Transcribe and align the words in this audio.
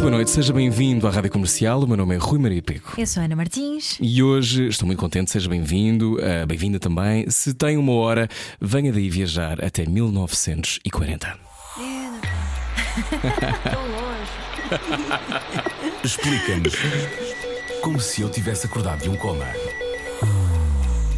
Muito 0.00 0.08
boa 0.08 0.16
noite, 0.16 0.30
seja 0.30 0.50
bem-vindo 0.50 1.06
à 1.06 1.10
Rádio 1.10 1.30
Comercial. 1.30 1.82
O 1.82 1.86
meu 1.86 1.94
nome 1.94 2.14
é 2.14 2.18
Rui 2.18 2.38
Maria 2.38 2.62
Peco. 2.62 2.94
Eu 2.96 3.06
sou 3.06 3.22
Ana 3.22 3.36
Martins. 3.36 3.98
E 4.00 4.22
hoje 4.22 4.68
estou 4.68 4.86
muito 4.86 4.98
contente, 4.98 5.30
seja 5.30 5.46
bem-vindo, 5.46 6.14
uh, 6.14 6.46
bem-vinda 6.46 6.80
também. 6.80 7.28
Se 7.28 7.52
tem 7.52 7.76
uma 7.76 7.92
hora, 7.92 8.26
venha 8.58 8.90
daí 8.90 9.10
viajar 9.10 9.62
até 9.62 9.84
1940. 9.84 11.38
Tão 13.70 13.82
longe. 13.90 14.30
Explica-nos 16.02 16.74
como 17.82 18.00
se 18.00 18.22
eu 18.22 18.30
tivesse 18.30 18.64
acordado 18.64 19.02
de 19.02 19.10
um 19.10 19.16
coma. 19.16 19.44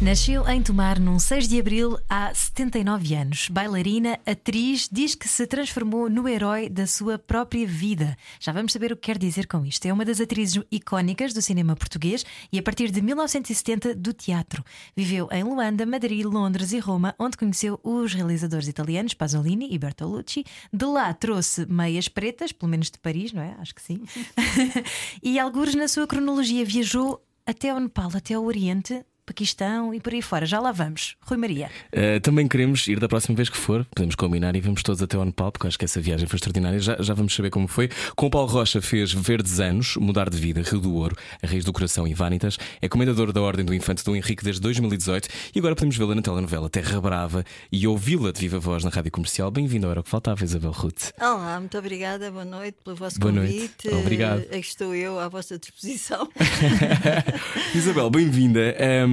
Nasceu 0.03 0.45
em 0.49 0.61
Tomar 0.61 0.99
num 0.99 1.17
6 1.17 1.47
de 1.47 1.57
abril 1.57 1.97
há 2.09 2.33
79 2.33 3.15
anos. 3.15 3.47
Bailarina, 3.47 4.19
atriz, 4.25 4.89
diz 4.91 5.15
que 5.15 5.29
se 5.29 5.47
transformou 5.47 6.09
no 6.09 6.27
herói 6.27 6.67
da 6.67 6.85
sua 6.85 7.17
própria 7.17 7.65
vida. 7.65 8.17
Já 8.37 8.51
vamos 8.51 8.73
saber 8.73 8.91
o 8.91 8.97
que 8.97 9.03
quer 9.03 9.17
dizer 9.17 9.47
com 9.47 9.65
isto. 9.65 9.85
É 9.85 9.93
uma 9.93 10.03
das 10.03 10.19
atrizes 10.19 10.61
icónicas 10.69 11.31
do 11.31 11.41
cinema 11.41 11.73
português 11.73 12.25
e, 12.51 12.59
a 12.59 12.61
partir 12.61 12.91
de 12.91 13.01
1970, 13.01 13.95
do 13.95 14.11
teatro. 14.11 14.61
Viveu 14.93 15.29
em 15.31 15.41
Luanda, 15.41 15.85
Madrid, 15.85 16.25
Londres 16.25 16.73
e 16.73 16.79
Roma, 16.79 17.15
onde 17.17 17.37
conheceu 17.37 17.79
os 17.81 18.13
realizadores 18.13 18.67
italianos 18.67 19.13
Pasolini 19.13 19.69
e 19.71 19.79
Bertolucci. 19.79 20.43
De 20.73 20.85
lá 20.85 21.13
trouxe 21.13 21.65
meias 21.67 22.09
pretas, 22.09 22.51
pelo 22.51 22.69
menos 22.69 22.91
de 22.91 22.99
Paris, 22.99 23.31
não 23.31 23.41
é? 23.41 23.55
Acho 23.57 23.73
que 23.73 23.81
sim. 23.81 24.01
e, 25.23 25.39
alguns 25.39 25.73
na 25.73 25.87
sua 25.87 26.05
cronologia, 26.05 26.65
viajou 26.65 27.23
até 27.45 27.69
ao 27.69 27.79
Nepal, 27.79 28.11
até 28.13 28.33
ao 28.33 28.43
Oriente, 28.43 29.05
Paquistão 29.25 29.93
e 29.93 30.01
por 30.01 30.11
aí 30.13 30.21
fora. 30.21 30.45
Já 30.45 30.59
lá 30.59 30.71
vamos. 30.71 31.15
Rui 31.21 31.37
Maria. 31.37 31.69
Uh, 31.93 32.19
também 32.19 32.45
queremos 32.47 32.85
ir 32.87 32.99
da 32.99 33.07
próxima 33.07 33.35
vez 33.35 33.47
que 33.47 33.55
for, 33.57 33.85
podemos 33.85 34.15
combinar 34.15 34.53
e 34.55 34.59
vamos 34.59 34.83
todos 34.83 35.01
até 35.01 35.15
ao 35.15 35.23
Nepal, 35.23 35.49
porque 35.51 35.65
acho 35.67 35.79
que 35.79 35.85
essa 35.85 36.01
viagem 36.01 36.27
foi 36.27 36.35
extraordinária. 36.35 36.77
Já, 36.79 36.97
já 36.99 37.13
vamos 37.13 37.33
saber 37.33 37.49
como 37.49 37.67
foi. 37.67 37.89
Com 38.17 38.25
o 38.25 38.29
Paulo 38.29 38.49
Rocha 38.49 38.81
fez 38.81 39.13
Verdes 39.13 39.61
Anos, 39.61 39.95
Mudar 39.95 40.29
de 40.29 40.37
Vida, 40.37 40.61
Rio 40.61 40.81
do 40.81 40.93
Ouro, 40.93 41.15
A 41.41 41.47
Raiz 41.47 41.63
do 41.63 41.71
Coração 41.71 42.05
e 42.05 42.13
Vanitas. 42.13 42.57
É 42.81 42.89
comendador 42.89 43.31
da 43.31 43.41
Ordem 43.41 43.63
do 43.63 43.73
Infante 43.73 44.03
do 44.03 44.13
Henrique 44.13 44.43
desde 44.43 44.61
2018 44.61 45.29
e 45.55 45.59
agora 45.59 45.73
podemos 45.73 45.95
vê-la 45.95 46.15
na 46.15 46.21
telenovela 46.21 46.69
Terra 46.69 46.99
Brava 46.99 47.45
e 47.71 47.87
ouvi-la 47.87 48.31
de 48.33 48.41
viva 48.41 48.59
voz 48.59 48.83
na 48.83 48.89
rádio 48.89 49.11
comercial. 49.11 49.49
Bem-vindo 49.49 49.85
ao 49.85 49.91
Era 49.91 50.01
o 50.01 50.03
que 50.03 50.09
Faltava, 50.09 50.43
Isabel 50.43 50.71
Ruth. 50.71 51.11
Olá, 51.19 51.59
muito 51.59 51.77
obrigada, 51.77 52.29
boa 52.29 52.43
noite 52.43 52.77
pelo 52.83 52.95
vosso 52.97 53.17
Boa 53.19 53.31
convite. 53.31 53.87
noite. 53.87 54.01
Obrigado. 54.01 54.41
Aqui 54.41 54.59
estou 54.59 54.93
eu 54.93 55.17
à 55.17 55.29
vossa 55.29 55.57
disposição. 55.57 56.27
Isabel, 57.73 58.09
bem-vinda. 58.09 58.75
Um, 59.07 59.12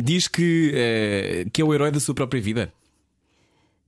diz 0.00 0.28
que, 0.28 0.72
eh, 0.74 1.46
que 1.52 1.62
é 1.62 1.64
o 1.64 1.74
herói 1.74 1.90
da 1.90 2.00
sua 2.00 2.14
própria 2.14 2.40
vida. 2.40 2.72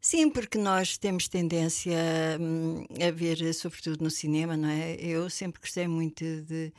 Sim, 0.01 0.31
porque 0.31 0.59
nós 0.59 0.99
temos 0.99 1.29
tendência 1.29 1.97
hum, 2.41 2.85
a 3.01 3.11
ver, 3.13 3.55
sobretudo 3.55 4.03
no 4.03 4.11
cinema, 4.11 4.57
não 4.57 4.69
é? 4.69 4.97
Eu 4.97 5.31
sempre 5.31 5.61
gostei 5.61 5.87
muito 5.87 6.25
de, 6.43 6.73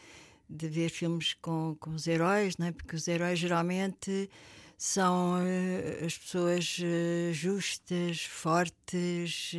de 0.49 0.67
ver 0.67 0.89
filmes 0.89 1.33
com, 1.41 1.75
com 1.79 1.91
os 1.91 2.05
heróis, 2.05 2.57
não 2.57 2.67
é? 2.67 2.71
Porque 2.73 2.95
os 2.97 3.07
heróis 3.07 3.39
geralmente 3.39 4.29
são 4.77 5.37
eh, 5.41 6.03
as 6.05 6.17
pessoas 6.17 6.77
eh, 6.83 7.31
justas, 7.31 8.23
fortes, 8.23 9.55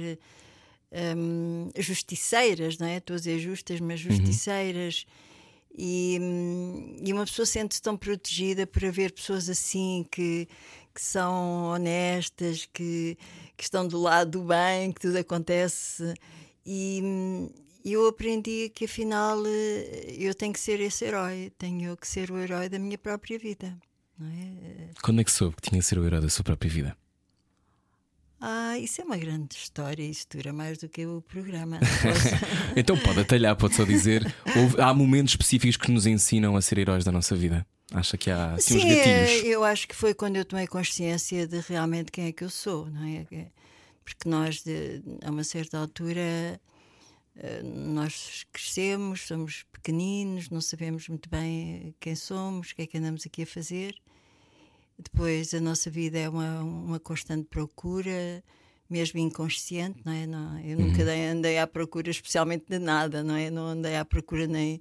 hum, 1.17 1.71
justiceiras, 1.79 2.77
não 2.77 2.87
é? 2.87 2.99
Estou 2.99 3.15
a 3.15 3.19
dizer 3.19 3.39
justas, 3.39 3.81
mas 3.81 3.99
justiceiras. 3.99 5.07
E, 5.77 6.19
hum, 6.21 6.97
e 7.05 7.13
uma 7.13 7.25
pessoa 7.25 7.45
sente-se 7.45 7.83
tão 7.83 7.97
protegida 7.97 8.67
por 8.67 8.85
haver 8.85 9.13
pessoas 9.13 9.49
assim 9.49 10.07
que, 10.11 10.49
que 10.95 11.03
são 11.03 11.65
honestas, 11.65 12.69
que, 12.73 13.19
que 13.57 13.65
estão 13.65 13.87
do 13.87 14.01
lado 14.01 14.31
do 14.39 14.45
bem, 14.45 14.93
que 14.93 15.01
tudo 15.01 15.19
acontece. 15.19 16.15
E 16.65 17.01
hum, 17.03 17.51
eu 17.85 18.07
aprendi 18.07 18.71
que 18.75 18.85
afinal 18.85 19.45
eh, 19.47 20.15
eu 20.19 20.35
tenho 20.35 20.53
que 20.53 20.61
ser 20.61 20.81
esse 20.81 21.05
herói, 21.05 21.53
tenho 21.59 21.97
que 21.97 22.07
ser 22.07 22.31
o 22.31 22.39
herói 22.39 22.69
da 22.69 22.79
minha 22.79 22.97
própria 22.97 23.39
vida. 23.39 23.77
É? 24.21 24.91
Quando 25.03 25.21
é 25.21 25.25
que 25.25 25.33
soube 25.33 25.57
que 25.57 25.69
tinha 25.69 25.81
que 25.81 25.87
ser 25.87 25.99
o 25.99 26.07
herói 26.07 26.21
da 26.21 26.29
sua 26.29 26.45
própria 26.45 26.71
vida? 26.71 26.97
Ah, 28.47 28.79
isso 28.79 29.01
é 29.01 29.05
uma 29.05 29.17
grande 29.17 29.55
história, 29.57 30.03
isso 30.03 30.27
dura 30.31 30.53
mais 30.53 30.77
do 30.77 30.87
que 30.87 31.07
o 31.07 31.23
programa. 31.23 31.81
Então 32.77 32.95
pode 32.99 33.21
atalhar, 33.21 33.57
pode 33.57 33.75
só 33.75 33.85
dizer. 33.85 34.23
houve- 34.57 34.79
há 34.83 34.93
momentos 34.93 35.33
específicos 35.33 35.77
que 35.79 35.91
nos 35.91 36.05
ensinam 36.07 36.55
a 36.55 36.61
ser 36.61 36.77
heróis 36.79 37.05
da 37.05 37.11
nossa 37.13 37.35
vida. 37.35 37.67
Acha 37.93 38.19
que 38.19 38.31
há 38.31 38.53
assim, 38.55 38.77
uns 38.77 38.83
Sim, 38.83 38.89
gatilhos? 38.89 39.31
é, 39.31 39.47
eu 39.47 39.65
acho 39.65 39.89
que 39.89 39.95
foi 39.95 40.13
quando 40.13 40.37
eu 40.37 40.45
tomei 40.45 40.67
consciência 40.67 41.47
de 41.47 41.61
realmente 41.61 42.13
quem 42.13 42.27
é 42.27 42.33
que 42.33 42.45
eu 42.45 42.51
sou, 42.51 42.91
não 42.91 43.05
é? 43.07 43.25
Que- 43.25 43.47
Porque 44.05 44.29
nós, 44.29 44.63
de- 44.63 45.03
a 45.25 45.31
uma 45.31 45.45
certa 45.45 45.79
altura, 45.79 46.61
eh, 47.37 47.63
nós 47.63 48.45
crescemos, 48.53 49.23
somos 49.27 49.65
pequeninos, 49.73 50.51
não 50.51 50.61
sabemos 50.61 51.09
muito 51.09 51.31
bem 51.31 51.95
quem 51.99 52.15
somos, 52.15 52.71
o 52.71 52.75
que 52.75 52.83
é 52.83 52.87
que 52.87 52.99
andamos 52.99 53.25
aqui 53.27 53.43
a 53.45 53.47
fazer. 53.47 53.95
Depois, 55.13 55.53
a 55.55 55.61
nossa 55.61 55.91
vida 55.91 56.19
é 56.19 56.29
uma, 56.29 56.61
uma 56.63 57.01
constante 57.01 57.45
procura, 57.49 58.43
mesmo 58.91 59.19
inconsciente, 59.21 60.01
não 60.05 60.13
é? 60.13 60.27
Não, 60.27 60.59
eu 60.61 60.79
nunca 60.79 60.99
Uhum. 61.01 61.05
dei- 61.05 61.27
andei 61.27 61.59
à 61.59 61.67
procura, 61.67 62.11
especialmente 62.11 62.65
de 62.69 62.79
nada, 62.79 63.23
não 63.23 63.35
é? 63.37 63.51
Não 63.51 63.67
andei 63.69 63.97
à 63.97 64.05
procura 64.05 64.47
nem 64.47 64.81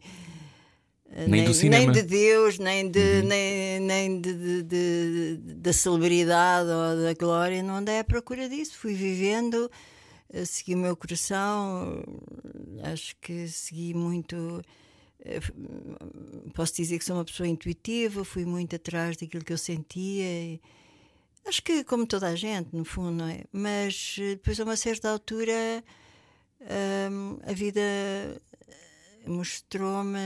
Nem 1.27 1.43
do 1.45 1.53
cinema. 1.53 1.85
Uhum. 1.85 1.91
nem 1.91 2.01
de 2.01 2.09
Deus, 2.09 2.57
nem, 2.57 2.89
de, 2.89 3.21
nem, 3.21 3.79
nem 3.79 4.19
de, 4.19 4.33
de- 4.33 4.63
de- 4.63 5.53
da 5.55 5.71
celebridade 5.71 6.67
ou 6.69 7.03
da 7.03 7.13
glória, 7.13 7.61
não 7.61 7.75
andei 7.75 7.99
à 7.99 8.03
procura 8.03 8.49
disso. 8.49 8.75
Fui 8.77 8.95
vivendo, 8.95 9.69
eh, 10.31 10.43
segui 10.45 10.73
o 10.73 10.77
meu 10.79 10.95
coração, 10.95 12.03
eh, 12.81 12.91
acho 12.91 13.15
que 13.21 13.47
segui 13.47 13.93
muito. 13.93 14.61
Eh, 15.23 15.37
f- 15.37 15.53
Posso 16.53 16.75
dizer 16.75 16.99
que 16.99 17.05
sou 17.05 17.15
uma 17.17 17.25
pessoa 17.25 17.47
intuitiva, 17.47 18.23
fui 18.25 18.45
muito 18.45 18.75
atrás 18.75 19.17
daquilo 19.17 19.43
que 19.43 19.53
eu 19.53 19.57
sentia. 19.57 20.23
e 20.25 20.61
acho 21.45 21.61
que, 21.63 21.83
como 21.83 22.05
toda 22.07 22.27
a 22.29 22.35
gente, 22.35 22.69
no 22.75 22.85
fundo, 22.85 23.11
não 23.11 23.27
é? 23.27 23.43
Mas 23.51 24.15
eh, 24.19 24.35
depois, 24.35 24.59
a 24.59 24.63
uma 24.63 24.75
certa 24.77 25.09
altura, 25.09 25.83
hum, 27.11 27.37
a 27.43 27.53
vida 27.53 27.81
mostrou-me 29.25 30.19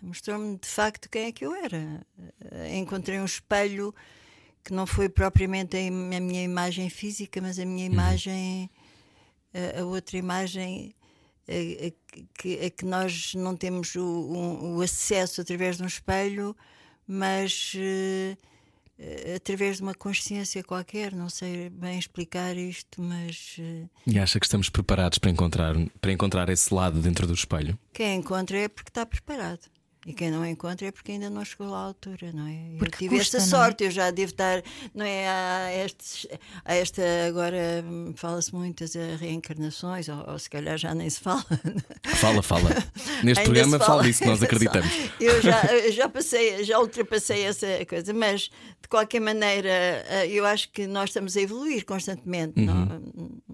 mostrou-me 0.00 0.58
de 0.58 0.66
facto 0.68 1.08
quem 1.08 1.26
é 1.26 1.32
que 1.32 1.44
eu 1.44 1.54
era. 1.54 2.04
Eh, 2.50 2.78
Encontrei 2.78 3.18
um 3.20 3.24
espelho 3.24 3.94
que 4.64 4.72
não 4.72 4.86
foi 4.86 5.08
propriamente 5.08 5.76
a, 5.76 5.90
minha 5.90 6.42
imagem 6.42 6.88
física, 6.88 7.40
mas 7.40 7.58
a 7.58 7.64
minha 7.64 7.84
imagem, 7.86 8.70
a, 9.52 9.80
a 9.80 9.84
outra 9.84 10.16
imagem 10.16 10.94
a, 11.48 11.86
a 11.86 11.92
que, 12.34 12.64
a 12.66 12.70
que 12.70 12.84
nós 12.84 13.34
não 13.34 13.56
temos 13.56 13.94
o, 13.96 14.02
o- 14.02 14.76
o 14.78 14.82
acesso 14.82 15.40
através 15.40 15.76
de 15.76 15.82
um 15.82 15.86
espelho, 15.86 16.56
mas 17.06 17.72
eh, 17.76 18.36
através 19.36 19.76
de 19.78 19.82
uma 19.82 19.94
consciência 19.94 20.62
qualquer. 20.62 21.12
Não 21.14 21.28
sei 21.28 21.68
bem 21.70 21.98
explicar 21.98 22.56
isto, 22.56 23.02
mas. 23.02 23.56
eh, 23.58 23.84
E 24.06 24.18
acha 24.18 24.38
que 24.38 24.46
estamos 24.46 24.68
preparados 24.70 25.18
para 25.18 25.30
encontrar, 25.30 25.74
para 26.00 26.12
encontrar 26.12 26.48
esse 26.48 26.72
lado 26.72 27.00
dentro 27.00 27.26
do 27.26 27.34
espelho? 27.34 27.78
Quem 27.92 28.18
encontra 28.18 28.56
é 28.58 28.68
porque 28.68 28.90
está 28.90 29.04
preparado. 29.04 29.60
E 30.04 30.12
quem 30.12 30.32
não 30.32 30.44
encontra 30.44 30.88
é 30.88 30.90
porque 30.90 31.12
ainda 31.12 31.30
não 31.30 31.44
chegou 31.44 31.68
lá 31.70 31.78
à 31.78 31.84
altura, 31.84 32.32
não 32.32 32.44
é? 32.48 32.76
Porque 32.76 33.04
eu 33.04 33.08
tive 33.08 33.18
custa, 33.18 33.36
esta 33.36 33.48
é? 33.56 33.58
sorte, 33.58 33.84
eu 33.84 33.90
já 33.92 34.10
devo 34.10 34.32
estar, 34.32 34.60
não 34.92 35.06
é? 35.06 35.28
Há, 35.28 35.84
estes, 35.84 36.26
há 36.64 36.74
esta, 36.74 37.02
agora 37.28 37.84
hum, 37.86 38.12
fala-se 38.16 38.52
muitas 38.52 38.96
eh, 38.96 39.14
reencarnações, 39.14 40.08
ou, 40.08 40.24
ou 40.32 40.38
se 40.40 40.50
calhar 40.50 40.76
já 40.76 40.92
nem 40.92 41.08
se 41.08 41.20
fala. 41.20 41.44
Fala, 42.16 42.42
fala. 42.42 42.68
Neste 43.22 43.40
Ainda 43.40 43.42
programa 43.44 43.78
se 43.78 43.84
fala 43.86 44.02
disso, 44.02 44.24
nós 44.24 44.42
acreditamos. 44.42 44.90
Eu 45.20 45.40
já, 45.40 45.64
eu 45.72 45.92
já 45.92 46.08
passei, 46.08 46.64
já 46.64 46.78
ultrapassei 46.80 47.42
essa 47.44 47.66
coisa, 47.88 48.12
mas 48.12 48.42
de 48.80 48.88
qualquer 48.88 49.20
maneira, 49.20 49.68
eh, 49.68 50.26
eu 50.30 50.44
acho 50.44 50.68
que 50.70 50.86
nós 50.86 51.10
estamos 51.10 51.36
a 51.36 51.40
evoluir 51.40 51.84
constantemente, 51.84 52.60
não- 52.60 53.02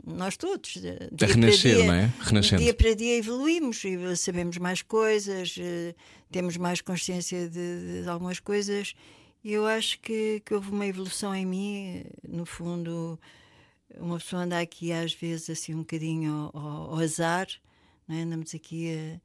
nós 0.06 0.37
todos. 0.38 0.76
eh, 0.78 1.08
dia 1.12 1.19
para 1.19 1.26
Uhum. 1.28 1.34
renascer, 1.34 1.75
dia, 1.76 1.84
não 1.87 1.94
é? 1.94 2.12
Renascendo. 2.20 2.62
Dia 2.62 2.73
para 2.75 2.94
dia 2.94 3.17
evoluímos 3.19 3.84
e 3.84 4.17
sabemos 4.17 4.56
mais 4.58 4.81
coisas, 4.82 5.55
eh, 5.58 5.94
temos 6.30 6.56
mais 6.56 6.80
consciência 6.80 7.48
de, 7.48 8.02
de 8.02 8.08
algumas 8.08 8.40
coisas. 8.40 8.94
E 9.42 9.52
eu 9.52 9.66
acho 9.66 10.00
que, 10.00 10.40
que 10.44 10.54
houve 10.54 10.70
uma 10.70 10.86
evolução 10.86 11.34
em 11.34 11.46
mim, 11.46 12.04
no 12.28 12.44
fundo. 12.44 13.19
Uma 13.96 14.19
pessoa 14.19 14.42
anda 14.42 14.58
aqui 14.60 14.92
às 14.92 15.12
vezes 15.14 15.48
assim 15.50 15.75
um 15.75 15.78
bocadinho 15.78 16.50
ao, 16.52 16.60
ao- 16.92 16.98
azar, 17.00 17.46
é? 18.08 18.20
andamos 18.22 18.54
aqui 18.54 18.90
a, 18.94 19.20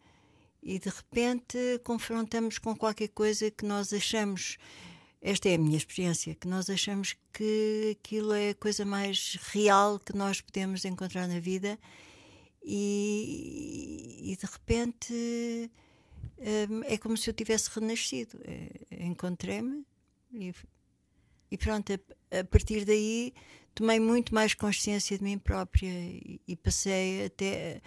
e 0.64 0.80
de 0.80 0.90
repente 0.90 1.58
confrontamos 1.84 2.58
com 2.58 2.76
qualquer 2.76 3.10
coisa 3.10 3.52
que 3.52 3.66
nós 3.66 3.92
achamos 3.92 4.58
esta 5.22 5.48
é 5.50 5.56
a 5.56 5.58
minha 5.58 5.78
experiência, 5.78 6.36
que 6.36 6.48
nós 6.48 6.70
achamos 6.70 7.16
que 7.34 7.98
aquilo 7.98 8.34
é 8.34 8.50
a 8.50 8.56
coisa 8.56 8.84
mais 8.86 9.38
real 9.54 9.98
que 10.00 10.14
nós 10.16 10.42
podemos 10.42 10.84
encontrar 10.86 11.28
na 11.28 11.40
vida 11.40 11.78
e, 12.64 14.32
e 14.32 14.36
de 14.36 14.46
repente 14.46 15.72
é 16.86 16.98
como 16.98 17.18
se 17.18 17.30
eu 17.30 17.34
tivesse 17.34 17.70
renascido. 17.74 18.40
É, 18.46 19.06
Encontrei-me 19.06 19.86
e, 20.32 20.54
e 21.52 21.58
pronto, 21.58 21.94
a, 21.94 22.40
a 22.40 22.44
partir 22.44 22.86
daí 22.86 23.34
tomei 23.76 24.00
muito 24.00 24.34
mais 24.34 24.54
consciência 24.54 25.18
de 25.18 25.24
mim 25.24 25.38
própria 25.38 25.88
e, 25.90 26.42
e 26.48 26.56
passei 26.56 27.26
até. 27.26 27.82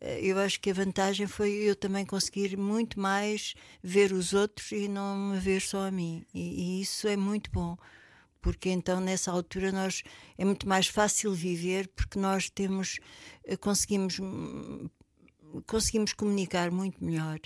eh, 0.00 0.20
Eu 0.22 0.38
acho 0.38 0.60
que 0.60 0.70
a 0.70 0.74
vantagem 0.74 1.26
foi 1.26 1.50
eu 1.52 1.76
também 1.76 2.06
conseguir 2.06 2.56
muito 2.58 3.00
mais 3.00 3.54
ver 3.82 4.12
os 4.12 4.34
outros 4.34 4.72
e 4.72 4.88
não 4.88 5.16
me 5.32 5.38
ver 5.40 5.62
só 5.62 5.86
a 5.88 5.90
mim. 5.90 6.24
E, 6.34 6.78
e 6.78 6.82
isso 6.82 7.08
é 7.08 7.16
muito 7.16 7.50
bom, 7.52 7.76
porque 8.42 8.70
então 8.70 9.00
nessa 9.00 9.30
altura 9.32 9.72
nós 9.72 10.02
é 10.38 10.44
muito 10.44 10.68
mais 10.68 10.88
fácil 10.88 11.32
viver 11.34 11.88
porque 11.88 12.18
nós 12.18 12.50
temos 12.50 12.98
eh, 13.44 13.56
conseguimos 13.56 14.18
hum, 14.20 14.88
conseguimos 15.66 16.12
comunicar 16.12 16.70
muito 16.70 17.02
melhor. 17.04 17.40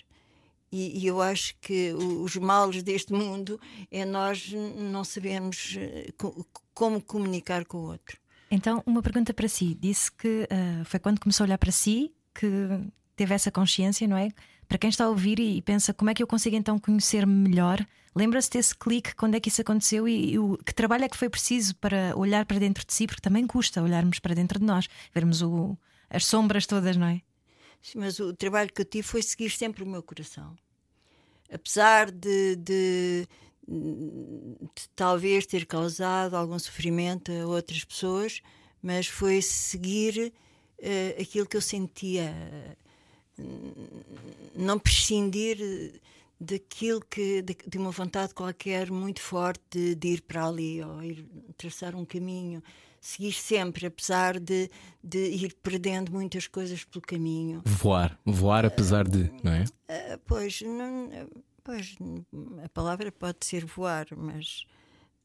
E, 0.72 1.00
e 1.00 1.06
eu 1.06 1.20
acho 1.20 1.54
que 1.60 1.92
os 1.92 2.36
males 2.36 2.82
deste 2.82 3.12
mundo 3.12 3.60
é 3.90 4.04
nós 4.04 4.52
não 4.92 5.02
sabemos 5.04 5.74
eh, 5.78 6.10
co- 6.16 6.46
como 6.72 7.00
comunicar 7.02 7.64
com 7.64 7.78
o 7.78 7.86
outro. 7.90 8.18
Então, 8.50 8.82
uma 8.86 9.02
pergunta 9.02 9.32
para 9.34 9.48
si. 9.48 9.74
Disse 9.80 10.10
que 10.12 10.46
ah, 10.50 10.84
foi 10.84 11.00
quando 11.00 11.20
começou 11.20 11.44
a 11.44 11.46
olhar 11.48 11.58
para 11.58 11.72
si 11.72 12.12
que 12.34 12.46
teve 13.16 13.34
essa 13.34 13.50
consciência, 13.50 14.06
não 14.06 14.16
é? 14.16 14.30
Para 14.68 14.78
quem 14.78 14.90
está 14.90 15.04
a 15.04 15.08
ouvir 15.08 15.38
e, 15.40 15.56
e 15.56 15.62
pensa 15.62 15.92
como 15.92 16.10
é 16.10 16.14
que 16.14 16.22
eu 16.22 16.26
consigo 16.26 16.54
então 16.54 16.78
conhecer-me 16.78 17.32
melhor, 17.48 17.84
lembra-se 18.14 18.50
desse 18.50 18.74
clique, 18.76 19.14
quando 19.16 19.34
é 19.34 19.40
que 19.40 19.48
isso 19.48 19.60
aconteceu 19.60 20.06
e, 20.08 20.32
e 20.34 20.38
o, 20.38 20.56
que 20.64 20.72
trabalho 20.72 21.04
é 21.04 21.08
que 21.08 21.16
foi 21.16 21.28
preciso 21.28 21.74
para 21.76 22.16
olhar 22.16 22.46
para 22.46 22.58
dentro 22.60 22.86
de 22.86 22.94
si, 22.94 23.06
porque 23.06 23.20
também 23.20 23.46
custa 23.46 23.82
olharmos 23.82 24.20
para 24.20 24.34
dentro 24.34 24.58
de 24.60 24.64
nós, 24.64 24.88
vermos 25.12 25.42
o- 25.42 25.76
as 26.08 26.24
sombras 26.24 26.66
todas, 26.66 26.96
não 26.96 27.06
é? 27.08 27.20
Mas 27.94 28.18
o 28.20 28.32
trabalho 28.34 28.72
que 28.72 28.80
eu 28.82 28.84
tive 28.84 29.06
foi 29.06 29.22
seguir 29.22 29.50
sempre 29.50 29.82
o 29.82 29.86
meu 29.86 30.02
coração. 30.02 30.56
Apesar 31.52 32.10
de, 32.10 32.56
de- 32.56 33.28
de 33.68 34.88
talvez 34.96 35.46
ter 35.46 35.66
causado 35.66 36.34
algum 36.36 36.58
sofrimento 36.58 37.30
a 37.32 37.46
outras 37.46 37.84
pessoas, 37.84 38.40
mas 38.82 39.06
foi 39.06 39.40
seguir 39.42 40.32
eh, 40.78 41.16
aquilo 41.20 41.46
que 41.46 41.56
eu 41.56 41.60
sentia, 41.60 42.34
não 44.54 44.78
prescindir 44.78 46.00
daquilo 46.40 47.00
que 47.02 47.42
de, 47.42 47.56
de 47.66 47.78
uma 47.78 47.90
vontade 47.90 48.34
qualquer 48.34 48.90
muito 48.90 49.20
forte 49.20 49.62
de, 49.70 49.94
de 49.94 50.08
ir 50.08 50.22
para 50.22 50.46
ali 50.46 50.82
ou 50.82 51.02
ir 51.02 51.26
traçar 51.56 51.94
um 51.94 52.04
caminho 52.04 52.62
seguir 53.00 53.32
sempre 53.32 53.86
apesar 53.86 54.38
de, 54.38 54.70
de 55.02 55.18
ir 55.30 55.54
perdendo 55.62 56.12
muitas 56.12 56.46
coisas 56.46 56.84
pelo 56.84 57.00
caminho 57.02 57.62
Voar, 57.64 58.18
voar 58.24 58.66
apesar 58.66 59.08
de, 59.08 59.30
não 59.42 59.52
é? 59.52 59.64
Ah, 59.88 60.18
pois 60.26 60.60
não 60.62 61.10
pois 61.64 61.96
a 62.64 62.68
palavra 62.68 63.10
pode 63.12 63.38
ser 63.42 63.64
voar 63.64 64.06
mas 64.16 64.64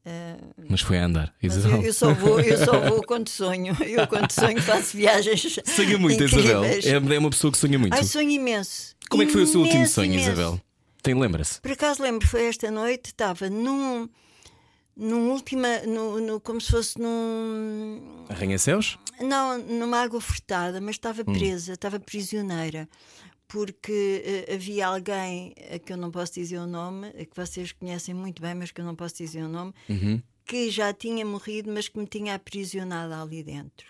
ah, 0.04 0.36
Mas 0.68 0.80
foi 0.80 0.98
a 0.98 1.04
andar, 1.06 1.34
Isabel. 1.42 1.78
eu, 1.78 1.86
eu 1.86 1.92
só 1.92 2.14
vou 2.14 2.40
eu 2.40 2.64
só 2.64 2.80
vou 2.88 3.02
quando 3.06 3.28
sonho 3.28 3.76
eu 3.84 4.06
quando 4.06 4.30
sonho 4.30 4.62
faço 4.62 4.96
viagens 4.96 5.58
Sonha 5.64 5.98
muito, 5.98 6.22
Isabel. 6.22 6.64
incríveis. 6.64 6.86
É 6.86 7.14
é 7.14 7.18
uma 7.18 7.30
pessoa 7.30 7.50
que 7.52 7.58
sonha 7.58 7.78
muito. 7.78 7.92
Ai, 7.94 8.04
sonho 8.04 8.30
imenso 8.30 8.94
Como 9.10 9.22
é 9.22 9.26
que 9.26 9.32
foi 9.32 9.42
o 9.42 9.46
seu 9.46 9.60
último 9.60 9.78
Imenso, 9.80 9.94
sonho, 9.94 10.12
imenso. 10.14 10.30
Isabel? 10.30 10.60
Tem, 11.02 11.14
lembra-se? 11.14 11.60
Por 11.60 11.70
acaso 11.70 12.02
lembro, 12.02 12.26
foi 12.26 12.46
esta 12.46 12.68
noite, 12.70 13.06
estava 13.10 13.48
num. 13.48 14.08
Num 14.96 15.30
última. 15.30 15.80
No, 15.86 16.20
no- 16.20 16.40
como 16.40 16.60
se 16.60 16.70
fosse 16.70 16.98
num. 17.00 18.24
Arranha-céus? 18.28 18.98
Não, 19.20 19.58
numa 19.58 19.98
água 20.02 20.20
furtada, 20.20 20.80
mas 20.80 20.96
estava 20.96 21.22
Hum. 21.22 21.32
presa, 21.32 21.72
estava 21.74 21.98
prisioneira. 22.00 22.88
Porque 23.48 24.22
eh, 24.48 24.54
havia 24.54 24.88
alguém, 24.88 25.54
a 25.72 25.78
que 25.78 25.92
eu 25.92 25.96
não 25.96 26.10
posso 26.10 26.34
dizer 26.34 26.58
o 26.58 26.66
nome, 26.66 27.08
a 27.08 27.24
que 27.24 27.30
vocês 27.36 27.70
conhecem 27.70 28.12
muito 28.12 28.42
bem, 28.42 28.54
mas 28.56 28.72
que 28.72 28.80
eu 28.80 28.84
não 28.84 28.96
posso 28.96 29.16
dizer 29.16 29.42
o 29.44 29.48
nome, 29.48 29.72
Uhum. 29.88 30.20
que 30.44 30.68
já 30.68 30.92
tinha 30.92 31.24
morrido, 31.24 31.70
mas 31.72 31.88
que 31.88 31.96
me 31.98 32.06
tinha 32.06 32.34
aprisionado 32.34 33.14
ali 33.14 33.44
dentro. 33.44 33.86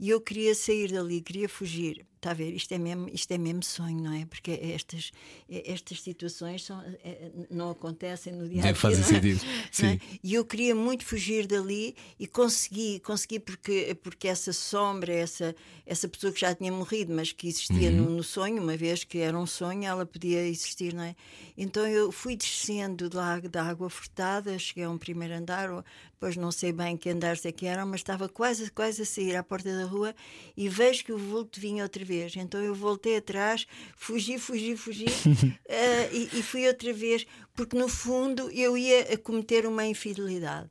E 0.00 0.08
eu 0.08 0.20
queria 0.22 0.54
sair 0.54 0.90
dali, 0.90 1.20
queria 1.20 1.48
fugir. 1.50 2.06
Está 2.18 2.32
a 2.32 2.34
ver? 2.34 2.52
Isto 2.52 2.72
é 2.74 2.78
mesmo, 2.78 3.08
isto 3.12 3.30
é 3.30 3.38
mesmo 3.38 3.62
sonho, 3.62 4.02
não 4.02 4.12
é? 4.12 4.26
Porque 4.26 4.50
estas, 4.50 5.12
estas 5.48 6.02
situações 6.02 6.64
são, 6.64 6.82
eh, 7.04 7.30
não 7.48 7.70
acontecem 7.70 8.32
no 8.32 8.48
dia 8.48 8.58
a 8.58 8.72
dia. 8.72 8.72
É? 8.72 9.02
sentido. 9.04 9.44
Não 9.46 9.52
é? 9.54 9.68
Sim. 9.70 10.00
E 10.24 10.34
eu 10.34 10.44
queria 10.44 10.74
muito 10.74 11.04
fugir 11.04 11.46
dali 11.46 11.94
e 12.18 12.26
consegui, 12.26 12.98
consegui 13.00 13.38
porque, 13.38 13.96
porque 14.02 14.26
essa 14.26 14.52
sombra, 14.52 15.12
essa, 15.14 15.54
essa 15.86 16.08
pessoa 16.08 16.32
que 16.32 16.40
já 16.40 16.52
tinha 16.52 16.72
morrido, 16.72 17.14
mas 17.14 17.30
que 17.30 17.46
existia 17.46 17.88
Uhum. 17.90 17.96
no, 17.96 18.10
no 18.16 18.24
sonho, 18.24 18.60
uma 18.60 18.76
vez 18.76 19.04
que 19.04 19.18
era 19.18 19.38
um 19.38 19.46
sonho, 19.46 19.84
ela 19.84 20.04
podia 20.04 20.44
existir, 20.44 20.92
não 20.92 21.04
é? 21.04 21.14
Então 21.56 21.86
eu 21.86 22.10
fui 22.10 22.34
descendo 22.34 23.08
lá 23.14 23.38
da 23.38 23.62
água 23.62 23.88
furtada, 23.88 24.58
cheguei 24.58 24.82
a 24.84 24.90
um 24.90 24.98
primeiro 24.98 25.34
andar, 25.34 25.70
ou- 25.70 25.84
depois 26.12 26.36
não 26.36 26.50
sei 26.50 26.72
bem 26.72 26.96
que 26.96 27.08
andares 27.10 27.46
é 27.46 27.52
que 27.52 27.64
eram, 27.64 27.86
mas 27.86 28.00
estava 28.00 28.28
quase, 28.28 28.68
quase 28.72 29.02
a 29.02 29.06
sair 29.06 29.36
à 29.36 29.42
porta 29.44 29.72
da 29.76 29.84
rua 29.84 30.12
e 30.56 30.68
vejo 30.68 31.04
que 31.04 31.12
o 31.12 31.18
vulto 31.18 31.60
vinha 31.60 31.84
outra 31.84 32.04
vez. 32.08 32.34
Então 32.36 32.60
eu 32.60 32.74
voltei 32.74 33.16
atrás, 33.18 33.66
fugi, 33.96 34.38
fugi, 34.38 34.76
fugi 34.76 35.06
eh, 35.68 36.08
e, 36.12 36.38
e 36.38 36.42
fui 36.42 36.66
outra 36.66 36.92
vez, 36.92 37.26
porque 37.54 37.76
no 37.76 37.88
fundo 37.88 38.50
eu 38.50 38.76
ia 38.76 39.14
a 39.14 39.18
cometer 39.18 39.66
uma 39.66 39.84
infidelidade. 39.84 40.70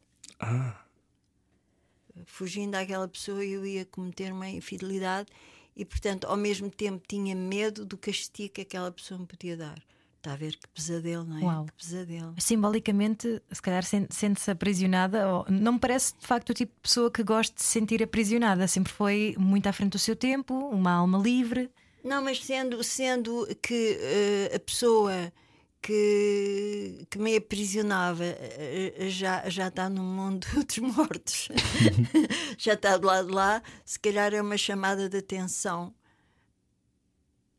Fugindo 2.25 2.72
daquela 2.72 3.07
pessoa, 3.07 3.45
eu 3.45 3.66
ia 3.66 3.86
cometer 3.86 4.34
uma 4.34 4.50
infidelidade 4.50 5.30
e, 5.75 5.86
portanto, 5.86 6.25
ao 6.25 6.36
mesmo 6.36 6.69
tempo 6.69 7.04
tinha 7.07 7.36
medo 7.36 7.86
do 7.86 7.98
castigo 7.98 8.56
que 8.56 8.62
aquela 8.62 8.92
pessoa 8.92 9.19
me 9.19 9.28
podia 9.28 9.56
dar. 9.56 9.80
Está 10.27 10.33
a 10.33 10.38
ver 10.38 10.57
que 10.57 10.68
pesadelo, 10.75 11.24
não 11.24 11.38
é? 11.38 11.41
Uau. 11.41 11.65
Que 11.68 11.71
pesadelo. 11.85 12.35
Simbolicamente, 12.38 13.41
se 13.50 13.62
calhar 13.62 13.85
sen- 13.85 14.07
sente-se 14.09 14.51
aprisionada. 14.51 15.25
Ou... 15.33 15.45
Não 15.50 15.74
me 15.74 15.79
parece 15.79 16.13
de 16.19 16.27
facto 16.27 16.50
o 16.50 16.53
tipo 16.53 16.74
de 16.75 16.81
pessoa 16.81 17.09
que 17.09 17.24
gosta 17.24 17.56
de 17.56 17.62
se 17.63 17.69
sentir 17.69 18.03
aprisionada. 18.03 18.68
Sempre 18.68 18.91
foi 18.91 19.35
muito 19.39 19.68
à 19.68 19.71
frente 19.71 19.94
do 19.94 20.00
seu 20.00 20.18
tempo, 20.18 20.53
uma 20.53 20.91
alma 20.91 21.18
livre. 21.18 21.71
Não, 22.03 22.21
mas 22.21 22.44
sendo, 22.44 22.83
sendo 22.83 23.47
que 23.62 23.97
eh, 24.01 24.51
a 24.53 24.59
pessoa 24.59 25.31
que, 25.81 27.06
que 27.09 27.18
me 27.19 27.38
aprisionava 27.38 28.25
eh, 28.25 29.07
já, 29.09 29.47
já 29.50 29.69
está 29.69 29.89
no 29.89 30.03
mundo 30.03 30.45
dos 30.68 30.77
mortos, 30.79 31.47
já 32.57 32.74
está 32.74 32.97
do 32.97 33.07
lado 33.07 33.29
de 33.29 33.34
lá, 33.34 33.62
se 33.86 33.98
calhar 33.98 34.34
é 34.34 34.41
uma 34.41 34.57
chamada 34.57 35.07
de 35.07 35.17
atenção. 35.19 35.93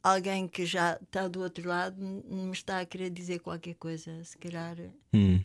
Alguém 0.08 0.48
que 0.48 0.64
já 0.64 0.98
está 1.02 1.28
do 1.28 1.40
outro 1.42 1.68
lado 1.68 1.96
me 2.00 2.52
está 2.52 2.80
a 2.80 2.86
querer 2.86 3.10
dizer 3.10 3.40
qualquer 3.40 3.74
coisa, 3.74 4.24
se 4.24 4.38
calhar 4.38 4.76
Hum. 5.12 5.40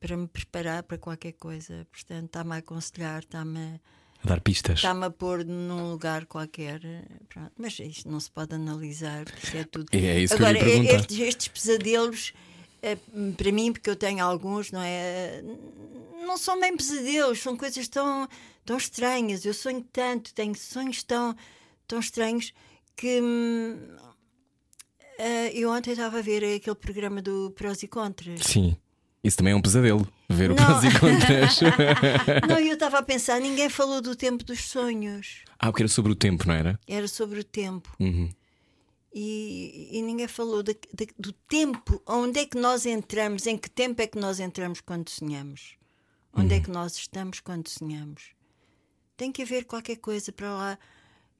para 0.00 0.16
me 0.16 0.26
preparar 0.26 0.82
para 0.82 0.96
qualquer 0.96 1.32
coisa. 1.32 1.86
Portanto, 1.92 2.26
está-me 2.26 2.52
a 2.54 2.56
aconselhar, 2.56 3.20
está-me 3.20 3.58
a. 3.58 3.80
Dar 4.24 4.40
pistas. 4.40 4.78
Está-me 4.80 5.04
a 5.04 5.10
pôr 5.10 5.44
num 5.44 5.90
lugar 5.92 6.26
qualquer. 6.26 6.80
Pronto. 7.28 7.52
Mas 7.56 7.78
isto 7.78 8.08
não 8.10 8.18
se 8.18 8.30
pode 8.30 8.54
analisar, 8.54 9.24
porque 9.26 9.58
é 9.58 9.64
tudo. 9.64 9.86
É, 9.92 9.98
é 9.98 10.20
isso 10.20 10.34
que 10.36 10.42
eu 10.42 10.46
Agora, 10.46 10.68
ia 10.68 10.94
estes, 10.96 11.18
estes 11.20 11.48
pesadelos, 11.48 12.32
eh, 12.82 12.96
para 13.36 13.52
mim, 13.52 13.72
porque 13.72 13.90
eu 13.90 13.94
tenho 13.96 14.24
alguns, 14.24 14.72
não 14.72 14.82
é? 14.82 15.42
Não 16.26 16.36
são 16.36 16.58
bem 16.58 16.76
pesadelos, 16.76 17.40
são 17.40 17.56
coisas 17.56 17.86
tão, 17.88 18.28
tão 18.64 18.76
estranhas. 18.76 19.44
Eu 19.44 19.54
sonho 19.54 19.84
tanto, 19.92 20.34
tenho 20.34 20.54
sonhos 20.54 21.02
tão, 21.04 21.36
tão 21.86 22.00
estranhos 22.00 22.52
que. 22.98 23.20
eh, 25.18 25.50
eu 25.54 25.70
ontem 25.70 25.92
estava 25.92 26.18
a 26.18 26.22
ver 26.22 26.44
aquele 26.56 26.76
programa 26.76 27.20
do 27.22 27.50
Prós 27.52 27.82
e 27.82 27.88
Contras. 27.88 28.40
Sim. 28.44 28.76
Isso 29.22 29.36
também 29.36 29.52
é 29.52 29.56
um 29.56 29.60
pesadelo. 29.60 30.06
Ver 30.28 30.52
o 30.52 30.54
Não. 30.54 30.64
prós 30.64 30.84
e 30.84 30.98
contras. 30.98 31.58
Não, 32.48 32.58
eu 32.60 32.74
estava 32.74 32.98
a 32.98 33.02
pensar, 33.02 33.40
ninguém 33.40 33.68
falou 33.68 34.00
do 34.00 34.14
tempo 34.14 34.44
dos 34.44 34.60
sonhos. 34.68 35.42
ah, 35.58 35.66
porque 35.72 35.82
era 35.82 35.88
sobre 35.88 36.12
o 36.12 36.14
tempo, 36.14 36.46
não 36.46 36.54
era? 36.54 36.78
Era 36.86 37.08
sobre 37.08 37.40
o 37.40 37.44
tempo. 37.44 37.92
Uhum. 37.98 38.30
E, 39.12 39.88
e 39.98 40.02
ninguém 40.02 40.28
falou 40.28 40.62
da- 40.62 40.72
da- 40.72 41.06
do 41.18 41.32
tempo, 41.32 42.00
onde 42.06 42.38
é 42.40 42.46
que 42.46 42.56
nós 42.58 42.86
entramos, 42.86 43.46
em 43.46 43.56
que 43.58 43.68
tempo 43.68 44.00
é 44.00 44.06
que 44.06 44.18
nós 44.18 44.38
entramos 44.38 44.80
quando 44.80 45.08
sonhamos? 45.08 45.76
Onde 46.32 46.54
é 46.54 46.60
que 46.60 46.70
nós 46.70 46.94
estamos 46.96 47.40
quando 47.40 47.68
sonhamos? 47.68 48.30
Tem 49.16 49.32
que 49.32 49.42
haver 49.42 49.64
qualquer 49.64 49.96
coisa 49.96 50.30
para 50.30 50.52
lá. 50.54 50.78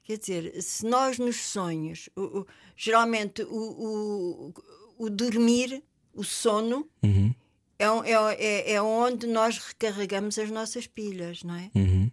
Quer 0.08 0.16
dizer, 0.16 0.62
se 0.62 0.86
nós 0.86 1.18
nos 1.18 1.36
sonhos, 1.36 2.08
o- 2.16 2.38
o- 2.40 2.46
geralmente 2.74 3.42
o, 3.42 4.54
o, 4.98 5.10
dormir, 5.10 5.82
o 6.14 6.24
sono, 6.24 6.88
Uhum. 7.02 7.34
é, 7.78 7.84
é, 7.84 8.44
é, 8.70 8.72
é 8.72 8.80
onde 8.82 9.26
nós 9.26 9.58
recarregamos 9.58 10.38
as 10.38 10.50
nossas 10.50 10.86
pilhas, 10.86 11.42
não 11.42 11.54
é? 11.54 11.70
Uhum. 11.74 12.10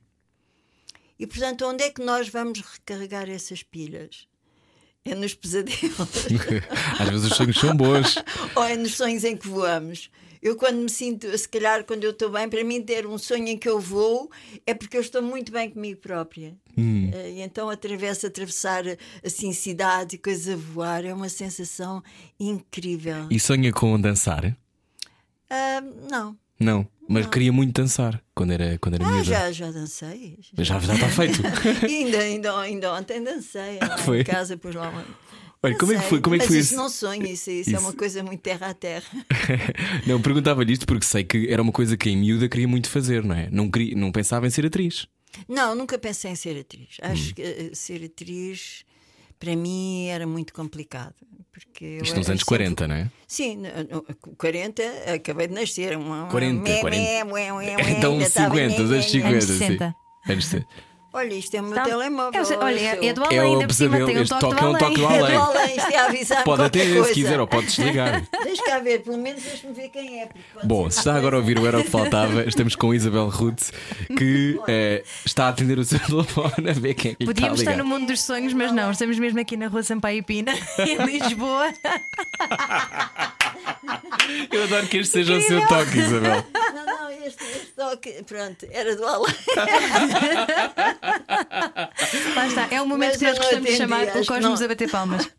E 1.17 1.25
portanto, 1.25 1.65
onde 1.65 1.85
é 1.85 1.89
que 1.89 2.03
nós 2.03 2.27
vamos 2.27 2.59
recarregar 2.59 3.29
essas 3.29 3.63
pilhas? 3.63 4.27
É 5.05 5.15
nos 5.15 5.33
pesadelos. 5.33 6.25
Às 6.99 7.09
vezes 7.09 7.31
os 7.31 7.37
sonhos 7.37 7.57
são 7.57 7.77
bons. 7.77 8.15
Ou 8.57 8.63
é 8.65 8.75
nos 8.75 8.95
sonhos 8.95 9.23
em 9.23 9.37
que 9.37 9.47
voamos. 9.47 10.09
Eu, 10.45 10.55
quando 10.55 10.77
me 10.77 10.89
sinto, 10.91 11.35
se 11.35 11.49
calhar, 11.49 11.83
quando 11.85 12.03
eu 12.03 12.11
estou 12.11 12.29
bem, 12.29 12.47
para 12.47 12.63
mim, 12.63 12.79
ter 12.79 13.07
um 13.07 13.17
sonho 13.17 13.47
em 13.47 13.57
que 13.57 13.67
eu 13.67 13.79
vou 13.79 14.29
é 14.63 14.75
porque 14.75 14.95
eu 14.95 15.01
estou 15.01 15.19
muito 15.19 15.51
bem 15.51 15.71
comigo 15.71 15.99
própria. 15.99 16.53
Hum. 16.77 17.09
Eh, 17.11 17.31
E 17.37 17.41
então 17.41 17.67
atravesso, 17.67 18.27
atravessar 18.27 18.83
assim 19.25 19.51
cidades 19.53 20.13
e 20.13 20.17
coisas 20.19 20.53
a 20.53 20.55
voar 20.55 21.03
é 21.03 21.11
uma 21.11 21.29
sensação 21.29 22.03
incrível. 22.39 23.25
E 23.31 23.39
sonha 23.39 23.71
com 23.73 23.99
dançar? 23.99 24.55
Ah, 25.49 25.81
não. 26.11 26.37
Não, 26.59 26.87
mas 27.09 27.25
queria 27.27 27.51
muito 27.51 27.73
dançar 27.81 28.21
quando 28.33 28.51
era, 28.53 28.77
quando 28.77 28.95
era 28.95 29.03
Ah, 29.03 29.11
miúda. 29.11 29.23
já, 29.23 29.51
já 29.51 29.71
dancei. 29.71 30.37
Já, 30.53 30.79
já 30.79 30.93
está 30.93 31.09
feito. 31.09 31.41
Ainda, 31.83 32.19
ainda, 32.19 32.59
ainda 32.59 32.93
ontem 32.93 33.21
dancei 33.21 33.79
lá 33.81 33.97
Foi? 33.97 34.21
em 34.21 34.23
casa, 34.23 34.55
pus 34.55 34.73
lá 34.75 34.89
uma. 34.89 35.03
Olha, 35.65 35.77
como 35.77 35.91
é 35.93 35.95
que 35.97 36.03
foi, 36.09 36.21
como 36.21 36.35
é 36.35 36.39
que 36.39 36.47
foi 36.47 36.57
isso 36.57 36.67
esse- 36.69 36.75
não 36.75 36.89
sonho, 36.89 37.25
isso, 37.25 37.49
isso, 37.51 37.69
é 37.69 37.73
Isso. 37.73 37.81
uma 37.81 37.93
coisa 37.93 38.23
muito 38.23 38.41
terra 38.41 38.67
a 38.69 38.73
terra. 38.73 39.03
Não, 40.07 40.21
perguntava-lhe 40.21 40.73
isto 40.73 40.85
porque 40.85 41.05
sei 41.05 41.23
que 41.23 41.47
era 41.51 41.61
uma 41.61 41.71
coisa 41.71 41.97
que 41.97 42.09
em 42.09 42.17
miúda 42.17 42.47
queria 42.47 42.67
muito 42.67 42.89
fazer, 42.89 43.23
não 43.23 43.35
é? 43.35 43.49
Não, 43.51 43.69
queria, 43.69 43.95
não 43.95 44.11
pensava 44.11 44.45
em 44.47 44.49
ser 44.49 44.65
atriz. 44.65 45.07
Não, 45.49 45.75
nunca 45.75 45.97
pensei 45.97 46.31
em 46.31 46.35
ser 46.35 46.59
atriz. 46.59 46.97
Hum. 47.03 47.11
Acho 47.11 47.33
que 47.35 47.41
eh, 47.41 47.69
ser 47.73 48.03
atriz 48.05 48.85
para 49.39 49.55
mim 49.55 50.07
era 50.07 50.25
muito 50.25 50.53
complicado. 50.53 51.13
Porque 51.51 51.85
eu 51.85 52.03
Isto 52.03 52.17
nos 52.17 52.27
anos 52.29 52.41
sempre- 52.41 52.45
40, 52.45 52.87
não 52.87 52.95
é? 52.95 53.09
Sim, 53.27 53.57
no- 53.57 53.97
no- 53.97 54.35
40, 54.37 54.83
acabei 55.13 55.47
de 55.47 55.53
nascer. 55.53 55.97
Um, 55.97 56.27
40, 56.29 56.61
mé, 56.69 56.79
40. 56.81 57.01
mé, 57.01 57.23
ué, 57.23 57.53
ué, 57.53 57.75
ué, 57.77 57.91
Então 57.91 58.13
ainda 58.13 58.25
estava 58.25 58.55
50, 58.55 58.77
nhé, 58.77 58.83
os 58.83 58.89
nhé, 58.89 58.95
anos 58.97 59.05
nhé. 59.05 59.11
50. 59.11 59.35
Anos 59.35 59.45
sim. 59.45 59.57
60. 59.57 59.95
Anos 60.27 60.45
60. 60.45 60.67
Olha, 61.15 61.33
isto 61.33 61.55
é 61.55 61.61
o 61.61 61.63
meu 61.63 61.71
Então, 61.71 61.85
telemóvel. 61.85 62.41
é 62.41 62.57
olha, 62.57 62.79
é, 62.79 63.05
é 63.07 63.13
do 63.13 63.23
É 63.23 63.25
além, 63.25 63.39
o 63.39 63.43
ainda 63.53 63.67
por 63.67 63.73
cima 63.73 63.89
pesadelo. 63.91 64.07
tem 64.07 64.17
o 64.17 64.21
Este 64.21 64.29
toque 64.29 64.41
toque 64.41 64.55
do 64.61 64.65
é 64.65 64.69
um 64.69 64.77
toque 64.77 64.95
do 64.95 65.05
além. 65.05 65.17
É 65.17 65.19
do 65.19 65.23
além. 65.23 65.37
além, 65.61 65.77
isto 65.77 65.91
é 65.91 65.97
a 65.97 66.05
avisar 66.05 66.43
Pode 66.43 66.61
até, 66.63 66.79
coisa. 66.85 67.03
se 67.05 67.13
quiser, 67.13 67.39
ou 67.39 67.47
pode 67.47 67.67
desligar. 67.67 68.23
Deixa 68.43 68.63
cá 68.65 68.79
ver, 68.79 68.99
pelo 69.01 69.17
menos 69.17 69.41
deixa-me 69.41 69.73
ver 69.73 69.89
quem 69.89 70.21
é. 70.21 70.29
Bom, 70.63 70.89
se 70.89 70.99
está 70.99 71.15
agora 71.15 71.37
a 71.37 71.39
ouvir 71.39 71.57
o 71.57 71.65
Era 71.65 71.79
o 71.79 71.83
que 71.83 71.89
Faltava, 71.89 72.43
estamos 72.43 72.75
com 72.75 72.93
Isabel 72.93 73.29
Ruth, 73.29 73.69
que 74.17 74.59
eh, 74.67 75.03
está 75.25 75.45
a 75.45 75.49
atender 75.49 75.79
o 75.79 75.85
seu 75.85 75.99
telefone 76.05 76.69
a 76.69 76.73
ver 76.73 76.93
quem 76.95 77.11
é 77.11 77.15
que 77.15 77.23
lhe 77.23 77.31
está 77.31 77.45
a 77.45 77.49
Podíamos 77.49 77.59
estar 77.61 77.77
no 77.77 77.85
mundo 77.85 78.07
dos 78.07 78.21
sonhos, 78.21 78.51
mas 78.53 78.71
não, 78.73 78.91
estamos 78.91 79.17
mesmo 79.17 79.39
aqui 79.39 79.55
na 79.55 79.67
rua 79.67 79.83
Sampaio 79.83 80.17
e 80.17 80.21
Pina, 80.21 80.53
em 80.79 80.97
Lisboa. 81.05 81.73
Eu 84.51 84.63
adoro 84.63 84.87
que 84.87 84.97
este 84.97 85.11
seja 85.11 85.35
o 85.35 85.41
seu 85.41 85.65
toque, 85.67 85.99
Isabel. 85.99 86.45
Não, 86.73 86.85
não, 86.85 87.09
este, 87.11 87.43
este 87.43 87.67
toque, 87.75 88.23
pronto, 88.23 88.67
era 88.71 88.95
do 88.95 89.05
além. 89.05 89.35
Lá 92.35 92.47
está, 92.47 92.67
é 92.71 92.81
o 92.81 92.87
momento 92.87 93.11
Mas 93.11 93.17
que 93.17 93.25
nós 93.25 93.37
gostamos 93.37 93.69
de 93.69 93.75
chamar 93.77 94.07
o 94.07 94.25
Cosmos 94.25 94.59
não. 94.59 94.65
a 94.65 94.67
bater 94.67 94.89
palmas. 94.89 95.29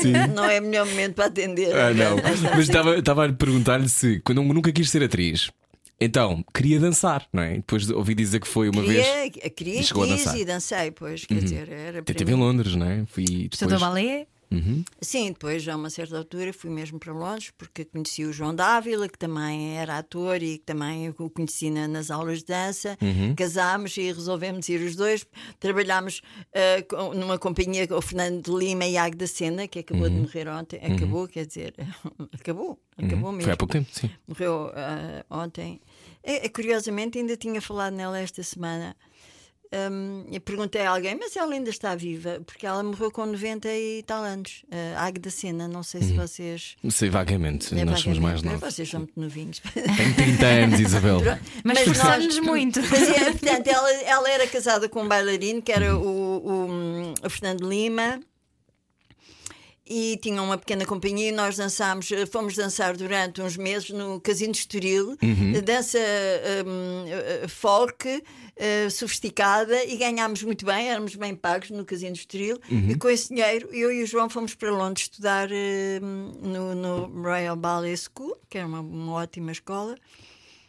Sim. 0.00 0.12
Não 0.34 0.44
é 0.44 0.60
o 0.60 0.62
melhor 0.62 0.86
momento 0.86 1.14
para 1.14 1.26
atender. 1.26 1.74
Ah, 1.74 1.92
não. 1.92 2.16
Mas 2.54 2.68
estava, 2.68 2.98
estava 2.98 3.26
a 3.26 3.32
perguntar-lhe 3.32 3.88
se 3.88 4.20
quando 4.20 4.42
nunca 4.42 4.72
quis 4.72 4.90
ser 4.90 5.02
atriz, 5.02 5.50
então 6.00 6.44
queria 6.54 6.78
dançar, 6.78 7.26
não 7.32 7.42
é? 7.42 7.56
Depois 7.56 7.90
ouvi 7.90 8.14
dizer 8.14 8.40
que 8.40 8.48
foi 8.48 8.68
uma 8.68 8.82
vez. 8.82 9.06
Queria, 9.06 9.50
queria 9.50 9.80
E 9.80 9.84
chegou 9.84 10.04
a 10.04 10.06
quis 10.06 10.18
dançar. 10.18 10.34
Uhum. 10.34 10.40
e 10.40 10.44
dancei, 10.44 10.90
pois, 10.90 11.24
quer 11.24 11.34
dizer, 11.38 11.68
era 11.70 12.02
teve 12.02 12.32
em. 12.32 12.34
Londres, 12.34 12.74
não 12.74 12.86
é? 12.86 13.04
Fui 13.06 13.24
depois... 13.24 13.52
Estudou 13.52 13.78
balé? 13.78 14.26
Sim, 15.00 15.28
depois, 15.32 15.66
a 15.68 15.76
uma 15.76 15.90
certa 15.90 16.16
altura, 16.18 16.52
fui 16.52 16.70
mesmo 16.70 16.98
para 16.98 17.12
Londres, 17.12 17.52
porque 17.56 17.84
conheci 17.84 18.24
o 18.24 18.32
João 18.32 18.54
Dávila, 18.54 19.08
que 19.08 19.18
também 19.18 19.76
era 19.76 19.98
ator 19.98 20.42
e 20.42 20.58
que 20.58 20.64
também 20.64 21.08
o 21.10 21.30
conheci 21.30 21.68
na- 21.70 21.88
nas 21.88 22.10
aulas 22.10 22.38
de 22.38 22.46
dança. 22.46 22.96
Uhum. 23.02 23.34
Casámos 23.34 23.96
e 23.96 24.12
resolvemos 24.12 24.68
ir 24.68 24.80
os 24.80 24.94
dois. 24.96 25.26
Trabalhámos 25.60 26.22
com- 26.88 27.14
numa 27.14 27.38
companhia 27.38 27.86
com 27.86 27.94
o 27.94 28.02
Fernando 28.02 28.42
de 28.42 28.50
Lima 28.50 28.86
e 28.86 28.96
Águeda 28.96 29.26
Sena, 29.26 29.66
que 29.68 29.80
acabou 29.80 30.08
de 30.08 30.16
morrer 30.16 30.48
ontem. 30.48 30.80
Acabou, 30.82 31.26
quer 31.28 31.46
dizer, 31.46 31.74
acabou, 32.32 32.78
acabou 32.96 33.32
mesmo. 33.32 33.34
Uhum. 33.36 33.40
Foi 33.42 33.52
há 33.52 33.56
pouco 33.56 33.72
tempo, 33.72 33.88
sim. 33.92 34.10
Morreu 34.26 34.70
ah, 34.74 35.24
ontem. 35.30 35.80
É, 36.22 36.46
é, 36.46 36.48
curiosamente, 36.48 37.18
ainda 37.18 37.36
tinha 37.36 37.60
falado 37.60 37.94
nela 37.94 38.18
esta 38.18 38.42
semana. 38.42 38.96
E 40.30 40.40
perguntei 40.40 40.82
a 40.82 40.90
alguém, 40.90 41.16
mas 41.18 41.34
ela 41.36 41.52
ainda 41.52 41.70
está 41.70 41.94
viva, 41.94 42.40
porque 42.46 42.66
ela 42.66 42.82
morreu 42.82 43.10
com 43.10 43.26
90 43.26 43.68
e 43.68 44.02
tal 44.06 44.22
anos. 44.22 44.64
A 44.96 45.04
Águeda 45.06 45.30
Sena, 45.30 45.68
não 45.68 45.82
sei 45.82 46.02
se 46.02 46.10
Uhum. 46.12 46.16
vocês. 46.18 46.76
Sei 46.90 47.10
vagamente, 47.10 47.78
É 47.78 47.84
nós 47.84 48.00
somos 48.00 48.18
mais 48.18 48.42
novos. 48.42 48.60
Vocês 48.60 48.88
são 48.88 49.00
muito 49.00 49.18
novinhos. 49.20 49.60
Tenho 49.74 50.14
30 50.14 50.46
anos, 50.46 50.80
Isabel. 50.80 51.20
Mas, 51.24 51.40
Mas 51.64 51.86
nós- 51.86 51.96
forçamos-nos 51.98 52.38
muito. 52.40 52.82
Fazia- 52.82 53.32
portanto, 53.32 53.66
ela, 53.66 53.92
ela 54.02 54.30
era 54.30 54.46
casada 54.46 54.88
com 54.88 55.02
um 55.02 55.08
bailarino 55.08 55.60
que 55.62 55.72
era 55.72 55.96
o, 55.96 56.02
o, 56.02 57.14
o 57.26 57.30
Fernando 57.30 57.68
Lima. 57.68 58.20
E 59.88 60.18
tinha 60.20 60.42
uma 60.42 60.58
pequena 60.58 60.84
companhia 60.84 61.28
e 61.28 61.32
nós 61.32 61.56
dançámos, 61.56 62.10
eh, 62.10 62.26
fomos 62.26 62.56
dançar 62.56 62.96
durante 62.96 63.40
uns 63.40 63.56
meses 63.56 63.90
no 63.90 64.20
Casino 64.20 64.50
de 64.52 64.58
Estoril, 64.58 65.16
dança 65.64 65.96
hum, 66.66 67.04
eh, 67.06 67.46
folk, 67.46 68.20
eh, 68.56 68.90
sofisticada, 68.90 69.84
e 69.84 69.96
ganhámos 69.96 70.42
muito 70.42 70.66
bem, 70.66 70.90
éramos 70.90 71.14
bem 71.14 71.36
pagos 71.36 71.70
no 71.70 71.84
Casino 71.84 72.14
de 72.14 72.18
Estoril. 72.20 72.58
E 72.68 72.96
com 72.96 73.08
esse 73.08 73.28
dinheiro, 73.32 73.68
eu 73.72 73.92
e 73.92 74.02
o 74.02 74.06
João 74.06 74.28
fomos 74.28 74.56
para 74.56 74.72
Londres 74.72 75.04
estudar 75.04 75.48
hum, 75.52 76.32
no, 76.42 76.74
no 76.74 77.22
Royal 77.22 77.54
Ballet 77.54 77.96
School, 77.96 78.36
que 78.50 78.58
era 78.58 78.66
uma, 78.66 78.80
uma 78.80 79.12
ótima 79.12 79.52
escola. 79.52 79.94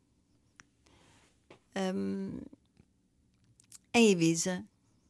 hum, 1.94 2.40
em 3.94 4.10
Ibiza, 4.10 4.64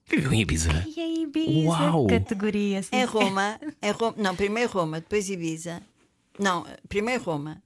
Viveu 0.07 0.33
em 0.35 0.41
Ibiza. 0.43 0.85
E 0.87 1.01
em 1.01 1.23
Ibiza, 1.23 1.69
Uau! 1.69 2.07
categoria. 2.07 2.83
sim. 2.83 2.97
em 2.97 3.05
Roma, 3.05 3.59
em 3.81 3.91
Roma, 3.93 4.15
não, 4.19 4.37
primeiro 4.37 4.71
Roma, 4.71 5.01
depois 5.01 5.31
Ibiza, 5.31 5.81
não, 6.39 6.67
primeiro 6.89 7.23
Roma. 7.25 7.63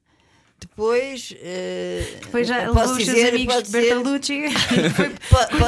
Depois, 0.58 1.34
eh, 1.42 2.18
Depois 2.22 2.48
já 2.48 2.58
levou 2.68 2.82
os 2.82 3.04
seus 3.04 3.06
dizer, 3.06 3.28
amigos 3.28 3.62
Bertolucci. 3.70 4.42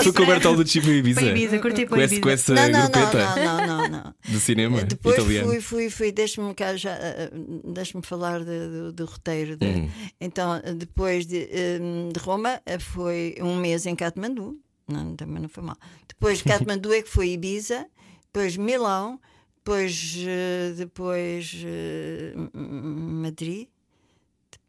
Foi 0.03 0.13
com 0.13 0.23
o 0.23 0.27
Bertolucci 0.27 0.81
para 0.81 0.91
Ibiza. 0.91 1.21
Para 1.21 1.31
Ibiza, 1.31 1.59
curti 1.59 1.87
para 1.87 1.97
com, 1.97 2.03
esse, 2.03 2.15
Ibiza. 2.15 2.23
com 2.23 2.29
essa 2.31 2.55
não, 2.55 2.63
não, 2.69 2.81
não, 2.81 2.91
grupeta 2.91 3.37
não, 3.37 3.67
não, 3.67 3.67
não, 3.67 3.89
não. 3.89 4.15
do 4.33 4.41
cinema 4.41 4.83
Depois 4.85 5.17
italiano. 5.17 5.49
fui, 5.49 5.61
fui, 5.61 5.91
fui, 5.91 6.13
deixa-me 6.13 6.55
cá 6.55 6.75
já, 6.77 6.93
eh, 6.93 7.31
deixa-me 7.65 8.05
falar 8.05 8.41
de- 8.41 8.69
do, 8.69 8.93
do 8.93 9.05
roteiro. 9.05 9.57
de- 9.57 9.67
Hum. 9.67 9.91
Então, 10.21 10.57
eh, 10.65 10.73
depois 10.75 11.27
de, 11.27 11.49
eh, 11.51 11.79
de 12.13 12.19
Roma, 12.21 12.61
eh, 12.65 12.79
foi 12.79 13.37
um 13.41 13.57
mês 13.57 13.85
em 13.87 13.95
Katmandu. 13.95 14.59
Não, 14.89 15.15
também 15.17 15.41
não 15.43 15.49
foi 15.51 15.63
mal. 15.65 15.77
Depois 16.09 16.39
de 16.39 16.45
Katmandu 16.45 16.93
é 16.95 17.03
que 17.03 17.09
foi 17.11 17.29
Ibiza, 17.33 17.87
depois 18.33 18.57
Milão, 18.57 19.21
depois, 19.59 20.17
eh, 20.27 20.73
depois 20.77 21.53
eh, 21.63 22.33
Madrid, 22.55 23.69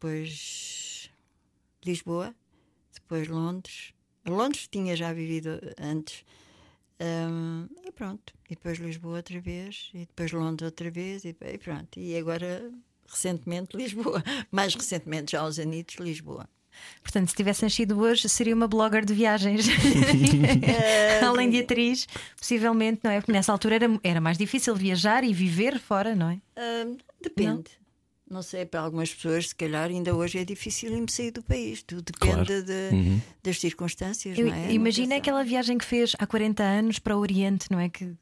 depois 0.00 1.10
Lisboa, 1.84 2.34
depois 2.94 3.28
Londres. 3.28 3.92
Londres 4.26 4.66
tinha 4.66 4.96
já 4.96 5.12
vivido 5.12 5.60
antes. 5.78 6.24
Hum, 6.98 7.68
e 7.84 7.92
pronto. 7.92 8.32
E 8.48 8.54
depois 8.54 8.78
Lisboa 8.78 9.18
outra 9.18 9.38
vez, 9.40 9.90
e 9.92 10.00
depois 10.00 10.32
Londres 10.32 10.64
outra 10.64 10.90
vez, 10.90 11.24
e, 11.24 11.36
e 11.38 11.58
pronto. 11.58 12.00
E 12.00 12.16
agora, 12.16 12.70
recentemente, 13.06 13.76
Lisboa. 13.76 14.24
Mais 14.50 14.74
recentemente, 14.74 15.32
já 15.32 15.40
aos 15.40 15.58
anitos, 15.58 15.96
Lisboa. 15.96 16.48
Portanto, 17.02 17.28
se 17.28 17.34
tivesse 17.34 17.62
nascido 17.62 17.98
hoje, 17.98 18.26
seria 18.26 18.54
uma 18.54 18.66
blogger 18.66 19.04
de 19.04 19.12
viagens. 19.12 19.66
Além 21.22 21.50
de 21.50 21.60
atriz, 21.60 22.06
possivelmente, 22.38 23.00
não 23.04 23.10
é? 23.10 23.20
Porque 23.20 23.32
nessa 23.32 23.52
altura 23.52 23.74
era, 23.74 24.00
era 24.02 24.20
mais 24.20 24.38
difícil 24.38 24.74
viajar 24.74 25.24
e 25.24 25.34
viver 25.34 25.78
fora, 25.78 26.14
não 26.14 26.30
é? 26.30 26.40
Depende. 27.20 27.50
Não 27.74 27.79
sei, 28.42 28.64
para 28.64 28.80
algumas 28.80 29.12
pessoas, 29.12 29.48
se 29.48 29.54
calhar, 29.56 29.90
ainda 29.90 30.14
hoje 30.14 30.38
é 30.38 30.44
difícil 30.44 30.92
me 30.96 31.10
sair 31.10 31.32
do 31.32 31.42
país. 31.42 31.82
Tudo 31.82 32.02
depende 32.02 32.46
Claro. 32.46 32.62
de- 32.64 32.94
Uhum. 32.94 33.20
das 33.42 33.58
circunstâncias. 33.58 34.38
Eu- 34.38 34.46
não 34.46 34.54
é? 34.54 34.72
imagina 34.72 35.16
aquela 35.16 35.42
viagem 35.42 35.76
que 35.76 35.84
fez 35.84 36.14
há 36.18 36.26
40 36.26 36.62
anos 36.62 36.98
para 37.00 37.16
o 37.16 37.20
Oriente, 37.20 37.66
não 37.70 37.80
é? 37.80 37.88
Que 37.88 38.12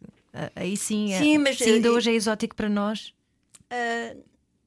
aí 0.57 0.77
sim, 0.79 1.13
é- 1.13 1.19
Sim, 1.19 1.39
mas, 1.39 1.59
sim, 1.59 1.73
ainda 1.73 1.93
hoje 1.93 2.11
é 2.11 2.15
exótico 2.15 2.57
para 2.57 2.69
nós. 2.71 3.13
sabe. 3.71 4.21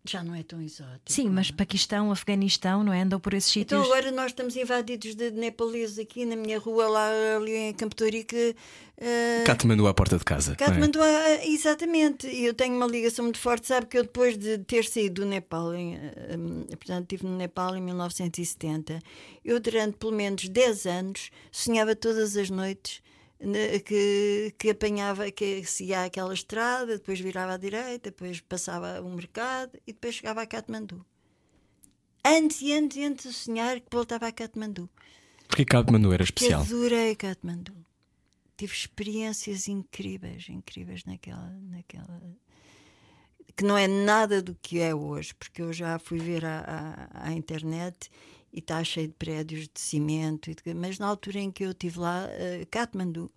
Já 0.03 0.23
não 0.23 0.33
é 0.33 0.41
tão 0.41 0.59
exótico. 0.59 1.01
Sim, 1.05 1.29
mas 1.29 1.51
Paquistão, 1.51 2.11
Afeganistão, 2.11 2.83
não 2.83 2.91
é? 2.91 3.01
Andou 3.03 3.19
por 3.19 3.35
esses 3.35 3.55
Então 3.55 3.79
sítios. 3.83 3.95
agora 3.97 4.11
nós 4.11 4.31
estamos 4.31 4.55
invadidos 4.55 5.13
de 5.13 5.29
nepaleses 5.29 5.99
aqui 5.99 6.25
na 6.25 6.35
minha 6.35 6.57
rua, 6.57 6.87
lá 6.87 7.07
ali 7.37 7.53
em 7.55 7.73
Campo 7.73 7.95
Torico. 7.95 8.35
ah, 8.99 9.43
Katmandu 9.45 9.85
à 9.87 9.93
porta 9.93 10.17
de 10.17 10.23
casa. 10.25 10.53
é? 10.53 10.55
Katmandu, 10.55 10.99
ah, 11.01 11.45
exatamente. 11.45 12.25
E 12.27 12.45
eu 12.45 12.53
tenho 12.55 12.75
uma 12.75 12.87
ligação 12.87 13.23
muito 13.25 13.37
forte. 13.37 13.67
Sabe 13.67 13.85
que 13.85 13.97
eu, 13.97 14.01
depois 14.03 14.35
de 14.37 14.57
ter 14.59 14.83
saído 14.85 15.21
do 15.21 15.27
Nepal, 15.27 15.73
em, 15.75 15.95
ah, 15.97 15.99
hum, 16.35 16.65
portanto, 16.69 17.03
estive 17.03 17.25
no 17.29 17.37
Nepal 17.37 17.75
em 17.75 17.81
1970, 17.81 18.99
eu, 19.45 19.59
durante 19.59 19.97
pelo 19.97 20.13
menos 20.13 20.49
10 20.49 20.85
anos, 20.87 21.29
sonhava 21.51 21.95
todas 21.95 22.35
as 22.35 22.49
noites 22.49 23.01
que, 23.85 24.53
que 24.57 24.69
apanhava, 24.69 25.31
que 25.31 25.63
seguia 25.65 26.03
aquela 26.03 26.33
estrada, 26.33 26.97
depois 26.97 27.19
virava 27.19 27.53
à 27.53 27.57
direita, 27.57 28.11
depois 28.11 28.39
passava 28.39 29.01
o 29.01 29.09
mercado 29.09 29.77
e 29.87 29.93
depois 29.93 30.15
chegava 30.15 30.41
a 30.41 30.45
Katmandu. 30.45 31.03
Antes 32.23 32.61
e 32.61 32.71
antes 32.73 32.97
e 32.97 33.03
antes 33.03 33.25
de 33.25 33.33
sonhar 33.33 33.79
que 33.79 33.87
voltava 33.91 34.27
a 34.27 34.31
Katmandu. 34.31 34.89
Porque 35.47 35.65
Katmandu 35.65 36.13
era 36.13 36.23
Que 36.23 36.29
especial. 36.29 36.61
adorei 36.61 37.15
Katmandu. 37.15 37.73
Tive 38.55 38.73
experiências 38.73 39.67
incríveis, 39.67 40.47
incríveis 40.47 41.03
naquela, 41.05 41.49
naquela. 41.63 42.21
Que 43.55 43.63
não 43.63 43.75
é 43.75 43.87
nada 43.87 44.39
do 44.41 44.55
que 44.61 44.79
é 44.79 44.93
hoje, 44.93 45.33
porque 45.33 45.61
eu 45.63 45.73
já 45.73 45.97
fui 45.97 46.19
ver 46.19 46.45
à, 46.45 47.09
à, 47.11 47.27
à 47.29 47.31
internet 47.33 48.09
e 48.53 48.59
está 48.59 48.83
cheio 48.83 49.07
de 49.07 49.13
prédios 49.13 49.61
de 49.63 49.79
cimento. 49.79 50.49
e 50.51 50.55
de- 50.55 50.73
mas 50.73 50.97
na 50.99 51.07
altura 51.07 51.39
em 51.39 51.51
que 51.51 51.63
eu 51.63 51.71
estive 51.71 51.99
lá, 51.99 52.27
eh, 52.31 52.65
Katmandu, 52.69 53.31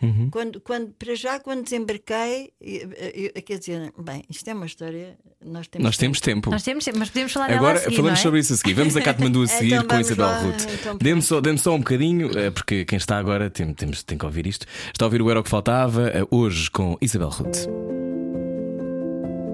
Uhum. 0.00 0.30
quando, 0.30 0.60
quando, 0.60 0.92
para 0.92 1.12
já, 1.16 1.40
quando 1.40 1.64
desembarquei, 1.64 2.52
eh, 2.60 3.32
eh, 3.34 3.40
quer 3.42 3.58
dizer, 3.58 3.92
bem, 3.98 4.22
isto 4.30 4.48
é 4.48 4.54
uma 4.54 4.66
história. 4.66 5.18
Nós 5.44 5.66
temos, 5.66 5.84
Nós 5.84 5.96
temos 5.96 6.20
tempo. 6.20 6.50
Nós 6.50 6.62
temos, 6.62 6.86
mas 6.96 7.08
podemos 7.10 7.32
falar 7.32 7.50
Agora 7.50 7.78
seguir, 7.80 7.96
falamos 7.96 8.20
é? 8.20 8.22
sobre 8.22 8.38
isso 8.40 8.52
a 8.52 8.56
seguir. 8.56 8.74
Vamos 8.74 8.96
a 8.96 9.00
Katmandu 9.00 9.42
a 9.42 9.46
seguir 9.48 9.74
Então 9.74 9.88
com 9.88 9.98
Isabel 10.00 10.26
lá, 10.26 10.40
Ruth. 10.42 10.66
então 10.80 10.96
Dê-me 10.98 11.20
só, 11.22 11.40
dê 11.40 11.56
só 11.58 11.74
um 11.74 11.78
bocadinho, 11.78 12.30
eh, 12.38 12.50
porque 12.52 12.84
quem 12.84 12.96
está 12.96 13.18
agora 13.18 13.50
tem, 13.50 13.74
temos, 13.74 14.04
tem 14.04 14.16
que 14.16 14.24
ouvir 14.24 14.46
isto. 14.46 14.66
Está 14.92 15.04
a 15.04 15.06
ouvir 15.06 15.20
o 15.20 15.28
Era 15.30 15.40
o 15.40 15.42
que 15.42 15.50
Faltava, 15.50 16.08
eh, 16.10 16.22
hoje 16.30 16.70
com 16.70 16.96
Isabel 17.00 17.30
Ruth. 17.30 17.66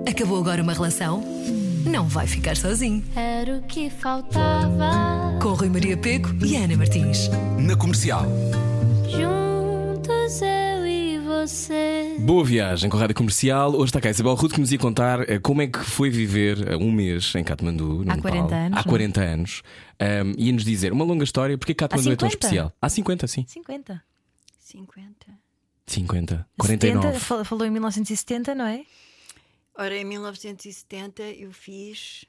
Acabou 0.07 0.39
agora 0.39 0.63
uma 0.63 0.75
relação? 0.75 1.23
Não 1.85 2.07
vai 2.09 2.27
ficar 2.27 2.57
sozinho. 2.57 3.05
Era 3.15 3.59
o 3.59 3.63
que 3.63 3.91
faltava. 3.91 5.39
Com 5.41 5.51
Rui 5.55 5.69
Maria 5.69 5.97
Peco 5.97 6.29
e 6.45 6.57
Ana 6.57 6.77
Martins. 6.77 7.29
Na 7.59 7.77
comercial. 7.77 8.25
Juntos 9.09 10.41
eu 10.43 10.87
e 10.87 11.19
você. 11.21 12.17
Boa 12.21 12.45
viagem 12.45 12.89
com 12.89 12.97
a 12.97 13.01
Rádio 13.01 13.15
Comercial. 13.17 13.75
Hoje 13.75 13.85
está 13.87 14.01
cá 14.01 14.09
a 14.09 14.11
Isabel 14.11 14.35
Ruth 14.35 14.53
que 14.53 14.61
nos 14.61 14.73
ia 14.73 14.79
contar 14.79 15.29
eh, 15.29 15.39
como 15.39 15.63
é 15.63 15.67
que 15.67 15.79
foi 15.79 16.09
viver 16.11 16.69
eh, 16.73 16.77
um 16.77 16.91
mês 16.91 17.35
em 17.35 17.45
Katmandu. 17.45 18.05
no 18.05 18.13
Há 18.13 18.17
Nepal. 18.17 18.33
40 18.33 18.55
anos, 18.55 18.73
Há 18.73 18.77
não 18.77 18.79
é? 18.81 18.83
40 18.85 19.21
anos. 19.21 19.63
Um, 20.01 20.33
ia 20.39 20.53
nos 20.53 20.65
dizer 20.65 20.93
uma 20.93 21.05
longa 21.05 21.25
história 21.25 21.57
porque 21.59 21.75
Katmandu 21.75 22.13
é 22.13 22.17
tão 22.17 22.29
50? 22.31 22.47
especial. 22.47 22.73
Há 22.81 22.89
50, 22.89 23.27
sim. 23.27 23.45
50. 23.47 24.03
50. 24.61 25.27
50. 25.87 26.47
49. 26.59 27.03
70, 27.07 27.21
fal- 27.21 27.45
falou 27.45 27.67
em 27.67 27.71
1970, 27.71 28.55
não 28.55 28.67
é? 28.67 28.81
Ora, 29.77 29.97
em 29.97 30.05
1970 30.05 31.23
eu 31.23 31.53
fiz. 31.53 32.25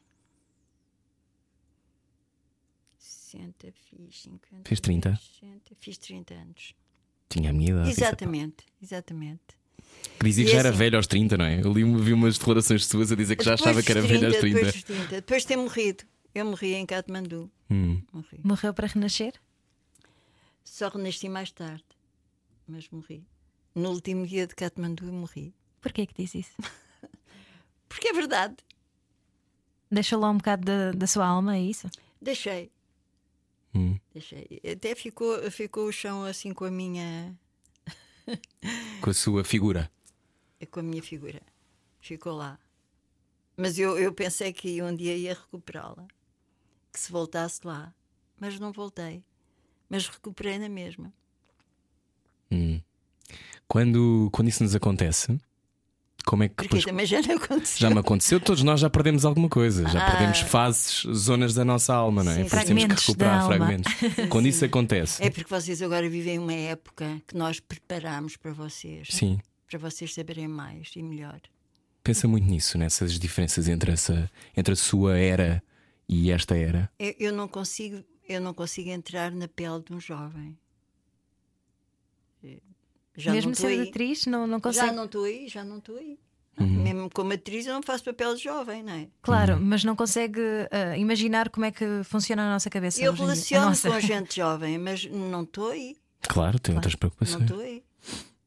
60, 2.97 3.71
fiz 3.89 4.21
50. 4.21 4.67
Fez 4.67 4.79
30? 4.79 5.15
60, 5.41 5.75
fiz 5.79 5.97
30 5.97 6.33
anos. 6.33 6.75
Tinha 7.29 7.49
a 7.49 7.53
minha 7.53 7.71
idade. 7.71 7.89
Exatamente, 7.89 8.65
exatamente. 8.81 9.41
Que 10.19 10.25
dizia 10.25 10.45
que 10.45 10.51
já 10.51 10.59
era 10.59 10.69
assim- 10.69 10.77
velho 10.77 10.97
aos 10.97 11.07
30, 11.07 11.37
não 11.37 11.45
é? 11.45 11.61
Eu 11.61 11.71
li, 11.73 11.83
vi 12.01 12.13
umas 12.13 12.37
declarações 12.37 12.85
suas 12.85 13.11
a 13.11 13.15
dizer 13.15 13.35
que 13.35 13.43
já 13.43 13.53
achava 13.55 13.83
que 13.83 13.91
era 13.91 14.01
dos 14.01 14.09
velho 14.09 14.27
aos 14.27 14.37
30. 14.37 14.55
Depois, 14.55 14.73
dos 14.73 14.83
30, 14.83 15.09
depois 15.15 15.41
de 15.43 15.47
ter 15.47 15.57
morrido. 15.57 16.03
Eu 16.33 16.45
morri 16.45 16.73
em 16.73 16.85
Katmandu. 16.85 17.51
Hum. 17.69 18.01
Morri. 18.11 18.39
Morreu 18.43 18.73
para 18.73 18.87
renascer? 18.87 19.33
Só 20.63 20.89
renasci 20.89 21.29
mais 21.29 21.51
tarde. 21.51 21.83
Mas 22.67 22.89
morri. 22.89 23.25
No 23.73 23.89
último 23.91 24.25
dia 24.25 24.47
de 24.47 24.55
Katmandu 24.55 25.05
eu 25.05 25.13
morri. 25.13 25.53
Porquê 25.81 26.05
que 26.05 26.13
diz 26.23 26.33
isso? 26.35 26.55
Porque 27.87 28.07
é 28.07 28.13
verdade. 28.13 28.55
Deixou 29.91 30.19
lá 30.19 30.29
um 30.29 30.37
bocado 30.37 30.65
da, 30.65 30.91
da 30.91 31.07
sua 31.07 31.25
alma, 31.25 31.55
é 31.55 31.61
isso? 31.61 31.89
Deixei. 32.21 32.71
Hum. 33.73 33.97
Deixei. 34.13 34.61
Até 34.71 34.95
ficou, 34.95 35.49
ficou 35.51 35.87
o 35.87 35.91
chão 35.91 36.23
assim 36.23 36.53
com 36.53 36.65
a 36.65 36.71
minha. 36.71 37.35
Com 39.01 39.09
a 39.11 39.13
sua 39.13 39.43
figura. 39.43 39.91
com 40.71 40.79
a 40.79 40.83
minha 40.83 41.03
figura. 41.03 41.41
Ficou 42.01 42.33
lá. 42.33 42.57
Mas 43.55 43.77
eu, 43.77 43.99
eu 43.99 44.11
pensei 44.11 44.51
que 44.51 44.81
um 44.81 44.95
dia 44.95 45.15
ia 45.15 45.33
recuperá-la. 45.35 46.07
Que 46.91 46.99
se 46.99 47.11
voltasse 47.11 47.61
lá. 47.63 47.93
Mas 48.39 48.59
não 48.59 48.71
voltei. 48.71 49.23
Mas 49.87 50.07
recuperei 50.07 50.57
na 50.57 50.67
mesma. 50.67 51.13
Hum. 52.51 52.81
Quando, 53.67 54.29
quando 54.31 54.47
isso 54.49 54.63
nos 54.63 54.73
acontece, 54.75 55.39
como 56.25 56.43
é 56.43 56.49
que 56.49 56.55
Porque 56.55 56.67
depois. 56.69 56.85
também 56.85 57.05
já 57.05 57.21
não 57.21 57.35
aconteceu. 57.35 57.77
Já 57.79 57.89
me 57.89 57.99
aconteceu, 57.99 58.39
todos 58.39 58.63
nós 58.63 58.79
já 58.79 58.89
perdemos 58.89 59.23
alguma 59.25 59.47
coisa, 59.47 59.87
já 59.87 60.05
Ah. 60.05 60.11
perdemos 60.11 60.39
fases, 60.39 61.05
zonas 61.15 61.53
da 61.53 61.63
nossa 61.63 61.93
alma, 61.93 62.23
não 62.23 62.31
é? 62.31 62.35
Sim, 62.37 62.43
Depois 62.43 62.63
temos 62.65 62.83
que 62.83 62.93
recuperar 62.93 63.45
fragmentos. 63.45 63.93
Quando 64.29 64.47
isso 64.47 64.65
acontece, 64.65 65.23
É 65.23 65.29
porque 65.29 65.49
vocês 65.49 65.81
agora 65.81 66.09
vivem 66.09 66.39
uma 66.39 66.53
época 66.53 67.21
que 67.27 67.37
nós 67.37 67.59
preparamos 67.59 68.35
para 68.37 68.51
vocês. 68.53 69.07
sim, 69.11 69.39
Para 69.69 69.79
vocês 69.79 70.13
saberem 70.13 70.47
mais 70.47 70.91
e 70.95 71.01
melhor. 71.03 71.39
pensa 72.03 72.27
muito 72.27 72.47
nisso, 72.47 72.77
nessas 72.77 73.17
diferenças 73.19 73.67
entre, 73.67 73.91
essa, 73.91 74.29
entre 74.55 74.73
a 74.73 74.75
sua 74.75 75.17
era 75.17 75.63
e 76.07 76.31
esta 76.31 76.55
era. 76.55 76.89
Eu, 76.99 77.15
eu 77.19 77.33
não 77.33 77.47
consigo, 77.47 78.03
eu 78.29 78.39
não 78.41 78.53
consigo 78.53 78.89
entrar 78.89 79.31
na 79.31 79.47
pele 79.47 79.81
de 79.83 79.93
um 79.93 79.99
jovem. 79.99 80.57
Já 83.15 83.31
Mesmo 83.31 83.51
não 83.51 83.55
sendo 83.55 83.81
aí. 83.81 83.89
atriz, 83.89 84.25
não, 84.25 84.45
não 84.45 84.57
Já 84.57 84.61
consegue. 84.61 84.95
não 84.95 85.05
estou 85.05 85.23
aí, 85.23 85.47
já 85.47 85.63
não 85.63 85.77
estou 85.77 85.97
aí. 85.97 86.19
Uhum. 86.59 86.83
Mesmo 86.83 87.09
como 87.09 87.33
atriz, 87.33 87.65
eu 87.65 87.73
não 87.73 87.83
faço 87.83 88.03
papel 88.03 88.33
de 88.35 88.43
jovem, 88.43 88.81
não 88.81 88.93
é? 88.93 89.07
Claro, 89.21 89.59
mas 89.59 89.83
não 89.83 89.95
consegue 89.95 90.41
ah, 90.71 90.97
imaginar 90.97 91.49
como 91.49 91.65
é 91.65 91.71
que 91.71 91.85
funciona 92.03 92.43
a 92.43 92.53
nossa 92.53 92.69
cabeça. 92.69 93.01
Eu 93.01 93.13
relaciono 93.13 93.67
nossa. 93.67 93.89
com 93.89 93.99
gente 93.99 94.37
jovem, 94.37 94.77
mas 94.77 95.05
não 95.05 95.43
estou 95.43 95.71
aí. 95.71 95.97
Claro, 96.21 96.57
tem 96.59 96.73
outras 96.75 96.93
Não 96.93 96.99
preocupações. 96.99 97.43
estou 97.43 97.59
aí. 97.59 97.83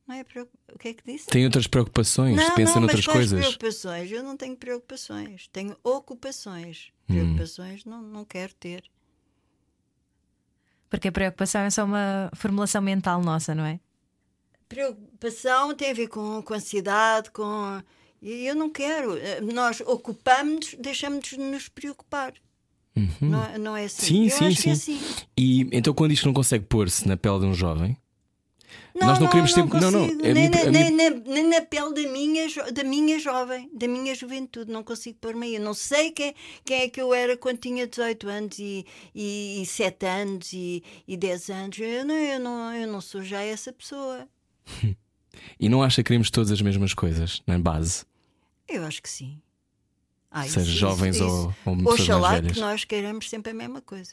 Não 0.06 0.14
é 0.14 0.24
preocup... 0.24 0.58
O 0.74 0.78
que 0.78 0.88
é 0.88 0.94
que 0.94 1.02
disse? 1.04 1.26
Tem 1.26 1.44
outras 1.44 1.66
preocupações, 1.66 2.36
não, 2.36 2.54
pensa 2.54 2.74
não, 2.74 2.80
noutras 2.82 3.06
mas 3.06 3.14
quais 3.14 3.30
coisas. 3.30 3.40
preocupações? 3.40 4.10
Eu 4.10 4.22
não 4.22 4.36
tenho 4.38 4.56
preocupações. 4.56 5.48
Tenho 5.48 5.76
ocupações. 5.84 6.90
Hum. 7.08 7.14
Preocupações 7.14 7.84
não, 7.84 8.00
não 8.00 8.24
quero 8.24 8.54
ter. 8.54 8.84
Porque 10.88 11.08
a 11.08 11.12
preocupação 11.12 11.60
é 11.60 11.70
só 11.70 11.84
uma 11.84 12.30
formulação 12.34 12.80
mental 12.80 13.20
nossa, 13.22 13.54
não 13.54 13.66
é? 13.66 13.78
Preocupação 14.68 15.74
tem 15.74 15.90
a 15.90 15.94
ver 15.94 16.08
com, 16.08 16.42
com 16.42 16.54
ansiedade, 16.54 17.30
com. 17.30 17.82
Eu 18.22 18.54
não 18.54 18.68
quero. 18.70 19.16
Eh, 19.16 19.40
Nós 19.40 19.80
ocupamos-nos, 19.80 20.74
deixamos 20.78 21.24
de 21.28 21.38
nos 21.38 21.68
preocupar. 21.68 22.34
Não, 23.20 23.44
é- 23.44 23.58
não 23.58 23.76
é 23.76 23.84
assim? 23.84 24.06
Sim, 24.06 24.24
eu 24.24 24.30
sim, 24.30 24.46
é 24.46 24.50
sim. 24.54 24.70
assim. 24.72 25.00
E 25.36 25.60
então, 25.72 25.94
quando 25.94 26.10
isto 26.12 26.26
não 26.26 26.34
consegue 26.34 26.64
pôr-se 26.66 27.06
na 27.06 27.16
pele 27.16 27.38
de 27.40 27.46
um 27.46 27.54
jovem, 27.54 27.96
Não, 28.94 29.06
Nós 29.06 29.18
não 29.20 29.28
queremos 29.28 29.54
não 29.56 29.68
ter- 29.68 29.80
não, 29.80 29.90
não, 29.92 30.04
a 30.04 30.06
nem, 30.08 30.34
minha- 30.34 30.62
a 30.66 30.70
nem- 30.70 30.90
nem 30.90 31.10
na, 31.10 31.16
nem 31.32 31.46
na 31.48 31.60
pele 31.62 31.94
da 31.94 32.10
minha, 32.10 32.48
jo- 32.48 32.72
da 32.72 32.82
minha 32.82 33.18
jovem, 33.20 33.70
da 33.72 33.86
minha 33.86 34.12
juventude, 34.14 34.72
não 34.72 34.82
consigo 34.82 35.16
pôr-me 35.20 35.46
aí. 35.46 35.54
Eu 35.54 35.60
não 35.62 35.72
sei 35.72 36.10
quem, 36.10 36.34
quem 36.64 36.80
é 36.82 36.88
que 36.88 37.00
eu 37.00 37.14
era 37.14 37.36
quando 37.36 37.58
tinha 37.58 37.86
18 37.86 38.28
anos 38.28 38.58
e, 38.58 38.84
e, 39.14 39.62
e 39.62 39.66
7 39.66 40.04
anos 40.04 40.52
e, 40.52 40.82
e 41.06 41.16
10 41.16 41.48
anos. 41.50 41.78
Eu 41.78 42.04
não, 42.04 42.14
eu, 42.16 42.40
não, 42.40 42.74
eu 42.74 42.88
não 42.88 43.00
sou 43.00 43.22
já 43.22 43.40
essa 43.40 43.72
pessoa. 43.72 44.26
e 45.58 45.68
não 45.68 45.82
acha 45.82 46.02
que 46.02 46.08
queremos 46.08 46.30
todas 46.30 46.50
as 46.50 46.60
mesmas 46.60 46.94
coisas, 46.94 47.42
na 47.46 47.58
base, 47.58 48.04
Eu 48.68 48.84
acho 48.84 49.02
que 49.02 49.08
sim. 49.08 49.40
Ah, 50.30 50.44
seja 50.46 50.70
jovens 50.70 51.20
ou, 51.20 51.54
ou 51.64 51.76
pessoas 51.76 52.00
Oxalá 52.00 52.28
mais 52.28 52.40
velhas. 52.40 52.52
que 52.52 52.60
nós 52.60 52.84
queiramos 52.84 53.30
sempre 53.30 53.52
a 53.52 53.54
mesma 53.54 53.80
coisa. 53.80 54.12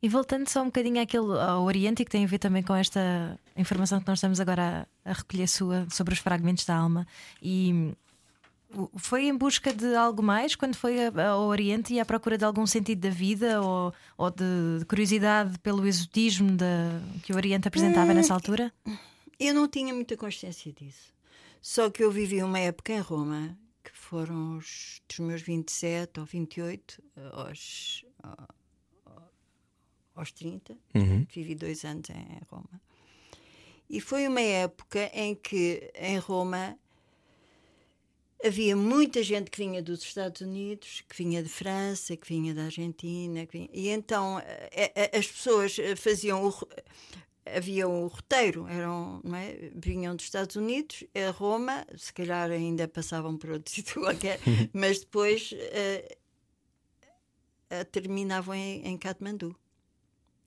E 0.00 0.08
voltando 0.08 0.48
só 0.48 0.62
um 0.62 0.66
bocadinho 0.66 1.02
àquele, 1.02 1.32
ao 1.40 1.64
Oriente, 1.64 2.02
e 2.02 2.04
que 2.04 2.10
tem 2.10 2.24
a 2.24 2.28
ver 2.28 2.38
também 2.38 2.62
com 2.62 2.74
esta 2.74 3.38
informação 3.56 4.00
que 4.00 4.06
nós 4.06 4.18
estamos 4.18 4.38
agora 4.38 4.86
a, 5.04 5.10
a 5.10 5.12
recolher 5.12 5.48
sua 5.48 5.86
sobre 5.90 6.14
os 6.14 6.20
fragmentos 6.20 6.64
da 6.64 6.76
alma. 6.76 7.04
E 7.42 7.92
foi 8.96 9.24
em 9.26 9.36
busca 9.36 9.72
de 9.72 9.96
algo 9.96 10.22
mais 10.22 10.54
quando 10.54 10.76
foi 10.76 10.98
ao 11.06 11.46
Oriente 11.46 11.94
e 11.94 11.98
à 11.98 12.04
procura 12.04 12.38
de 12.38 12.44
algum 12.44 12.66
sentido 12.66 13.00
da 13.00 13.10
vida 13.10 13.60
ou, 13.60 13.92
ou 14.16 14.30
de 14.30 14.84
curiosidade 14.86 15.58
pelo 15.58 15.86
exotismo 15.86 16.52
da, 16.52 17.00
que 17.24 17.32
o 17.32 17.36
Oriente 17.36 17.66
apresentava 17.66 18.14
nessa 18.14 18.34
altura? 18.34 18.72
Eu 19.38 19.54
não 19.54 19.68
tinha 19.68 19.94
muita 19.94 20.16
consciência 20.16 20.72
disso. 20.72 21.14
Só 21.60 21.90
que 21.90 22.02
eu 22.02 22.10
vivi 22.10 22.42
uma 22.42 22.58
época 22.58 22.92
em 22.92 23.00
Roma 23.00 23.58
que 23.82 23.96
foram 23.96 24.58
os, 24.58 25.00
dos 25.08 25.18
meus 25.20 25.42
27 25.42 26.20
ou 26.20 26.26
28 26.26 27.02
aos, 27.32 28.04
aos 30.14 30.32
30. 30.32 30.76
Uhum. 30.94 31.26
Vivi 31.30 31.54
dois 31.54 31.84
anos 31.84 32.10
em 32.10 32.40
Roma. 32.50 32.80
E 33.88 34.00
foi 34.00 34.28
uma 34.28 34.40
época 34.40 35.10
em 35.14 35.34
que 35.34 35.90
em 35.94 36.18
Roma 36.18 36.78
havia 38.44 38.76
muita 38.76 39.22
gente 39.22 39.50
que 39.50 39.58
vinha 39.58 39.82
dos 39.82 40.02
Estados 40.02 40.40
Unidos, 40.42 41.02
que 41.08 41.16
vinha 41.16 41.42
de 41.42 41.48
França, 41.48 42.16
que 42.16 42.28
vinha 42.28 42.54
da 42.54 42.64
Argentina, 42.64 43.46
que 43.46 43.58
vinha... 43.58 43.70
e 43.72 43.88
então 43.88 44.38
eh, 44.40 44.92
eh, 44.94 45.18
as 45.18 45.26
pessoas 45.26 45.78
eh, 45.78 45.96
faziam 45.96 46.46
o, 46.46 46.54
havia 47.56 47.88
o 47.88 48.06
roteiro, 48.06 48.66
eram, 48.68 49.22
é? 49.34 49.70
vinham 49.74 50.14
dos 50.14 50.24
Estados 50.24 50.56
Unidos 50.56 51.04
a 51.14 51.30
Roma, 51.30 51.86
se 51.96 52.12
calhar 52.12 52.50
ainda 52.50 52.86
passavam 52.88 53.36
por 53.36 53.50
outro 53.50 53.70
sítio 53.74 54.02
qualquer, 54.02 54.40
mas 54.72 55.00
depois 55.00 55.52
uh, 55.52 56.14
uh, 57.80 57.84
terminavam 57.86 58.54
em, 58.54 58.86
em 58.86 58.96
Katmandu, 58.96 59.54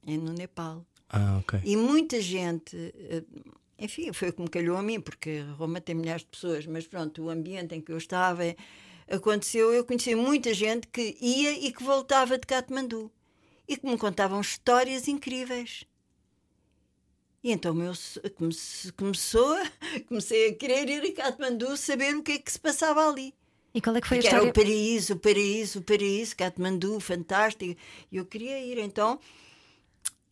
em, 0.06 0.18
no 0.18 0.34
Nepal. 0.34 0.86
Ah. 1.10 1.42
E 1.64 1.76
muita 1.76 2.22
gente, 2.22 2.76
uh, 2.76 3.54
enfim, 3.78 4.14
foi 4.14 4.32
como 4.32 4.50
calhou 4.50 4.78
a 4.78 4.84
mim, 4.84 5.00
porque 5.00 5.42
Roma 5.58 5.82
tem 5.82 5.96
milhares 5.96 6.22
de 6.22 6.30
pessoas, 6.30 6.66
mas 6.66 6.88
pronto, 6.88 7.24
o 7.24 7.30
ambiente 7.30 7.76
em 7.76 7.82
que 7.82 7.92
eu 7.92 7.98
estava 7.98 8.44
aconteceu, 9.10 9.74
eu 9.74 9.84
conheci 9.84 10.16
muita 10.16 10.54
gente 10.54 10.88
que 10.88 11.18
ia 11.20 11.52
e 11.52 11.72
que 11.72 11.84
voltava 11.84 12.38
de 12.38 12.48
Katmandu 12.48 13.12
e 13.68 13.78
que 13.78 13.86
me 13.86 13.98
contavam 13.98 14.40
histórias 14.40 15.08
incríveis 15.08 15.86
e 17.44 17.52
então 17.52 17.74
meu, 17.74 17.94
começou 18.96 19.54
a, 19.54 19.72
comecei 20.08 20.50
a 20.50 20.56
querer 20.56 20.88
ir 20.90 21.12
a 21.12 21.14
Katmandu 21.14 21.76
saber 21.76 22.16
o 22.16 22.24
que 22.24 22.34
é 22.34 22.38
que 22.38 22.52
se 22.52 22.60
passava 22.60 23.08
ali. 23.08 23.34
E 23.74 23.82
qual 23.82 23.96
é 23.96 24.02
que 24.02 24.08
foi 24.08 24.18
Porque 24.18 24.28
a 24.28 24.32
história? 24.32 24.50
Era 24.50 24.52
o 24.52 24.54
paraíso, 24.54 25.14
o 25.14 25.20
paraíso, 25.20 25.80
o 25.80 25.82
paraíso, 25.82 26.36
Katmandu, 26.36 27.00
fantástico. 27.00 27.80
E 28.12 28.18
eu 28.18 28.26
queria 28.26 28.60
ir, 28.60 28.78
então 28.78 29.20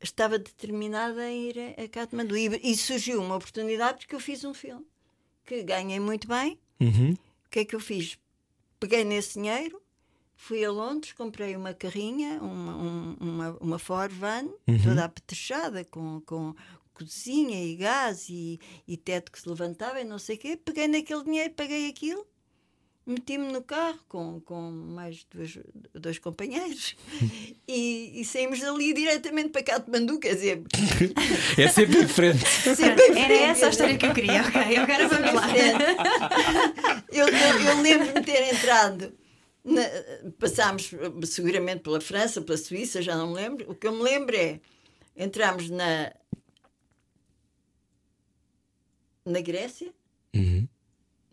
estava 0.01 0.37
determinada 0.37 1.21
a 1.21 1.31
ir 1.31 1.55
a, 1.57 1.83
a 1.83 1.87
Katmandu. 1.87 2.35
E, 2.35 2.47
e, 2.63 2.75
surgiu 2.75 3.21
uma 3.21 3.37
oportunidade 3.37 3.99
porque 3.99 4.15
eu 4.15 4.19
fiz 4.19 4.43
um 4.43 4.53
filme 4.53 4.85
que 5.45 5.63
ganhei 5.63 5.99
muito 5.99 6.27
bem. 6.27 6.59
Uhum. 6.79 7.13
O 7.13 7.49
que 7.49 7.59
é 7.59 7.65
que 7.65 7.75
eu 7.75 7.79
fiz? 7.79 8.17
Peguei 8.79 9.03
nesse 9.03 9.39
dinheiro, 9.39 9.81
fui 10.35 10.63
a 10.63 10.71
Londres, 10.71 11.13
comprei 11.13 11.55
uma 11.55 11.73
carrinha, 11.73 12.39
uma, 12.41 13.15
uma, 13.19 13.57
uma 13.59 13.79
Ford 13.79 14.11
Van, 14.11 14.45
Uhum. 14.67 14.81
toda 14.83 15.05
apetrechada, 15.05 15.83
com, 15.85 16.21
com 16.25 16.55
cozinha 17.05 17.63
e 17.63 17.75
gás 17.75 18.27
e, 18.29 18.59
e 18.87 18.97
teto 18.97 19.31
que 19.31 19.39
se 19.39 19.47
levantava 19.47 19.99
e 20.01 20.03
não 20.03 20.19
sei 20.19 20.35
o 20.35 20.39
quê. 20.39 20.57
Peguei 20.57 20.87
naquele 20.87 21.23
dinheiro, 21.23 21.53
paguei 21.53 21.89
aquilo, 21.89 22.25
meti-me 23.09 23.51
no 23.51 23.61
carro 23.63 23.99
com, 24.07 24.39
com 24.41 24.69
mais 24.71 25.25
dois, 25.33 25.57
dois 25.93 26.19
companheiros 26.19 26.95
e, 27.67 28.21
e 28.21 28.25
saímos 28.25 28.59
dali 28.59 28.93
diretamente 28.93 29.49
para 29.49 29.63
Katmandu, 29.63 30.19
quer 30.19 30.35
dizer, 30.35 30.63
É 31.57 31.67
sempre 31.67 32.05
diferente. 32.05 32.45
sempre 32.75 33.03
em 33.07 33.19
Era 33.19 33.33
essa 33.33 33.65
a 33.65 33.69
história 33.69 33.97
que 33.97 34.05
eu 34.05 34.13
queria, 34.13 34.41
ok? 34.41 34.77
Agora 34.77 35.07
vamos 35.07 35.33
lá. 35.33 35.47
eu, 37.11 37.27
eu, 37.27 37.59
eu 37.61 37.81
lembro-me 37.81 38.13
de 38.13 38.21
ter 38.21 38.53
entrado. 38.53 39.13
Na, 39.61 39.81
passámos 40.39 40.91
seguramente 41.25 41.81
pela 41.81 41.99
França, 41.99 42.41
pela 42.41 42.57
Suíça, 42.57 43.01
já 43.01 43.15
não 43.15 43.27
me 43.29 43.35
lembro. 43.35 43.69
O 43.69 43.75
que 43.75 43.87
eu 43.87 43.91
me 43.91 44.01
lembro 44.01 44.35
é 44.35 44.59
entramos 45.17 45.69
na 45.69 46.13
na 49.25 49.41
Grécia, 49.41 49.93
Uhum. 50.35 50.67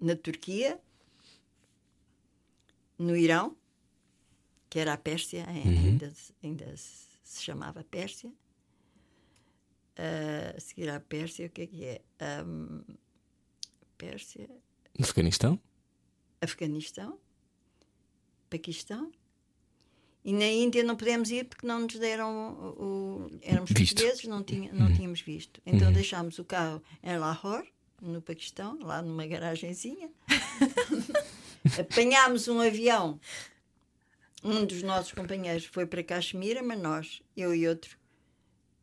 na 0.00 0.16
Turquia, 0.16 0.78
no 2.98 3.16
Irão, 3.16 3.56
que 4.70 4.78
era 4.78 4.92
a 4.94 4.96
Pérsia, 4.96 5.44
ainda, 5.48 6.12
ainda 6.42 6.76
se 6.76 7.42
chamava 7.42 7.84
Pérsia. 7.84 8.32
Ah, 9.98 10.54
a 10.56 10.60
seguir 10.60 10.88
à 10.90 11.00
Pérsia, 11.00 11.46
o 11.46 11.50
que 11.50 11.62
é 11.62 11.66
que 11.66 11.84
é? 11.84 12.02
Ahm, 12.20 12.82
Pérsia, 13.96 14.48
Afeganistão? 15.00 15.58
Afeganistão, 16.40 17.18
Paquistão. 18.50 19.10
E 20.24 20.32
na 20.32 20.46
Índia 20.46 20.82
não 20.82 20.96
podemos 20.96 21.30
ir 21.30 21.44
porque 21.46 21.66
não 21.66 21.80
nos 21.80 21.96
deram 21.98 22.54
o. 22.78 23.26
o- 23.26 23.38
éramos 23.42 23.70
Visto. 23.70 23.94
portugueses, 23.94 24.24
não, 24.24 24.42
tinha, 24.42 24.72
não 24.72 24.92
tínhamos 24.92 25.20
visto. 25.20 25.62
Então 25.64 25.92
deixámos 25.92 26.38
o 26.38 26.44
carro 26.44 26.82
em 27.02 27.16
Lahore, 27.16 27.72
no 28.00 28.20
Paquistão, 28.22 28.78
lá 28.82 29.00
numa 29.02 29.26
garagenzinha. 29.26 30.10
Apanhámos 31.78 32.48
um 32.48 32.60
avião. 32.60 33.18
Um 34.44 34.64
dos 34.64 34.82
nossos 34.82 35.12
companheiros 35.12 35.64
foi 35.64 35.86
para 35.86 36.02
Caxemira, 36.04 36.62
mas 36.62 36.78
nós, 36.78 37.22
eu 37.36 37.54
e 37.54 37.66
outro 37.66 37.96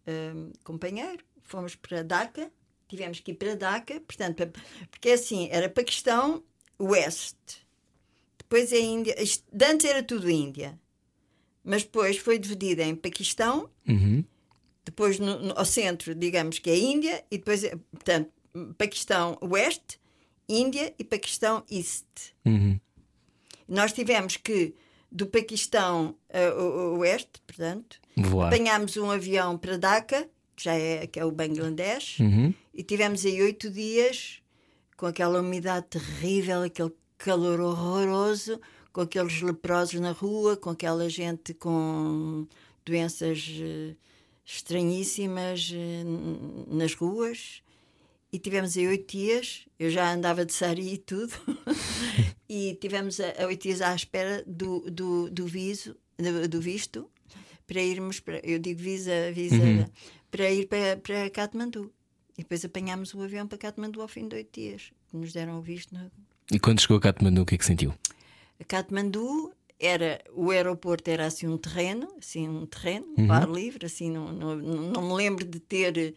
hum, 0.08 0.52
companheiro, 0.64 1.24
fomos 1.44 1.76
para 1.76 2.04
Dhaka. 2.04 2.52
Tivemos 2.88 3.20
que 3.20 3.32
ir 3.32 3.36
para 3.36 3.56
Dhaka, 3.56 4.00
portanto, 4.02 4.44
porque 4.92 5.10
assim, 5.12 5.48
era 5.52 5.70
Paquistão, 5.70 6.44
Oeste. 6.78 7.66
Depois 8.38 8.72
é 8.74 8.80
Índia. 8.80 9.16
Antes 9.72 9.86
era 9.86 10.04
tudo 10.04 10.30
Índia. 10.30 10.78
Mas 11.64 11.84
depois 11.84 12.18
foi 12.18 12.38
dividida 12.38 12.84
em 12.84 12.94
Paquistão, 12.94 13.70
Uhum. 13.88 14.24
depois 14.84 15.18
no, 15.18 15.40
no- 15.40 15.58
ao 15.58 15.64
centro, 15.64 16.14
digamos 16.14 16.60
que 16.60 16.70
é 16.70 16.78
Índia, 16.78 17.24
e 17.32 17.38
depois, 17.38 17.64
é, 17.64 17.74
portanto, 17.92 18.30
Paquistão 18.78 19.38
Oeste, 19.42 20.00
Índia 20.48 20.94
e 21.00 21.04
Paquistão 21.04 21.64
East. 21.72 22.06
Uhum. 22.46 22.80
Nós 23.68 23.94
tivemos 23.94 24.38
que, 24.38 24.76
do 25.12 25.26
Paquistão 25.28 26.16
eh, 26.30 26.50
o- 26.52 26.96
o- 26.96 26.98
Oeste, 27.00 27.42
portanto, 27.48 28.00
Voar. 28.18 28.48
apanhámos 28.48 28.98
um 28.98 29.10
avião 29.10 29.58
para 29.58 29.78
Dhaka, 29.78 30.30
que 30.56 30.64
já 30.66 30.74
é, 30.76 31.08
que 31.08 31.20
é 31.20 31.26
o 31.26 31.32
Bangladesh, 31.32 32.20
Uhum. 32.20 32.54
e 32.74 32.84
tivemos 32.84 33.26
aí 33.26 33.42
oito 33.42 33.70
dias 33.70 34.40
com 34.98 35.06
aquela 35.08 35.40
umidade 35.42 35.88
terrível, 35.88 36.62
aquele 36.64 36.92
calor 37.18 37.60
horroroso, 37.60 38.60
com 38.92 39.02
aqueles 39.02 39.42
leprosos 39.42 40.00
na 40.00 40.12
rua, 40.12 40.56
com 40.56 40.70
aquela 40.70 41.10
gente 41.10 41.54
com 41.56 42.46
doenças 42.86 43.48
eh, 43.60 43.96
estranhíssimas 44.46 45.72
eh, 45.74 46.04
nas 46.68 46.94
ruas. 46.94 47.62
E 48.34 48.40
tivemos 48.40 48.76
aí 48.76 48.88
oito 48.88 49.16
dias, 49.16 49.68
eu 49.78 49.92
já 49.92 50.12
andava 50.12 50.44
de 50.44 50.52
sari 50.52 50.96
e 50.96 50.98
tudo, 50.98 51.32
e 52.50 52.74
tivemos 52.82 53.20
a, 53.20 53.46
oito 53.46 53.62
dias 53.62 53.80
à 53.80 53.94
espera 53.94 54.44
do, 54.48 54.90
do, 54.90 55.30
do, 55.30 55.46
viso, 55.46 55.96
do, 56.18 56.50
do 56.50 56.60
visto 56.60 57.08
para 57.68 57.80
irmos, 57.80 58.20
para, 58.20 58.42
eu 58.44 58.58
digo 58.58 58.82
visa, 58.82 59.32
visa 59.32 59.88
para 60.32 60.50
ir 60.50 60.68
para, 60.68 60.98
para 60.98 61.30
Katmandu. 61.30 61.94
E 62.36 62.42
depois 62.42 62.66
apanhámos 62.66 63.14
o 63.14 63.22
avião 63.22 63.48
para 63.48 63.60
Katmandu 63.60 64.02
ao 64.02 64.08
fim 64.08 64.28
de 64.28 64.36
oito 64.36 64.60
dias, 64.60 64.92
que 65.08 65.16
nos 65.16 65.32
deram 65.32 65.60
o 65.60 65.62
visto. 65.62 65.94
No... 65.94 66.12
E 66.52 66.58
quando 66.58 66.82
chegou 66.82 66.98
a 66.98 67.02
Katmandu, 67.02 67.44
o 67.44 67.46
que 67.46 67.54
é 67.54 67.58
que 67.60 67.66
sentiu? 67.66 67.94
A 68.60 68.64
Katmandu 68.64 69.54
era 69.80 70.20
o 70.34 70.50
aeroporto 70.50 71.08
era 71.08 71.28
assim 71.28 71.48
um 71.48 71.58
terreno, 71.58 72.08
assim 72.18 72.50
um 72.50 72.66
terreno, 72.66 73.06
um 73.16 73.32
ar 73.32 73.48
livre, 73.48 73.86
assim 73.86 74.10
não, 74.10 74.34
não, 74.34 74.56
não 74.56 75.08
me 75.08 75.14
lembro 75.14 75.46
de 75.46 75.60
ter 75.60 76.16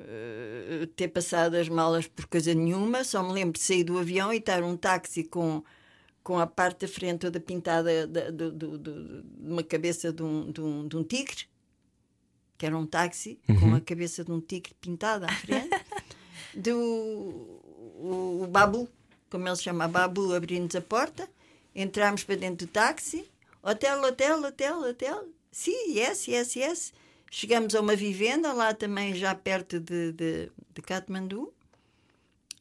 eh, 0.00 0.88
ter 0.96 1.08
passado 1.08 1.54
as 1.56 1.68
malas 1.68 2.06
por 2.06 2.26
coisa 2.26 2.52
nenhuma, 2.54 3.04
só 3.04 3.22
me 3.22 3.32
lembro 3.32 3.52
de 3.54 3.60
sair 3.60 3.84
do 3.84 3.98
avião 3.98 4.32
e 4.32 4.38
estar 4.38 4.62
um 4.62 4.76
táxi 4.76 5.24
com 5.24 5.62
com 6.22 6.38
a 6.38 6.46
parte 6.46 6.80
da 6.86 6.88
frente 6.92 7.20
toda 7.20 7.40
pintada 7.40 8.06
da- 8.06 8.30
do, 8.30 8.52
do, 8.52 8.78
do- 8.78 9.22
de 9.22 9.50
uma 9.50 9.62
cabeça 9.62 10.12
de 10.12 10.22
um, 10.22 10.52
de, 10.52 10.60
um, 10.60 10.86
de 10.86 10.96
um 10.98 11.02
tigre, 11.02 11.46
que 12.58 12.66
era 12.66 12.76
um 12.76 12.84
táxi 12.86 13.38
com 13.58 13.74
a 13.74 13.80
cabeça 13.80 14.22
de 14.22 14.30
um 14.30 14.38
tigre 14.38 14.74
pintada 14.82 15.26
à 15.26 15.32
frente, 15.32 15.70
do 16.54 16.76
o, 16.76 18.40
o 18.42 18.46
Babu, 18.46 18.86
como 19.30 19.48
ele 19.48 19.56
se 19.56 19.62
chama, 19.62 19.88
Babu, 19.88 20.34
abrindo-nos 20.34 20.76
a 20.76 20.80
porta, 20.82 21.28
entramos 21.74 22.22
para 22.22 22.36
dentro 22.36 22.66
do 22.66 22.70
táxi, 22.70 23.26
hotel, 23.62 24.02
hotel, 24.02 24.42
hotel, 24.44 24.80
hotel, 24.82 25.28
sim, 25.50 25.96
yes, 25.96 26.26
yes, 26.28 26.54
yes. 26.54 26.92
Chegamos 27.30 27.74
a 27.76 27.80
uma 27.80 27.94
vivenda, 27.94 28.52
lá 28.52 28.74
também 28.74 29.14
já 29.14 29.34
perto 29.34 29.78
de, 29.78 30.12
de, 30.12 30.50
de 30.74 30.82
Katmandu. 30.82 31.52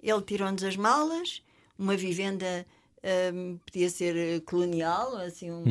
Ele 0.01 0.21
tirou-nos 0.21 0.63
as 0.63 0.75
malas, 0.77 1.41
uma 1.77 1.97
vivenda 1.97 2.65
hum, 3.33 3.57
podia 3.65 3.89
ser 3.89 4.41
colonial, 4.41 5.17
assim, 5.17 5.49
um- 5.51 5.63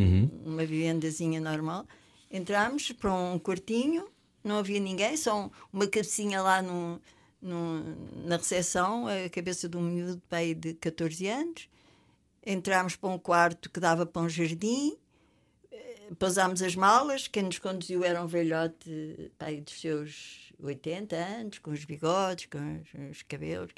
uma 0.45 0.67
vivendazinha 0.67 1.41
normal. 1.41 1.87
Entramos 2.31 2.91
para 2.93 3.13
um 3.15 3.39
quartinho, 3.39 4.07
não 4.43 4.59
havia 4.59 4.81
ninguém, 4.81 5.17
só 5.17 5.45
um- 5.45 5.51
uma 5.73 5.87
cabecinha 5.87 6.43
lá 6.43 6.61
no, 6.61 7.01
no- 7.41 7.85
na 8.27 8.37
recepção, 8.37 9.07
a 9.07 9.29
cabeça 9.31 9.69
de 9.69 9.77
um 9.77 9.83
miúdo 9.83 10.21
pai 10.29 10.55
de 10.55 10.75
14 10.75 11.27
anos. 11.29 11.69
Entramos 12.45 12.97
para 12.97 13.11
um 13.11 13.19
quarto 13.19 13.71
que 13.71 13.79
dava 13.79 14.05
para 14.05 14.23
um 14.23 14.29
jardim, 14.29 14.97
pousámos 16.19 16.63
as 16.63 16.75
malas. 16.75 17.29
Quem 17.29 17.43
nos 17.45 17.59
conduziu 17.59 18.05
era 18.05 18.23
um 18.23 18.27
velhote 18.27 19.31
pai 19.39 19.61
dos 19.61 19.81
seus 19.81 20.53
80 20.63 21.17
anos, 21.17 21.59
com 21.59 21.71
os 21.71 21.85
bigodes, 21.85 22.47
com 22.47 22.59
os, 22.59 23.11
os 23.17 23.23
cabelos. 23.23 23.71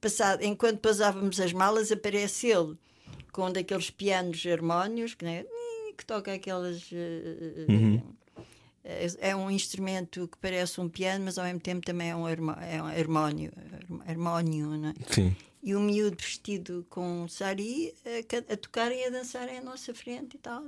Passado, 0.00 0.42
enquanto 0.42 0.78
pousávamos 0.80 1.38
as 1.40 1.52
malas, 1.52 1.92
aparece 1.92 2.48
ele 2.48 2.76
com 3.32 3.52
daqueles 3.52 3.90
pianos 3.90 4.44
harmónios 4.46 5.14
que, 5.14 5.24
né, 5.24 5.44
que 5.96 6.04
toca 6.06 6.32
aquelas. 6.32 6.88
eh, 6.92 7.66
Uhum. 7.68 8.02
é, 8.82 9.06
é 9.30 9.36
um 9.36 9.50
instrumento 9.50 10.26
que 10.26 10.38
parece 10.38 10.80
um 10.80 10.88
piano, 10.88 11.24
mas 11.26 11.36
ao 11.38 11.44
mesmo 11.44 11.60
tempo 11.60 11.84
também 11.84 12.10
é 12.10 12.16
um, 12.16 12.26
é 12.26 12.82
um 12.82 12.86
harmónio, 12.86 13.52
harmónio 14.06 14.66
não 14.68 14.88
é? 14.88 14.94
Sim. 15.10 15.36
E 15.62 15.74
o 15.74 15.80
miúdo 15.80 16.16
vestido 16.18 16.86
com 16.88 17.28
sari 17.28 17.94
a, 18.04 18.52
a 18.52 18.56
tocarem 18.56 19.02
e 19.02 19.04
a 19.04 19.10
dançarem 19.10 19.58
à 19.58 19.62
nossa 19.62 19.94
frente 19.94 20.36
e 20.36 20.38
tal. 20.38 20.64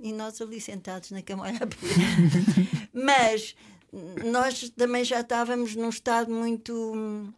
E 0.00 0.12
nós 0.12 0.40
ali 0.40 0.60
sentados 0.60 1.10
na 1.10 1.22
cama 1.22 1.44
olhar. 1.44 1.68
Mas 2.92 3.56
nós 4.24 4.70
também 4.70 5.04
já 5.04 5.20
estávamos 5.20 5.74
num 5.74 5.88
estado 5.88 6.30
muito, 6.32 7.32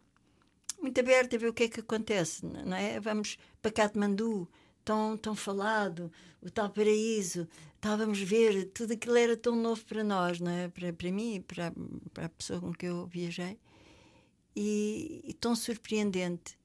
muito 0.81 0.99
aberto 0.99 1.35
a 1.35 1.39
ver 1.39 1.49
o 1.49 1.53
que 1.53 1.63
é 1.63 1.67
que 1.67 1.79
acontece, 1.79 2.45
não 2.45 2.75
é? 2.75 2.99
Vamos 2.99 3.37
para 3.61 3.71
Katmandu, 3.71 4.47
tão, 4.85 5.17
tão 5.17 5.35
falado, 5.35 6.11
o 6.41 6.49
tal 6.49 6.69
paraíso. 6.69 7.47
Estávamos 7.75 8.21
a 8.21 8.25
ver, 8.25 8.65
tudo 8.71 8.93
aquilo 8.93 9.17
era 9.17 9.37
tão 9.37 9.55
novo 9.55 9.85
para 9.85 10.03
nós, 10.03 10.39
não 10.39 10.51
é? 10.51 10.67
Para, 10.67 10.93
para 10.93 11.11
mim, 11.11 11.43
para, 11.45 11.71
para 12.13 12.25
a 12.25 12.29
pessoa 12.29 12.59
com 12.59 12.73
que 12.73 12.85
eu 12.85 13.05
viajei. 13.07 13.59
E, 14.55 15.21
e 15.23 15.33
tão 15.33 15.55
surpreendente. 15.55 16.57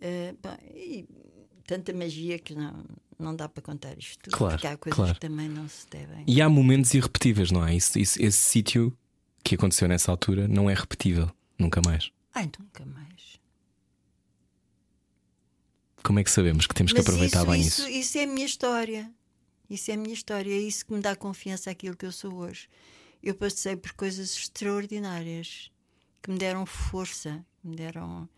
Eh, 0.00 0.34
bom, 0.42 0.56
e 0.74 1.06
tanta 1.66 1.92
magia 1.92 2.38
que 2.38 2.54
não, 2.54 2.84
não 3.18 3.34
dá 3.34 3.48
para 3.48 3.62
contar 3.62 3.96
isto 3.98 4.18
tudo, 4.24 4.36
Claro, 4.36 4.54
porque 4.54 4.66
há 4.66 4.76
coisas 4.76 4.96
claro. 4.96 5.14
que 5.14 5.20
também 5.20 5.48
não 5.48 5.68
se 5.68 5.86
devem. 5.88 6.24
E 6.26 6.40
há 6.42 6.48
momentos 6.48 6.92
irrepetíveis, 6.94 7.50
não 7.50 7.66
é? 7.66 7.74
Isso, 7.74 7.98
isso- 7.98 8.20
esse 8.22 8.38
sítio 8.38 8.96
que 9.42 9.54
aconteceu 9.54 9.88
nessa 9.88 10.10
altura 10.10 10.46
não 10.48 10.68
é 10.70 10.74
repetível, 10.74 11.30
nunca 11.58 11.80
mais. 11.84 12.10
Ai, 12.34 12.50
nunca 12.58 12.84
mais. 12.84 13.38
Como 16.02 16.18
é 16.18 16.24
que 16.24 16.30
sabemos 16.30 16.66
que 16.66 16.74
temos 16.74 16.92
que 16.92 16.98
Mas 16.98 17.06
aproveitar 17.06 17.40
isso, 17.42 17.50
bem 17.50 17.60
isso, 17.62 17.80
isso? 17.82 17.90
isso 17.90 18.18
é 18.18 18.24
a 18.24 18.26
minha 18.26 18.44
história. 18.46 19.10
Isso 19.70 19.90
é 19.90 19.94
a 19.94 19.96
minha 19.96 20.12
história. 20.12 20.52
É 20.52 20.58
isso 20.58 20.84
que 20.84 20.92
me 20.92 21.00
dá 21.00 21.16
confiança 21.16 21.70
àquilo 21.70 21.96
que 21.96 22.04
eu 22.04 22.12
sou 22.12 22.34
hoje. 22.34 22.68
Eu 23.22 23.34
passei 23.34 23.74
por 23.74 23.92
coisas 23.92 24.36
extraordinárias 24.36 25.70
que 26.22 26.30
me 26.30 26.38
deram 26.38 26.66
força, 26.66 27.44
que 27.62 27.68
me 27.68 27.74
deram. 27.76 28.28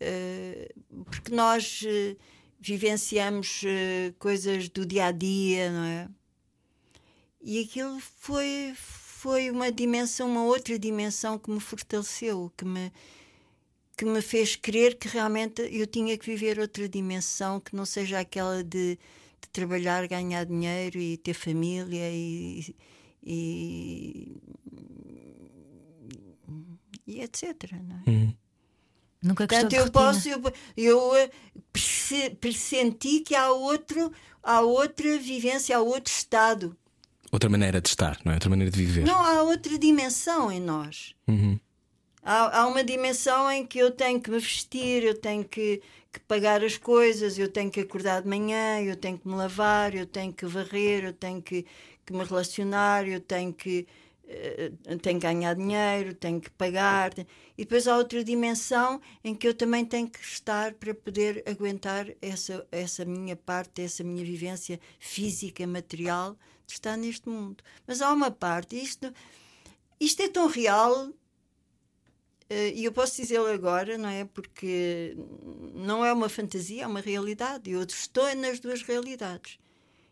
Eh, 0.00 0.72
porque 1.04 1.34
nós 1.34 1.82
eh, 1.86 2.16
vivenciamos 2.60 3.62
eh, 3.64 4.12
coisas 4.18 4.68
do 4.68 4.86
dia 4.86 5.06
a 5.06 5.12
dia, 5.12 5.70
não 5.72 5.84
é? 5.84 6.08
E 7.40 7.62
aquilo 7.62 8.00
foi, 8.00 8.72
foi 8.76 9.50
uma 9.50 9.70
dimensão, 9.70 10.28
uma 10.28 10.44
outra 10.44 10.78
dimensão 10.78 11.38
que 11.38 11.50
me 11.50 11.60
fortaleceu, 11.60 12.52
que 12.56 12.64
me, 12.64 12.92
que 13.96 14.04
me 14.04 14.20
fez 14.20 14.56
crer 14.56 14.96
que 14.96 15.08
realmente 15.08 15.62
eu 15.62 15.86
tinha 15.86 16.16
que 16.18 16.26
viver 16.26 16.58
outra 16.58 16.88
dimensão 16.88 17.60
que 17.60 17.74
não 17.74 17.84
seja 17.86 18.20
aquela 18.20 18.62
de, 18.62 18.98
de 19.40 19.48
trabalhar, 19.52 20.06
ganhar 20.08 20.44
dinheiro 20.44 20.98
e 20.98 21.16
ter 21.16 21.34
família 21.34 22.10
e, 22.10 22.74
e, 23.22 24.36
e 27.06 27.20
etc. 27.20 27.72
Não 27.72 28.02
é? 28.06 28.10
Hum. 28.10 28.34
Nunca 29.22 29.46
Portanto, 29.46 29.72
eu 29.72 29.90
posso, 29.90 30.28
eu, 30.28 30.40
eu 30.76 31.16
eh, 31.16 31.30
perce- 31.72 32.30
pressenti 32.40 33.20
que 33.20 33.34
há 33.34 33.50
outro, 33.50 34.12
há 34.42 34.60
outra 34.60 35.18
vivência, 35.18 35.76
há 35.76 35.80
outro 35.80 36.12
estado. 36.12 36.76
Outra 37.32 37.50
maneira 37.50 37.80
de 37.80 37.88
estar, 37.88 38.18
não 38.24 38.32
é? 38.32 38.36
Outra 38.36 38.48
maneira 38.48 38.70
de 38.70 38.78
viver. 38.78 39.04
Não 39.04 39.20
há 39.20 39.42
outra 39.42 39.76
dimensão 39.76 40.50
em 40.50 40.60
nós. 40.60 41.14
Uhum. 41.26 41.58
Há, 42.22 42.60
há 42.60 42.66
uma 42.66 42.84
dimensão 42.84 43.50
em 43.50 43.66
que 43.66 43.78
eu 43.78 43.90
tenho 43.90 44.20
que 44.20 44.30
me 44.30 44.38
vestir, 44.38 45.02
eu 45.02 45.14
tenho 45.18 45.44
que, 45.44 45.82
que 46.12 46.20
pagar 46.20 46.62
as 46.62 46.76
coisas, 46.76 47.38
eu 47.38 47.48
tenho 47.48 47.70
que 47.70 47.80
acordar 47.80 48.22
de 48.22 48.28
manhã, 48.28 48.80
eu 48.80 48.96
tenho 48.96 49.18
que 49.18 49.26
me 49.26 49.34
lavar, 49.34 49.94
eu 49.94 50.06
tenho 50.06 50.32
que 50.32 50.46
varrer, 50.46 51.04
eu 51.04 51.12
tenho 51.12 51.42
que, 51.42 51.66
que 52.06 52.12
me 52.12 52.22
relacionar, 52.24 53.06
eu 53.08 53.20
tenho 53.20 53.52
que, 53.52 53.86
tenho 55.02 55.18
que 55.18 55.26
ganhar 55.26 55.54
dinheiro, 55.54 56.14
tenho 56.14 56.40
que 56.40 56.50
pagar. 56.50 57.12
E 57.56 57.64
depois 57.64 57.88
há 57.88 57.96
outra 57.96 58.22
dimensão 58.22 59.00
em 59.24 59.34
que 59.34 59.48
eu 59.48 59.54
também 59.54 59.84
tenho 59.84 60.08
que 60.08 60.20
estar 60.20 60.74
para 60.74 60.94
poder 60.94 61.42
aguentar 61.46 62.06
essa, 62.20 62.66
essa 62.70 63.04
minha 63.04 63.36
parte, 63.36 63.82
essa 63.82 64.04
minha 64.04 64.24
vivência 64.24 64.78
física, 64.98 65.66
material, 65.66 66.36
de 66.66 66.74
estar 66.74 66.96
neste 66.96 67.28
mundo. 67.28 67.64
Mas 67.86 68.02
há 68.02 68.12
uma 68.12 68.30
parte, 68.30 68.76
isto, 68.76 69.12
isto 69.98 70.22
é 70.22 70.28
tão 70.28 70.46
real 70.46 71.10
eh, 72.50 72.72
E 72.74 72.84
eu 72.84 72.92
posso 72.92 73.16
dizê-lo 73.16 73.46
agora, 73.46 73.98
não 73.98 74.08
é? 74.08 74.24
Porque 74.24 75.16
não 75.74 76.04
é 76.04 76.12
uma 76.12 76.28
fantasia, 76.28 76.84
é 76.84 76.86
uma 76.86 77.00
realidade. 77.00 77.70
Eu 77.70 77.82
estou 77.82 78.34
nas 78.36 78.60
duas 78.60 78.82
realidades. 78.82 79.58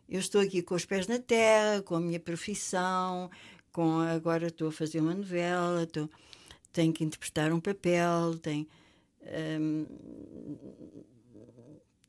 Eu 0.08 0.20
estou 0.20 0.40
aqui 0.40 0.62
com 0.62 0.74
os 0.74 0.84
pés 0.84 1.06
na 1.08 1.18
terra, 1.18 1.82
com 1.82 1.96
a 1.96 2.00
minha 2.00 2.20
profissão, 2.20 3.30
com 3.76 3.98
agora 4.00 4.46
estou 4.46 4.68
a 4.68 4.72
fazer 4.72 5.00
uma 5.00 5.14
novela, 5.14 5.82
estou, 5.82 6.08
tenho 6.72 6.94
que 6.94 7.04
interpretar 7.04 7.52
um 7.52 7.60
papel, 7.60 8.38
tenho, 8.38 8.66
hum, 9.60 9.86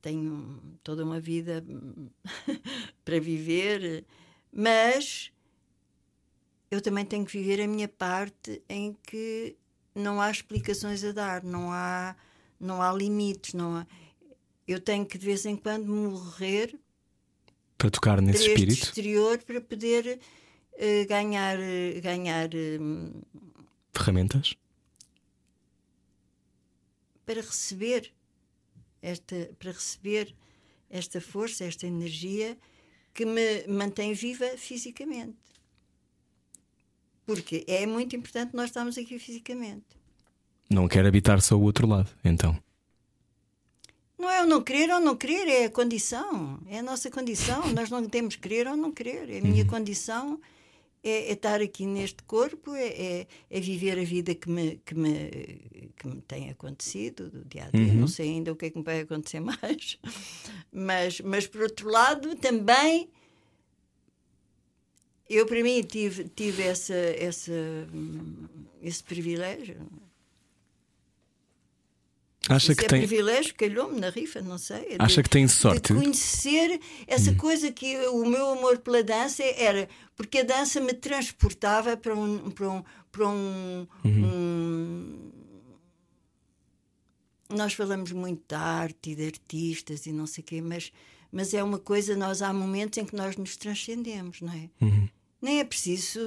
tenho 0.01 0.79
toda 0.81 1.03
uma 1.03 1.19
vida 1.19 1.61
hum, 1.67 2.07
para 3.03 3.19
viver, 3.19 4.05
mas 4.49 5.29
eu 6.71 6.79
também 6.79 7.03
tenho 7.03 7.25
que 7.25 7.37
viver 7.37 7.61
a 7.61 7.67
minha 7.67 7.89
parte 7.89 8.63
em 8.69 8.95
que 9.03 9.57
não 9.93 10.21
há 10.21 10.31
explicações 10.31 11.03
a 11.03 11.11
dar, 11.11 11.43
não 11.43 11.69
há, 11.73 12.15
não 12.57 12.81
há 12.81 12.93
limites, 12.93 13.53
não 13.53 13.75
há. 13.75 13.87
Eu 14.65 14.79
tenho 14.79 15.05
que 15.05 15.17
de 15.17 15.25
vez 15.25 15.45
em 15.45 15.57
quando 15.57 15.85
morrer 15.87 16.79
Para 17.77 17.89
tocar 17.89 18.21
nesse 18.21 18.47
espírito. 18.47 18.85
exterior 18.85 19.37
para 19.43 19.59
poder 19.59 20.21
ganhar, 21.07 21.59
eh, 21.59 21.99
ganhar 22.01 22.49
hum, 22.53 23.21
Ferramentas. 23.93 24.55
para 27.25 27.41
receber 27.41 28.13
esta, 29.01 29.49
para 29.59 29.71
receber 29.71 30.35
esta 30.89 31.19
força, 31.19 31.65
esta 31.65 31.87
energia 31.87 32.57
que 33.13 33.25
me 33.25 33.65
mantém 33.67 34.13
viva 34.13 34.45
fisicamente. 34.57 35.35
Porque 37.25 37.65
é 37.67 37.85
muito 37.85 38.15
importante 38.15 38.55
nós 38.55 38.65
estarmos 38.65 38.97
aqui 38.97 39.19
fisicamente. 39.19 39.85
Não 40.69 40.87
quer 40.87 41.05
habitar 41.05 41.41
só 41.41 41.55
o 41.55 41.61
outro 41.61 41.87
lado, 41.87 42.09
então. 42.23 42.57
Não 44.17 44.29
é 44.29 44.43
o 44.43 44.47
não 44.47 44.63
querer 44.63 44.91
ou 44.91 44.99
não 44.99 45.15
querer, 45.15 45.47
é 45.47 45.65
a 45.65 45.69
condição, 45.69 46.59
é 46.67 46.79
a 46.79 46.83
nossa 46.83 47.09
condição. 47.09 47.67
Nós 47.73 47.89
não 47.89 48.07
temos 48.07 48.35
que 48.35 48.41
querer 48.41 48.67
ou 48.67 48.77
não 48.77 48.91
querer. 48.91 49.29
É 49.29 49.39
a 49.39 49.41
minha 49.41 49.65
condição 49.65 50.39
é, 51.03 51.29
é 51.29 51.31
estar 51.33 51.61
aqui 51.61 51.85
neste 51.85 52.23
corpo, 52.23 52.73
é, 52.73 52.87
é, 52.87 53.27
é 53.49 53.59
viver 53.59 53.97
a 53.99 54.03
vida 54.03 54.33
que 54.35 54.49
me, 54.49 54.81
que, 54.85 54.95
me, 54.95 55.91
que 55.95 56.07
me 56.07 56.21
tem 56.21 56.49
acontecido 56.49 57.29
do 57.29 57.45
dia 57.45 57.65
a 57.65 57.69
dia. 57.69 57.93
Não 57.93 58.07
sei 58.07 58.29
ainda 58.29 58.51
o 58.51 58.55
que 58.55 58.65
é 58.65 58.69
que 58.69 58.77
me 58.77 58.83
vai 58.83 59.01
acontecer 59.01 59.39
mais, 59.41 59.97
mas, 60.71 61.21
mas 61.21 61.47
por 61.47 61.61
outro 61.61 61.89
lado, 61.89 62.35
também 62.35 63.09
eu, 65.29 65.45
para 65.45 65.61
mim, 65.61 65.81
tive, 65.81 66.29
tive 66.29 66.63
essa, 66.63 66.93
essa, 66.93 67.51
hum, 67.93 68.47
esse 68.81 69.03
privilégio. 69.03 69.75
Acha 72.49 72.71
Isso 72.71 72.79
que 72.79 72.85
é 72.85 72.87
tem. 72.87 72.99
privilégio, 72.99 73.53
calhou-me 73.55 73.99
na 73.99 74.09
rifa, 74.09 74.41
não 74.41 74.57
sei. 74.57 74.95
Acha 74.99 75.21
que 75.21 75.29
tem 75.29 75.47
sorte? 75.47 75.93
De 75.93 75.99
conhecer 75.99 76.79
essa 77.05 77.33
coisa 77.35 77.71
que 77.71 77.97
o 78.07 78.25
meu 78.25 78.51
amor 78.51 78.77
pela 78.79 79.03
dança 79.03 79.43
era 79.43 79.87
porque 80.15 80.39
a 80.39 80.43
dança 80.43 80.79
me 80.79 80.93
transportava 80.93 81.95
para 81.97 82.15
um. 82.15 82.49
Para 82.51 82.69
um, 82.69 82.83
para 83.11 83.27
um, 83.27 83.87
um- 84.05 85.31
nós 87.49 87.73
falamos 87.73 88.11
muito 88.11 88.43
de 88.47 88.55
arte 88.55 89.11
e 89.11 89.15
de 89.15 89.25
artistas 89.27 90.05
e 90.05 90.11
não 90.11 90.27
sei 90.27 90.41
o 90.41 90.45
quê, 90.45 90.61
mas, 90.61 90.91
mas 91.31 91.53
é 91.53 91.63
uma 91.63 91.79
coisa, 91.79 92.15
nós 92.15 92.41
há 92.41 92.51
momentos 92.53 92.97
em 92.97 93.05
que 93.05 93.15
nós 93.15 93.37
nos 93.37 93.55
transcendemos, 93.55 94.41
não 94.41 94.51
é? 94.53 94.69
Nem 95.39 95.59
é 95.59 95.63
preciso, 95.63 96.19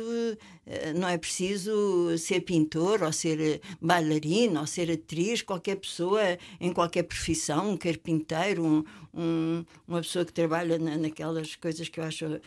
eh, 0.66 0.92
não 0.92 1.09
é 1.09 1.18
preciso 1.18 2.16
ser 2.16 2.42
pintor 2.42 3.03
ou 3.03 3.12
ser 3.12 3.61
bailarino 3.81 4.61
ou 4.61 4.66
ser 4.66 4.88
atriz, 4.90 5.42
qualquer 5.42 5.77
pessoa 5.77 6.20
em 6.61 6.73
qualquer 6.73 7.03
profissão, 7.03 7.73
um 7.73 7.77
carpinteiro, 7.77 8.64
um, 8.64 8.85
um- 9.12 9.64
uma 9.88 10.01
pessoa 10.01 10.25
que 10.25 10.33
trabalha 10.33 10.79
na- 10.79 10.96
naquelas 10.96 11.57
coisas 11.57 11.88
que 11.88 11.99
eu 11.99 12.05
acho 12.05 12.25
eh, 12.25 12.40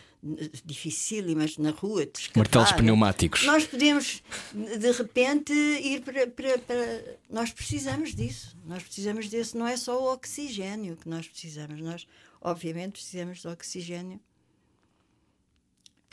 dificílimas 0.64 1.58
na 1.58 1.72
rua, 1.72 2.06
de 2.06 2.30
Martelos 2.36 2.72
né? 2.72 2.78
pneumáticos. 2.78 3.44
Nós 3.44 3.66
podemos, 3.68 4.24
de 4.54 4.92
repente, 4.92 5.52
ir 5.52 6.02
para, 6.02 6.28
para, 6.28 6.58
para- 6.60 7.04
Nós 7.30 7.52
precisamos 7.52 8.16
disso. 8.16 8.56
Nós 8.66 8.84
precisamos 8.84 9.28
desse. 9.28 9.58
Não 9.58 9.68
é 9.68 9.76
só 9.76 10.02
o 10.02 10.14
oxigênio 10.14 10.96
que 10.96 11.10
nós 11.10 11.28
precisamos. 11.28 11.82
Nós, 11.82 12.08
obviamente, 12.42 12.94
precisamos 12.94 13.40
de 13.42 13.48
oxigênio. 13.50 14.20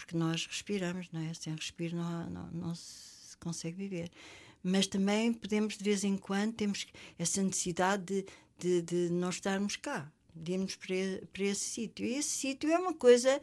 Porque 0.00 0.16
nós 0.16 0.46
respiramos, 0.46 1.08
não 1.12 1.20
é? 1.20 1.34
Sem 1.34 1.54
respiro 1.54 1.94
não, 1.94 2.30
não, 2.30 2.50
não 2.52 2.74
se 2.74 3.36
consegue 3.38 3.76
viver. 3.76 4.10
Mas 4.62 4.86
também 4.86 5.30
podemos, 5.30 5.76
de 5.76 5.84
vez 5.84 6.04
em 6.04 6.16
quando, 6.16 6.54
temos 6.54 6.86
essa 7.18 7.42
necessidade 7.42 8.04
de, 8.04 8.24
de, 8.58 8.82
de 8.82 9.12
não 9.12 9.28
estarmos 9.28 9.76
cá, 9.76 10.10
de 10.34 10.52
irmos 10.52 10.74
para, 10.74 11.26
para 11.30 11.44
esse 11.44 11.64
sítio. 11.66 12.06
E 12.06 12.14
esse 12.14 12.30
sítio 12.30 12.70
é 12.70 12.78
uma 12.78 12.94
coisa 12.94 13.42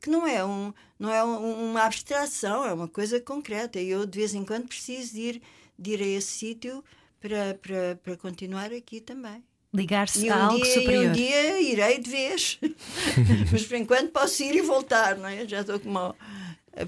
que 0.00 0.08
não 0.08 0.24
é, 0.24 0.44
um, 0.44 0.72
não 0.96 1.12
é 1.12 1.24
um, 1.24 1.70
uma 1.70 1.82
abstração, 1.82 2.64
é 2.64 2.72
uma 2.72 2.86
coisa 2.86 3.20
concreta. 3.20 3.80
E 3.80 3.88
eu, 3.88 4.06
de 4.06 4.20
vez 4.20 4.32
em 4.32 4.44
quando, 4.44 4.68
preciso 4.68 5.12
de 5.12 5.20
ir, 5.20 5.42
de 5.76 5.90
ir 5.90 6.02
a 6.02 6.06
esse 6.06 6.30
sítio 6.30 6.84
para, 7.20 7.54
para, 7.54 7.96
para 7.96 8.16
continuar 8.16 8.72
aqui 8.72 9.00
também. 9.00 9.42
Ligar-se 9.74 10.24
E 10.26 10.30
a 10.30 10.36
um, 10.36 10.42
algo 10.42 10.62
dia, 10.64 10.74
superior. 10.74 11.04
e 11.04 11.08
um 11.08 11.12
dia 11.12 11.60
irei 11.60 11.98
de 11.98 12.10
vez. 12.10 12.58
Mas 13.52 13.64
por 13.64 13.76
enquanto 13.76 14.10
posso 14.10 14.42
ir 14.42 14.54
e 14.56 14.62
voltar, 14.62 15.16
não 15.16 15.28
é? 15.28 15.46
Já 15.46 15.60
estou 15.60 15.78
como. 15.80 15.98
ao- 15.98 16.16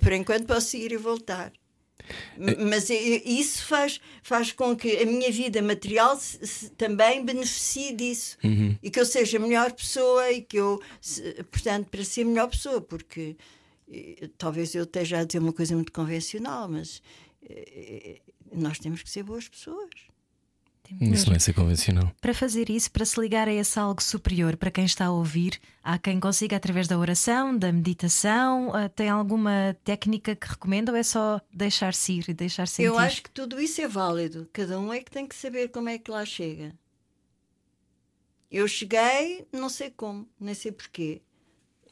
Por 0.03 0.13
enquanto 0.13 0.47
posso 0.47 0.77
ir 0.77 0.93
e 0.93 0.97
voltar. 0.97 1.53
M- 2.39 2.57
Mas 2.71 2.89
e- 2.89 3.23
e 3.25 3.41
isso 3.41 3.67
faz, 3.67 4.01
faz 4.23 4.53
com 4.53 4.75
que 4.75 4.97
a 4.97 5.05
minha 5.05 5.31
vida 5.31 5.61
material 5.61 6.17
se- 6.19 6.47
se- 6.47 6.71
também 6.71 7.23
beneficie 7.25 7.93
disso. 7.93 8.39
E 8.83 8.91
que 8.91 8.99
eu 9.01 9.05
seja 9.05 9.39
melhor 9.39 9.73
pessoa 9.73 10.31
e 10.33 10.41
que 10.41 10.57
eu, 10.57 10.81
se- 11.01 11.43
portanto, 11.51 11.89
para 11.91 12.03
ser 12.05 12.25
melhor 12.25 12.49
pessoa, 12.49 12.81
porque 12.81 13.37
eh, 13.93 14.31
talvez 14.39 14.75
eu 14.75 14.85
esteja 14.85 15.19
a 15.19 15.25
dizer 15.25 15.39
uma 15.41 15.53
coisa 15.53 15.75
muito 15.75 15.93
convencional, 15.93 16.69
mas 16.69 17.03
eh, 17.47 18.21
nós 18.53 18.79
temos 18.79 19.03
que 19.03 19.11
ser 19.11 19.23
boas 19.25 19.47
pessoas. 19.49 19.91
Isso 21.01 21.29
não 21.29 21.37
é 21.37 21.39
ser 21.39 21.53
convencional. 21.53 22.13
Para 22.21 22.35
fazer 22.35 22.71
isso, 22.71 22.91
para 22.91 23.05
se 23.05 23.21
ligar 23.21 23.49
a 23.49 23.53
esse 23.53 23.79
algo 23.79 24.03
superior, 24.03 24.57
para 24.57 24.71
quem 24.71 24.85
está 24.85 25.07
a 25.07 25.11
ouvir, 25.11 25.61
há 25.83 25.99
quem 25.99 26.19
consiga 26.19 26.57
através 26.57 26.89
da 26.89 26.99
oração, 26.99 27.57
da 27.57 27.73
meditação, 27.73 28.75
ah, 28.75 28.89
tem 28.89 29.09
alguma 29.09 29.77
técnica 29.85 30.35
que 30.35 30.49
recomenda 30.49 30.93
ou 30.93 30.99
é 30.99 31.03
só 31.03 31.41
deixar-se 31.53 32.13
ir 32.15 32.25
e 32.29 32.35
deixar 32.35 32.67
sentir? 32.67 32.87
Eu 32.87 32.99
acho 32.99 33.23
que 33.23 33.31
tudo 33.31 33.61
isso 33.61 33.81
é 33.81 33.89
válido. 33.89 34.49
Cada 34.53 34.79
um 34.79 34.93
é 34.93 35.01
que 35.01 35.11
tem 35.11 35.27
que 35.27 35.35
saber 35.35 35.69
como 35.69 35.89
é 35.89 35.99
que 35.99 36.11
lá 36.11 36.25
chega. 36.25 36.75
Eu 38.51 38.67
cheguei, 38.67 39.47
não 39.53 39.69
sei 39.69 39.91
como, 39.91 40.27
nem 40.41 40.55
sei 40.55 40.73
porquê. 40.73 41.21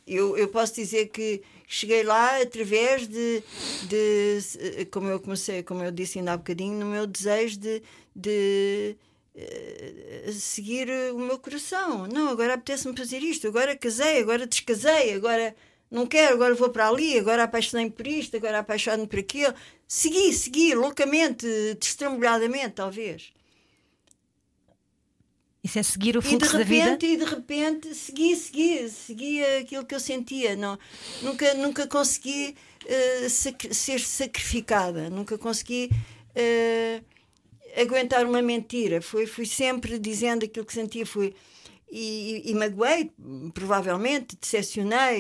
Eu, 0.06 0.36
eu 0.36 0.48
posso 0.48 0.74
dizer 0.74 1.08
que 1.08 1.42
cheguei 1.66 2.02
lá 2.04 2.40
através 2.40 3.08
de, 3.08 3.42
de 3.88 4.38
como 4.90 5.08
eu 5.08 5.18
comecei, 5.18 5.62
como 5.62 5.82
eu 5.82 5.90
disse 5.90 6.18
ainda 6.18 6.32
há 6.32 6.36
bocadinho, 6.36 6.78
no 6.78 6.86
meu 6.86 7.06
desejo 7.06 7.58
de, 7.58 7.82
de 8.14 8.96
eh, 9.34 10.30
seguir 10.32 10.88
o 11.12 11.18
meu 11.18 11.38
coração. 11.38 12.06
Não, 12.06 12.28
agora 12.28 12.54
apetece-me 12.54 12.96
fazer 12.96 13.18
isto, 13.18 13.48
agora 13.48 13.76
casei, 13.76 14.20
agora 14.20 14.46
descasei, 14.46 15.12
agora 15.14 15.54
não 15.90 16.06
quero, 16.06 16.34
agora 16.34 16.54
vou 16.54 16.70
para 16.70 16.88
ali, 16.88 17.18
agora 17.18 17.44
apaixonei-me 17.44 17.90
por 17.90 18.06
isto, 18.06 18.36
agora 18.36 18.60
apaixonei-me 18.60 19.06
por 19.06 19.18
aquilo. 19.18 19.54
Segui, 19.86 20.32
segui, 20.32 20.74
loucamente, 20.74 21.46
destrambulhadamente, 21.80 22.74
talvez. 22.76 23.32
Isso 25.66 25.78
é 25.80 25.82
seguir 25.82 26.16
o 26.16 26.20
E 26.20 26.22
de 26.22 26.28
fluxo 26.28 26.56
da 26.58 26.64
vida? 26.64 26.90
repente, 26.90 27.06
e 27.06 27.16
de 27.16 27.24
repente, 27.24 27.94
segui, 27.94 28.36
segui, 28.36 28.88
segui 28.88 29.44
aquilo 29.60 29.84
que 29.84 29.94
eu 29.96 30.00
sentia. 30.00 30.54
Não, 30.54 30.78
nunca, 31.22 31.54
nunca 31.54 31.86
consegui 31.96 32.54
eh, 32.86 33.28
sacri- 33.28 33.74
ser 33.74 34.00
sacrificada, 34.00 35.10
nunca 35.10 35.36
consegui 35.36 35.90
eh, 36.34 37.02
aguentar 37.76 38.24
uma 38.24 38.40
mentira. 38.42 39.02
Fui, 39.02 39.26
fui 39.26 39.46
sempre 39.46 39.98
dizendo 39.98 40.44
aquilo 40.44 40.64
que 40.64 40.72
sentia. 40.72 41.04
Fui, 41.04 41.34
e, 41.90 42.42
e, 42.46 42.50
e 42.50 42.54
magoei, 42.54 43.10
provavelmente, 43.52 44.36
decepcionei. 44.40 45.18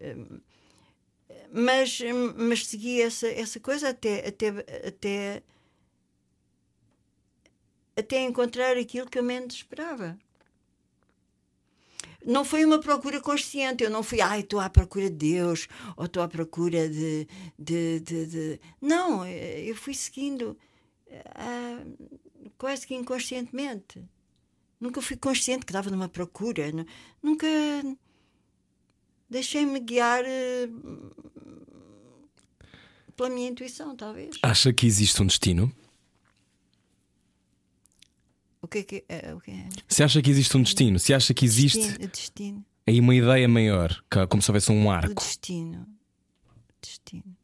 eh, 0.00 0.16
mas, 1.54 1.98
mas 2.48 2.66
segui 2.66 3.02
essa, 3.02 3.28
essa 3.28 3.60
coisa 3.60 3.90
até, 3.90 4.26
até, 4.26 4.48
até, 4.88 5.42
até 7.96 8.22
encontrar 8.22 8.76
aquilo 8.76 9.08
que 9.08 9.18
eu 9.18 9.22
menos 9.22 9.54
esperava. 9.54 10.18
Não 12.24 12.44
foi 12.44 12.64
uma 12.64 12.78
procura 12.78 13.20
consciente, 13.20 13.82
eu 13.82 13.90
não 13.90 14.02
fui, 14.02 14.20
ai, 14.20 14.40
estou 14.40 14.60
à 14.60 14.70
procura 14.70 15.10
de 15.10 15.16
Deus, 15.34 15.66
ou 15.96 16.04
estou 16.04 16.22
à 16.22 16.28
procura 16.28 16.88
de. 16.88 17.26
de, 17.58 18.00
de, 18.00 18.26
de... 18.26 18.60
Não, 18.80 19.26
eu 19.26 19.74
fui 19.74 19.92
seguindo 19.92 20.56
ah, 21.34 21.84
quase 22.56 22.86
que 22.86 22.94
inconscientemente. 22.94 24.00
Nunca 24.80 25.02
fui 25.02 25.16
consciente 25.16 25.64
que 25.66 25.72
estava 25.72 25.90
numa 25.90 26.08
procura, 26.08 26.70
nu- 26.70 26.86
nunca 27.22 27.46
deixei-me 29.28 29.80
guiar 29.80 30.22
eh, 30.24 30.68
pela 33.16 33.30
minha 33.30 33.48
intuição, 33.48 33.96
talvez. 33.96 34.38
Acha 34.42 34.72
que 34.72 34.86
existe 34.86 35.20
um 35.22 35.26
destino? 35.26 35.72
O 38.78 38.84
que 38.84 38.94
é 38.96 39.00
que 39.00 39.04
é? 39.08 39.34
O 39.34 39.40
que 39.40 39.50
é? 39.50 39.68
Se 39.86 40.02
acha 40.02 40.22
que 40.22 40.30
existe 40.30 40.56
um 40.56 40.62
destino, 40.62 40.98
se 40.98 41.12
acha 41.12 41.34
que 41.34 41.44
existe 41.44 41.78
Destino, 41.78 42.04
o 42.04 42.08
destino. 42.08 42.64
aí 42.86 43.00
uma 43.00 43.14
ideia 43.14 43.46
maior, 43.48 44.02
como 44.30 44.40
se 44.42 44.50
houvesse 44.50 44.72
um 44.72 44.86
O 44.86 44.90
arco. 44.90 45.14
destino. 45.14 45.86
Destino. 46.80 47.36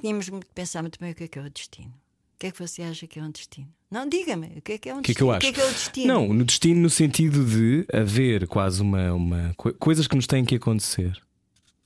Tínhamos 0.00 0.28
muito 0.28 0.46
que 0.46 0.52
pensar 0.52 0.82
muito 0.82 0.98
bem 1.00 1.12
o 1.12 1.14
que 1.14 1.24
é 1.24 1.28
que 1.28 1.38
é 1.38 1.42
o 1.42 1.50
destino. 1.50 1.88
O 1.88 2.38
que 2.38 2.46
é 2.46 2.50
que 2.52 2.58
você 2.60 2.82
acha 2.82 3.06
que 3.06 3.18
é 3.18 3.22
um 3.22 3.30
destino? 3.30 3.68
Não, 3.90 4.08
diga-me, 4.08 4.46
o 4.58 4.62
que 4.62 4.72
é 4.72 4.78
que 4.78 4.88
é 4.88 4.94
um 4.94 4.98
O 4.98 5.02
que 5.02 5.10
é 5.12 5.14
que 5.14 5.22
eu 5.22 5.32
destino? 5.32 5.36
acho? 5.36 5.38
O 5.38 5.40
que 5.40 5.48
é 5.48 5.52
que 5.52 5.60
é 5.60 5.64
o 5.70 5.72
destino? 5.72 6.06
Não, 6.06 6.32
no 6.34 6.44
destino 6.44 6.80
no 6.82 6.90
sentido 6.90 7.44
de 7.44 7.86
haver 7.92 8.46
quase 8.46 8.80
uma, 8.82 9.12
uma 9.14 9.54
co- 9.56 9.72
coisas 9.74 10.06
que 10.06 10.14
nos 10.14 10.26
têm 10.26 10.44
que 10.44 10.54
acontecer. 10.54 11.20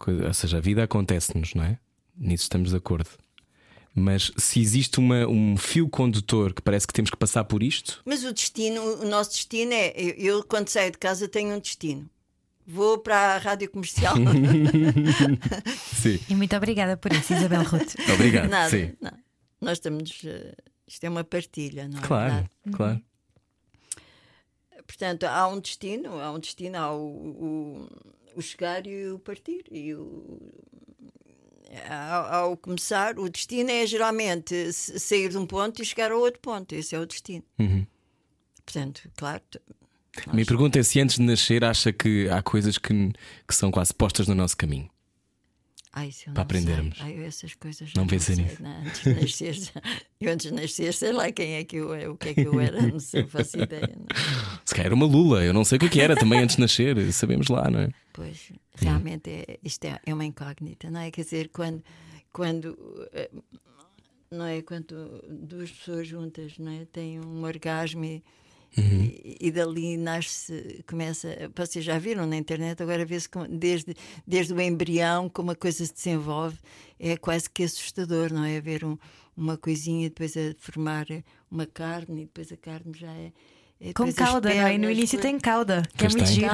Ou 0.06 0.34
seja, 0.34 0.58
a 0.58 0.60
vida 0.60 0.82
acontece-nos, 0.82 1.54
não 1.54 1.64
é? 1.64 1.78
Nisso 2.16 2.42
estamos 2.42 2.70
de 2.70 2.76
acordo. 2.76 3.08
Mas 3.94 4.32
se 4.38 4.58
existe 4.60 4.98
uma, 4.98 5.26
um 5.26 5.56
fio 5.56 5.88
condutor 5.88 6.54
que 6.54 6.62
parece 6.62 6.86
que 6.86 6.94
temos 6.94 7.10
que 7.10 7.16
passar 7.16 7.44
por 7.44 7.62
isto, 7.62 8.00
Mas 8.06 8.24
o 8.24 8.32
destino, 8.32 8.80
o 8.80 9.04
nosso 9.04 9.32
destino 9.32 9.72
é. 9.72 9.92
Eu, 9.94 10.14
eu, 10.16 10.44
quando 10.44 10.68
saio 10.68 10.90
de 10.90 10.98
casa, 10.98 11.28
tenho 11.28 11.54
um 11.54 11.60
destino. 11.60 12.08
Vou 12.66 12.98
para 12.98 13.34
a 13.34 13.38
rádio 13.38 13.68
comercial. 13.70 14.14
sim. 16.00 16.18
E 16.28 16.34
muito 16.34 16.56
obrigada 16.56 16.96
por 16.96 17.12
isso, 17.12 17.34
Isabel 17.34 17.64
Ruth. 17.64 17.94
Obrigado. 18.14 18.48
Nada. 18.48 18.70
Sim. 18.70 18.94
não. 19.00 19.12
Nós 19.60 19.72
estamos. 19.78 20.22
eh, 20.24 20.54
isto 20.86 21.04
é 21.04 21.08
uma 21.08 21.24
partilha, 21.24 21.88
não 21.88 21.98
é? 21.98 22.02
Claro, 22.02 22.32
verdade? 22.32 22.50
claro. 22.72 23.02
Portanto, 24.86 25.24
há 25.24 25.48
um 25.48 25.60
destino, 25.60 26.20
há 26.20 26.30
um 26.32 26.38
destino, 26.38 26.78
há 26.78 26.92
o, 26.94 27.06
o, 27.06 27.88
o 28.36 28.42
chegar 28.42 28.86
e 28.86 29.08
o 29.08 29.18
partir. 29.18 29.64
E 29.70 29.94
o, 29.94 30.52
ao, 31.88 32.34
ao 32.34 32.56
começar, 32.56 33.18
o 33.18 33.28
destino 33.28 33.70
é 33.70 33.86
geralmente 33.86 34.72
sair 34.72 35.28
de 35.30 35.38
um 35.38 35.46
ponto 35.46 35.82
e 35.82 35.84
chegar 35.84 36.12
a 36.12 36.16
outro 36.16 36.40
ponto. 36.40 36.74
Esse 36.74 36.94
é 36.94 36.98
o 36.98 37.06
destino. 37.06 37.44
Uhum. 37.58 37.86
Portanto, 38.64 39.10
claro. 39.16 39.42
A 40.26 40.32
minha 40.32 40.46
pergunta 40.46 40.78
é 40.78 40.82
se 40.82 41.00
antes 41.00 41.16
de 41.16 41.22
nascer 41.22 41.64
acha 41.64 41.92
que 41.92 42.28
há 42.28 42.42
coisas 42.42 42.76
que, 42.76 43.12
que 43.48 43.54
são 43.54 43.70
quase 43.70 43.94
postas 43.94 44.28
no 44.28 44.34
nosso 44.34 44.56
caminho. 44.56 44.90
Ai, 45.94 46.10
Para 46.24 46.32
não 46.32 46.42
aprendermos. 46.42 46.98
Ai, 47.00 47.18
eu 47.18 47.24
essas 47.24 47.54
coisas 47.54 47.92
Não 47.94 48.04
já 48.04 48.08
pensa 48.08 48.34
sei. 48.34 48.44
nisso. 48.44 48.62
Não, 48.62 48.80
antes 48.80 49.02
de 49.02 49.14
nascer, 49.14 49.72
eu 50.20 50.32
antes 50.32 50.46
de 50.46 50.54
nascer, 50.54 50.94
sei 50.94 51.12
lá 51.12 51.30
quem 51.30 51.54
é 51.54 51.64
que 51.64 51.76
eu 51.76 51.92
era, 51.92 52.10
o 52.10 52.16
que 52.16 52.30
é 52.30 52.34
que 52.34 52.40
eu 52.42 52.58
era, 52.58 52.80
não 52.80 52.98
sei, 52.98 53.26
faço 53.26 53.58
ideia. 53.60 53.94
Não. 53.94 54.06
Se 54.64 54.74
calhar 54.74 54.86
era 54.86 54.94
uma 54.94 55.04
lula, 55.06 55.44
eu 55.44 55.52
não 55.52 55.64
sei 55.64 55.76
o 55.76 55.78
que 55.80 55.86
é 55.86 55.88
que 55.90 56.00
era 56.00 56.16
também 56.16 56.40
antes 56.40 56.56
de 56.56 56.62
nascer, 56.62 57.12
sabemos 57.12 57.48
lá, 57.48 57.70
não 57.70 57.80
é? 57.80 57.90
Pois, 58.12 58.52
realmente 58.74 59.28
é, 59.30 59.58
isto 59.62 59.84
é, 59.84 60.00
é 60.06 60.14
uma 60.14 60.24
incógnita, 60.24 60.90
não 60.90 61.00
é? 61.00 61.10
Quer 61.10 61.24
dizer, 61.24 61.50
quando, 61.50 61.82
quando 62.32 62.76
eh, 63.12 63.30
não 64.30 64.46
é? 64.46 64.62
Quando 64.62 65.22
duas 65.28 65.70
pessoas 65.70 66.08
juntas 66.08 66.58
não 66.58 66.72
é? 66.72 66.86
têm 66.86 67.20
um 67.20 67.44
orgasmo 67.44 68.04
e, 68.04 68.24
e, 68.76 69.36
e 69.40 69.50
dali 69.50 69.96
nasce, 69.96 70.84
começa. 70.88 71.50
Vocês 71.54 71.84
já 71.84 71.98
viram 71.98 72.26
na 72.26 72.36
internet, 72.36 72.82
agora 72.82 73.04
vê-se 73.04 73.28
desde, 73.50 73.94
desde 74.26 74.52
o 74.52 74.60
embrião 74.60 75.28
como 75.28 75.50
a 75.50 75.56
coisa 75.56 75.84
se 75.84 75.92
desenvolve, 75.92 76.58
é 76.98 77.16
quase 77.16 77.50
que 77.50 77.64
assustador, 77.64 78.32
não 78.32 78.44
é? 78.44 78.60
Ver 78.60 78.84
um, 78.84 78.96
uma 79.36 79.56
coisinha 79.56 80.08
depois 80.08 80.36
a 80.36 80.54
formar 80.58 81.06
uma 81.50 81.66
carne 81.66 82.22
e 82.22 82.24
depois 82.24 82.50
a 82.50 82.56
carne 82.56 82.92
já 82.94 83.12
é. 83.12 83.32
é 83.80 83.92
Com 83.92 84.12
cauda, 84.12 84.48
não 84.48 84.66
é? 84.66 84.74
E 84.74 84.78
no 84.78 84.84
pernas, 84.84 84.98
início 84.98 85.20
tem 85.20 85.38
cauda, 85.38 85.82
que 85.96 86.06
é 86.06 86.08
muito 86.08 86.24
tem. 86.24 86.34
giro. 86.34 86.48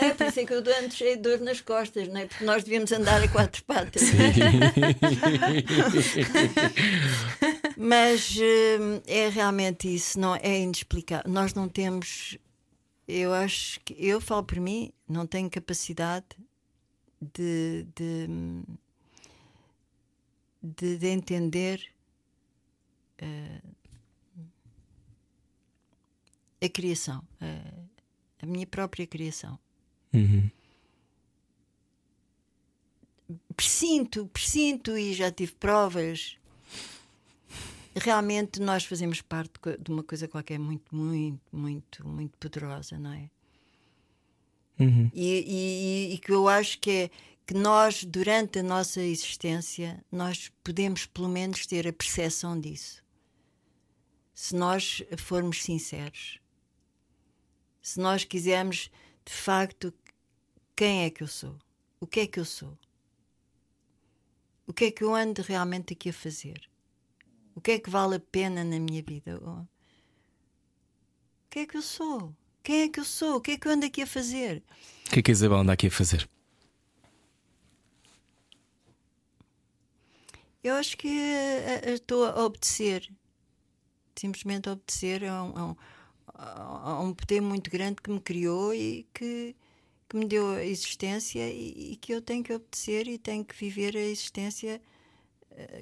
É, 0.00 0.14
por 0.14 0.26
isso 0.26 0.40
é 0.40 0.44
que 0.44 0.52
eu 0.52 0.58
ando 0.58 0.92
cheio 0.92 1.16
de 1.16 1.22
dor 1.22 1.40
nas 1.40 1.60
costas, 1.60 2.08
não 2.08 2.20
é? 2.20 2.26
Porque 2.26 2.44
nós 2.44 2.64
devíamos 2.64 2.90
andar 2.90 3.22
a 3.22 3.28
quatro 3.28 3.62
patas. 3.64 4.02
Mas 7.76 8.36
hum, 8.36 9.00
é 9.06 9.28
realmente 9.28 9.92
isso, 9.92 10.18
não 10.18 10.34
é 10.36 10.60
inexplicável. 10.60 11.30
Nós 11.30 11.54
não 11.54 11.68
temos, 11.68 12.38
eu 13.06 13.32
acho 13.32 13.80
que 13.80 13.94
eu 13.98 14.20
falo 14.20 14.44
por 14.44 14.60
mim, 14.60 14.92
não 15.08 15.26
tenho 15.26 15.50
capacidade 15.50 16.26
de, 17.20 17.86
de, 17.94 18.28
de, 20.62 20.98
de 20.98 21.06
entender 21.06 21.94
eh, 23.18 23.60
a 26.62 26.68
criação, 26.68 27.22
eh, 27.40 27.72
a 28.42 28.46
minha 28.46 28.66
própria 28.66 29.06
criação. 29.06 29.58
Uhum. 30.12 30.48
presinto, 33.56 34.26
presinto 34.28 34.96
e 34.96 35.12
já 35.12 35.30
tive 35.30 35.52
provas 35.54 36.38
realmente 37.94 38.60
nós 38.60 38.84
fazemos 38.84 39.20
parte 39.20 39.52
de 39.80 39.90
uma 39.90 40.02
coisa 40.02 40.26
qualquer 40.28 40.58
muito, 40.58 40.94
muito, 40.94 41.40
muito, 41.56 42.06
muito 42.08 42.36
poderosa, 42.38 42.98
não 42.98 43.12
é? 43.12 43.30
Uhum. 44.78 45.10
E, 45.14 46.08
e- 46.10 46.14
e 46.14 46.18
que 46.18 46.32
eu 46.32 46.48
acho 46.48 46.78
que 46.80 46.90
é 46.90 47.10
que 47.46 47.54
nós, 47.54 48.04
durante 48.04 48.58
a 48.58 48.62
nossa 48.62 49.00
existência, 49.02 50.02
nós 50.10 50.50
podemos 50.64 51.06
pelo 51.06 51.28
menos 51.28 51.66
ter 51.66 51.86
a 51.86 51.92
percepção 51.92 52.58
disso. 52.58 53.02
Se 54.34 54.56
nós 54.56 55.02
formos 55.18 55.62
sinceros. 55.62 56.40
Se 57.82 58.00
nós 58.00 58.24
quisermos, 58.24 58.90
de 59.24 59.32
facto, 59.32 59.92
quem 60.74 61.04
é 61.04 61.10
que 61.10 61.22
eu 61.22 61.28
sou? 61.28 61.56
O 62.00 62.06
que 62.06 62.20
é 62.20 62.26
que 62.26 62.40
eu 62.40 62.44
sou? 62.44 62.76
O 64.66 64.72
que 64.72 64.86
é 64.86 64.90
que 64.90 65.04
eu 65.04 65.14
ando 65.14 65.42
realmente 65.42 65.92
aqui 65.92 66.08
a 66.08 66.12
fazer? 66.12 66.68
O 67.54 67.60
que 67.60 67.72
é 67.72 67.78
que 67.78 67.90
vale 67.90 68.16
a 68.16 68.20
pena 68.20 68.64
na 68.64 68.78
minha 68.78 69.02
vida? 69.02 69.40
Oh, 69.42 69.60
O 69.62 69.68
que 71.50 71.60
é 71.60 71.66
que 71.66 71.76
eu 71.76 71.82
sou? 71.82 72.34
Quem 72.62 72.82
é 72.82 72.88
que 72.88 72.98
eu 73.00 73.04
sou? 73.04 73.36
O 73.36 73.40
que 73.40 73.52
é 73.52 73.58
que 73.58 73.68
eu 73.68 73.72
ando 73.72 73.86
aqui 73.86 74.02
a 74.02 74.06
fazer? 74.06 74.62
O 75.06 75.10
que 75.10 75.18
é 75.20 75.22
que 75.22 75.30
a 75.30 75.32
Isabel 75.32 75.58
anda 75.58 75.72
aqui 75.72 75.86
a 75.86 75.90
fazer? 75.90 76.28
Eu 80.62 80.74
acho 80.74 80.96
que 80.96 81.08
eh, 81.08 81.80
eh, 81.84 81.92
estou 81.94 82.24
a 82.24 82.44
obedecer. 82.44 83.10
Simplesmente 84.16 84.68
a 84.68 84.72
obedecer 84.72 85.24
a 85.24 85.42
um, 85.42 85.52
a 85.58 85.64
um- 85.66 85.76
a 86.36 87.00
um 87.00 87.14
poder 87.14 87.40
muito 87.40 87.70
grande 87.70 88.00
que 88.02 88.10
me 88.10 88.18
criou 88.20 88.74
e 88.74 89.06
que, 89.14 89.54
que 90.08 90.16
me 90.16 90.24
deu 90.26 90.50
a 90.50 90.64
existência 90.64 91.48
e, 91.48 91.92
e 91.92 91.96
que 91.96 92.12
eu 92.12 92.20
tenho 92.22 92.42
que 92.42 92.52
obedecer 92.52 93.06
e 93.06 93.18
tenho 93.18 93.44
que 93.44 93.54
viver 93.54 93.96
a 93.96 94.00
existência 94.00 94.80
eh, 94.80 94.80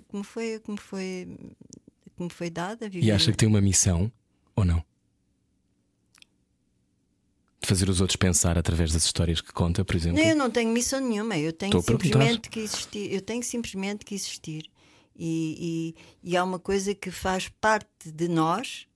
que 0.08 0.16
me 0.16 0.24
foi, 0.24 0.60
que 0.60 0.70
me 0.70 0.78
foi, 0.78 1.38
que 2.16 2.22
me 2.22 2.30
foi 2.30 2.50
dada. 2.50 2.88
Viver. 2.88 3.06
E 3.06 3.10
acha 3.10 3.30
que 3.30 3.36
tem 3.36 3.48
uma 3.48 3.60
missão 3.60 4.10
ou 4.54 4.64
não? 4.64 4.84
De 7.60 7.68
fazer 7.68 7.88
os 7.88 8.00
outros 8.00 8.16
pensar 8.16 8.58
através 8.58 8.92
das 8.92 9.04
histórias 9.04 9.40
que 9.40 9.52
conta, 9.52 9.84
por 9.84 9.94
exemplo? 9.94 10.20
Não, 10.20 10.28
eu 10.28 10.36
não 10.36 10.50
tenho 10.50 10.70
missão 10.72 11.00
nenhuma, 11.00 11.38
eu 11.38 11.52
tenho 11.52 11.78
Estou 11.78 11.82
simplesmente 11.82 12.50
que 12.50 12.60
existir. 12.60 13.12
Eu 13.12 13.22
tenho 13.22 13.42
simplesmente 13.42 14.04
que 14.04 14.14
existir. 14.14 14.68
E, 15.16 15.94
e, 16.24 16.30
e 16.30 16.36
há 16.36 16.42
uma 16.42 16.58
coisa 16.58 16.94
que 16.94 17.10
faz 17.10 17.48
parte 17.48 18.10
de 18.10 18.28
nós, 18.28 18.88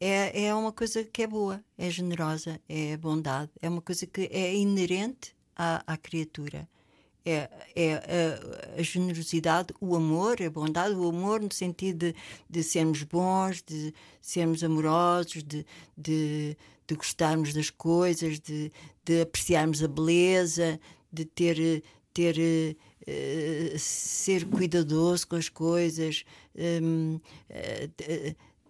é, 0.00 0.44
é 0.44 0.54
uma 0.54 0.70
coisa 0.70 1.02
que 1.02 1.22
é 1.22 1.26
boa, 1.26 1.64
é 1.78 1.90
generosa, 1.90 2.60
é 2.68 2.96
bondade, 2.96 3.50
é 3.60 3.68
uma 3.68 3.80
coisa 3.80 4.06
que 4.06 4.28
é 4.30 4.54
inerente 4.54 5.34
à, 5.56 5.82
à 5.86 5.96
criatura. 5.96 6.68
É, 7.26 7.48
é 7.74 7.94
a, 7.94 8.80
a 8.80 8.82
generosidade, 8.82 9.72
o 9.80 9.96
amor, 9.96 10.42
a 10.42 10.50
bondade, 10.50 10.94
o 10.94 11.08
amor 11.08 11.40
no 11.40 11.50
sentido 11.50 12.12
de, 12.12 12.14
de 12.50 12.62
sermos 12.62 13.02
bons, 13.02 13.62
de 13.62 13.94
sermos 14.20 14.62
amorosos, 14.62 15.42
de, 15.42 15.64
de, 15.96 16.54
de 16.86 16.94
gostarmos 16.94 17.54
das 17.54 17.70
coisas, 17.70 18.38
de, 18.38 18.70
de 19.04 19.22
apreciarmos 19.22 19.82
a 19.82 19.88
beleza, 19.88 20.78
de 21.10 21.24
ter, 21.24 21.82
ter 22.12 22.76
eh, 23.06 23.74
ser 23.78 24.46
cuidadoso 24.46 25.26
com 25.26 25.36
as 25.36 25.48
coisas, 25.48 26.24
eh, 26.54 26.80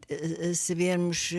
eh, 0.09 0.55
sabermos 0.55 1.33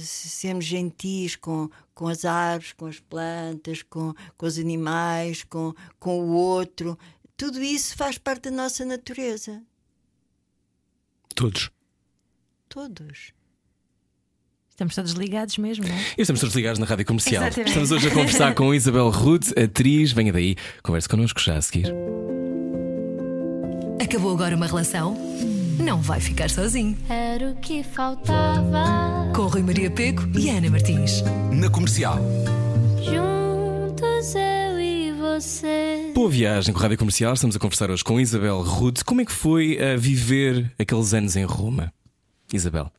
sermos 0.00 0.64
gentis 0.64 1.36
com, 1.36 1.70
com 1.94 2.08
as 2.08 2.24
árvores, 2.24 2.72
com 2.72 2.86
as 2.86 3.00
plantas, 3.00 3.82
com, 3.82 4.14
com 4.36 4.46
os 4.46 4.58
animais, 4.58 5.44
com, 5.44 5.74
com 5.98 6.20
o 6.20 6.32
outro. 6.32 6.98
Tudo 7.36 7.62
isso 7.62 7.96
faz 7.96 8.18
parte 8.18 8.44
da 8.44 8.50
nossa 8.50 8.84
natureza. 8.84 9.62
Todos. 11.34 11.70
Todos. 12.68 13.32
Estamos 14.68 14.94
todos 14.94 15.12
ligados 15.12 15.58
mesmo, 15.58 15.86
não 15.86 15.94
é? 15.94 16.00
E 16.16 16.22
estamos 16.22 16.40
todos 16.40 16.56
ligados 16.56 16.78
na 16.78 16.86
rádio 16.86 17.04
comercial. 17.04 17.42
Exatamente. 17.44 17.68
Estamos 17.68 17.90
hoje 17.90 18.08
a 18.08 18.10
conversar 18.10 18.54
com 18.54 18.74
Isabel 18.74 19.10
Ruth, 19.10 19.56
atriz. 19.56 20.12
Venha 20.12 20.32
daí, 20.32 20.56
converse 20.82 21.08
connosco 21.08 21.40
já 21.40 21.56
a 21.56 21.62
seguir. 21.62 21.92
Acabou 24.02 24.32
agora 24.32 24.56
uma 24.56 24.66
relação? 24.66 25.16
Não 25.78 26.00
vai 26.00 26.20
ficar 26.20 26.50
sozinho. 26.50 26.96
Era 27.08 27.50
o 27.50 27.56
que 27.56 27.82
faltava. 27.82 29.32
Com 29.34 29.46
Rui 29.46 29.62
Maria 29.62 29.90
Peco 29.90 30.22
e 30.38 30.50
Ana 30.50 30.70
Martins. 30.70 31.22
Na 31.52 31.68
comercial. 31.70 32.16
Juntos 33.02 34.34
eu 34.34 34.80
e 34.80 35.12
você. 35.12 36.12
Boa 36.14 36.30
viagem 36.30 36.72
com 36.72 36.80
a 36.80 36.82
rádio 36.82 36.98
comercial. 36.98 37.32
Estamos 37.34 37.56
a 37.56 37.58
conversar 37.58 37.90
hoje 37.90 38.04
com 38.04 38.20
Isabel 38.20 38.60
Ruth. 38.62 39.02
Como 39.04 39.20
é 39.20 39.24
que 39.24 39.32
foi 39.32 39.78
a 39.82 39.96
viver 39.96 40.72
aqueles 40.78 41.14
anos 41.14 41.36
em 41.36 41.44
Roma? 41.44 41.92
Isabel. 42.52 42.90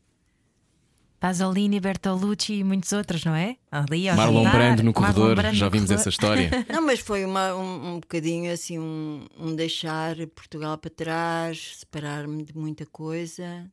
Pasolini, 1.23 1.79
Bertolucci 1.79 2.55
e 2.55 2.63
muitos 2.65 2.91
outros, 2.91 3.23
não 3.23 3.33
é? 3.33 3.55
Ali 3.71 4.09
ao 4.09 4.17
Marlon 4.17 4.43
jantar, 4.43 4.57
Brando 4.57 4.83
no 4.83 4.91
corredor, 4.91 5.35
Brando 5.37 5.55
já 5.55 5.69
vimos 5.69 5.87
corredor. 5.87 6.01
essa 6.01 6.09
história. 6.09 6.49
Não, 6.67 6.81
mas 6.85 6.99
foi 6.99 7.23
uma, 7.23 7.55
um, 7.55 7.93
um 7.93 7.99
bocadinho 8.01 8.51
assim, 8.51 8.77
um, 8.77 9.25
um 9.39 9.55
deixar 9.55 10.17
Portugal 10.35 10.77
para 10.77 10.91
trás, 10.91 11.77
separar-me 11.77 12.43
de 12.43 12.53
muita 12.57 12.85
coisa. 12.85 13.71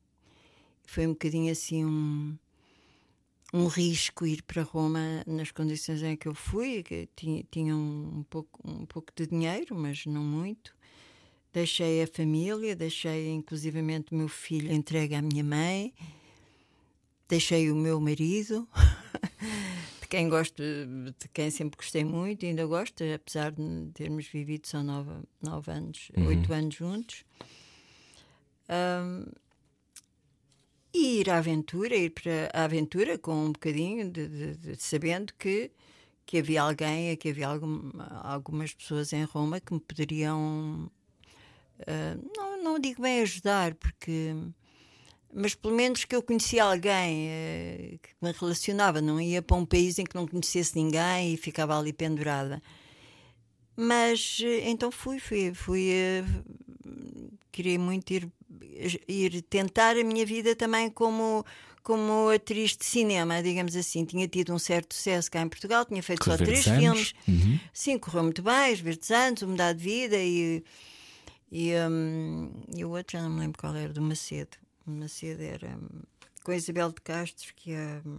Foi 0.87 1.09
um 1.09 1.11
bocadinho 1.11 1.51
assim 1.51 1.85
um, 1.85 2.39
um 3.53 3.67
risco 3.67 4.25
ir 4.25 4.45
para 4.45 4.63
Roma 4.63 5.25
nas 5.27 5.51
condições 5.51 6.05
em 6.05 6.15
que 6.15 6.29
eu 6.29 6.35
fui, 6.37 6.85
que 6.85 7.09
tinha, 7.17 7.43
tinha 7.51 7.75
um, 7.75 8.19
um 8.19 8.23
pouco, 8.31 8.61
um 8.65 8.87
pouco 8.87 9.13
de 9.13 9.27
dinheiro, 9.27 9.75
mas 9.75 10.07
não 10.07 10.23
muito. 10.23 10.73
Deixei 11.53 12.01
a 12.01 12.07
família, 12.07 12.77
deixei 12.77 13.29
inclusivamente 13.33 14.13
o 14.13 14.17
meu 14.17 14.29
filho 14.29 14.73
entregue 14.73 15.17
à 15.17 15.21
minha 15.21 15.43
mãe, 15.43 15.93
deixei 17.31 17.71
o 17.71 17.77
meu 17.77 18.01
marido, 18.01 18.69
de 20.03 20.09
quem 20.09 20.29
gosto, 20.29 20.63
de 20.63 21.29
quem 21.33 21.51
sempre 21.51 21.77
gostei 21.79 22.05
muito, 22.05 22.45
e 22.45 22.49
ainda 22.49 22.67
gosto, 22.67 23.03
apesar 23.15 23.53
de 23.53 23.91
termos 23.95 24.27
vivido 24.27 24.67
só 24.67 24.83
nove, 24.83 25.11
nove 25.41 25.71
anos, 25.71 26.11
oito 26.27 26.53
anos 26.53 26.75
juntos. 26.75 27.25
Ahm, 28.69 29.25
e 30.93 31.21
ir 31.21 31.31
à 31.31 31.39
aventura, 31.39 31.95
ir 31.97 32.11
para 32.11 32.51
a 32.53 32.65
aventura 32.65 33.17
com 33.17 33.33
um 33.47 33.53
bocadinho 33.53 34.11
de, 34.11 34.29
de- 34.29 34.57
de- 34.57 34.83
sabendo 34.83 35.33
que, 35.39 35.71
que 36.27 36.39
havia 36.39 36.63
alguém, 36.63 37.17
que 37.17 37.29
havia 37.31 37.47
algum, 37.47 37.91
algumas 38.25 38.75
pessoas 38.75 39.13
em 39.13 39.23
Roma 39.25 39.61
que 39.61 39.73
me 39.73 39.79
poderiam 39.81 40.91
ah, 41.87 42.19
não, 42.37 42.63
não 42.63 42.79
digo 42.81 43.03
bem 43.03 43.21
ajudar, 43.21 43.75
porque 43.77 44.35
mas 45.33 45.55
pelo 45.55 45.75
menos 45.75 46.05
que 46.05 46.15
eu 46.15 46.23
conhecia 46.23 46.65
alguém 46.65 47.29
eh, 47.29 47.99
que 48.03 48.11
me 48.21 48.33
relacionava, 48.33 49.01
não 49.01 49.21
ia 49.21 49.41
para 49.41 49.57
um 49.57 49.65
país 49.65 49.99
em 49.99 50.05
que 50.05 50.15
não 50.15 50.27
conhecesse 50.27 50.77
ninguém 50.77 51.35
e 51.35 51.37
ficava 51.37 51.79
ali 51.79 51.93
pendurada. 51.93 52.63
Mas 53.77 54.41
eh, 54.43 54.69
então 54.69 54.91
fui, 54.91 55.19
fui, 55.19 55.55
fui 55.55 55.91
eh, 55.91 56.25
queria 57.53 57.79
muito 57.79 58.11
ir, 58.11 58.31
ir 59.09 59.43
tentar 59.43 59.97
a 59.97 60.05
minha 60.05 60.27
vida 60.27 60.55
também 60.55 60.91
como 60.91 61.45
como 61.83 62.29
atriz 62.29 62.77
de 62.77 62.85
cinema, 62.85 63.43
digamos 63.43 63.75
assim. 63.75 64.05
Tinha 64.05 64.29
tido 64.29 64.53
um 64.53 64.59
certo 64.59 64.95
sucesso 64.95 65.31
cá 65.31 65.41
em 65.41 65.49
Portugal, 65.49 65.85
tinha 65.85 66.03
feito 66.03 66.25
só 66.25 66.37
três 66.37 66.65
filmes. 66.65 67.15
Uhum. 67.27 67.59
Sim, 67.73 67.99
correu 67.99 68.23
muito 68.25 68.43
bem, 68.43 68.73
os 68.73 68.81
Verdes 68.81 69.11
Anos, 69.11 69.43
o 69.43 69.49
Mudar 69.49 69.73
de 69.73 69.83
Vida 69.83 70.17
e, 70.17 70.63
e, 71.51 71.73
hum, 71.91 72.51
e 72.77 72.85
o 72.85 72.91
outro 72.91 73.17
já 73.17 73.23
não 73.23 73.31
me 73.31 73.41
lembro 73.41 73.59
qual 73.59 73.75
era, 73.75 73.93
do 73.93 74.03
Macedo. 74.03 74.59
O 74.91 75.01
Macedo 75.01 75.43
era 75.43 75.69
hum, 75.69 76.03
com 76.45 76.51
a 76.53 76.57
Isabel 76.57 76.89
de 76.91 77.01
Castro, 77.01 77.53
que 77.55 77.73
é 77.73 78.01
hum, 78.05 78.19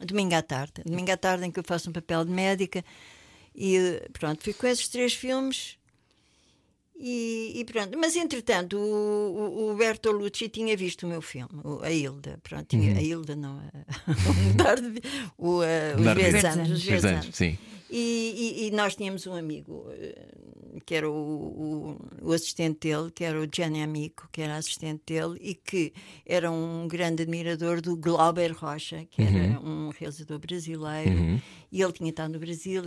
Domingo 0.00 0.34
à 0.34 0.42
Tarde. 0.42 0.82
Domingo 0.84 1.10
à 1.10 1.16
Tarde 1.16 1.44
em 1.46 1.50
que 1.50 1.58
eu 1.58 1.64
faço 1.64 1.90
um 1.90 1.92
papel 1.92 2.24
de 2.24 2.30
médica 2.30 2.84
e 3.54 4.02
pronto, 4.12 4.42
fui 4.44 4.52
com 4.52 4.66
esses 4.66 4.86
três 4.88 5.14
filmes 5.14 5.76
e, 6.98 7.52
e 7.56 7.64
pronto. 7.64 7.96
Mas 7.98 8.16
entretanto, 8.16 8.76
o, 8.78 9.68
o, 9.68 9.70
o 9.72 9.76
Bertolucci 9.76 10.48
tinha 10.48 10.76
visto 10.76 11.04
o 11.04 11.08
meu 11.08 11.20
filme, 11.20 11.60
o- 11.64 11.82
a 11.82 11.90
Hilda. 11.90 12.38
Pronto, 12.42 12.66
tinha, 12.66 12.96
a 12.96 13.02
Hilda 13.02 13.34
não, 13.36 13.58
a, 13.58 14.10
o 14.30 14.34
Mudar 14.48 14.76
de 14.80 14.90
Vi- 14.90 15.02
o, 15.38 15.62
eh, 15.62 15.94
os 15.96 16.02
Verdes 16.04 16.32
Vida. 16.34 16.50
Anos. 16.52 16.70
Os 16.70 16.84
Verdes 16.84 17.04
Anos. 17.04 17.36
sim. 17.36 17.58
E, 17.88 18.34
e- 18.62 18.66
e 18.66 18.70
nós 18.72 18.96
tínhamos 18.96 19.26
um 19.26 19.34
amigo 19.34 19.86
eh, 19.92 20.28
que 20.84 20.94
era 20.94 21.08
o, 21.08 21.14
o, 21.14 22.28
o 22.28 22.32
assistente 22.32 22.88
dele, 22.88 23.10
que 23.10 23.24
era 23.24 23.40
o 23.40 23.48
Gianni 23.50 23.82
Amico, 23.82 24.28
que 24.30 24.42
era 24.42 24.56
assistente 24.56 25.02
dele 25.06 25.38
e 25.40 25.54
que 25.54 25.92
era 26.24 26.50
um 26.50 26.86
grande 26.88 27.22
admirador 27.22 27.80
do 27.80 27.96
Glauber 27.96 28.52
Rocha, 28.52 29.06
que 29.10 29.22
era 29.22 29.60
um 29.60 29.90
realizador 29.90 30.38
brasileiro. 30.38 31.40
E 31.72 31.82
ele 31.82 31.92
tinha 31.92 32.10
estado 32.10 32.32
no 32.32 32.38
Brasil. 32.38 32.82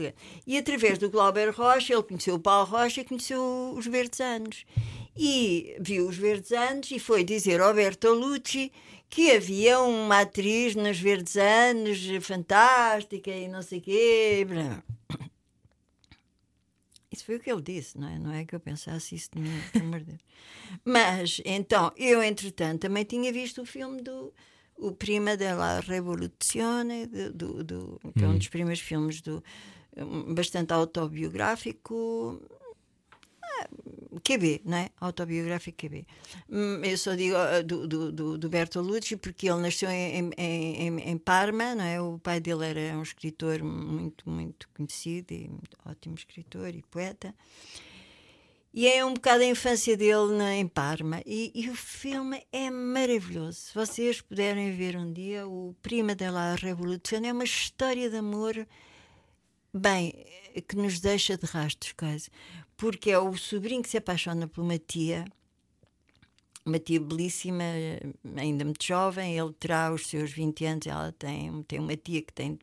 E 0.45 0.57
através 0.57 0.97
do 0.97 1.09
Glauber 1.09 1.49
Rocha, 1.49 1.93
ele 1.93 2.03
conheceu 2.03 2.35
o 2.35 2.39
Paulo 2.39 2.69
Rocha 2.69 3.01
e 3.01 3.05
conheceu 3.05 3.73
os 3.75 3.85
Verdes 3.85 4.19
Anos. 4.19 4.65
E 5.17 5.75
viu 5.79 6.07
os 6.07 6.17
Verdes 6.17 6.51
Anos 6.51 6.91
e 6.91 6.99
foi 6.99 7.23
dizer 7.23 7.59
ao 7.61 7.73
Bertolucci 7.73 8.71
que 9.09 9.31
havia 9.31 9.79
uma 9.79 10.21
atriz 10.21 10.75
nos 10.75 10.99
Verdes 10.99 11.35
Anos 11.35 11.99
fantástica 12.21 13.31
e 13.31 13.47
não 13.47 13.61
sei 13.61 13.79
o 13.79 13.81
quê. 13.81 14.45
blá. 14.47 14.83
Isso 17.19 17.25
foi 17.25 17.35
o 17.35 17.39
que 17.39 17.51
ele 17.51 17.61
disse, 17.61 17.97
não 17.97 18.07
é? 18.07 18.17
Não 18.17 18.31
é 18.31 18.45
que 18.45 18.55
eu 18.55 18.59
pensasse 18.61 19.13
isso 19.13 19.29
de 19.33 19.41
mim, 19.41 19.61
pelo 19.73 19.85
amor 19.85 19.99
de 19.99 20.05
Deus. 20.05 20.21
Mas, 20.85 21.41
então, 21.43 21.91
eu, 21.97 22.23
entretanto, 22.23 22.79
também 22.79 23.03
tinha 23.03 23.31
visto 23.33 23.61
o 23.61 23.65
filme 23.65 24.01
do 24.01 24.33
o 24.77 24.93
Prima 24.93 25.35
della 25.35 25.81
Rivoluzione, 25.81 27.05
do, 27.05 27.33
do, 27.33 27.63
do, 27.65 27.99
que 28.17 28.23
é 28.23 28.27
um 28.27 28.37
dos 28.37 28.47
primeiros 28.47 28.79
filmes 28.79 29.19
do, 29.19 29.43
bastante 30.33 30.71
autobiográfico. 30.71 32.41
QB, 34.23 34.61
não 34.65 34.77
é? 34.77 34.89
Autobiográfico 34.99 35.77
QB. 35.77 36.05
Hum, 36.49 36.81
Eu 36.83 36.97
só 36.97 37.15
digo 37.15 37.35
ah, 37.35 37.61
do, 37.61 37.87
do, 37.87 38.11
do, 38.11 38.37
do 38.37 38.49
Bertolucci 38.49 39.15
porque 39.15 39.49
ele 39.49 39.61
nasceu 39.61 39.89
em, 39.89 40.31
em, 40.37 40.87
em, 40.87 40.99
em 40.99 41.17
Parma, 41.17 41.75
não 41.75 41.83
é? 41.83 42.01
O 42.01 42.17
pai 42.17 42.39
dele 42.39 42.65
era 42.65 42.97
um 42.97 43.03
escritor 43.03 43.61
muito, 43.63 44.29
muito 44.29 44.67
conhecido 44.69 45.31
e 45.33 45.49
ótimo 45.85 46.15
escritor 46.15 46.73
e 46.73 46.81
poeta. 46.89 47.33
E 48.73 48.87
é 48.87 49.03
um 49.03 49.13
bocado 49.13 49.41
a 49.43 49.47
infância 49.47 49.97
dele 49.97 50.37
na, 50.37 50.55
em 50.55 50.67
Parma. 50.67 51.21
E, 51.25 51.51
e 51.55 51.69
o 51.69 51.75
filme 51.75 52.45
é 52.51 52.69
maravilhoso. 52.69 53.59
Se 53.59 53.73
vocês 53.73 54.21
puderem 54.21 54.75
ver 54.75 54.95
um 54.95 55.11
dia, 55.11 55.47
o 55.47 55.75
Prima 55.81 56.13
della 56.13 56.55
Revoluzione 56.55 57.27
é 57.27 57.33
uma 57.33 57.43
história 57.43 58.09
de 58.09 58.17
amor, 58.17 58.67
bem, 59.73 60.13
que 60.67 60.75
nos 60.75 60.99
deixa 60.99 61.35
de 61.37 61.45
rastros 61.47 61.93
quase. 61.93 62.29
Porque 62.79 63.11
é 63.11 63.19
o 63.19 63.35
sobrinho 63.35 63.83
que 63.83 63.89
se 63.89 63.97
apaixona 63.97 64.47
por 64.47 64.61
uma 64.61 64.77
tia, 64.77 65.25
uma 66.65 66.79
tia 66.79 66.97
belíssima, 66.97 67.65
ainda 68.37 68.63
muito 68.63 68.85
jovem. 68.85 69.37
Ele 69.37 69.51
terá 69.51 69.93
os 69.93 70.07
seus 70.07 70.31
20 70.31 70.65
anos, 70.65 70.87
ela 70.87 71.11
tem, 71.11 71.61
tem 71.63 71.77
uma 71.77 71.97
tia 71.97 72.21
que 72.21 72.31
tem 72.31 72.57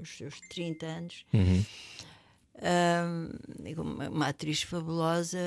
os 0.00 0.08
seus 0.08 0.40
30 0.48 0.86
anos. 0.86 1.26
Um, 2.54 3.82
uma, 3.82 4.08
uma 4.08 4.28
atriz 4.28 4.62
fabulosa 4.62 5.38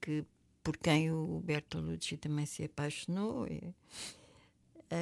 que 0.00 0.24
por 0.64 0.76
quem 0.76 1.12
o 1.12 1.40
Bertolucci 1.44 2.16
também 2.16 2.46
se 2.46 2.64
apaixonou. 2.64 3.46
E, 3.46 3.72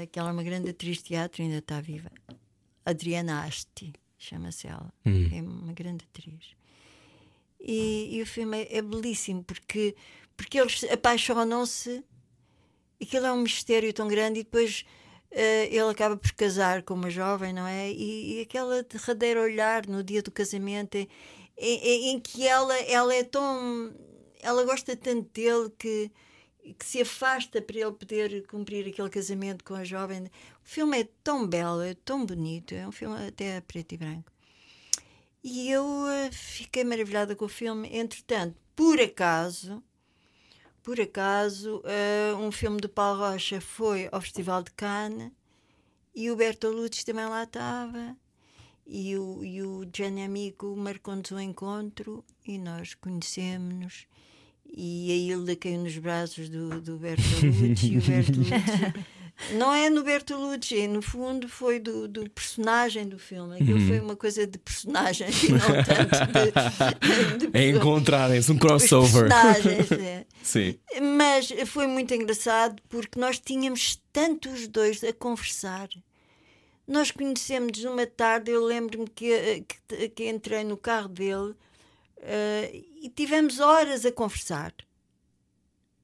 aquela 0.02 0.28
é 0.28 0.32
uma 0.32 0.42
grande 0.42 0.68
atriz 0.68 0.98
de 0.98 1.04
teatro, 1.04 1.42
ainda 1.42 1.58
está 1.58 1.80
viva. 1.80 2.10
Adriana 2.84 3.44
Asti, 3.44 3.94
chama-se 4.18 4.66
ela. 4.66 4.92
É 5.34 5.40
uma 5.40 5.72
grande 5.72 6.04
atriz. 6.04 6.57
E, 7.61 8.16
e 8.16 8.22
o 8.22 8.26
filme 8.26 8.64
é, 8.64 8.78
é 8.78 8.82
belíssimo 8.82 9.42
porque, 9.44 9.96
porque 10.36 10.59
eles 10.61 10.84
apaixonam-se. 10.84 12.04
Aquilo 13.00 13.26
é 13.26 13.32
um 13.32 13.42
mistério 13.42 13.92
tão 13.92 14.09
grande 14.09 14.40
e 14.40 14.44
depois 14.44 14.84
eh, 15.30 15.66
ele 15.66 15.90
acaba 15.90 16.16
por 16.16 16.32
casar 16.32 16.82
com 16.82 16.94
uma 16.94 17.11
jovem, 17.11 17.52
não 17.52 17.66
é? 17.66 17.90
E, 17.92 18.38
e 18.38 18.40
aquela 18.42 18.82
derradeira 18.82 19.40
olhar 19.42 19.86
no 19.86 20.02
dia 20.02 20.22
do 20.22 20.30
casamento 20.32 20.96
em, 20.96 21.09
em- 21.59 22.09
em 22.11 22.20
que 22.20 22.46
ela, 22.46 22.76
ela 22.80 23.14
é 23.14 23.22
tão. 23.24 23.94
Ela 24.40 24.64
gosta 24.64 24.96
tanto 24.96 25.28
dele 25.32 25.70
que, 25.78 26.11
que 26.78 26.84
se 26.84 27.00
afasta 27.02 27.61
para 27.62 27.78
ele 27.78 27.92
poder 27.92 28.46
cumprir 28.48 28.88
aquele 28.88 29.11
casamento 29.11 29.64
com 29.64 29.74
a 29.74 29.84
jovem. 29.84 30.24
O 30.24 30.30
filme 30.64 31.00
é 31.00 31.09
tão 31.24 31.46
belo, 31.46 31.82
é 31.82 31.94
tão 31.94 32.24
bonito, 32.26 32.74
é 32.74 32.86
um 32.86 32.92
filme 32.92 33.16
até 33.28 33.61
preto 33.61 33.94
e 33.94 33.98
branco. 33.98 34.32
E 35.43 35.70
eu 35.70 35.84
eh, 36.09 36.30
fiquei 36.32 36.84
maravilhada 36.84 37.34
com 37.36 37.45
o 37.45 37.49
filme. 37.49 37.89
Entretanto, 37.93 38.57
por 38.74 39.01
acaso, 39.01 39.82
por 40.82 41.01
acaso, 41.01 41.82
eh, 41.84 42.34
um 42.34 42.51
filme 42.51 42.80
do 42.80 42.89
Paulo 42.89 43.20
Rocha 43.20 43.61
foi 43.61 44.09
ao 44.11 44.20
Festival 44.20 44.62
de 44.62 44.70
Cannes 44.72 45.30
e 46.14 46.30
o 46.30 46.36
Bertolucci 46.36 47.05
também 47.05 47.26
lá 47.26 47.45
estava. 47.45 48.16
E 48.86 49.16
o, 49.16 49.45
e 49.45 49.62
o 49.62 49.86
Gianni 49.95 50.24
Amigo 50.24 50.74
marcou-nos 50.74 51.30
um 51.30 51.39
encontro 51.39 52.24
e 52.47 52.59
nós 52.59 52.95
conhecemos-nos. 52.95 54.07
E 54.64 55.12
a 55.12 55.14
Hilda 55.14 55.55
caiu 55.57 55.82
nos 55.82 55.97
braços 55.99 56.49
do, 56.49 56.80
do 56.80 56.97
Bertolucci. 56.99 57.93
e 57.93 57.99
o 57.99 58.03
Bertolucci 58.03 58.53
não 59.53 59.72
é 59.72 59.89
no 59.89 60.03
Bertolucci, 60.03 60.89
no 60.89 61.01
fundo 61.01 61.49
foi 61.49 61.78
do, 61.78 62.09
do 62.09 62.28
personagem 62.30 63.09
do 63.09 63.18
filme. 63.18 63.55
Aquilo 63.57 63.80
foi 63.86 64.01
uma 64.01 64.16
coisa 64.16 64.47
de 64.47 64.59
personagem 64.59 65.28
e 65.45 65.53
não 65.53 65.61
tanto 65.84 67.39
de, 67.39 67.49
de 67.51 67.59
É 67.59 67.68
encontrarem-se 67.68 68.51
um 68.51 68.55
os 68.57 68.61
crossover. 68.61 69.28
personagens. 69.28 69.93
é. 69.93 70.26
Sim. 70.43 70.78
Mas 71.16 71.49
foi 71.66 71.86
muito 71.86 72.12
engraçado 72.14 72.82
porque 72.89 73.18
nós 73.18 73.39
tínhamos 73.39 74.01
tanto 74.12 74.49
os 74.51 74.66
dois 74.66 75.03
a 75.05 75.12
conversar. 75.12 75.89
Nós 76.86 77.11
conhecemos 77.11 77.82
numa 77.84 78.07
tarde, 78.07 78.51
eu 78.51 78.64
lembro-me 78.64 79.07
que, 79.09 79.64
que, 79.89 80.09
que 80.09 80.28
entrei 80.28 80.64
no 80.64 80.76
carro 80.76 81.09
dele 81.09 81.55
eh, 82.22 82.82
e 83.03 83.09
tivemos 83.11 83.61
horas 83.61 84.05
a 84.07 84.11
conversar. 84.12 84.72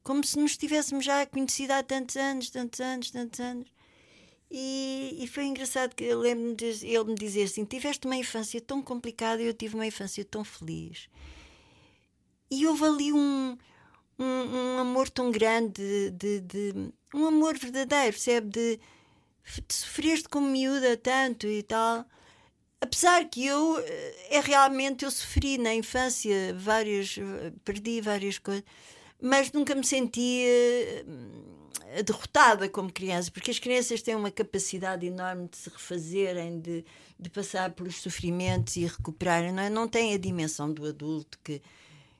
Como 0.05 0.23
se 0.25 0.39
nos 0.39 0.57
tivéssemos 0.57 1.05
já 1.05 1.27
conhecido 1.27 1.73
há 1.73 1.83
tantos 1.83 2.17
anos, 2.17 2.51
tantos 2.51 2.81
anos, 2.81 3.11
tantos 3.11 3.41
anos. 3.41 3.69
E, 4.51 5.19
e 5.21 5.27
foi 5.29 5.45
engraçado 5.47 5.95
que 5.97 6.05
eu 6.05 6.19
lembro-me 6.21 6.57
ele 6.83 7.05
me 7.05 7.15
dizer 7.17 7.45
assim: 7.45 7.65
Tiveste 7.65 8.07
uma 8.07 8.17
infância 8.17 8.61
tão 8.61 8.83
complicada 8.83 9.43
e 9.43 9.47
eu 9.47 9.55
tive 9.55 9.75
uma 9.77 9.87
infância 9.87 10.25
tão 10.25 10.45
feliz. 10.45 11.09
E 12.51 12.67
houve 12.67 12.85
ali 12.85 13.13
um, 13.13 13.57
um, 14.19 14.25
um 14.25 14.79
amor 14.79 15.09
tão 15.11 15.31
grande, 15.31 15.83
de, 16.11 16.11
de- 16.13 16.41
de- 16.43 16.93
um 17.15 17.27
amor 17.27 17.57
verdadeiro, 17.59 18.13
percebe? 18.13 18.49
De, 18.51 18.81
de 19.69 19.75
sofreste 19.75 20.29
como 20.29 20.49
miúda 20.49 20.97
tanto 20.97 21.47
e 21.47 21.63
tal. 21.63 22.05
Apesar 22.81 23.25
que 23.31 23.47
eu, 23.47 23.79
eh, 23.81 24.29
é 24.37 24.41
realmente, 24.41 25.05
eu 25.05 25.11
sofri 25.11 25.59
na 25.59 25.75
infância 25.75 26.55
várias, 26.57 27.17
eh, 27.19 27.53
perdi 27.65 28.01
várias 28.01 28.39
coisas, 28.39 28.65
mas 29.25 29.51
nunca 29.53 29.75
me 29.75 29.83
senti 29.83 30.45
eh, 30.45 32.03
derrotada 32.05 32.69
como 32.69 32.93
criança, 32.93 33.31
porque 33.31 33.51
as 33.51 33.59
crianças 33.59 34.03
têm 34.03 34.15
uma 34.15 34.31
capacidade 34.31 35.07
enorme 35.07 35.49
de 35.49 35.57
se 35.57 35.71
refazerem, 35.71 36.61
de, 36.61 36.85
de 37.19 37.31
passar 37.31 37.71
pelos 37.71 37.97
sofrimentos 38.03 38.77
e 38.77 38.85
recuperarem, 38.85 39.51
não, 39.51 39.63
é? 39.63 39.71
não 39.71 39.89
têm 39.89 40.13
a 40.13 40.19
dimensão 40.19 40.71
do 40.71 40.85
adulto 40.85 41.39
que, 41.43 41.59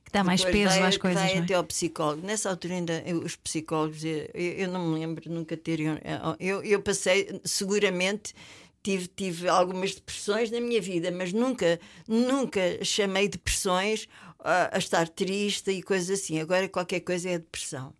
Que 0.03 0.11
dá 0.11 0.23
mais 0.23 0.43
peso 0.43 0.79
vai, 0.79 0.89
às 0.89 0.97
coisas. 0.97 1.21
vai 1.21 1.33
é? 1.35 1.37
até 1.37 1.53
ao 1.53 1.63
psicólogo. 1.63 2.25
Nessa 2.25 2.49
altura, 2.49 2.73
ainda 2.73 3.03
os 3.23 3.35
psicólogos, 3.35 4.03
eu, 4.03 4.27
eu 4.33 4.67
não 4.67 4.87
me 4.87 4.99
lembro 4.99 5.31
nunca 5.31 5.55
terem. 5.55 5.99
Eu, 6.39 6.63
eu 6.63 6.81
passei, 6.81 7.39
seguramente, 7.43 8.33
tive, 8.81 9.07
tive 9.07 9.47
algumas 9.47 9.93
depressões 9.93 10.49
na 10.49 10.59
minha 10.59 10.81
vida, 10.81 11.11
mas 11.11 11.33
nunca, 11.33 11.79
nunca 12.07 12.61
chamei 12.83 13.27
depressões 13.27 14.07
a, 14.45 14.75
a 14.75 14.77
estar 14.77 15.09
triste 15.09 15.71
e 15.71 15.81
coisas 15.81 16.19
assim. 16.19 16.39
Agora, 16.39 16.69
qualquer 16.69 16.99
coisa 16.99 17.29
é 17.29 17.39
depressão. 17.39 17.93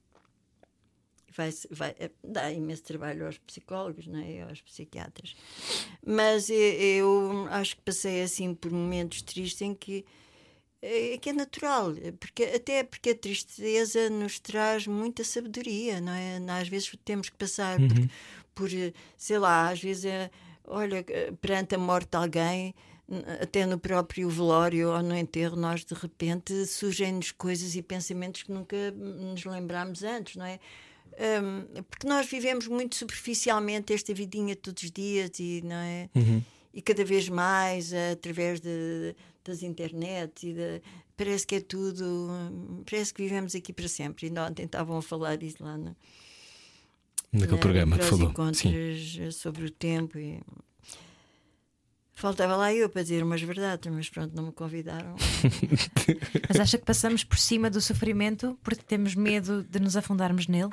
Vai, 1.35 1.49
vai, 1.69 1.95
é, 1.99 2.11
dá 2.23 2.49
imenso 2.49 2.83
trabalho 2.83 3.25
aos 3.25 3.37
psicólogos 3.39 4.07
não 4.07 4.19
é? 4.19 4.31
E 4.31 4.41
aos 4.41 4.61
psiquiatras. 4.61 5.35
Mas 6.05 6.49
eu, 6.49 6.55
eu 6.55 7.47
acho 7.49 7.75
que 7.75 7.81
passei 7.81 8.21
assim 8.21 8.53
por 8.53 8.71
momentos 8.71 9.21
tristes 9.21 9.61
em 9.61 9.73
que 9.73 10.05
é 10.81 11.17
que 11.17 11.31
é 11.31 11.33
natural, 11.33 11.93
porque, 12.19 12.43
até 12.43 12.83
porque 12.83 13.09
a 13.09 13.15
tristeza 13.15 14.07
nos 14.07 14.39
traz 14.39 14.85
muita 14.85 15.23
sabedoria, 15.23 15.99
não 15.99 16.13
é? 16.13 16.37
Às 16.61 16.67
vezes 16.67 16.95
temos 17.03 17.27
que 17.27 17.37
passar 17.37 17.79
por, 17.79 18.09
por, 18.53 18.69
sei 19.17 19.39
lá, 19.39 19.69
às 19.69 19.81
vezes, 19.81 20.05
é, 20.05 20.29
olha, 20.63 21.03
perante 21.41 21.73
a 21.73 21.79
morte 21.79 22.11
de 22.11 22.17
alguém, 22.17 22.75
até 23.41 23.65
no 23.65 23.77
próprio 23.77 24.29
velório 24.29 24.89
ou 24.91 25.01
no 25.03 25.15
enterro, 25.15 25.55
nós 25.55 25.85
de 25.85 25.93
repente 25.93 26.65
surgem-nos 26.65 27.31
coisas 27.31 27.75
e 27.75 27.81
pensamentos 27.81 28.43
que 28.43 28.51
nunca 28.51 28.91
nos 28.91 29.45
lembrámos 29.45 30.01
antes, 30.03 30.35
não 30.35 30.45
é? 30.45 30.59
Hum, 31.17 31.83
porque 31.89 32.07
nós 32.07 32.25
vivemos 32.27 32.67
muito 32.67 32.95
superficialmente 32.95 33.93
esta 33.93 34.13
vidinha 34.13 34.55
todos 34.55 34.83
os 34.83 34.91
dias 34.91 35.31
e 35.39 35.61
não 35.63 35.75
é 35.75 36.09
e 36.73 36.81
cada 36.81 37.05
vez 37.05 37.29
mais 37.29 37.93
eh, 37.93 38.11
através 38.11 38.59
de, 38.59 39.15
das 39.43 39.63
internet 39.63 40.45
e 40.45 40.53
de, 40.53 40.81
parece 41.15 41.47
que 41.47 41.55
é 41.55 41.61
tudo 41.61 42.05
parece 42.89 43.13
que 43.13 43.23
vivemos 43.23 43.55
aqui 43.55 43.71
para 43.71 43.87
sempre 43.87 44.27
e 44.27 44.39
ontem 44.39 44.65
estavam 44.65 44.97
a 44.97 45.01
falar 45.01 45.37
disso 45.37 45.63
lá 45.63 45.77
no, 45.77 45.95
Naquele 47.31 47.51
na- 47.53 47.57
programa 47.59 47.97
falou. 47.97 48.53
Sim. 48.53 48.73
eh, 48.75 49.31
sobre 49.31 49.65
o 49.65 49.69
tempo 49.71 50.17
e 50.17 50.41
faltava 52.15 52.55
lá 52.55 52.73
eu 52.73 52.89
para 52.89 53.03
dizer 53.03 53.21
umas 53.23 53.41
verdades 53.41 53.91
mas 53.93 54.09
pronto 54.09 54.33
não 54.35 54.45
me 54.47 54.51
convidaram 54.51 55.15
Mas 56.49 56.59
acha 56.59 56.77
que 56.77 56.85
passamos 56.85 57.23
por 57.23 57.37
cima 57.37 57.69
do 57.69 57.81
sofrimento 57.81 58.57
porque 58.63 58.81
temos 58.83 59.13
medo 59.15 59.63
de 59.63 59.79
nos 59.79 59.95
afundarmos 59.97 60.47
nele? 60.47 60.71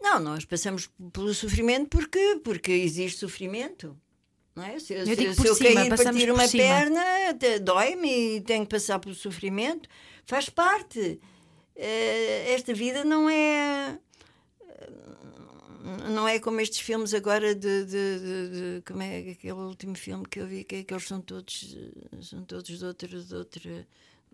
Não, 0.00 0.20
nós 0.20 0.44
passamos 0.44 0.90
pelo 1.12 1.32
sofrimento 1.32 1.88
porque, 1.88 2.40
porque 2.44 2.70
existe 2.72 3.18
sofrimento. 3.20 3.96
Não 4.54 4.62
é? 4.62 4.78
Se, 4.78 4.86
se- 5.04 5.16
digo 5.16 5.30
se 5.32 5.36
por 5.36 5.46
eu 5.46 5.54
cima, 5.54 5.74
cair 5.74 5.86
e 5.86 5.96
partir 5.96 6.30
uma 6.30 6.46
cima. 6.46 6.62
perna, 6.62 7.02
dói-me 7.62 8.36
e 8.36 8.40
tenho 8.42 8.64
que 8.66 8.70
passar 8.70 8.98
pelo 8.98 9.14
sofrimento. 9.14 9.88
Faz 10.26 10.48
parte. 10.50 11.18
Eh, 11.74 12.52
Esta 12.54 12.74
vida 12.74 13.02
não 13.04 13.28
é. 13.30 13.98
Não 16.10 16.26
é 16.26 16.38
como 16.38 16.60
estes 16.60 16.80
filmes 16.80 17.12
agora 17.12 17.54
de, 17.54 17.84
de- 17.84 18.18
de- 18.18 18.48
de- 18.50 18.82
como 18.86 19.02
é 19.02 19.18
aquele 19.32 19.52
último 19.52 19.94
filme 19.94 20.24
que 20.26 20.40
eu 20.40 20.46
vi 20.46 20.64
que, 20.64 20.76
é 20.76 20.82
que 20.84 20.94
eles 20.94 21.06
são 21.06 21.20
todos 21.20 21.76
são 22.22 22.42
todos 22.44 22.78
de 22.78 22.84
outra, 22.84 23.08
de 23.08 23.34
outra 23.34 23.86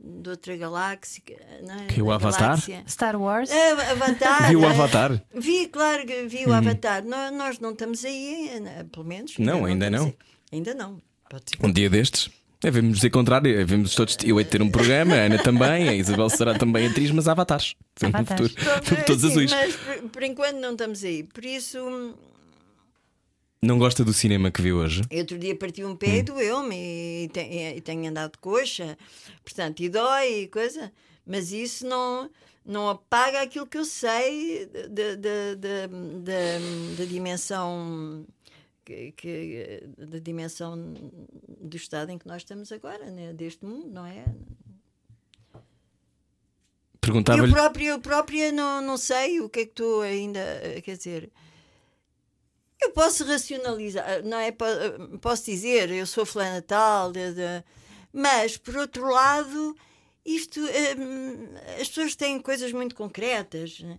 de 0.03 0.31
outra 0.31 0.57
galáxia. 0.57 1.23
Não 1.67 1.75
é? 1.75 1.87
Que 1.89 2.01
o 2.01 2.11
Avatar? 2.11 2.41
galáxia. 2.41 2.85
Star 2.89 3.21
Wars. 3.21 3.51
É, 3.51 3.73
Avatar. 3.73 4.49
Viu 4.49 4.61
o. 4.61 4.67
Avatar? 4.67 5.23
Vi, 5.35 5.67
claro 5.69 6.07
que 6.07 6.23
vi 6.27 6.47
o 6.47 6.53
Avatar. 6.55 7.05
Nó- 7.05 7.31
Nós, 7.31 7.59
não 7.59 7.73
estamos 7.73 8.03
aí, 8.05 8.49
eh, 8.49 8.85
pelo 8.85 9.05
menos. 9.05 9.37
Não, 9.39 9.65
ainda 9.67 9.91
não. 9.91 10.15
Ainda 10.53 10.73
não. 10.73 11.03
Pode 11.29 11.45
ser. 11.51 11.67
Um 11.67 11.71
dia 11.73 11.91
destes. 11.91 12.31
Devemos 12.63 12.91
nos 12.97 13.05
encontrar, 13.05 13.41
devemos 13.41 13.95
todos. 13.95 14.17
Eu 14.23 14.39
hei 14.39 14.45
de 14.45 14.51
ter 14.51 14.61
um 14.61 14.71
programa, 14.71 15.15
a 15.15 15.19
Ana 15.25 15.39
também, 15.43 15.89
a 15.89 15.95
Isabel 15.95 16.29
será 16.29 16.59
também 16.59 16.87
atriz, 16.87 17.11
mas 17.11 17.27
avatares. 17.27 17.75
No 18.03 18.09
Avatares. 18.09 18.53
futuro. 18.53 19.05
Todos 19.07 19.23
Sim, 19.23 19.29
azuis. 19.29 19.51
Mas 19.51 19.77
por, 19.77 20.09
por 20.11 20.23
enquanto 20.23 20.57
não 20.57 20.73
estamos 20.73 21.03
aí. 21.03 21.23
Por 21.25 21.43
isso, 21.45 21.79
hum, 21.81 22.13
Não 23.63 23.79
gosta 23.79 24.05
do 24.05 24.13
cinema 24.13 24.51
que 24.51 24.61
viu 24.61 24.77
hoje? 24.77 25.01
outro 25.11 25.39
dia 25.39 25.57
parti 25.57 25.83
um 25.85 25.97
pé 25.97 26.19
e 26.19 26.23
doeu-me 26.23 26.77
e, 27.25 27.29
te- 27.33 27.41
e 27.77 27.81
tenho 27.81 28.09
andado 28.11 28.33
de 28.33 28.39
coxa, 28.39 28.97
portanto, 29.43 29.81
e 29.81 29.89
dói 29.89 30.43
e 30.43 30.49
coisa. 30.49 30.93
Mas 31.27 31.53
isso 31.53 31.87
não, 31.87 32.29
não 32.65 32.91
apaga 32.91 33.41
aquilo 33.41 33.67
que 33.67 33.79
eu 33.79 33.85
sei 33.87 34.67
da, 34.67 35.15
da- 35.15 35.55
da 36.99 37.05
dimensão. 37.07 38.25
Que, 38.91 39.13
que- 39.13 39.83
da 39.97 40.19
dimensão 40.19 40.77
do 41.61 41.77
estado 41.77 42.11
em 42.11 42.19
que 42.19 42.27
nós 42.27 42.43
estamos 42.43 42.73
agora, 42.73 43.09
né? 43.09 43.33
deste 43.33 43.65
mundo, 43.65 43.89
não 43.89 44.05
é? 44.05 44.25
Perguntava-lhe. 47.01 47.49
Eu 47.49 47.55
própria, 47.55 47.89
eu 47.91 48.01
própria 48.01 48.53
não, 48.53 48.83
não 48.83 48.97
sei 48.97 49.41
o 49.41 49.49
que 49.49 49.61
é 49.61 49.67
que 49.67 49.73
tu 49.73 50.01
ainda. 50.01 50.41
eh, 50.41 50.81
Quer 50.81 50.97
dizer. 50.97 51.31
Eu 52.83 52.91
posso 52.93 53.25
racionalizar, 53.25 54.25
não 54.25 54.39
é? 54.39 54.51
Po- 54.53 54.65
eh, 54.65 55.19
Posso 55.21 55.45
dizer, 55.45 55.91
eu 55.91 56.07
sou 56.07 56.25
fulana 56.27 56.61
tal, 56.63 57.13
de- 57.13 57.35
de- 57.35 57.65
mas 58.13 58.57
por 58.57 58.77
outro 58.77 59.07
lado, 59.09 59.77
isto. 60.25 60.61
hum, 60.61 61.55
as 61.81 61.89
pessoas 61.89 62.17
têm 62.17 62.41
coisas 62.41 62.73
muito 62.73 62.95
concretas. 62.95 63.81
né? 63.81 63.99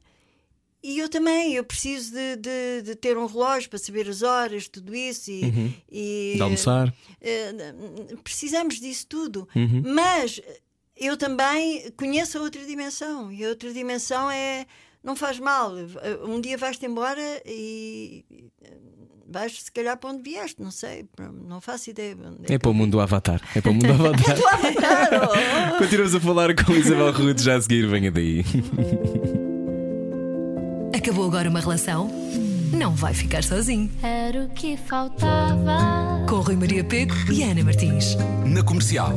E 0.84 0.98
eu 0.98 1.08
também, 1.08 1.54
eu 1.54 1.64
preciso 1.64 2.12
de, 2.12 2.36
de, 2.38 2.82
de 2.84 2.96
ter 2.96 3.16
um 3.18 3.28
relógio 3.28 3.70
para 3.70 3.78
saber 3.78 4.10
as 4.10 4.24
horas, 4.24 4.68
tudo 4.68 4.96
isso. 4.96 5.30
E, 5.30 5.76
e, 5.92 6.34
De 6.38 6.42
almoçar. 6.42 6.92
eh, 7.22 7.54
precisamos 8.24 8.80
disso 8.80 9.06
tudo. 9.08 9.48
Uhum. 9.56 9.84
Mas 9.94 10.42
eu 10.98 11.16
também 11.18 11.92
conheço 11.96 12.38
a 12.40 12.42
outra 12.42 12.66
dimensão. 12.66 13.32
E 13.32 13.46
a 13.46 13.50
outra 13.50 13.72
dimensão 13.72 14.30
é. 14.32 14.66
Não 15.04 15.16
faz 15.16 15.40
mal. 15.40 15.72
Um 16.28 16.40
dia 16.42 16.58
vais-te 16.58 16.86
embora 16.86 17.22
e 17.46 18.24
vais, 19.28 19.62
se 19.64 19.72
calhar, 19.72 19.98
para 19.98 20.10
onde 20.12 20.22
vieste. 20.22 20.62
Não 20.62 20.70
sei. 20.72 21.06
Não 21.48 21.60
faço 21.62 21.90
ideia. 21.92 22.16
Onde 22.16 22.54
É 22.54 22.58
para 22.60 22.70
o 22.70 22.74
mundo 22.74 22.92
do 22.92 23.00
Avatar. 23.00 23.42
É 23.56 23.62
para 23.62 23.72
o 23.72 23.74
mundo 23.74 23.88
do 23.88 23.94
Avatar. 24.08 24.36
Tu 24.36 24.48
Avatar, 24.48 25.10
oh. 25.74 25.78
Continuamos 25.82 26.14
a 26.16 26.20
falar 26.20 26.54
com 26.56 26.72
Isabel 26.74 27.12
Ruth 27.12 27.40
já 27.40 27.56
a 27.56 27.62
seguir, 27.62 27.88
venha 27.88 28.12
daí. 28.12 28.44
Acabou 31.02 31.26
agora 31.26 31.50
uma 31.50 31.60
relação? 31.60 32.10
Não 32.78 32.96
vai 32.96 33.14
ficar 33.14 33.44
sozinho. 33.44 33.92
Era 34.04 34.46
o 34.46 34.50
que 34.50 34.78
faltava. 34.78 36.26
Com 36.30 36.36
Rui 36.42 36.56
Maria 36.56 36.84
Peco 36.84 37.14
e 37.32 37.44
Ana 37.44 37.64
Martins. 37.64 38.16
Na 38.46 38.64
comercial. 38.64 39.10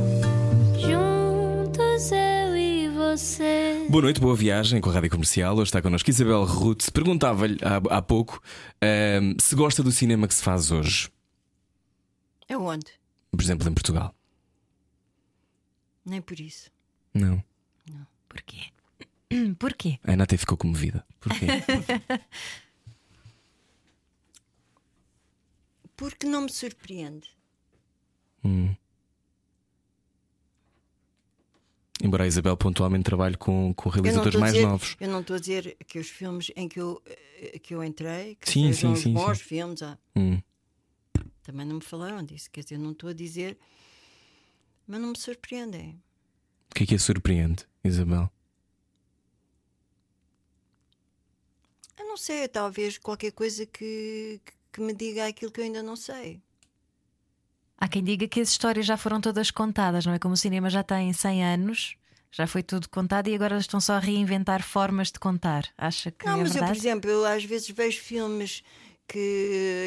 Juntos 0.81 2.11
eu 2.11 2.57
e 2.57 2.89
você. 2.89 3.87
Boa 3.91 4.03
noite, 4.03 4.21
boa 4.21 4.35
viagem 4.35 4.81
com 4.81 4.91
a 4.91 4.93
Rádio 4.95 5.11
Comercial. 5.11 5.55
Hoje 5.55 5.65
está 5.69 5.83
connosco 5.83 6.09
Isabel 6.11 6.45
Ruth. 6.45 6.91
Perguntava-lhe 6.91 7.59
há, 7.63 7.99
há 7.99 8.03
pouco 8.03 8.41
ahm, 8.83 9.35
se 9.41 9.55
gosta 9.55 9.83
do 9.83 9.93
cinema 9.93 10.27
que 10.27 10.35
se 10.35 10.43
faz 10.43 10.71
hoje, 10.71 11.11
É 12.49 12.57
onde? 12.57 12.87
por 13.31 13.43
exemplo, 13.43 13.69
em 13.69 13.75
Portugal. 13.75 14.15
Nem 16.05 16.21
por 16.23 16.39
isso. 16.41 16.71
Não. 17.13 17.43
Porquê? 18.29 18.63
Porquê? 19.59 19.99
A 20.05 20.13
Ana 20.13 20.25
até 20.25 20.37
ficou 20.37 20.57
comovida. 20.57 21.05
Porquê? 21.25 21.47
Porque 25.97 26.27
não 26.27 26.43
me 26.43 26.51
surpreende. 26.51 27.29
Hum. 28.45 28.75
Embora 32.03 32.25
a 32.25 32.27
Isabel 32.27 32.57
pontualmente 32.57 33.05
trabalhe 33.05 33.37
com, 33.37 33.73
com 33.75 33.89
realizadores 33.89 34.35
mais 34.39 34.53
dizer- 34.53 34.67
novos. 34.67 34.97
Eu 35.01 35.09
não 35.09 35.21
estou 35.21 35.37
a 35.37 35.39
dizer 35.39 35.77
que 35.87 35.99
os 35.99 36.09
filmes 36.09 36.51
em 36.57 36.69
que 36.69 36.79
eu, 36.81 37.01
eh, 37.07 37.59
que 37.61 37.75
eu 37.75 37.83
entrei, 37.83 38.35
que 38.35 38.51
Sim, 38.51 38.73
sejam 38.73 38.91
sim, 38.91 38.99
os 38.99 39.03
sim, 39.05 39.15
bons 39.15 39.39
sim. 39.39 39.45
filmes, 39.45 39.83
ah, 39.83 39.97
Hum. 40.17 40.43
também 41.43 41.65
não 41.65 41.77
me 41.77 41.81
falaram 41.83 42.23
disso. 42.23 42.51
Quer 42.51 42.63
dizer, 42.65 42.79
não 42.79 42.91
estou 42.93 43.09
a 43.11 43.13
dizer, 43.15 43.57
mas 44.87 45.01
não 45.01 45.11
me 45.11 45.19
surpreendem. 45.19 46.03
O 46.71 46.75
que 46.75 46.83
é 46.83 46.87
que 46.87 46.95
a 46.97 46.99
surpreende, 46.99 47.65
Isabel? 47.85 48.29
Eu 51.99 52.07
não 52.07 52.17
sei, 52.17 52.47
talvez 52.49 52.99
qualquer 52.99 53.33
coisa 53.33 53.67
que, 53.67 54.41
que- 54.73 54.81
me 54.81 54.93
diga 54.95 55.27
aquilo 55.27 55.51
que 55.53 55.61
eu 55.61 55.65
ainda 55.65 55.83
não 55.83 55.97
sei. 55.97 56.41
Há 57.79 57.89
quem 57.89 58.03
diga 58.03 58.27
que 58.29 58.41
as 58.41 58.49
histórias 58.51 58.87
já 58.87 58.97
foram 58.97 59.21
todas 59.21 59.51
contadas, 59.51 60.07
não 60.07 60.13
é? 60.15 60.19
Como 60.19 60.35
o 60.35 60.37
cinema 60.37 60.71
já 60.71 60.83
tem 60.83 61.13
100 61.13 61.45
anos, 61.45 61.97
já 62.31 62.47
foi 62.47 62.63
tudo 62.63 62.89
contado 62.89 63.29
e 63.29 63.35
agora 63.35 63.59
estão 63.59 63.81
só 63.81 63.95
a 63.95 63.99
reinventar 63.99 64.63
formas 64.63 65.11
de 65.13 65.19
contar. 65.21 65.69
Acha 65.77 66.11
que 66.11 66.27
Não, 66.27 66.39
é 66.39 66.43
mas 66.43 66.55
eu, 66.57 66.65
por 66.65 66.75
verdade? 66.75 66.79
exemplo, 66.79 67.11
eu 67.11 67.25
às 67.25 67.45
vezes 67.45 67.69
vejo 67.71 68.01
filmes 68.01 68.63
que 69.07 69.19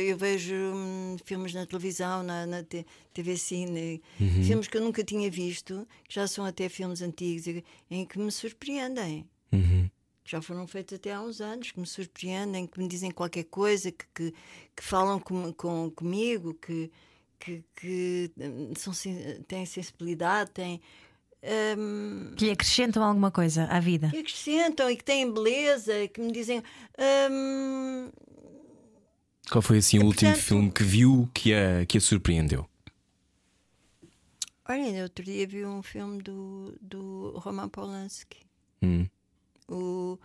eu 0.08 0.18
vejo 0.18 0.54
hum, 0.56 1.18
filmes 1.26 1.54
na 1.54 1.66
televisão, 1.66 2.22
na, 2.24 2.46
na 2.46 2.64
TV 2.64 3.36
Cine, 3.38 4.02
Uhum. 4.20 4.44
filmes 4.44 4.68
que 4.68 4.78
eu 4.78 4.82
nunca 4.82 5.04
tinha 5.04 5.30
visto, 5.32 5.88
que 6.08 6.14
já 6.16 6.28
são 6.28 6.46
até 6.46 6.70
filmes 6.70 7.02
antigos, 7.02 7.48
em 7.90 8.06
que 8.06 8.20
me 8.20 8.32
surpreendem. 8.32 9.28
Uhum. 9.52 9.90
Que 10.28 10.32
já 10.34 10.42
foram 10.42 10.68
feitos 10.68 10.94
até 10.96 11.14
há 11.14 11.22
uns 11.22 11.40
anos, 11.40 11.72
que 11.72 11.80
me 11.80 11.88
surpreendem, 11.88 12.68
que 12.68 12.78
me 12.78 12.86
dizem 12.86 13.12
qualquer 13.12 13.46
coisa, 13.46 13.90
que, 13.90 14.06
que, 14.14 14.34
que 14.76 14.84
falam 14.84 15.22
com, 15.22 15.54
com, 15.54 15.90
comigo, 15.90 16.54
que, 16.56 16.92
que, 17.40 17.64
que, 17.74 18.30
hum, 18.38 18.74
são, 18.76 18.92
têm 19.48 19.66
sensibilidade, 19.66 20.52
têm. 20.52 20.82
hum, 21.78 22.34
Que 22.36 22.44
lhe 22.44 22.52
acrescentam 22.52 23.02
alguma 23.04 23.32
coisa 23.32 23.64
à 23.68 23.80
vida. 23.80 24.10
que 24.10 24.18
acrescentam 24.18 24.92
e 24.92 24.98
que 24.98 25.04
têm 25.06 25.32
beleza, 25.32 25.94
que 26.10 26.20
me 26.20 26.30
dizem. 26.34 26.62
hum, 27.32 28.12
Qual 29.50 29.62
foi 29.62 29.78
assim 29.78 29.98
o 30.00 30.06
último 30.08 30.32
portanto- 30.32 30.46
filme 30.46 30.70
que 30.72 30.84
viu 30.84 31.30
que 31.34 31.54
a, 31.54 31.86
que 31.86 31.98
a 31.98 32.02
surpreendeu? 32.02 32.68
olha, 34.68 34.84
ainda 34.84 35.04
outro 35.04 35.24
dia 35.24 35.48
vi 35.48 35.64
um 35.66 35.82
filme 35.82 36.22
do, 36.22 36.78
do 36.82 37.32
Roman 37.40 37.70
Polanski. 37.70 38.40
Hum. 38.84 39.08
O 39.68 40.18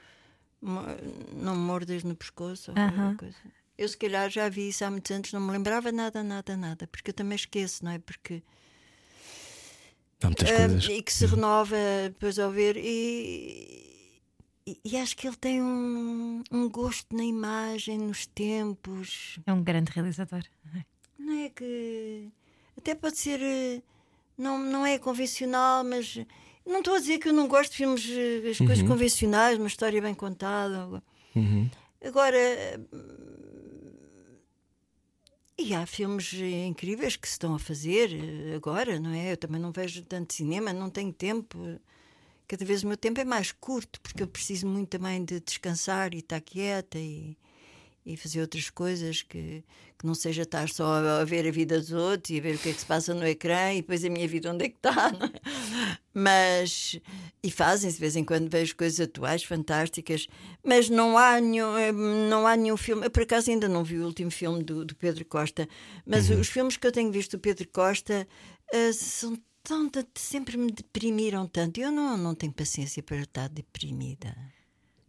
Não 0.60 1.54
me 1.56 1.60
mordas 1.62 2.04
no 2.04 2.14
pescoço. 2.14 2.70
ou 2.70 2.76
Aham. 2.76 2.96
qualquer 2.96 3.16
coisa. 3.16 3.36
Eu, 3.76 3.88
se 3.88 3.96
calhar, 3.96 4.30
já 4.30 4.48
vi 4.48 4.68
isso 4.68 4.84
há 4.84 4.90
muitos 4.90 5.10
anos, 5.10 5.32
não 5.32 5.40
me 5.40 5.50
lembrava 5.50 5.90
nada, 5.90 6.22
nada, 6.22 6.56
nada, 6.56 6.86
porque 6.86 7.10
eu 7.10 7.14
também 7.14 7.34
esqueço, 7.36 7.84
não 7.84 7.90
é? 7.92 7.98
Porque. 7.98 8.42
Há 10.22 10.26
muitas 10.26 10.48
Ah, 10.50 10.54
coisas. 10.68 10.84
e 10.88 11.02
que 11.02 11.12
se 11.12 11.26
renova 11.26 11.76
depois 12.04 12.38
ao 12.38 12.50
ver 12.50 12.76
e, 12.76 14.20
e, 14.66 14.80
e 14.84 14.96
acho 14.96 15.16
que 15.16 15.26
ele 15.26 15.36
tem 15.36 15.60
um, 15.60 16.42
um 16.52 16.68
gosto 16.68 17.16
na 17.16 17.24
imagem, 17.24 17.98
nos 17.98 18.24
tempos, 18.26 19.40
É 19.44 19.52
um 19.52 19.64
grande 19.64 19.90
realizador. 19.90 20.42
não 21.18 21.32
é 21.44 21.48
que 21.48 22.28
até 22.76 22.94
pode 22.94 23.16
ser 23.18 23.40
eh, 23.42 23.82
não, 24.38 24.58
não 24.58 24.86
é 24.86 24.96
convencional, 24.98 25.82
mas 25.82 26.18
não 26.66 26.78
estou 26.78 26.94
a 26.94 26.98
dizer 26.98 27.18
que 27.18 27.28
eu 27.28 27.32
não 27.32 27.48
gosto 27.48 27.72
de 27.72 27.76
filmes, 27.78 28.08
eh, 28.08 28.50
as 28.50 28.58
coisas 28.58 28.82
convencionais, 28.82 29.58
uma 29.58 29.66
história 29.66 30.00
bem 30.00 30.14
contada. 30.14 31.02
Uhum. 31.34 31.70
Agora 32.04 32.36
hum, 32.92 33.32
e 35.58 35.74
há 35.74 35.86
filmes 35.86 36.32
eh, 36.34 36.66
incríveis 36.66 37.14
que 37.16 37.28
se 37.28 37.34
estão 37.34 37.54
a 37.54 37.58
fazer 37.58 38.10
eh, 38.12 38.54
agora, 38.56 38.98
não 38.98 39.10
é? 39.10 39.32
Eu 39.32 39.36
também 39.36 39.60
não 39.60 39.70
vejo 39.70 40.02
tanto 40.02 40.32
cinema, 40.34 40.72
não 40.72 40.90
tenho 40.90 41.12
tempo. 41.12 41.56
Cada 42.48 42.64
vez 42.64 42.82
o 42.82 42.88
meu 42.88 42.96
tempo 42.96 43.20
é 43.20 43.24
mais 43.24 43.52
curto, 43.52 44.00
porque 44.00 44.22
eu 44.22 44.26
preciso 44.26 44.66
muito 44.66 44.88
também 44.88 45.24
de 45.24 45.40
descansar 45.40 46.14
e 46.14 46.18
estar 46.18 46.40
quieta 46.40 46.98
e, 46.98 47.36
e 48.04 48.16
fazer 48.16 48.40
outras 48.40 48.68
coisas 48.68 49.22
que, 49.22 49.62
que 49.98 50.06
não 50.06 50.14
seja 50.14 50.42
estar 50.42 50.68
só 50.68 50.84
a, 50.84 51.20
a 51.20 51.24
ver 51.24 51.46
a 51.46 51.50
vida 51.50 51.78
dos 51.78 51.92
outros 51.92 52.30
e 52.30 52.38
a 52.38 52.42
ver 52.42 52.56
o 52.56 52.58
que 52.58 52.70
é 52.70 52.72
que 52.72 52.80
se 52.80 52.86
passa 52.86 53.14
no 53.14 53.26
ecrã 53.26 53.72
e 53.72 53.76
depois 53.76 54.04
a 54.04 54.08
minha 54.10 54.26
vida 54.26 54.52
onde 54.52 54.64
é 54.64 54.68
que 54.68 54.76
está. 54.76 55.10
é? 55.14 55.96
Mas, 56.14 56.98
e 57.42 57.50
fazem-se 57.50 57.96
de 57.96 58.00
vez 58.00 58.16
em 58.16 58.24
quando 58.24 58.50
vejo 58.50 58.76
coisas 58.76 59.00
atuais 59.00 59.44
fantásticas, 59.44 60.26
mas 60.64 60.90
não 60.90 61.16
há 61.16 61.40
nenhum, 61.40 61.72
não 62.28 62.46
há 62.46 62.56
nenhum 62.56 62.76
filme. 62.76 63.06
Eu 63.06 63.10
por 63.10 63.22
acaso 63.22 63.50
ainda 63.50 63.68
não 63.68 63.84
vi 63.84 63.98
o 63.98 64.04
último 64.04 64.30
filme 64.30 64.62
do, 64.62 64.84
do 64.84 64.94
Pedro 64.96 65.24
Costa, 65.24 65.68
mas 66.04 66.28
os 66.28 66.48
filmes 66.48 66.76
que 66.76 66.86
eu 66.86 66.92
tenho 66.92 67.10
visto 67.10 67.36
do 67.36 67.40
Pedro 67.40 67.66
Costa 67.68 68.26
eh, 68.72 68.92
são 68.92 69.38
tão- 69.62 69.90
sempre 70.14 70.56
me 70.56 70.70
deprimiram 70.70 71.46
tanto. 71.46 71.80
Eu 71.80 71.90
não, 71.90 72.16
não 72.16 72.34
tenho 72.34 72.52
paciência 72.52 73.02
para 73.02 73.20
estar 73.22 73.48
deprimida. 73.48 74.36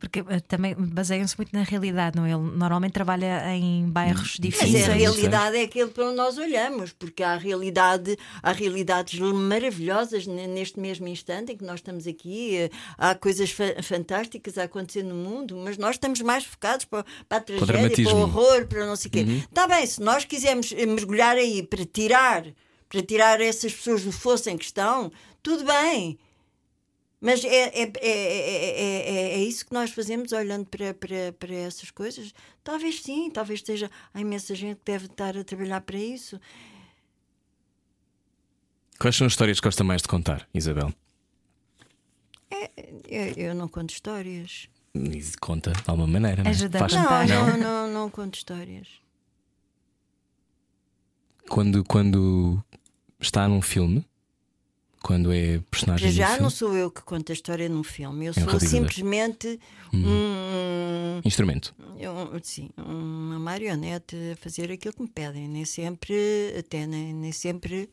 Porque 0.03 0.19
eh, 0.27 0.41
também 0.41 0.75
baseiam-se 0.77 1.37
muito 1.37 1.53
na 1.55 1.63
realidade, 1.63 2.17
não? 2.17 2.25
é? 2.25 2.31
Ele 2.31 2.57
normalmente 2.57 2.91
trabalha 2.91 3.55
em 3.55 3.89
bairros 3.89 4.35
Mas 4.37 4.51
difíceis. 4.51 4.83
a 4.89 4.91
Sim, 4.91 4.97
realidade 4.99 5.55
é 5.55 5.61
aquilo 5.61 5.89
para 5.91 6.07
onde 6.07 6.17
nós 6.17 6.37
olhamos, 6.37 6.91
porque 6.91 7.23
há 7.23 7.37
realidade, 7.37 8.17
há 8.41 8.51
realidades 8.51 9.17
maravilhosas 9.17 10.27
ne- 10.27 10.45
neste 10.45 10.77
mesmo 10.77 11.07
instante 11.07 11.53
em 11.53 11.57
que 11.57 11.63
nós 11.63 11.75
estamos 11.75 12.05
aqui, 12.05 12.57
eh, 12.57 12.69
há 12.97 13.15
coisas 13.15 13.49
fa- 13.51 13.81
fantásticas 13.81 14.57
a 14.57 14.63
acontecer 14.63 15.03
no 15.03 15.15
mundo, 15.15 15.55
mas 15.55 15.77
nós 15.77 15.95
estamos 15.95 16.19
mais 16.19 16.43
focados 16.43 16.83
para, 16.83 17.05
para 17.29 17.37
a 17.37 17.41
tragédia, 17.41 18.03
para 18.03 18.13
o 18.13 18.19
horror, 18.23 18.67
para 18.67 18.85
não 18.85 18.97
sei 18.97 19.07
o 19.07 19.11
quê. 19.13 19.25
Está 19.49 19.65
bem, 19.69 19.85
se 19.85 20.01
nós 20.01 20.25
quisermos 20.25 20.73
eh, 20.75 20.85
mergulhar 20.85 21.37
aí 21.37 21.63
para 21.63 21.85
tirar, 21.85 22.43
para 22.89 23.01
tirar 23.01 23.39
essas 23.39 23.71
pessoas 23.73 24.03
do 24.03 24.11
fosso 24.11 24.49
em 24.49 24.57
questão, 24.57 25.09
tudo 25.41 25.63
bem. 25.63 26.19
Mas 27.25 27.41
é, 27.45 27.47
é, 27.47 27.83
é, 27.83 27.89
é, 28.01 29.09
é, 29.15 29.33
é 29.35 29.37
isso 29.45 29.65
que 29.65 29.73
nós 29.73 29.91
fazemos 29.91 30.33
olhando 30.33 30.65
para, 30.65 30.93
para, 30.93 31.31
para 31.39 31.55
essas 31.55 31.89
coisas? 31.89 32.33
Talvez 32.61 33.01
sim, 33.01 33.31
talvez 33.31 33.59
esteja. 33.59 33.89
Há 34.13 34.19
imensa 34.19 34.53
gente 34.53 34.79
que 34.79 34.91
deve 34.91 35.05
estar 35.05 35.37
a 35.37 35.41
trabalhar 35.41 35.79
para 35.79 35.97
isso. 35.97 36.37
Quais 38.99 39.15
são 39.15 39.25
as 39.25 39.31
histórias 39.31 39.57
que 39.61 39.65
gosta 39.65 39.85
mais 39.85 40.01
de 40.01 40.09
contar, 40.09 40.45
Isabel? 40.53 40.93
Eu, 43.07 43.33
eu 43.37 43.55
não 43.55 43.69
conto 43.69 43.91
histórias. 43.91 44.67
E 44.93 45.21
Conta 45.39 45.71
de 45.71 45.81
alguma 45.87 46.05
maneira. 46.07 46.43
É? 46.45 46.49
A 46.49 46.79
Faz- 46.79 47.29
Não? 47.29 47.47
não, 47.47 47.57
não, 47.57 47.93
não 47.93 48.09
conto 48.09 48.35
histórias. 48.35 48.89
Quando, 51.47 51.85
quando 51.85 52.61
está 53.17 53.47
num 53.47 53.61
filme, 53.61 54.05
quando 55.03 55.31
é 55.33 55.59
personagem 55.69 56.11
já 56.11 56.39
não 56.39 56.49
sou 56.49 56.75
eu 56.75 56.89
que 56.89 57.01
conto 57.03 57.31
a 57.31 57.33
história 57.33 57.67
num 57.67 57.83
filme. 57.83 58.25
Eu 58.27 58.31
um 58.31 58.49
sou 58.49 58.59
simplesmente 58.59 59.59
um, 59.93 61.21
instrumento. 61.25 61.75
um- 61.79 62.39
sim, 62.41 62.69
uma 62.77 63.37
marionete 63.37 64.15
a 64.31 64.35
fazer 64.37 64.71
aquilo 64.71 64.93
que 64.93 65.01
me 65.01 65.09
pedem. 65.09 65.47
Nem 65.47 65.65
sempre, 65.65 66.15
até 66.57 66.87
nem, 66.87 67.13
nem 67.13 67.31
sempre 67.33 67.89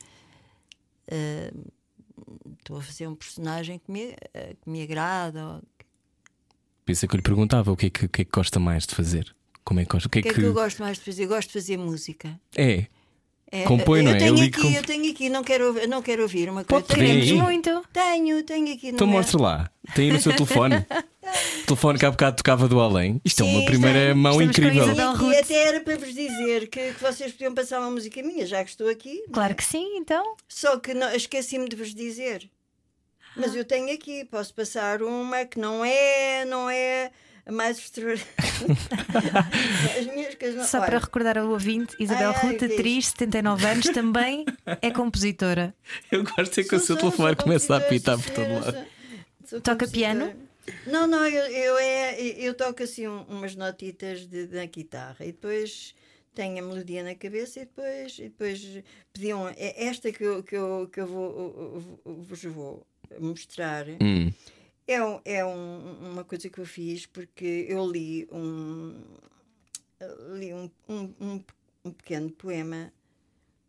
ah, 1.11 1.53
estou 2.59 2.79
a 2.79 2.83
fazer 2.83 3.09
um 3.09 3.15
personagem 3.17 3.79
que 3.79 3.91
me, 3.91 4.13
ah, 4.35 4.55
que 4.63 4.71
me 4.71 4.81
agrada. 4.83 5.45
ou- 5.55 5.63
Por 6.87 6.93
isso 6.93 7.05
é 7.05 7.09
que 7.09 7.15
eu 7.15 7.19
lhe 7.19 7.23
perguntava 7.23 7.73
o 7.73 7.77
que 7.77 7.87
é 7.87 7.91
que, 7.91 8.07
que, 8.09 8.23
é 8.23 8.25
que 8.25 8.31
gosta 8.31 8.61
mais 8.61 8.87
de 8.87 8.95
fazer. 8.95 9.35
Como 9.65 9.81
é 9.81 9.85
que 9.85 9.91
gosta? 9.91 10.07
O 10.09 10.11
que 10.11 10.19
é 10.19 10.21
O 10.21 10.23
que 10.23 10.29
é 10.31 10.35
que 10.35 10.41
eu 10.43 10.55
gosto 10.55 10.79
mais 10.81 10.97
de 10.99 11.05
fazer? 11.05 11.25
Eu 11.25 11.29
gosto 11.29 11.49
de 11.49 11.55
fazer 11.55 11.77
música. 11.77 12.41
É. 12.57 12.87
É, 13.53 13.65
Compõe, 13.65 13.99
eu 14.01 14.05
não 14.05 14.11
é? 14.13 14.19
Tenho 14.19 14.33
Ali 14.35 14.43
aqui, 14.47 14.63
com- 14.63 14.71
Eu 14.71 14.83
tenho 14.85 15.11
aqui, 15.11 15.29
não 15.29 15.43
quero, 15.43 15.67
ouvir- 15.67 15.89
não 15.89 16.01
quero 16.03 16.23
ouvir 16.23 16.49
uma 16.49 16.65
coisa. 16.65 16.85
Pode. 16.85 17.01
Queremos 17.01 17.31
muito. 17.33 17.85
tenho, 17.93 18.43
tenho 18.45 18.73
aqui. 18.75 18.89
Então 18.91 19.07
no 19.07 19.13
meu- 19.13 19.21
mostre 19.23 19.41
lá. 19.43 19.69
Tem 19.95 20.07
aí 20.07 20.13
no 20.13 20.21
seu 20.21 20.33
telefone. 20.37 20.77
o 21.63 21.67
telefone 21.67 21.99
que 21.99 22.07
há 22.07 22.11
bocado 22.13 22.37
tocava 22.37 22.69
do 22.69 22.79
além. 22.81 23.21
Isto 23.25 23.43
é 23.43 23.47
Sim, 23.47 23.51
uma 23.51 23.59
isto 23.61 23.71
primeira 23.71 23.99
é- 23.99 24.15
mão 24.15 24.33
estamos 24.41 24.55
com 24.57 24.63
incrível. 24.63 25.31
E, 25.31 25.33
e 25.35 25.37
até 25.39 25.55
era 25.67 25.81
para 25.81 25.97
vos 25.97 26.15
dizer 26.15 26.69
que, 26.69 26.93
que 26.93 27.03
vocês 27.03 27.33
podiam 27.33 27.53
passar 27.53 27.81
uma 27.81 27.91
música 27.91 28.23
minha, 28.23 28.47
já 28.47 28.63
que 28.63 28.71
estou 28.71 28.89
aqui. 28.89 29.25
Claro 29.33 29.55
que 29.57 29.65
sim, 29.65 29.97
então. 29.97 30.37
Só 30.49 30.79
que 30.79 30.93
esqueci-me 31.17 31.69
de 31.69 31.75
vos 31.75 31.93
dizer. 31.93 32.49
Mas 33.37 33.55
eu 33.57 33.65
tenho 33.65 33.93
aqui, 33.93 34.25
posso 34.25 34.55
passar 34.55 35.03
uma 35.03 35.45
que 35.45 35.59
não 35.59 35.85
é, 35.85 36.45
não 36.45 36.69
é 36.71 37.11
mais 37.51 37.79
extraordinária. 37.79 38.27
Só 40.67 40.81
para 40.81 40.99
recordar 40.99 41.39
ao 41.39 41.49
ouvinte, 41.49 41.95
Isabel 41.99 42.31
Ai, 42.31 42.37
ai, 42.37 42.51
Ruth, 42.53 42.59
que 42.59 42.65
atriz, 42.67 43.07
79 43.09 43.67
anos, 43.67 43.87
também 43.87 44.45
é 44.81 44.91
compositora. 44.91 45.75
Eu 46.11 46.25
gosto 46.25 46.61
é 46.61 46.65
que 46.65 46.75
o 46.75 46.81
seu 46.81 46.97
telefone 46.97 47.37
começa 47.37 47.75
a 47.75 47.79
apitar 47.79 48.19
por 48.19 48.31
todo 48.31 48.53
lado. 48.55 48.87
Toca 49.63 49.87
piano? 49.89 50.33
Não, 50.87 51.07
não, 51.07 51.27
eu, 51.27 51.47
eu, 51.47 51.79
é, 51.79 52.21
eu 52.21 52.55
toco 52.55 52.83
assim 52.83 53.09
um- 53.09 53.23
umas 53.25 53.57
notitas 53.57 54.27
de, 54.27 54.47
na 54.49 54.65
guitarra 54.67 55.25
e 55.25 55.33
depois 55.33 55.95
tenho 56.35 56.59
a 56.59 56.63
melodia 56.63 57.03
na 57.03 57.15
cabeça 57.17 57.61
e 57.61 57.65
depois, 57.65 58.19
e 58.19 58.23
depois 58.25 58.79
pediam 59.13 59.49
é 59.49 59.85
esta 59.87 60.13
que 60.13 60.23
eu, 60.23 60.43
que 60.45 60.55
eu, 60.55 60.89
que 60.93 61.01
eu 61.01 61.07
vou, 61.07 61.83
vos 62.05 62.45
vou 62.45 62.87
mostrar. 63.19 63.87
Hum. 64.01 64.31
É, 64.87 65.03
um- 65.05 65.21
é 65.25 65.45
um- 65.45 66.11
uma 66.13 66.25
coisa 66.25 66.49
que 66.49 66.59
eu 66.59 66.67
fiz 66.67 67.07
porque 67.07 67.67
eu 67.69 67.89
li 67.91 68.27
um, 68.33 68.95
li 70.39 70.53
um, 70.53 70.71
um, 70.89 71.41
um, 71.85 71.93
pequeno 71.93 72.31
poema. 72.31 72.93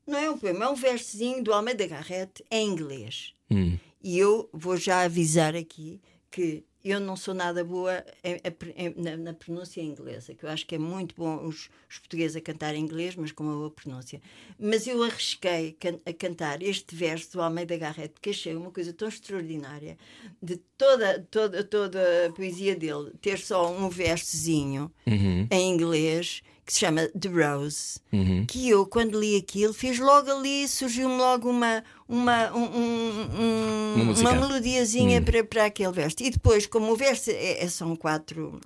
Não 0.07 0.17
é 0.17 0.29
um 0.29 0.37
poema, 0.37 0.65
é 0.65 0.69
um 0.69 0.75
versozinho 0.75 1.43
do 1.43 1.53
Almeida 1.53 1.85
Garrett 1.87 2.43
em 2.49 2.67
inglês. 2.69 3.33
Hum. 3.51 3.77
E 4.03 4.17
eu 4.17 4.49
vou 4.51 4.77
já 4.77 5.03
avisar 5.03 5.55
aqui 5.55 6.01
que 6.31 6.63
eu 6.83 6.99
não 6.99 7.15
sou 7.15 7.33
nada 7.33 7.63
boa 7.63 8.03
em- 8.23 8.39
em- 8.75 8.93
na, 9.01 9.17
na 9.17 9.33
pronúncia 9.33 9.81
inglesa, 9.81 10.33
que 10.33 10.43
eu 10.45 10.49
acho 10.49 10.65
que 10.65 10.75
é 10.75 10.77
muito 10.77 11.13
bom 11.15 11.45
os, 11.45 11.69
os 11.89 11.99
portugueses 11.99 12.35
a 12.35 12.41
cantar 12.41 12.73
em 12.75 12.79
inglês, 12.81 13.15
mas 13.15 13.31
com 13.31 13.43
uma 13.43 13.55
boa 13.55 13.69
pronúncia. 13.71 14.21
Mas 14.59 14.87
eu 14.87 15.03
arrisquei 15.03 15.73
can- 15.79 15.99
a 16.05 16.13
cantar 16.13 16.61
este 16.63 16.95
verso 16.95 17.33
do 17.33 17.41
Almeida 17.41 17.77
Garrett, 17.77 18.09
porque 18.13 18.31
achei 18.31 18.55
uma 18.55 18.71
coisa 18.71 18.91
tão 18.93 19.07
extraordinária 19.07 19.97
de 20.41 20.57
toda, 20.77 21.19
toda, 21.29 21.63
toda 21.63 22.27
a 22.27 22.31
poesia 22.31 22.75
dele 22.75 23.11
ter 23.21 23.37
só 23.39 23.71
um 23.71 23.89
versozinho 23.89 24.91
Uhum. 25.05 25.47
em 25.51 25.73
inglês 25.73 26.41
que 26.65 26.71
se 26.73 26.79
chama 26.79 27.07
The 27.09 27.27
Rose, 27.29 27.99
Uhum. 28.13 28.45
que 28.45 28.69
eu, 28.69 28.85
quando 28.85 29.19
li 29.19 29.35
aquilo, 29.35 29.73
fiz 29.73 29.99
logo 29.99 30.31
ali, 30.31 30.67
surgiu-me 30.67 31.17
logo 31.17 31.49
uma, 31.49 31.83
uma, 32.11 32.51
um- 32.53 32.63
um- 32.63 33.29
um- 33.41 34.01
Uma 34.11 34.19
uma 34.19 34.33
melodiazinha 34.33 35.19
Hum. 35.19 35.23
para, 35.23 35.43
para 35.43 35.65
aquele 35.65 35.91
verso. 35.91 36.17
E 36.19 36.29
depois, 36.29 36.67
como 36.67 36.91
o 36.91 36.95
verso 36.95 37.29
é, 37.31 37.63
é- 37.63 37.67
são 37.69 37.95
quatro, 37.95 38.59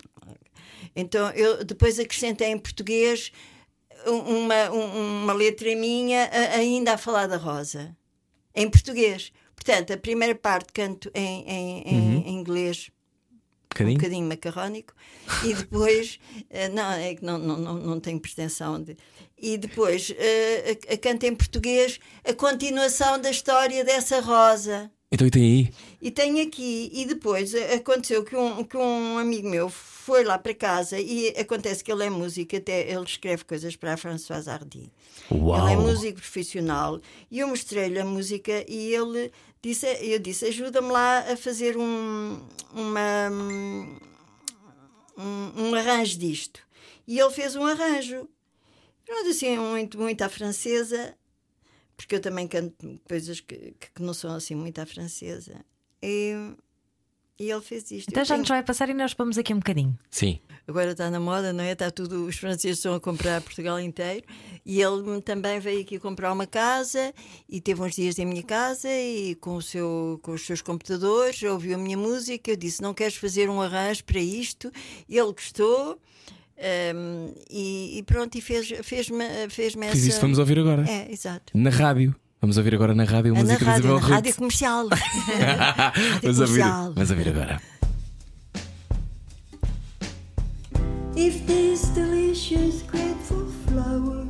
então 0.96 1.30
eu 1.32 1.64
depois 1.64 2.00
acrescentei 2.00 2.48
em 2.50 2.58
português 2.58 3.32
um- 4.08 4.44
uma, 4.46 4.70
um- 4.72 5.24
uma 5.24 5.34
letra 5.34 5.74
minha 5.76 6.30
ainda 6.54 6.94
a 6.94 6.98
falar 6.98 7.28
da 7.28 7.38
rosa, 7.38 7.96
em 8.56 8.70
português. 8.70 9.32
Portanto, 9.56 9.94
a 9.94 9.98
primeira 9.98 10.36
parte 10.36 10.72
canto 10.74 11.10
em, 11.14 11.44
em- 11.50 11.82
em- 11.88 12.24
em 12.28 12.34
inglês 12.36 12.90
um 13.84 13.88
Bocadinho? 13.94 13.98
bocadinho 13.98 14.28
macarrónico 14.28 14.94
e 15.44 15.54
depois 15.54 16.20
eh, 16.50 16.70
não 16.70 16.92
é 16.92 17.16
que 17.16 17.24
não, 17.26 17.38
não, 17.38 17.58
não, 17.58 17.74
não 17.76 18.00
tenho 18.00 18.20
pretensão 18.20 18.82
de 18.82 18.96
e 19.38 19.58
depois 19.58 20.14
eh, 20.18 20.78
a, 20.90 20.94
a 20.94 20.98
canto 20.98 21.26
em 21.26 21.36
português 21.36 22.00
a 22.24 22.34
continuação 22.34 23.20
da 23.20 23.30
história 23.30 23.84
dessa 23.84 24.20
rosa 24.22 24.90
Então 25.12 25.28
e 25.28 25.32
tem 25.32 25.44
aí. 25.44 25.74
e 26.02 26.10
tenho 26.12 26.42
aqui 26.48 26.90
e 26.94 27.06
depois 27.06 27.54
eh, 27.54 27.76
aconteceu 27.76 28.24
que 28.24 28.36
um, 28.36 28.64
que 28.64 28.78
um 28.78 29.18
amigo 29.18 29.50
meu 29.50 29.70
foi 29.70 30.24
lá 30.24 30.38
para 30.38 30.54
casa 30.54 31.00
e 31.00 31.30
acontece 31.30 31.84
que 31.84 31.92
ele 31.92 32.04
é 32.06 32.10
músico 32.10 32.56
até 32.56 32.90
ele 32.90 33.04
escreve 33.04 33.44
coisas 33.44 33.76
para 33.76 33.94
a 33.94 33.98
Françoise 33.98 34.48
Hardy 34.50 34.92
Uau! 35.32 35.60
ele 35.68 35.74
é 35.74 35.76
músico 35.78 36.20
profissional 36.20 37.02
e 37.32 37.40
eu 37.40 37.48
mostrei-lhe 37.48 38.00
a 38.00 38.06
música 38.06 38.64
e 38.70 38.94
ele 38.94 39.32
disse, 39.70 39.88
eu 40.02 40.20
disse, 40.20 40.46
ajuda-me 40.46 40.90
lá 40.92 41.20
a 41.32 41.36
fazer 41.38 41.76
um, 41.78 42.40
uma, 42.74 43.30
um, 45.18 45.52
um 45.70 45.76
arranjo 45.76 46.18
disto. 46.18 46.62
E 47.08 47.20
ele 47.20 47.32
fez 47.32 47.56
um 47.56 47.66
arranjo. 47.66 48.28
Pronto, 49.06 49.30
assim, 49.30 49.58
muito, 49.58 50.00
muito 50.00 50.22
à 50.24 50.30
francesa, 50.30 51.16
porque 51.96 52.16
eu 52.16 52.20
também 52.20 52.48
canto 52.48 53.00
coisas 53.08 53.40
que, 53.40 53.76
que 53.94 54.02
não 54.02 54.14
são 54.14 54.34
assim 54.34 54.56
muito 54.56 54.80
à 54.80 54.86
francesa. 54.86 55.64
E, 56.02 56.34
e 57.40 57.50
ele 57.52 57.62
fez 57.62 57.90
isto. 57.92 58.10
Então 58.10 58.22
Eu 58.22 58.26
já 58.26 58.34
tenho- 58.36 58.40
nos 58.42 58.50
vai 58.50 58.64
passar 58.64 58.90
e 58.90 58.94
nós 58.94 59.14
vamos 59.14 59.38
aqui 59.38 59.54
um 59.54 59.58
bocadinho. 59.60 59.98
Sim. 60.10 60.40
Agora 60.68 60.92
está 60.92 61.12
na 61.12 61.20
moda, 61.20 61.54
não 61.54 61.64
é? 61.64 61.74
Está 61.74 61.92
tudo, 61.92 62.26
os 62.26 62.38
franceses 62.38 62.78
estão 62.78 62.96
a 62.96 63.00
comprar 63.00 63.40
Portugal 63.42 63.80
inteiro. 63.80 64.26
E 64.66 64.82
ele 64.82 65.22
também 65.22 65.60
veio 65.60 65.82
aqui 65.82 66.00
comprar 66.00 66.34
uma 66.34 66.48
casa 66.48 67.14
e 67.48 67.62
teve 67.62 67.82
uns 67.82 67.94
dias 67.94 68.18
em 68.18 68.26
minha 68.26 68.42
casa 68.42 68.90
e 68.90 69.36
com, 69.36 69.56
o 69.58 69.62
seu, 69.62 70.20
com 70.24 70.32
os 70.32 70.46
seus 70.46 70.62
computadores 70.62 71.42
ouviu 71.44 71.76
a 71.76 71.78
minha 71.78 71.98
música. 71.98 72.52
Eu 72.52 72.56
disse: 72.56 72.82
Não 72.82 72.94
queres 72.94 73.16
fazer 73.16 73.50
um 73.50 73.62
arranjo 73.62 74.04
para 74.04 74.20
isto? 74.20 74.72
Ele 75.08 75.32
gostou. 75.32 76.00
hum, 76.96 77.34
e, 77.50 78.00
e 78.00 78.04
pronto, 78.04 78.36
e 78.36 78.42
fez-me 78.42 78.82
fez 78.82 79.08
fez 79.54 79.76
essa. 79.76 79.92
Fiz 79.92 80.06
isso, 80.06 80.22
vamos 80.22 80.40
ouvir 80.40 80.58
agora. 80.58 80.84
É, 80.90 81.12
exato. 81.12 81.56
Na 81.56 81.70
rádio. 81.70 82.16
Vamos 82.42 82.58
ouvir 82.58 82.76
agora 82.76 82.94
na 82.94 83.06
rádio 83.06 83.32
a 83.34 83.38
na 83.38 83.44
música 83.44 83.66
da 83.66 83.72
rádio, 83.72 83.86
Isabel 83.86 84.02
na 84.02 84.16
rádio 84.16 84.36
comercial. 84.36 84.86
Ouvir, 86.24 86.36
comercial. 86.36 86.94
vamos 86.94 87.10
ouvir 87.10 87.30
agora. 87.30 87.62
If 91.18 91.48
this 91.48 91.88
delicious 91.96 92.82
grateful 92.82 93.46
flower, 93.68 94.26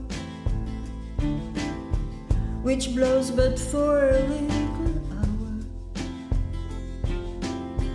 which 2.61 2.93
blows 2.93 3.31
but 3.31 3.57
for 3.57 4.09
a 4.09 4.19
little 4.19 5.01
hour, 5.17 5.53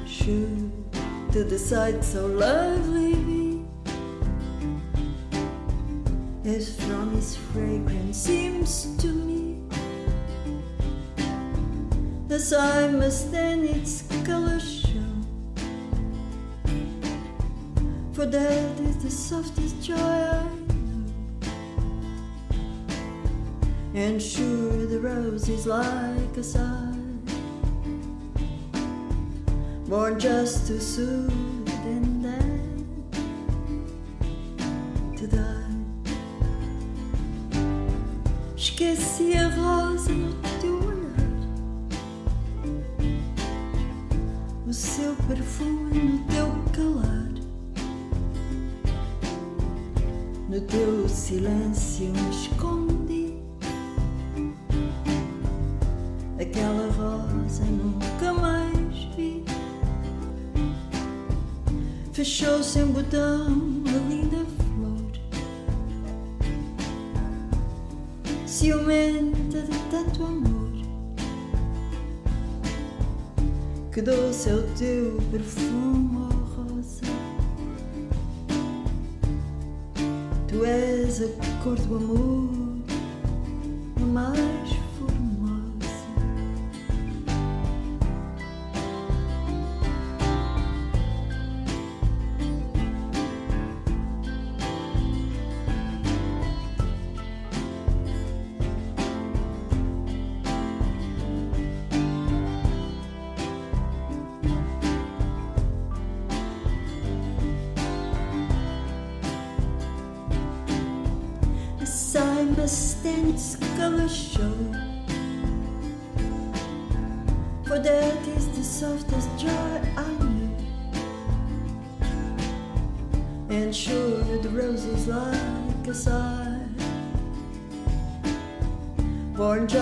should 0.05 0.73
to 1.31 1.45
the 1.45 1.57
sight 1.57 2.03
so 2.03 2.27
lovely 2.27 3.15
be, 3.15 3.65
as 6.45 6.75
from 6.81 7.17
its 7.17 7.37
fragrance 7.37 8.17
seems 8.17 8.97
to 8.97 9.07
me, 9.07 9.63
as 12.29 12.53
I 12.53 12.89
must 12.89 13.31
then 13.31 13.63
its 13.63 14.03
color 14.27 14.59
For 18.21 18.27
that 18.27 18.81
is 18.81 18.97
the 18.99 19.11
softest 19.11 19.81
joy 19.83 19.95
I 19.97 20.45
know. 20.45 21.07
And 23.95 24.21
sure, 24.21 24.85
the 24.85 25.01
rose 25.01 25.49
is 25.49 25.65
like 25.65 26.37
a 26.37 26.43
sigh, 26.43 26.99
born 29.89 30.21
just 30.21 30.67
to 30.67 30.79
soothe 30.79 31.33
and 31.87 32.23
then 32.23 33.07
to 35.17 35.27
die. 35.27 35.73
Esqueci 38.55 39.33
a 39.33 39.49
rosa 39.57 40.13
no 40.13 40.35
teu 40.61 40.77
olhar, 40.77 41.25
o 44.69 44.73
seu 44.75 45.15
perfume 45.27 45.91
no 45.95 46.19
teu 46.29 46.53
calar. 46.75 47.20
No 50.51 50.61
teu 50.63 51.09
silêncio 51.09 52.07
me 52.07 52.31
escondi. 52.31 53.35
Aquela 56.41 56.91
rosa 56.91 57.65
nunca 57.67 58.33
mais 58.33 59.05
vi. 59.17 59.45
Fechou-se 62.13 62.81
em 62.81 62.87
botão 62.87 63.47
a 63.87 64.09
linda 64.09 64.45
flor. 64.57 65.13
Ciumenta 68.45 69.63
de 69.63 69.79
tanto 69.89 70.25
amor. 70.25 70.73
Que 73.93 74.03
doce 74.03 74.51
é 74.51 74.55
o 74.55 74.63
teu 74.77 75.17
perfume, 75.31 76.30
Tu 80.61 80.67
és 80.67 81.23
a 81.23 81.27
cor 81.65 81.75
do 81.75 81.97
amor, 81.97 82.85
a 83.97 84.05
mais 84.05 84.80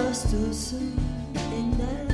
just 0.09 0.31
too 0.31 0.53
soon 0.55 0.97
and 1.53 1.73
then 1.79 2.09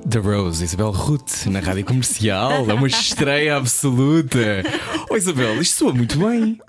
The 0.09 0.19
Rose, 0.19 0.61
Isabel 0.63 0.91
Ruth, 0.91 1.45
na 1.47 1.59
rádio 1.59 1.85
comercial, 1.85 2.69
é 2.69 2.73
uma 2.73 2.87
estreia 2.87 3.55
absoluta. 3.55 4.37
Oh, 5.09 5.15
Isabel, 5.15 5.61
isto 5.61 5.77
soa 5.77 5.93
muito 5.93 6.17
bem. 6.19 6.59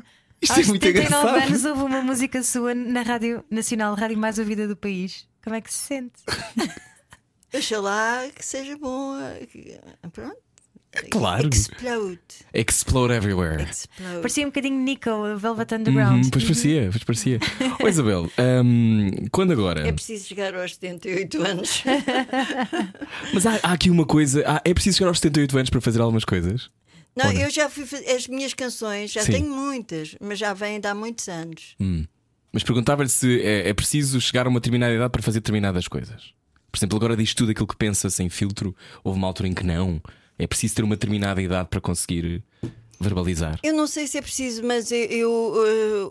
Isto 0.40 0.52
Aos 0.58 0.66
é 0.66 0.68
muito 0.68 0.82
79 0.86 1.26
engraçado. 1.28 1.48
anos 1.48 1.64
houve 1.64 1.82
uma 1.82 2.02
música 2.02 2.42
sua 2.42 2.74
na 2.74 3.02
Rádio 3.02 3.44
Nacional, 3.50 3.94
rádio 3.94 4.18
mais 4.18 4.38
ouvida 4.38 4.68
do 4.68 4.76
país. 4.76 5.26
Como 5.42 5.56
é 5.56 5.60
que 5.60 5.72
se 5.72 5.78
sente? 5.80 6.22
Deixa 7.50 7.80
lá 7.80 8.22
que 8.34 8.44
seja 8.44 8.76
que- 8.76 9.80
Pronto. 10.12 10.36
Claro. 11.10 11.48
Explode. 11.52 12.20
Explode 12.52 13.12
everywhere. 13.14 13.62
Explode. 13.62 14.16
Parecia 14.20 14.44
um 14.44 14.48
bocadinho 14.48 14.78
Nico, 14.80 15.10
Velvet 15.36 15.74
Underground. 15.74 16.24
Uhum, 16.24 16.30
pois 16.30 16.44
parecia, 16.44 16.88
pois 16.90 17.04
parecia. 17.04 17.38
Oh, 17.82 17.88
Isabel, 17.88 18.30
hum, 18.64 19.10
quando 19.32 19.52
agora? 19.52 19.86
É 19.86 19.92
preciso 19.92 20.26
chegar 20.28 20.54
aos 20.54 20.74
78 20.74 21.42
anos. 21.42 21.82
Mas 23.32 23.46
há, 23.46 23.58
há 23.62 23.72
aqui 23.72 23.90
uma 23.90 24.06
coisa. 24.06 24.42
há- 24.46 24.62
é 24.64 24.72
preciso 24.74 24.98
chegar 24.98 25.08
aos 25.08 25.18
78 25.18 25.56
anos 25.58 25.70
para 25.70 25.80
fazer 25.80 26.00
algumas 26.00 26.24
coisas? 26.24 26.70
Não, 27.16 27.26
Ora. 27.26 27.38
eu 27.38 27.50
já 27.50 27.70
fui 27.70 27.86
fazer 27.86 28.10
as 28.10 28.26
minhas 28.26 28.54
canções, 28.54 29.12
já 29.12 29.22
Sim. 29.22 29.32
tenho 29.32 29.48
muitas, 29.50 30.16
mas 30.20 30.38
já 30.38 30.52
vêm 30.52 30.80
de 30.80 30.88
há 30.88 30.94
muitos 30.94 31.28
anos. 31.28 31.76
Hum. 31.80 32.04
Mas 32.52 32.62
perguntava-lhe 32.62 33.08
se 33.08 33.40
é, 33.40 33.68
é 33.68 33.74
preciso 33.74 34.20
chegar 34.20 34.46
a 34.46 34.48
uma 34.48 34.60
determinada 34.60 34.92
idade 34.94 35.10
para 35.10 35.22
fazer 35.22 35.40
determinadas 35.40 35.86
coisas. 35.88 36.32
Por 36.70 36.78
exemplo, 36.78 36.96
agora 36.96 37.16
diz 37.16 37.32
tudo 37.34 37.52
aquilo 37.52 37.66
que 37.68 37.76
pensa 37.76 38.10
sem 38.10 38.28
filtro. 38.28 38.74
Houve 39.04 39.18
uma 39.18 39.28
altura 39.28 39.48
em 39.48 39.52
que 39.54 39.64
não. 39.64 40.00
É 40.38 40.46
preciso 40.46 40.74
ter 40.76 40.82
uma 40.84 40.96
determinada 40.96 41.40
idade 41.40 41.68
para 41.68 41.80
conseguir 41.80 42.42
verbalizar. 43.00 43.58
Eu 43.62 43.74
não 43.74 43.86
sei 43.86 44.06
se 44.06 44.18
é 44.18 44.22
preciso, 44.22 44.62
mas 44.64 44.90
eu, 44.90 44.98
eu, 44.98 45.54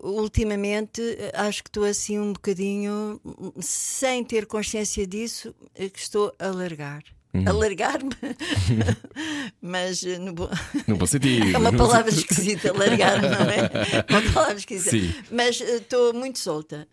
eh, 0.03 0.07
ultimamente 0.07 1.01
eh, 1.01 1.31
acho 1.33 1.63
que 1.63 1.69
estou 1.69 1.83
assim 1.85 2.19
um 2.19 2.33
bocadinho, 2.33 3.19
sem 3.59 4.23
ter 4.23 4.45
consciência 4.45 5.05
disso, 5.07 5.55
eh, 5.75 5.89
que 5.89 5.99
estou 5.99 6.33
a 6.37 6.47
largar. 6.47 7.03
Uhum. 7.33 7.45
Alargar-me, 7.49 8.11
mas 9.61 10.03
no 10.03 10.33
bom- 10.33 10.49
No 10.87 10.97
bom 10.97 11.05
sentido. 11.05 11.55
é 11.55 11.57
uma 11.57 11.73
palavra 11.73 12.11
esquisita, 12.11 12.71
largar, 12.77 13.21
não 13.21 13.49
é? 13.49 13.69
Uma 14.09 14.31
palavra 14.33 14.57
esquisita. 14.57 14.91
Sim. 14.91 15.13
Mas 15.31 15.59
estou 15.59 16.13
muito 16.13 16.37
solta. 16.39 16.87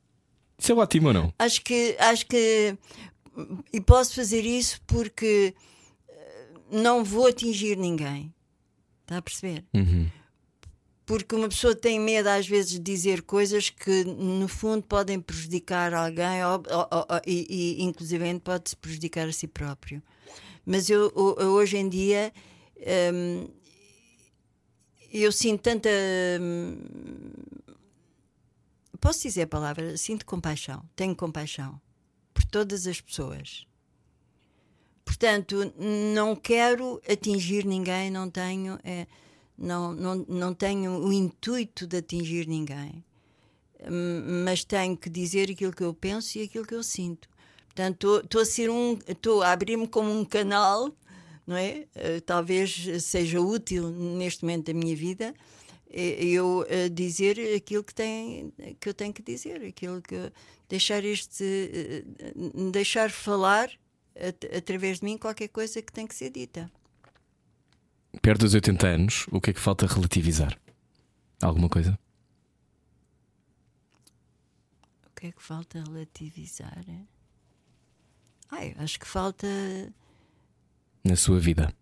Isso 0.59 0.73
é 0.73 0.75
ótimo 0.75 1.09
ou 1.09 1.15
não? 1.15 1.35
Acho 1.39 1.63
que, 1.63 1.95
acho 1.99 2.27
que 2.27 2.75
e 3.73 3.81
posso 3.81 4.15
fazer 4.15 4.43
isso 4.45 4.81
porque 4.87 5.55
não 6.71 7.05
vou 7.05 7.27
atingir 7.27 7.77
ninguém. 7.77 8.33
Está 9.03 9.19
a 9.19 9.23
perceber? 9.23 9.65
Uhum. 9.75 10.09
Porque 11.05 11.35
uma 11.35 11.49
pessoa 11.49 11.75
tem 11.75 11.99
medo 11.99 12.29
às 12.29 12.47
vezes 12.47 12.71
de 12.73 12.79
dizer 12.79 13.23
coisas 13.23 13.69
que 13.69 14.05
no 14.05 14.47
fundo 14.47 14.83
podem 14.85 15.19
prejudicar 15.21 15.93
alguém 15.93 16.45
ou, 16.45 16.53
ou- 16.71 16.89
ou- 16.93 17.21
e, 17.27 17.79
e 17.79 17.83
inclusive 17.83 18.39
pode-se 18.39 18.77
prejudicar 18.77 19.29
a 19.29 19.33
si 19.33 19.49
próprio. 19.49 20.01
Mas 20.65 20.89
eu, 20.89 21.13
eu 21.39 21.51
hoje 21.51 21.77
em 21.79 21.89
dia 21.89 22.33
hum, 23.13 23.49
eu 25.13 25.33
sinto 25.33 25.63
tanta 25.63 25.89
hum, 26.41 26.77
posso 29.01 29.23
dizer 29.23 29.43
a 29.43 29.47
palavra, 29.49 29.97
sinto 29.97 30.25
compaixão, 30.25 30.85
tenho 30.95 31.17
compaixão 31.17 31.81
por 32.33 32.45
todas 32.45 32.87
as 32.87 33.01
pessoas. 33.01 33.67
Portanto, 35.11 35.73
não 36.15 36.37
quero 36.37 37.03
atingir 37.11 37.65
ninguém, 37.67 38.13
não 38.13 38.31
tenho, 38.31 38.79
eh, 38.85 39.09
não, 39.59 39.93
não, 39.93 40.15
não 40.29 40.55
tenho 40.55 41.05
o 41.05 41.13
intuito 41.13 41.85
de 41.85 41.97
atingir 41.97 42.47
ninguém, 42.47 43.05
Hum, 43.83 44.45
mas 44.45 44.63
tenho 44.63 44.95
que 44.97 45.09
dizer 45.09 45.51
aquilo 45.51 45.73
que 45.73 45.83
eu 45.83 45.93
penso 45.95 46.39
e 46.39 46.43
aquilo 46.43 46.67
que 46.67 46.75
eu 46.75 46.83
sinto. 46.83 47.29
Portanto, 47.67 48.21
estou 48.23 48.43
a 48.43 48.45
ser 48.45 48.71
um, 48.71 48.99
estou 49.09 49.43
a 49.43 49.53
abrir-me 49.53 49.89
como 49.89 50.13
um 50.13 50.25
canal, 50.25 50.95
não 51.47 51.57
é? 51.57 51.87
Eh, 51.95 52.21
talvez 52.21 52.87
seja 53.03 53.41
útil 53.41 53.89
neste 53.91 54.45
momento 54.45 54.67
da 54.67 54.75
minha 54.75 54.95
vida 54.95 55.35
eh, 55.91 56.25
eu 56.25 56.65
eh, 56.69 56.89
dizer 56.89 57.37
aquilo 57.57 57.83
que, 57.83 57.95
tem, 57.95 58.53
que 58.79 58.89
eu 58.89 58.95
tenho 58.95 59.13
que 59.13 59.23
dizer, 59.23 59.65
aquilo 59.65 60.03
que 60.03 60.31
deixar 60.69 61.05
este 61.05 62.05
deixar 62.73 63.11
falar 63.11 63.71
at- 64.17 64.57
através 64.57 65.01
de 65.01 65.05
mim 65.05 65.19
qualquer 65.19 65.49
coisa 65.49 65.81
que 65.83 65.93
tem 65.93 66.07
que 66.07 66.15
ser 66.15 66.31
dita. 66.31 66.71
Perto 68.23 68.41
dos 68.41 68.55
80 68.55 68.87
anos, 68.87 69.27
o 69.31 69.41
que 69.41 69.51
é 69.51 69.53
que 69.53 69.61
falta 69.61 69.87
relativizar? 69.87 70.59
Alguma 71.43 71.69
coisa? 71.69 71.99
O 75.07 75.21
que 75.21 75.27
é 75.29 75.33
que 75.33 75.43
falta 75.43 75.83
relativizar? 75.83 76.85
Ai, 78.51 78.75
acho 78.79 78.99
que 78.99 79.07
falta 79.07 79.47
Na 81.05 81.15
sua 81.17 81.39
vida? 81.39 81.73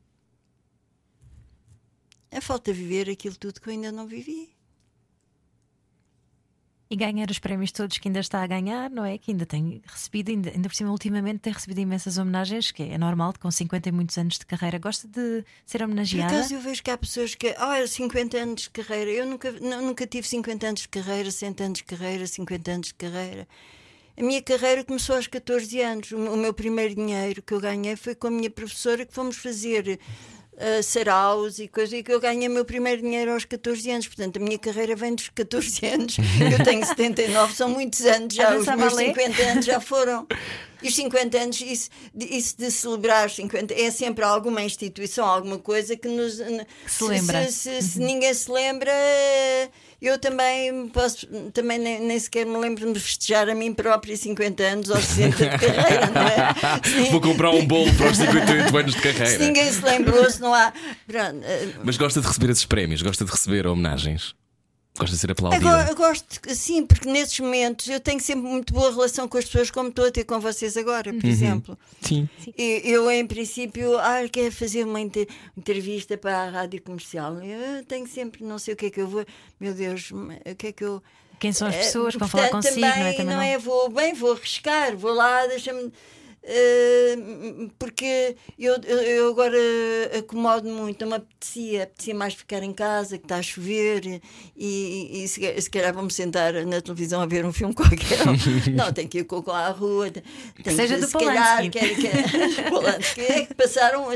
é 2.31 2.41
falta 2.43 2.73
viver 2.75 3.09
aquilo 3.09 3.37
tudo 3.37 3.59
que 3.61 3.69
eu 3.69 3.73
ainda 3.73 3.91
não 3.91 4.07
vivi. 4.07 4.55
E 6.91 6.97
ganhar 6.97 7.31
os 7.31 7.39
prémios 7.39 7.71
todos 7.71 7.99
que 7.99 8.09
ainda 8.09 8.21
está 8.21 8.43
a 8.43 8.47
ganhar, 8.47 8.89
não 8.89 9.05
é? 9.05 9.19
Que 9.19 9.33
ainda 9.33 9.45
tem 9.45 9.83
recebido, 9.87 10.31
ainda, 10.31 10.49
ainda 10.51 10.69
por 10.71 10.75
cima, 10.75 10.91
ultimamente 10.91 11.41
tem 11.41 11.53
recebido 11.53 11.81
imensas 11.81 12.17
homenagens, 12.17 12.71
que 12.71 12.83
é 12.83 12.97
normal, 12.97 13.35
com 13.39 13.51
50 13.51 13.91
e 13.91 13.93
muitos 13.93 14.17
anos 14.17 14.39
de 14.39 14.47
carreira. 14.47 14.79
Gosta 14.79 15.07
de 15.07 15.45
ser 15.67 15.79
Por 15.79 15.85
homenageada? 15.85 16.35
acaso 16.39 16.55
eu 16.55 16.61
vejo 16.63 16.83
que 16.83 16.91
há 16.91 16.97
pessoas 16.97 17.35
que. 17.35 17.55
Ah, 17.59 17.87
50 17.87 18.39
anos 18.39 18.63
de 18.63 18.71
carreira. 18.71 19.11
Eu 19.11 19.27
nunca, 19.27 19.53
não- 19.61 19.83
nunca 19.83 20.07
tive 20.07 20.27
50 20.27 20.67
anos 20.67 20.81
de 20.81 20.89
carreira, 20.89 21.31
100 21.31 21.55
anos 21.61 21.79
de 21.79 21.85
carreira, 21.85 22.27
50 22.27 22.71
anos 22.71 22.87
de 22.89 22.95
carreira. 22.95 23.47
A 24.17 24.23
minha 24.23 24.41
carreira 24.43 24.83
começou 24.83 25.15
aos 25.15 25.27
14 25.27 25.81
anos. 25.83 26.11
O 26.11 26.37
meu 26.39 26.55
primeiro 26.55 26.95
dinheiro 26.95 27.43
que 27.43 27.53
eu 27.53 27.61
ganhei 27.61 27.97
foi 27.97 28.15
com 28.15 28.29
a 28.29 28.31
minha 28.31 28.51
professora 28.51 29.05
que 29.05 29.13
fomos 29.13 29.37
fazer 29.37 30.01
uh, 30.59 30.83
saraus 30.83 31.59
e 31.59 31.69
coisas, 31.69 31.93
e 31.99 32.03
que 32.03 32.13
eu 32.13 32.21
ganhei 32.21 32.49
o 32.49 32.51
meu 32.51 32.65
primeiro 32.65 33.01
dinheiro 33.01 33.33
aos 33.33 33.45
14 33.45 33.91
anos. 33.91 34.07
Portanto, 34.07 34.37
a 34.37 34.41
minha 34.41 34.59
carreira 34.59 34.95
vem 34.95 35.15
dos 35.15 35.29
14 35.29 35.87
anos. 35.87 36.17
Eu 36.59 36.65
tenho 36.65 36.85
79, 36.85 37.55
são 37.55 37.69
muitos 37.69 38.01
anos 38.03 38.35
já. 38.35 38.57
Os 38.57 38.67
meus 38.67 38.95
50 38.95 39.43
anos 39.43 39.65
já 39.65 39.81
foram. 39.81 40.27
E 40.83 40.89
os 40.89 40.95
50 40.95 41.39
anos, 41.39 41.61
isso, 41.61 41.91
isso 42.17 42.57
de 42.57 42.71
celebrar 42.71 43.27
os 43.27 43.35
50, 43.35 43.75
é 43.75 43.91
sempre 43.91 44.25
alguma 44.25 44.63
instituição, 44.63 45.27
alguma 45.27 45.59
coisa 45.59 45.97
que 45.97 46.09
nos. 46.09 46.35
se 46.35 47.05
lembra. 47.05 47.47
Se, 47.47 47.53
se, 47.53 47.83
se, 47.83 47.99
ninguém 47.99 48.33
se 48.33 48.51
lembra. 48.51 48.93
Eu 50.01 50.17
também 50.19 50.89
posso, 50.91 51.27
também 51.53 51.77
nem, 51.79 52.01
nem, 52.01 52.19
sequer 52.19 52.47
me 52.47 52.57
lembro 52.57 52.93
de 52.93 53.01
festejar 53.01 53.49
a 53.49 53.55
mim 53.55 53.75
própria 53.75 54.17
50 54.17 54.63
anos 54.63 54.89
ou 54.91 54.97
60 54.97 55.37
de 55.37 55.49
carreira, 55.59 56.07
não 56.07 56.23
é? 56.23 56.81
Sim. 56.85 57.11
Vou 57.11 57.21
comprar 57.21 57.51
um 57.51 57.67
bolo 57.67 57.93
para 57.95 58.11
os 58.13 58.17
58 58.17 58.77
anos 58.79 58.95
de 58.95 59.01
carreira. 59.03 59.27
Se 59.27 59.39
ninguém 59.39 59.73
se 59.73 59.85
lembrou, 59.85 60.31
se 60.31 60.41
não 60.41 60.55
há. 60.55 60.73
Pronto. 61.07 61.41
eh, 61.45 61.69
Mas 61.83 61.97
gosta 61.97 62.21
de 62.21 62.27
receber 62.29 62.51
esses 62.53 62.65
prémios, 62.65 63.03
gosta 63.03 63.25
de 63.25 63.31
receber 63.31 63.67
homenagens. 63.67 64.35
Gosta 64.99 65.15
de 65.15 65.21
ser 65.21 65.31
aplaudida. 65.31 65.69
Agora, 65.69 65.89
eu 65.91 65.95
gosto, 65.97 66.41
sim, 66.55 66.85
porque 66.85 67.09
nesses 67.09 67.39
momentos 67.39 67.87
eu 67.89 68.01
tenho 68.01 68.21
sempre 68.21 68.49
muito 68.49 68.73
boa 68.75 68.91
relação 68.91 69.29
com 69.29 69.39
as 69.39 69.45
pessoas, 69.45 69.71
como 69.71 69.91
estou 69.91 70.07
a 70.07 70.11
ter 70.11 70.25
com 70.25 70.41
vocês 70.41 70.77
agora, 70.77 71.13
por 71.13 71.25
exemplo. 71.25 71.79
Sim. 72.03 72.29
E 72.57 72.83
Eu, 72.85 73.11
em 73.11 73.27
princípio, 73.27 73.97
ah, 73.99 74.19
quero 74.31 74.53
fazer 74.53 74.85
uma 74.85 75.01
inter- 75.01 75.29
entrevista 75.57 76.19
para 76.19 76.39
a 76.45 76.51
rádio 76.51 76.83
comercial. 76.83 77.41
Eu 77.43 77.85
tenho 77.85 78.07
sempre, 78.09 78.43
não 78.45 78.59
sei 78.59 78.75
o 78.75 78.77
que 78.77 78.87
é 78.87 78.91
que 78.91 79.01
eu 79.01 79.07
vou, 79.09 79.25
meu 79.61 79.73
Deus, 79.73 80.11
o 80.11 80.55
que 80.57 80.67
é 80.69 80.73
que 80.73 80.85
eu. 80.85 81.03
Quem 81.39 81.53
são 81.53 81.69
as 81.69 81.75
Eh, 81.77 81.79
pessoas 81.79 82.15
que 82.15 82.19
vão 82.19 82.29
falar 82.29 82.49
portanto, 82.49 82.65
consigo, 82.73 82.85
também, 82.87 82.99
não 83.01 83.07
é? 83.07 83.13
Também 83.13 83.35
não 83.37 83.43
é? 83.43 83.59
Vou 83.59 83.89
bem, 83.91 84.13
vou 84.15 84.33
arriscar, 84.33 84.97
vou 84.97 85.13
lá, 85.15 85.47
deixa-me. 85.47 85.93
Eh, 86.43 87.17
porque 87.79 88.37
eu, 88.59 88.77
eu, 88.83 89.31
agora 89.31 89.59
acomodo 90.19 90.69
muito, 90.69 91.01
não 91.01 91.09
me 91.09 91.17
apetecia, 91.17 91.85
apetecia 91.85 92.15
mais 92.15 92.35
ficar 92.35 92.63
em 92.63 92.73
casa, 92.73 93.19
que 93.19 93.25
está 93.25 93.37
a 93.37 93.43
chover 93.43 94.05
e, 94.07 94.21
e, 94.57 95.25
e 95.25 95.29
se, 95.29 95.61
se 95.61 95.71
calhar 95.71 95.95
vou-me 95.95 96.11
sentar 96.11 96.53
na 96.67 96.81
televisão 96.81 97.21
a 97.21 97.27
ver 97.27 97.45
um 97.45 97.53
filme 97.53 97.73
qualquer. 97.75 98.19
não, 98.75 98.93
tenho 98.93 99.09
que 99.09 99.19
ir 99.19 99.25
com 99.25 99.39
à 99.51 99.71
rua, 99.71 100.11
tenho 100.11 100.77
seja 100.77 100.97
que, 100.97 101.01
do 101.01 101.07
se 101.07 101.13
calhar, 101.13 101.71
quer, 101.71 101.95
quer, 101.97 102.69
Polanski, 102.69 103.21
é 103.21 103.47
que 103.47 103.55
passaram, 103.55 104.07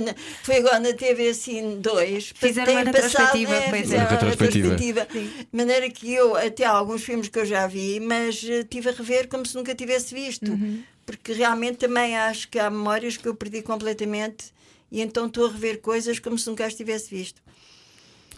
foi 0.43 0.57
agora 0.57 0.81
na 0.81 0.93
TV 0.93 1.31
assim 1.31 1.81
dois, 1.81 2.33
Fizeram 2.35 2.73
uma 2.73 2.83
retrospectiva, 2.83 3.55
é, 3.55 3.71
pois 3.71 3.93
é. 3.93 3.97
Uma 3.99 4.09
retrospectiva. 4.09 5.07
De 5.07 5.47
maneira 5.53 5.89
que 5.91 6.13
eu, 6.13 6.37
até 6.37 6.65
há 6.65 6.71
alguns 6.71 7.03
filmes 7.03 7.29
que 7.29 7.39
eu 7.39 7.47
já 7.47 7.67
vi, 7.67 8.01
mas 8.01 8.45
eh, 8.45 8.65
tive 8.65 8.89
a 8.89 8.93
rever 8.93 9.29
como 9.29 9.47
se 9.47 9.55
nunca 9.55 9.75
tivesse 9.75 10.15
visto. 10.15 10.51
Uhum. 10.51 10.83
Porque 11.05 11.33
realmente 11.33 11.79
também 11.79 12.17
acho 12.17 12.49
que 12.49 12.59
há 12.59 12.71
memórias 12.71 13.17
que 13.17 13.27
eu 13.27 13.35
perdi 13.35 13.63
completamente 13.63 14.53
e 14.91 15.01
então 15.01 15.27
estou 15.27 15.47
a 15.47 15.51
rever 15.51 15.81
coisas 15.81 16.19
como 16.19 16.39
se 16.39 16.49
nunca 16.49 16.67
as 16.67 16.75
tivesse 16.75 17.15
visto. 17.15 17.43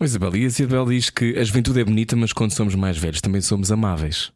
Isabel, 0.01 0.35
e 0.37 0.45
a 0.45 0.47
Isabel 0.47 0.87
diz 0.87 1.11
que 1.11 1.39
a 1.39 1.45
juventude 1.45 1.81
é 1.81 1.85
bonita, 1.85 2.17
mas 2.17 2.33
quando 2.33 2.53
somos 2.53 2.75
mais 2.75 2.97
velhos 2.97 3.21
também 3.21 3.41
somos 3.41 3.71
amáveis. 3.71 4.33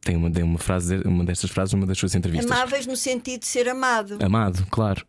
Tem 0.00 0.16
uma, 0.16 0.30
tem 0.30 0.44
uma, 0.44 0.58
frase, 0.58 0.96
uma 1.04 1.24
destas 1.24 1.50
frases 1.50 1.74
numa 1.74 1.86
das 1.86 1.98
suas 1.98 2.14
entrevistas. 2.14 2.50
Amáveis 2.50 2.86
no 2.86 2.96
sentido 2.96 3.40
de 3.40 3.46
ser 3.46 3.68
amado. 3.68 4.18
Amado, 4.22 4.64
claro. 4.70 5.04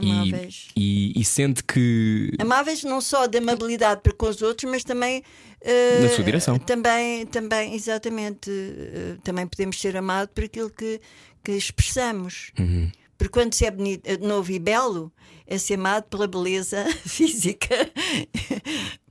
E, 0.00 0.10
Amáveis. 0.10 0.68
e, 0.76 1.12
e 1.20 1.24
sente 1.24 1.62
que. 1.64 2.32
Amáveis 2.38 2.82
não 2.84 3.00
só 3.00 3.26
de 3.26 3.38
amabilidade 3.38 4.00
para 4.02 4.12
com 4.12 4.26
os 4.28 4.40
outros, 4.42 4.70
mas 4.70 4.82
também. 4.84 5.22
eh, 5.60 6.00
Na 6.02 6.08
sua 6.08 6.24
direção. 6.24 6.58
Também, 6.58 7.26
também 7.26 7.74
exatamente. 7.74 8.50
eh, 8.50 9.16
também 9.22 9.46
podemos 9.46 9.78
ser 9.80 9.96
amados 9.96 10.32
por 10.34 10.44
aquilo 10.44 10.70
que, 10.70 11.00
que 11.44 11.52
expressamos. 11.52 12.52
Uhum. 12.58 12.90
Porque 13.18 13.32
quando 13.32 13.52
se 13.54 13.64
é 13.66 13.70
bonito, 13.70 14.06
eh, 14.06 14.16
novo 14.18 14.50
e 14.50 14.58
belo, 14.58 15.12
é 15.46 15.58
ser 15.58 15.74
amado 15.74 16.04
pela 16.04 16.26
beleza 16.26 16.84
física. 17.06 17.76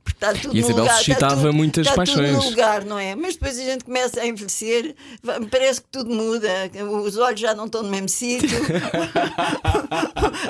Está 0.08 0.32
tudo 0.34 0.54
E 0.54 0.58
Isabel 0.60 0.76
lugar, 0.78 1.00
está 1.00 1.04
suscitava 1.04 1.36
tudo- 1.42 1.52
muitas 1.52 1.86
está 1.86 1.96
paixões. 1.96 2.30
Tudo 2.30 2.42
no 2.44 2.50
lugar, 2.50 2.84
não 2.84 2.98
é? 2.98 3.14
Mas 3.14 3.34
depois 3.34 3.58
a 3.58 3.62
gente 3.62 3.84
começa 3.84 4.20
a 4.20 4.26
envelhecer, 4.26 4.94
parece 5.50 5.80
que 5.80 5.86
tudo 5.90 6.10
muda, 6.10 6.48
os 7.04 7.16
olhos 7.16 7.40
já 7.40 7.54
não 7.54 7.66
estão 7.66 7.82
no 7.82 7.90
mesmo 7.90 8.08
sítio, 8.08 8.48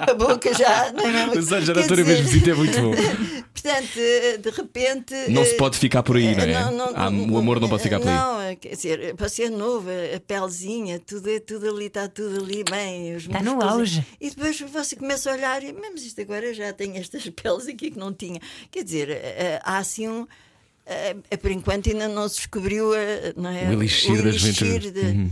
a 0.09 0.14
boca 0.14 0.53
já 0.55 0.92
não 0.92 1.05
é 1.07 1.12
mesmo. 1.26 1.38
Os 1.38 1.53
olhos 1.53 1.66
já 1.66 1.74
não 1.74 1.82
estão 1.82 1.96
no 1.96 2.05
mesmo 2.05 2.28
sítio, 2.28 2.53
é 2.53 2.57
muito 2.57 2.80
bom. 2.80 2.92
Portanto, 3.53 3.96
eh, 3.96 4.38
de 4.38 4.50
repente. 4.50 5.14
Não 5.28 5.44
se 5.44 5.53
eh, 5.53 5.57
pode 5.57 5.78
ficar 5.78 6.03
por 6.03 6.16
aí, 6.16 6.34
não 6.34 6.42
é? 6.42 6.53
não, 6.64 6.72
não, 6.72 6.92
Há- 6.96 7.11
não, 7.11 7.30
o 7.34 7.38
amor 7.38 7.61
não 7.61 7.68
pode 7.68 7.82
ficar 7.84 8.00
por 8.00 8.09
aí. 8.09 8.14
Não, 8.14 8.40
eh, 8.40 8.57
quer 8.57 8.70
dizer, 8.70 9.14
para 9.14 9.28
ser 9.28 9.50
novo, 9.50 9.88
a 9.88 10.18
pelezinha, 10.20 10.98
tudo, 10.98 11.30
é- 11.30 11.38
tudo 11.38 11.68
ali, 11.68 11.86
está 11.86 12.09
tudo 12.09 12.42
ali 12.42 12.64
bem. 12.68 13.14
os 13.14 13.22
Está 13.24 13.40
no 13.40 13.62
auge. 13.62 14.05
E 14.20 14.30
depois 14.30 14.61
você 14.61 14.96
começa 14.96 15.30
a 15.30 15.34
olhar 15.34 15.62
e, 15.62 15.72
mas 15.72 16.03
isto 16.03 16.20
agora 16.20 16.53
já 16.53 16.72
tem 16.72 16.96
estas 16.98 17.28
peles 17.30 17.68
aqui 17.68 17.92
que 17.92 17.98
não 17.98 18.12
tinha. 18.12 18.40
Quer 18.70 18.82
dizer, 18.82 19.11
eh, 19.11 19.36
há 19.62 19.78
assim 19.78 20.09
um. 20.09 20.26
eh, 20.86 21.16
eh, 21.30 21.36
por 21.36 21.51
enquanto 21.51 21.88
ainda 21.88 22.09
não 22.09 22.28
se 22.28 22.36
descobriu 22.36 22.95
eh, 22.95 23.32
não 23.36 23.51
é? 23.51 23.68
O 23.68 23.72
elixir 23.72 24.16
juventude. 24.32 24.99
Uhum. 25.01 25.30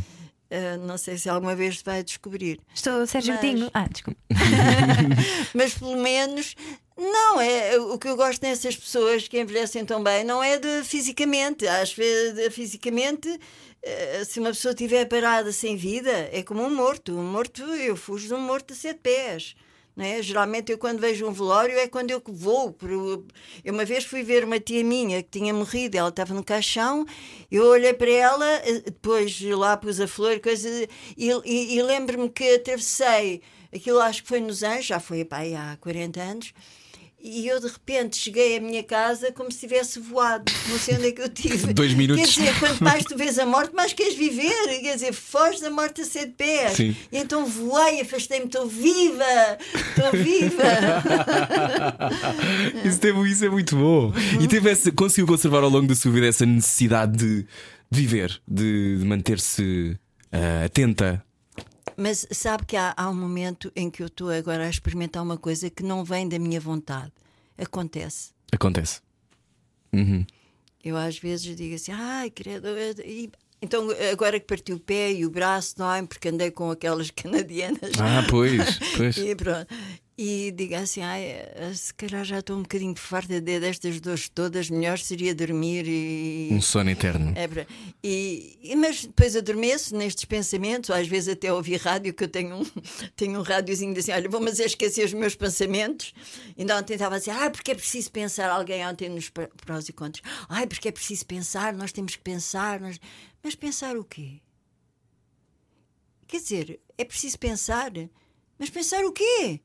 eh, 0.50 0.76
não 0.78 0.96
sei 0.98 1.16
se 1.18 1.28
alguma 1.28 1.54
vez 1.54 1.80
vai 1.82 2.02
descobrir. 2.02 2.60
Estou 2.74 3.06
Sérgio 3.06 3.34
Mas-. 3.34 3.70
Ah, 3.74 3.86
desculpa. 3.90 4.20
mas 5.54 5.74
pelo 5.74 5.96
menos 5.96 6.54
não 6.96 7.40
é 7.40 7.78
o 7.78 7.98
que 7.98 8.08
eu 8.08 8.16
gosto 8.16 8.42
nessas 8.42 8.76
pessoas 8.76 9.26
que 9.26 9.40
envelhecem 9.40 9.84
tão 9.84 10.02
bem 10.02 10.22
não 10.22 10.42
é 10.42 10.58
de 10.58 10.84
fisicamente 10.84 11.66
às 11.66 11.92
vezes 11.94 12.52
fisicamente 12.54 13.40
eh, 13.82 14.22
se 14.24 14.38
uma 14.38 14.50
pessoa 14.50 14.72
estiver 14.72 15.06
parada 15.06 15.50
sem 15.50 15.76
vida 15.76 16.28
é 16.30 16.42
como 16.42 16.62
um 16.62 16.74
morto 16.74 17.12
um 17.16 17.24
morto 17.24 17.62
eu 17.62 17.96
fujo 17.96 18.28
de 18.28 18.34
um 18.34 18.40
morto 18.40 18.74
a 18.74 18.76
sete 18.76 19.00
pés 19.02 19.54
é? 20.04 20.22
Geralmente 20.22 20.70
eu 20.72 20.78
quando 20.78 20.98
vejo 21.00 21.26
um 21.26 21.32
velório 21.32 21.78
é 21.78 21.86
quando 21.88 22.10
eu 22.10 22.22
vou. 22.26 22.76
Eu 23.64 23.72
uma 23.72 23.84
vez 23.84 24.04
fui 24.04 24.22
ver 24.22 24.44
uma 24.44 24.58
tia 24.60 24.82
minha 24.84 25.22
que 25.22 25.38
tinha 25.38 25.52
morrido, 25.54 25.96
ela 25.96 26.08
estava 26.08 26.34
no 26.34 26.44
caixão, 26.44 27.04
eu 27.50 27.64
olhei 27.66 27.92
para 27.94 28.10
ela, 28.10 28.46
eh, 28.64 28.80
depois 28.86 29.40
lá 29.42 29.76
pus 29.76 30.00
a 30.00 30.06
flor 30.08 30.40
coisa, 30.40 30.68
e, 31.16 31.30
e- 31.44 31.76
e 31.76 31.82
lembro-me 31.82 32.28
que 32.30 32.54
atravessei, 32.54 33.42
aquilo 33.74 34.00
acho 34.00 34.22
que 34.22 34.28
foi 34.28 34.40
nos 34.40 34.62
Anjos, 34.62 34.86
já 34.86 35.00
foi 35.00 35.24
pá, 35.24 35.38
há 35.42 35.76
40 35.78 36.20
anos, 36.20 36.52
e 37.22 37.46
eu 37.46 37.60
de 37.60 37.66
repente 37.66 38.16
cheguei 38.16 38.56
à 38.56 38.60
minha 38.60 38.82
casa 38.82 39.30
como 39.32 39.52
se 39.52 39.60
tivesse 39.60 40.00
voado, 40.00 40.50
não 40.68 40.78
sei 40.78 40.96
onde 40.96 41.08
é 41.08 41.12
que 41.12 41.22
eu 41.22 41.28
tive. 41.32 41.72
Dois 41.72 41.92
minutos. 41.94 42.34
Quer 42.34 42.40
dizer, 42.40 42.58
quanto 42.58 42.82
mais 42.82 43.04
tu 43.04 43.16
vês 43.16 43.38
a 43.38 43.46
morte, 43.46 43.74
mais 43.74 43.92
queres 43.92 44.14
viver. 44.14 44.80
Quer 44.80 44.94
dizer, 44.94 45.12
foges 45.12 45.60
da 45.60 45.70
morte 45.70 46.00
a 46.00 46.04
sete 46.04 46.32
pés. 46.32 46.76
Sim. 46.76 46.96
E 47.12 47.18
então 47.18 47.46
voei, 47.46 48.00
afastei-me, 48.00 48.46
estou 48.46 48.66
viva, 48.66 49.58
estou 49.74 50.12
viva. 50.12 50.62
Isso, 52.84 52.98
teve, 52.98 53.30
isso 53.30 53.44
é 53.44 53.48
muito 53.48 53.76
bom. 53.76 54.12
E 54.40 54.48
teve 54.48 54.70
essa, 54.70 54.90
conseguiu 54.90 55.26
conservar 55.26 55.62
ao 55.62 55.70
longo 55.70 55.86
da 55.86 55.94
sua 55.94 56.10
vida 56.10 56.26
essa 56.26 56.46
necessidade 56.46 57.16
de, 57.16 57.46
viver, 57.90 58.40
de, 58.48 58.98
de 58.98 59.04
manter-se 59.04 59.98
ah, 60.32 60.64
atenta. 60.64 61.22
Mas 62.00 62.26
sabe 62.30 62.64
que 62.64 62.76
há, 62.76 62.94
há 62.96 63.10
um 63.10 63.14
momento 63.14 63.70
em 63.76 63.90
que 63.90 64.02
eu 64.02 64.06
estou 64.06 64.30
agora 64.30 64.64
a 64.66 64.70
experimentar 64.70 65.22
uma 65.22 65.36
coisa 65.36 65.68
que 65.68 65.82
não 65.82 66.02
vem 66.02 66.26
da 66.28 66.38
minha 66.38 66.58
vontade. 66.60 67.12
Acontece. 67.58 68.30
Acontece. 68.50 69.00
Uhum. 69.92 70.24
Eu 70.82 70.96
às 70.96 71.18
vezes 71.18 71.54
digo 71.56 71.74
assim, 71.74 71.92
ai, 71.92 72.30
credo. 72.30 72.68
e- 73.04 73.30
Então, 73.60 73.86
agora 74.10 74.40
que 74.40 74.46
parti 74.46 74.72
o 74.72 74.80
pé 74.80 75.12
e 75.12 75.26
o 75.26 75.30
braço, 75.30 75.74
não 75.78 75.92
é? 75.92 76.02
Porque 76.06 76.28
andei 76.28 76.50
com 76.50 76.70
aquelas 76.70 77.10
canadianas. 77.12 77.92
Ah, 78.00 78.26
pois, 78.30 78.78
pois. 78.96 79.16
E 79.18 79.34
pronto. 79.34 79.66
E 80.22 80.50
digo 80.50 80.74
assim, 80.74 81.00
ai, 81.00 81.22
eh, 81.24 81.72
se 81.74 81.94
calhar 81.94 82.22
já 82.26 82.40
estou 82.40 82.54
um 82.58 82.60
bocadinho 82.60 82.94
farta 82.94 83.40
de- 83.40 83.58
destas 83.58 83.98
dores 84.02 84.28
todas, 84.28 84.68
melhor 84.68 84.98
seria 84.98 85.34
dormir 85.34 85.86
e. 85.88 86.50
Um 86.52 86.60
sono 86.60 86.90
eterno. 86.90 87.32
É, 87.34 87.48
e, 88.04 88.58
e- 88.62 88.76
mas 88.76 89.06
depois 89.06 89.34
adormeço 89.34 89.96
nestes 89.96 90.26
pensamentos, 90.26 90.90
às 90.90 91.08
vezes 91.08 91.30
até 91.30 91.50
ouvi 91.50 91.74
rádio, 91.76 92.12
que 92.12 92.22
eu 92.24 92.28
tenho 92.28 92.56
um, 92.56 92.64
tenho 93.16 93.38
um 93.38 93.42
rádiozinho 93.42 93.98
assim, 93.98 94.12
olha, 94.12 94.28
vou 94.28 94.42
mas 94.42 94.60
é 94.60 94.66
esquecer 94.66 95.06
os 95.06 95.14
meus 95.14 95.34
pensamentos. 95.34 96.12
Então 96.54 96.78
ontem 96.78 96.92
estava 96.92 97.16
assim, 97.16 97.30
ah, 97.30 97.48
porque 97.50 97.70
é 97.70 97.74
preciso 97.74 98.12
pensar, 98.12 98.50
alguém 98.50 98.86
ontem 98.86 99.08
nos 99.08 99.30
pró- 99.30 99.48
prós 99.64 99.88
e 99.88 99.92
contras, 99.94 100.22
ai, 100.50 100.66
porque 100.66 100.88
é 100.88 100.92
preciso 100.92 101.24
pensar, 101.24 101.72
nós 101.72 101.92
temos 101.92 102.14
que 102.14 102.22
pensar, 102.22 102.78
nós... 102.78 103.00
mas 103.42 103.54
pensar 103.54 103.96
o 103.96 104.04
quê? 104.04 104.42
Quer 106.26 106.40
dizer, 106.42 106.78
é 106.98 107.06
preciso 107.06 107.38
pensar, 107.38 107.90
mas 108.58 108.68
pensar 108.68 109.02
o 109.06 109.12
quê? 109.12 109.60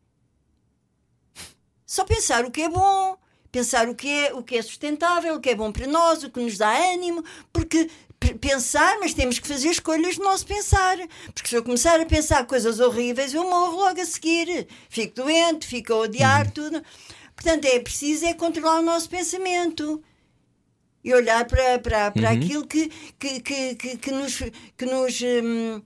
Só 1.86 2.04
pensar 2.04 2.46
o 2.46 2.52
que 2.52 2.64
é 2.64 2.70
bom, 2.70 3.18
pensar 3.52 3.88
o 3.88 3.96
que 3.96 4.10
é, 4.10 4.34
o 4.34 4.44
que 4.44 4.58
é 4.58 4.62
sustentável, 4.62 5.36
o 5.36 5.40
que 5.40 5.50
é 5.50 5.56
bom 5.56 5.72
para 5.72 5.88
nós, 5.88 6.24
o 6.24 6.30
que 6.30 6.40
nos 6.40 6.58
dá 6.58 6.70
ânimo, 6.70 7.24
porque 7.54 7.90
pensar, 8.40 8.98
mas 9.00 9.14
temos 9.14 9.40
que 9.40 9.48
fazer 9.48 9.70
escolhas 9.70 10.18
no 10.18 10.26
nosso 10.26 10.46
pensar. 10.46 10.98
Porque 11.34 11.50
se 11.50 11.56
eu 11.56 11.64
começar 11.64 12.00
a 12.00 12.06
pensar 12.06 12.46
coisas 12.46 12.80
horríveis, 12.80 13.34
eu 13.34 13.44
morro 13.44 13.78
logo 13.78 14.02
a 14.02 14.06
seguir. 14.06 14.68
Fico 14.90 15.16
doente, 15.16 15.68
fico 15.68 15.94
a 15.94 15.98
odiar 16.00 16.52
tudo. 16.52 16.82
Portanto, 17.36 17.66
é 17.66 17.80
preciso 17.80 18.26
é 18.26 18.34
controlar 18.34 18.80
o 18.80 18.84
nosso 18.84 19.10
pensamento. 19.10 20.02
e 21.04 21.14
olhar 21.14 21.46
para, 21.46 21.78
para, 21.80 22.12
para 22.12 22.30
aquilo 22.32 22.66
que, 22.66 22.90
que, 23.20 23.40
que, 23.40 23.76
que, 23.76 23.98
que 23.98 24.12
nos. 24.12 24.40
Que 24.76 24.86
nos 24.86 25.22
hum, 25.22 25.82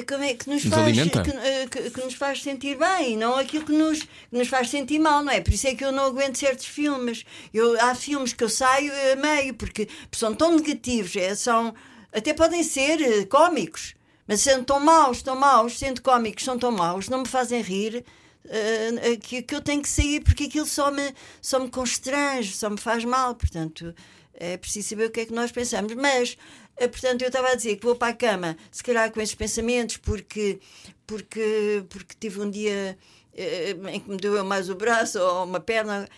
como 0.00 0.24
é 0.24 0.32
que 0.32 0.48
nos, 0.48 0.64
Nos 0.64 0.72
faz 0.94 0.96
que, 1.22 1.30
eh, 1.36 1.66
que- 1.70 1.90
que 1.90 2.00
nos 2.00 2.14
faz 2.14 2.42
sentir 2.42 2.78
bem, 2.78 3.16
não 3.18 3.36
aquilo 3.36 3.66
que 3.66 3.72
nos, 3.72 4.00
que 4.02 4.08
nos 4.32 4.48
faz 4.48 4.70
sentir 4.70 4.98
mal, 4.98 5.22
não 5.22 5.30
é? 5.30 5.40
Por 5.42 5.52
isso 5.52 5.66
é 5.66 5.74
que 5.74 5.84
eu 5.84 5.92
não 5.92 6.04
aguento 6.06 6.38
certos 6.38 6.64
filmes. 6.64 7.24
Eu, 7.52 7.78
há 7.78 7.94
filmes 7.94 8.32
que 8.32 8.42
eu 8.42 8.48
saio 8.48 8.90
a 9.12 9.16
meio 9.16 9.52
porque 9.52 9.86
são 10.12 10.34
tão 10.34 10.56
negativos, 10.56 11.14
é, 11.16 11.34
são, 11.34 11.74
até 12.10 12.32
podem 12.32 12.62
ser 12.62 13.02
eh, 13.02 13.24
cómicos, 13.26 13.94
mas 14.26 14.40
são 14.40 14.64
tão 14.64 14.80
maus, 14.80 15.20
tão 15.20 15.36
maus, 15.36 15.78
sendo 15.78 16.00
cómicos, 16.00 16.44
são 16.44 16.58
tão 16.58 16.70
maus, 16.72 17.08
não 17.10 17.18
me 17.20 17.28
fazem 17.28 17.60
rir. 17.60 18.02
eh, 18.48 19.16
que, 19.20 19.42
que 19.42 19.54
eu 19.54 19.60
tenho 19.60 19.82
que 19.82 19.88
sair 19.88 20.20
porque 20.22 20.44
aquilo 20.44 20.66
só 20.66 20.90
me, 20.90 21.14
só 21.40 21.58
me 21.60 21.70
constrange, 21.70 22.54
só 22.54 22.68
me 22.70 22.78
faz 22.78 23.04
mal, 23.04 23.34
portanto 23.34 23.94
é 24.34 24.56
preciso 24.56 24.88
saber 24.88 25.06
o 25.06 25.10
que 25.10 25.20
é 25.20 25.26
que 25.26 25.32
nós 25.32 25.52
pensamos. 25.52 25.94
Mas, 25.94 26.36
eh, 26.36 26.36
portanto, 26.76 27.22
eu 27.22 27.28
estava 27.28 27.48
a 27.48 27.54
dizer 27.54 27.76
que 27.76 27.84
vou 27.84 27.94
para 27.96 28.08
a 28.12 28.14
cama, 28.16 28.56
se 28.70 28.82
calhar 28.82 29.10
com 29.12 29.20
esses 29.20 29.34
pensamentos, 29.34 29.96
porque, 29.98 30.58
porque, 31.06 31.84
porque 31.88 32.14
tive 32.18 32.40
um 32.40 32.50
dia 32.50 32.98
eh, 33.34 33.76
em 33.92 34.00
que 34.00 34.10
me 34.10 34.16
doeu 34.16 34.44
mais 34.44 34.68
o 34.68 34.74
braço 34.74 35.18
ou 35.20 35.44
uma 35.44 35.60
perna 35.60 36.08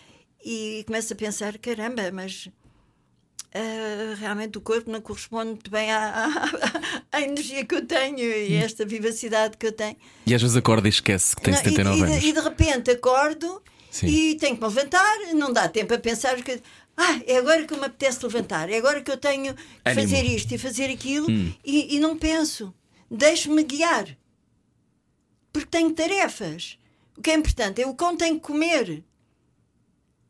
e 0.43 0.83
começo 0.87 1.13
a 1.13 1.15
pensar: 1.15 1.57
caramba, 1.57 2.11
mas. 2.11 2.49
eh, 3.53 4.15
realmente 4.19 4.57
o 4.57 4.61
corpo 4.61 4.89
não 4.91 4.99
corresponde 5.01 5.51
muito 5.51 5.71
bem 5.71 5.91
à, 5.91 6.25
à, 6.25 7.17
à 7.17 7.21
energia 7.21 7.65
que 7.65 7.75
eu 7.75 7.85
tenho 7.85 8.19
e 8.19 8.57
a 8.57 8.61
esta 8.63 8.85
vivacidade 8.85 9.57
que 9.57 9.65
eu 9.67 9.71
tenho. 9.71 9.95
E 10.25 10.33
às 10.35 10.41
vezes 10.41 10.57
acorda 10.57 10.87
e 10.87 10.89
esquece 10.89 11.35
que 11.35 11.41
tem 11.41 11.53
Não, 11.53 11.59
e- 11.61 11.63
79 11.63 11.99
e, 11.99 12.03
anos. 12.03 12.19
de, 12.21 12.27
e 12.27 12.33
de 12.33 12.39
repente 12.41 12.91
acordo 12.91 13.61
Sim. 13.89 14.07
e 14.07 14.35
tenho 14.35 14.55
que 14.57 14.61
me 14.61 14.67
levantar, 14.67 15.15
não 15.33 15.53
dá 15.53 15.69
tempo 15.69 15.93
a 15.93 15.97
pensar 15.97 16.35
que 16.43 16.61
ah, 16.97 17.19
é 17.25 17.37
agora 17.37 17.65
que 17.65 17.73
eu 17.73 17.77
me 17.77 17.85
apetece 17.85 18.23
levantar, 18.23 18.69
é 18.69 18.77
agora 18.77 19.01
que 19.01 19.11
eu 19.11 19.17
tenho 19.17 19.53
que 19.53 19.61
Ânimo. 19.85 20.01
fazer 20.01 20.23
isto 20.25 20.53
e 20.53 20.57
fazer 20.57 20.89
aquilo 20.91 21.29
Hum. 21.29 21.53
e, 21.63 21.95
e 21.95 21.99
não 21.99 22.17
penso. 22.17 22.73
Deixo-me 23.11 23.63
guiar. 23.63 24.17
Porque 25.51 25.69
tenho 25.69 25.91
tarefas. 25.91 26.77
O 27.17 27.21
que 27.21 27.31
é 27.31 27.35
importante 27.35 27.81
é 27.81 27.87
o 27.87 27.93
cão 27.95 28.15
tem 28.17 28.33
que 28.35 28.41
comer. 28.41 29.03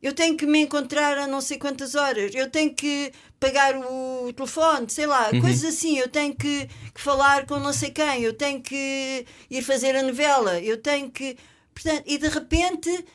Eu 0.02 0.14
tenho 0.14 0.38
que 0.38 0.46
me 0.46 0.60
encontrar 0.60 1.18
a 1.18 1.26
não 1.26 1.42
sei 1.42 1.58
quantas 1.58 1.96
horas. 1.96 2.36
Eu 2.36 2.50
tenho 2.52 2.76
que 2.76 3.12
pagar 3.40 3.76
o 3.76 4.32
telefone, 4.34 4.88
sei 4.90 5.08
lá, 5.08 5.32
Uhum. 5.34 5.42
coisas 5.42 5.64
assim. 5.74 5.98
Eu 5.98 6.08
tenho 6.10 6.36
que, 6.36 6.70
que 6.94 7.02
falar 7.02 7.46
com 7.48 7.58
não 7.60 7.74
sei 7.74 7.90
quem. 7.90 8.22
Eu 8.22 8.34
tenho 8.34 8.62
que 8.62 9.26
ir 9.50 9.64
fazer 9.64 9.96
a 9.96 10.04
novela. 10.04 10.60
Eu 10.60 10.78
tenho 10.80 11.10
que. 11.10 11.36
Portanto, 11.74 12.04
e 12.06 12.18
de 12.20 12.28
repente 12.28 13.06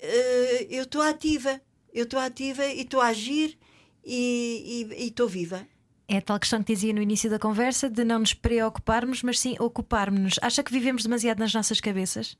eh, 0.00 0.66
eu 0.70 0.84
estou 0.84 1.02
ativa. 1.02 1.60
Eu 1.92 2.04
estou 2.04 2.18
ativa 2.18 2.64
e 2.66 2.80
estou 2.82 3.00
a 3.00 3.08
agir 3.08 3.58
e 4.04 4.86
estou 4.98 5.28
viva. 5.28 5.66
É 6.08 6.18
a 6.18 6.22
tal 6.22 6.38
questão 6.38 6.62
que 6.62 6.74
dizia 6.74 6.92
no 6.92 7.00
início 7.00 7.30
da 7.30 7.38
conversa 7.38 7.88
de 7.88 8.04
não 8.04 8.18
nos 8.18 8.34
preocuparmos, 8.34 9.22
mas 9.22 9.38
sim 9.38 9.56
ocuparmos-nos. 9.58 10.38
Acha 10.42 10.62
que 10.62 10.72
vivemos 10.72 11.04
demasiado 11.04 11.38
nas 11.38 11.54
nossas 11.54 11.80
cabeças? 11.80 12.36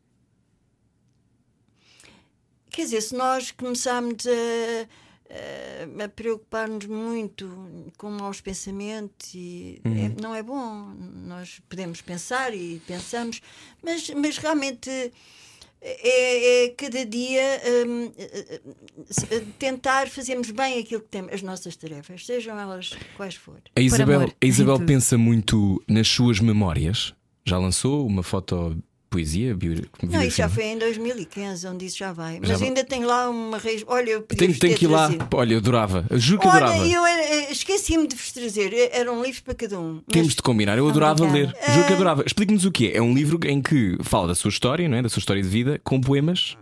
Quer 2.71 2.83
dizer, 2.83 3.01
se 3.03 3.15
nós 3.15 3.51
começarmos 3.51 4.27
a, 4.27 6.05
a, 6.05 6.09
preocupar-nos 6.09 6.87
muito 6.87 7.93
com 7.99 8.11
maus 8.11 8.41
pensamentos, 8.41 9.35
e 9.35 9.81
é- 9.85 10.21
não 10.21 10.35
é 10.35 10.43
bom. 10.43 10.95
Nós 11.27 11.61
podemos 11.69 12.01
pensar 12.01 12.55
e 12.55 12.81
pensamos, 12.87 13.41
mas, 13.83 14.09
mas 14.11 14.39
realmente 14.39 15.13
é, 15.85 16.65
é 16.65 16.69
cada 16.71 17.05
dia 17.05 17.43
hum, 17.87 18.13
eh, 18.17 18.61
eh, 19.31 19.43
tentar 19.59 20.09
fazermos 20.09 20.51
bem 20.53 20.79
aquilo 20.79 21.01
que 21.01 21.09
temos, 21.09 21.33
as 21.33 21.43
nossas 21.43 21.75
tarefas, 21.75 22.25
sejam 22.25 22.59
elas 22.59 22.97
quais 23.17 23.35
forem. 23.35 23.63
A 23.75 23.81
Isabel, 23.81 24.21
amor, 24.21 24.35
a 24.41 24.47
Isabel 24.47 24.79
pensa 24.87 25.19
muito 25.19 25.83
nas 25.89 26.07
suas 26.07 26.39
memórias. 26.39 27.13
Já 27.45 27.59
lançou 27.59 28.07
uma 28.07 28.23
foto 28.23 28.77
poesia? 29.13 29.55
bio- 29.55 29.75
Não, 30.03 30.23
isso 30.23 30.37
já 30.39 30.47
biografia? 30.47 30.49
foi 30.49 30.65
em 30.65 30.79
2015, 30.79 31.67
onde 31.69 31.87
isso 31.87 31.99
já 31.99 32.13
vai. 32.13 32.39
Mas 32.41 32.49
Já 32.49 32.57
vai. 32.57 32.69
ainda 32.69 32.83
tem 32.85 33.05
lá 33.05 33.29
uma 33.31 33.59
raiz. 33.59 33.85
Olha, 33.87 34.11
eu 34.11 34.23
podia 34.23 34.47
Tenho, 34.47 34.59
tenho 34.59 34.77
que 34.77 34.85
ir 34.87 34.89
lá. 34.89 35.11
Olha, 35.35 35.55
eu 35.55 35.59
adorava. 35.59 36.05
Juro 36.13 36.41
que 36.41 36.49
Olha, 36.49 36.57
adorava. 36.65 36.87
eu 36.89 37.07
era- 37.07 37.23
eh, 37.23 37.53
esqueci-me 37.53 38.07
de 38.09 38.17
vos 38.17 38.33
trazer. 38.33 38.73
Era 38.93 39.13
um 39.13 39.23
livro 39.23 39.43
para 39.45 39.55
cada 39.55 39.79
um. 39.79 39.95
Mas- 39.95 40.05
Temos 40.11 40.35
de 40.35 40.43
combinar, 40.43 40.79
eu 40.79 40.89
adorava 40.89 41.25
ler. 41.31 41.47
Juro 41.73 41.87
que 41.87 41.93
Ah. 41.93 41.95
adorava. 41.95 42.25
Explique-nos 42.27 42.65
o 42.65 42.73
que 42.73 42.89
é. 42.89 42.97
É 42.97 43.03
um 43.03 43.15
livro 43.15 43.39
em 43.47 43.61
que 43.63 43.97
fala 44.03 44.29
da 44.29 44.35
sua 44.35 44.49
história, 44.49 44.89
não 44.89 44.97
é? 44.97 45.03
Da 45.03 45.09
sua 45.09 45.21
história 45.21 45.43
de 45.43 45.49
vida, 45.49 45.81
com 45.85 46.01
poemas 46.01 46.57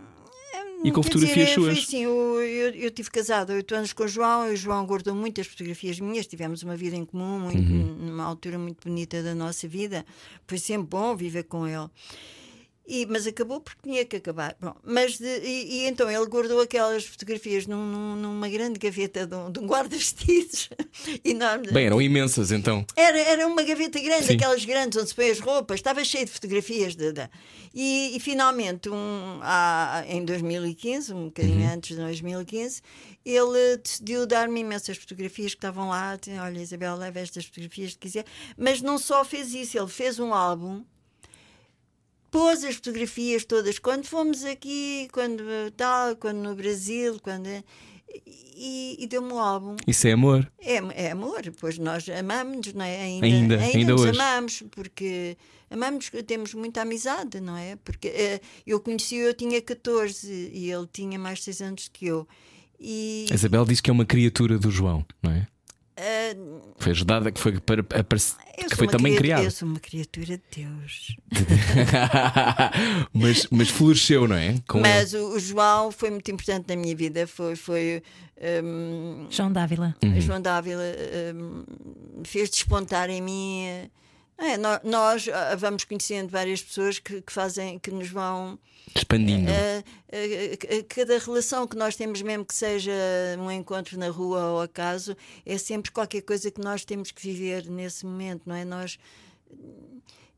e 0.83 0.91
com 0.91 0.99
Quer 1.01 1.09
fotografias 1.09 1.49
dizer, 1.49 1.61
foi 1.61 1.73
suas. 1.75 1.77
assim, 1.87 2.03
eu, 2.03 2.41
eu, 2.41 2.69
eu 2.73 2.89
tive 2.91 3.11
casado 3.11 3.51
há 3.51 3.55
oito 3.55 3.75
anos 3.75 3.93
com 3.93 4.03
o 4.03 4.07
João 4.07 4.49
e 4.49 4.53
o 4.53 4.57
João 4.57 4.83
guardou 4.85 5.13
muitas 5.13 5.45
fotografias 5.45 5.99
minhas. 5.99 6.25
Tivemos 6.25 6.63
uma 6.63 6.75
vida 6.75 6.95
em 6.95 7.05
comum, 7.05 7.39
muito, 7.39 7.71
Uhum. 7.71 7.97
numa 8.07 8.23
altura 8.23 8.57
muito 8.57 8.87
bonita 8.87 9.21
da 9.21 9.35
nossa 9.35 9.67
vida. 9.67 10.03
Foi 10.47 10.57
sempre 10.57 10.87
bom 10.89 11.15
viver 11.15 11.43
com 11.43 11.67
ele. 11.67 11.87
E, 12.87 13.05
mas 13.05 13.25
acabou 13.27 13.61
porque 13.61 13.79
tinha 13.83 14.03
que 14.03 14.15
acabar. 14.17 14.55
Bom, 14.59 14.75
mas 14.83 15.17
de- 15.17 15.39
e, 15.43 15.83
e 15.83 15.85
então 15.87 16.09
ele 16.09 16.25
guardou 16.25 16.59
aquelas 16.59 17.05
fotografias 17.05 17.65
num- 17.67 17.85
num- 17.85 18.15
numa 18.15 18.49
grande 18.49 18.79
gaveta 18.79 19.25
de 19.27 19.35
um, 19.35 19.45
um 19.47 19.67
guarda-vestidos 19.67 20.69
enorme. 21.23 21.71
Bem, 21.71 21.85
eram 21.85 22.01
imensas 22.01 22.51
então. 22.51 22.85
Era, 22.95 23.17
era 23.19 23.47
uma 23.47 23.61
gaveta 23.63 23.99
grande, 23.99 24.25
Sim. 24.25 24.33
aquelas 24.33 24.65
grandes 24.65 24.97
onde 24.99 25.09
se 25.09 25.15
põe 25.15 25.29
as 25.29 25.39
roupas, 25.39 25.79
estava 25.79 26.03
cheio 26.03 26.25
de 26.25 26.31
fotografias. 26.31 26.95
De, 26.95 27.13
de- 27.13 27.29
E, 27.73 28.17
e 28.17 28.19
finalmente, 28.19 28.89
um, 28.89 29.39
há- 29.43 30.03
em 30.07 30.25
2015, 30.25 31.13
um 31.13 31.25
bocadinho 31.25 31.61
Uhum. 31.67 31.73
antes 31.73 31.95
de 31.95 32.01
2015, 32.01 32.81
ele 33.23 33.77
decidiu 33.77 34.25
dar-me 34.25 34.59
imensas 34.59 34.97
fotografias 34.97 35.51
que 35.53 35.57
estavam 35.59 35.89
lá. 35.89 36.17
Olha, 36.43 36.59
Isabel, 36.59 36.95
leva 36.97 37.19
estas 37.19 37.45
fotografias 37.45 37.91
que 37.93 37.99
quiser. 37.99 38.25
Mas 38.57 38.81
não 38.81 38.97
só 38.97 39.23
fez 39.23 39.53
isso, 39.53 39.77
ele 39.77 39.87
fez 39.87 40.19
um 40.19 40.33
álbum. 40.33 40.83
Pôs 42.31 42.63
as 42.63 42.75
fotografias 42.75 43.43
todas 43.45 43.77
quando 43.77 44.05
fomos 44.05 44.45
aqui, 44.45 45.07
quando 45.11 45.43
tal, 45.75 46.15
quando 46.15 46.37
no 46.37 46.55
Brasil, 46.55 47.19
quando 47.21 47.47
e, 48.55 48.95
e 48.99 49.07
deu-me 49.07 49.33
um 49.33 49.39
álbum. 49.39 49.75
Isso 49.87 50.07
é 50.07 50.11
amor. 50.11 50.49
É, 50.59 51.05
é 51.05 51.11
amor, 51.11 51.41
pois 51.59 51.77
nós 51.77 52.07
amamos, 52.09 52.73
não 52.73 52.85
é? 52.85 53.01
Ainda, 53.01 53.25
Ainda, 53.25 53.59
ainda 53.59 53.91
nos 53.93 54.01
hoje. 54.01 54.19
amamos, 54.19 54.63
porque 54.71 55.35
amamos, 55.69 56.11
temos 56.27 56.53
muita 56.53 56.81
amizade, 56.83 57.39
não 57.39 57.57
é? 57.57 57.75
Porque 57.77 58.07
eh, 58.09 58.39
eu 58.65 58.79
conheci, 58.79 59.15
eu 59.15 59.33
tinha 59.33 59.61
14 59.61 60.51
e 60.53 60.71
ele 60.71 60.87
tinha 60.91 61.17
mais 61.17 61.43
6 61.43 61.61
anos 61.61 61.89
que 61.91 62.05
eu. 62.05 62.27
E 62.79 63.25
A 63.31 63.33
Isabel 63.35 63.65
diz 63.65 63.81
que 63.81 63.89
é 63.89 63.93
uma 63.93 64.05
criatura 64.05 64.57
do 64.57 64.69
João, 64.71 65.05
não 65.21 65.31
é? 65.31 65.47
Eh, 66.03 66.35
Foi 66.77 66.91
ajudada, 66.91 67.31
que 67.31 67.39
foi, 67.39 67.59
para, 67.59 67.81
eu 67.81 67.85
que 68.69 68.75
foi 68.75 68.87
também 68.87 69.15
criatura- 69.15 69.17
criada. 69.17 69.43
Eu 69.43 69.51
sou 69.51 69.67
uma 69.67 69.79
criatura 69.79 70.25
de 70.25 70.43
Deus. 70.55 71.15
mas, 73.13 73.47
mas 73.51 73.69
floresceu, 73.69 74.27
não 74.27 74.35
é? 74.35 74.55
Com. 74.67 74.79
Mas 74.79 75.13
o, 75.13 75.35
o 75.35 75.39
João 75.39 75.91
foi 75.91 76.09
muito 76.09 76.29
importante 76.31 76.67
na 76.69 76.75
minha 76.75 76.95
vida. 76.95 77.27
Foi, 77.27 77.55
foi 77.55 78.01
hum, 78.63 79.27
João 79.29 79.51
Dávila. 79.51 79.95
Uhum. 80.03 80.19
João 80.21 80.41
Dávila 80.41 80.81
hum, 81.35 81.63
fez 82.23 82.49
despontar 82.49 83.09
em 83.09 83.21
mim. 83.21 83.89
É, 84.41 84.57
nó- 84.57 84.79
nós, 84.83 85.27
ah, 85.27 85.55
vamos 85.55 85.83
conhecendo 85.83 86.29
várias 86.29 86.61
pessoas 86.61 86.99
que, 86.99 87.21
que 87.21 87.31
fazem, 87.31 87.77
que 87.79 87.91
nos 87.91 88.09
vão 88.09 88.57
Expandindo. 88.95 89.49
eh, 89.49 89.83
eh, 90.11 90.57
eh, 90.67 90.83
cada 90.83 91.17
relação 91.17 91.65
que 91.67 91.75
nós 91.77 91.95
temos, 91.95 92.21
mesmo 92.21 92.43
que 92.43 92.53
seja 92.53 92.91
um 93.39 93.49
encontro 93.51 93.97
na 93.97 94.09
rua 94.09 94.43
ou 94.51 94.61
acaso, 94.61 95.15
é 95.45 95.57
sempre 95.57 95.91
qualquer 95.91 96.21
coisa 96.21 96.49
que 96.51 96.59
nós 96.59 96.83
temos 96.83 97.11
que 97.11 97.21
viver 97.21 97.65
nesse 97.69 98.05
momento, 98.05 98.41
não 98.45 98.55
é? 98.55 98.65
Nós. 98.65 98.97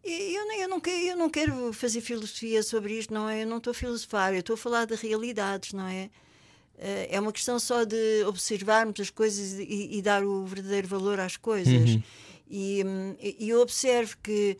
Eu, 0.03 0.45
não- 0.47 0.55
eu, 0.59 0.67
não 0.67 0.79
quero, 0.81 1.03
eu 1.05 1.15
não 1.15 1.29
quero 1.29 1.71
fazer 1.71 2.01
filosofia 2.01 2.61
sobre 2.61 2.93
isto, 2.99 3.13
não 3.13 3.29
é? 3.29 3.43
Eu 3.43 3.47
não 3.47 3.57
estou 3.57 3.71
a 3.71 3.73
filosofar, 3.73 4.33
eu 4.33 4.41
estou 4.41 4.55
a 4.55 4.57
falar 4.57 4.85
de 4.85 4.95
realidades, 4.95 5.71
não 5.71 5.87
é? 5.87 6.09
É 7.09 7.17
uma 7.19 7.31
questão 7.31 7.57
só 7.59 7.85
de 7.85 8.23
observarmos 8.25 8.99
as 8.99 9.09
coisas 9.09 9.57
e, 9.59 9.89
e 9.97 10.01
dar 10.01 10.23
o 10.25 10.43
verdadeiro 10.45 10.87
valor 10.87 11.19
às 11.19 11.37
coisas. 11.37 11.97
E, 12.49 12.83
e 13.39 13.49
eu 13.49 13.61
observo 13.61 14.17
que 14.21 14.59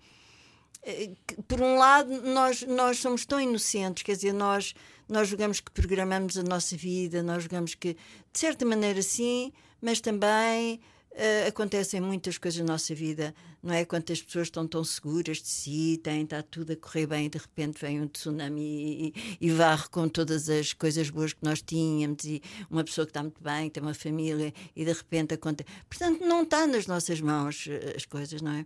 eh, 0.83 1.11
que, 1.25 1.41
por 1.43 1.61
um 1.61 1.77
lado, 1.77 2.09
nós, 2.21 2.61
nós 2.63 2.99
somos 2.99 3.25
tão 3.25 3.39
inocentes, 3.39 4.03
quer 4.03 4.15
dizer, 4.15 4.33
nós, 4.33 4.75
nós 5.07 5.27
julgamos 5.29 5.59
que 5.59 5.71
programamos 5.71 6.37
a 6.37 6.43
nossa 6.43 6.75
vida, 6.75 7.23
nós 7.23 7.43
julgamos 7.43 7.73
que, 7.73 7.93
de 7.93 8.39
certa 8.39 8.65
maneira, 8.65 9.01
sim, 9.01 9.53
mas 9.81 10.01
também 10.01 10.81
eh, 11.11 11.47
acontecem 11.47 12.01
muitas 12.01 12.37
coisas 12.37 12.59
na 12.59 12.73
nossa 12.73 12.93
vida, 12.93 13.33
não 13.63 13.73
é? 13.73 13.85
Quantas 13.85 14.21
pessoas 14.21 14.47
estão 14.47 14.67
tão 14.67 14.83
seguras 14.83 15.37
de 15.37 15.47
si, 15.47 15.99
têm, 16.03 16.23
está 16.23 16.43
tudo 16.43 16.73
a 16.73 16.75
correr 16.75 17.07
bem, 17.07 17.25
e 17.27 17.29
de 17.29 17.37
repente 17.37 17.79
vem 17.81 18.01
um 18.01 18.07
tsunami 18.07 19.13
e, 19.15 19.37
e- 19.47 19.51
varre 19.51 19.87
com 19.89 20.09
todas 20.09 20.49
as 20.49 20.73
coisas 20.73 21.09
boas 21.09 21.31
que 21.31 21.43
nós 21.43 21.61
tínhamos, 21.61 22.25
e 22.25 22.41
uma 22.69 22.83
pessoa 22.83 23.05
que 23.05 23.11
está 23.11 23.21
muito 23.23 23.41
bem, 23.41 23.69
tem 23.69 23.81
uma 23.81 23.93
família, 23.93 24.53
e 24.75 24.83
de 24.83 24.91
repente 24.91 25.33
acontece. 25.33 25.69
Portanto, 25.89 26.19
não 26.25 26.43
está 26.43 26.67
nas 26.67 26.85
nossas 26.87 27.21
mãos 27.21 27.65
eh, 27.69 27.93
as 27.95 28.05
coisas, 28.05 28.41
não 28.41 28.51
é? 28.51 28.65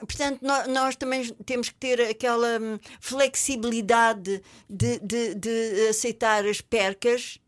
Portanto, 0.00 0.40
nó- 0.42 0.66
nós, 0.66 0.96
também 0.96 1.26
temos 1.44 1.68
que 1.68 1.74
ter 1.76 2.00
aquela 2.00 2.58
hum, 2.58 2.78
flexibilidade 3.00 4.42
de, 4.68 4.98
de- 5.00 5.34
de 5.34 5.88
aceitar 5.88 6.44
as 6.46 6.60
percas, 6.60 7.38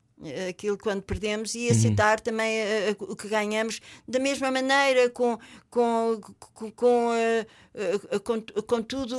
aquilo 0.48 0.78
quando 0.78 1.02
perdemos 1.02 1.54
e 1.54 1.68
aceitar 1.68 2.20
também 2.20 2.58
eh, 2.58 2.90
eh, 2.90 2.96
o 3.00 3.16
que 3.16 3.28
ganhamos 3.28 3.80
da 4.06 4.18
mesma 4.18 4.50
maneira 4.50 5.10
com 5.10 5.38
com 5.70 6.20
com, 6.54 6.70
com, 6.72 7.10
eh, 7.14 7.46
com, 8.24 8.40
com 8.66 8.82
tudo 8.82 9.16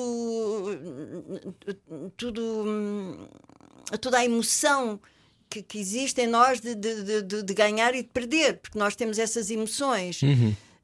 tudo 2.18 2.42
hum, 2.66 3.28
toda 4.00 4.18
a 4.20 4.26
emoção 4.26 5.00
que, 5.50 5.62
que 5.62 5.78
existe 5.80 6.22
em 6.22 6.28
nós 6.28 6.60
de, 6.60 6.74
de, 6.76 7.22
de- 7.24 7.44
de- 7.44 7.54
ganhar 7.54 7.94
e 7.94 8.02
de 8.04 8.10
perder 8.10 8.58
porque 8.60 8.80
nós 8.80 8.96
temos 8.96 9.20
essas 9.20 9.52
emoções. 9.52 10.20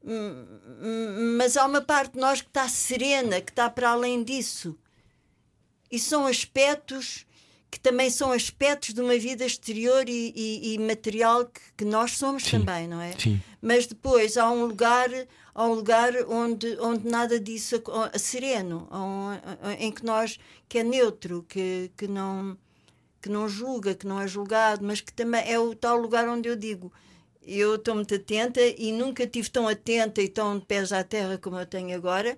Hum, 0.02 0.46
hum, 0.82 1.34
mas 1.36 1.56
há 1.56 1.66
uma 1.66 1.80
parte 1.80 2.12
de 2.14 2.20
nós 2.20 2.40
que 2.40 2.48
está 2.48 2.68
serena 2.68 3.40
que 3.40 3.50
está 3.50 3.68
para 3.68 3.90
além 3.90 4.22
disso. 4.22 4.78
E 5.90 5.98
são 5.98 6.24
aspectos 6.26 7.26
que 7.70 7.78
também 7.78 8.10
são 8.10 8.32
aspectos 8.32 8.92
de 8.92 9.00
uma 9.00 9.16
vida 9.18 9.44
exterior 9.46 10.08
e, 10.08 10.32
e- 10.34 10.74
e 10.74 10.78
material 10.78 11.46
que, 11.46 11.60
que 11.78 11.84
nós 11.84 12.12
somos 12.18 12.42
também, 12.50 12.88
não 12.88 13.00
é? 13.00 13.12
Sim. 13.12 13.40
Mas 13.62 13.86
depois 13.86 14.36
há 14.36 14.50
um 14.50 14.64
lugar, 14.66 15.08
há 15.54 15.64
um 15.66 15.74
lugar 15.74 16.12
onde, 16.28 16.76
onde 16.80 17.08
nada 17.08 17.38
disso 17.38 17.80
a 18.12 18.18
sereno, 18.18 18.88
em 19.78 19.92
que 19.92 20.04
nós 20.04 20.38
que 20.68 20.78
é 20.78 20.82
neutro, 20.84 21.44
que, 21.48 21.90
que 21.96 22.08
não 22.08 22.56
que 23.22 23.28
não 23.28 23.46
julga, 23.46 23.94
que 23.94 24.06
não 24.06 24.18
é 24.18 24.26
julgado, 24.26 24.82
mas 24.82 25.02
que 25.02 25.12
também 25.12 25.42
é 25.46 25.58
o 25.58 25.74
tal 25.74 25.98
lugar 25.98 26.26
onde 26.26 26.48
eu 26.48 26.56
digo 26.56 26.90
eu 27.42 27.74
estou 27.76 27.94
muito 27.94 28.14
atenta 28.14 28.60
e 28.60 28.92
nunca 28.92 29.26
tive 29.26 29.50
tão 29.50 29.66
atenta 29.68 30.20
e 30.22 30.28
tão 30.28 30.58
de 30.58 30.64
pés 30.66 30.92
à 30.92 31.02
terra 31.04 31.36
como 31.38 31.58
eu 31.58 31.66
tenho 31.66 31.94
agora, 31.96 32.36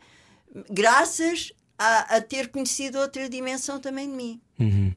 graças 0.71 1.53
a, 1.79 2.17
a 2.17 2.21
ter 2.21 2.49
conhecido 2.49 2.99
outra 2.99 3.29
dimensão 3.29 3.81
também 3.81 4.09
de 4.09 4.15
mim. 4.17 4.41
Uhum. 4.59 4.93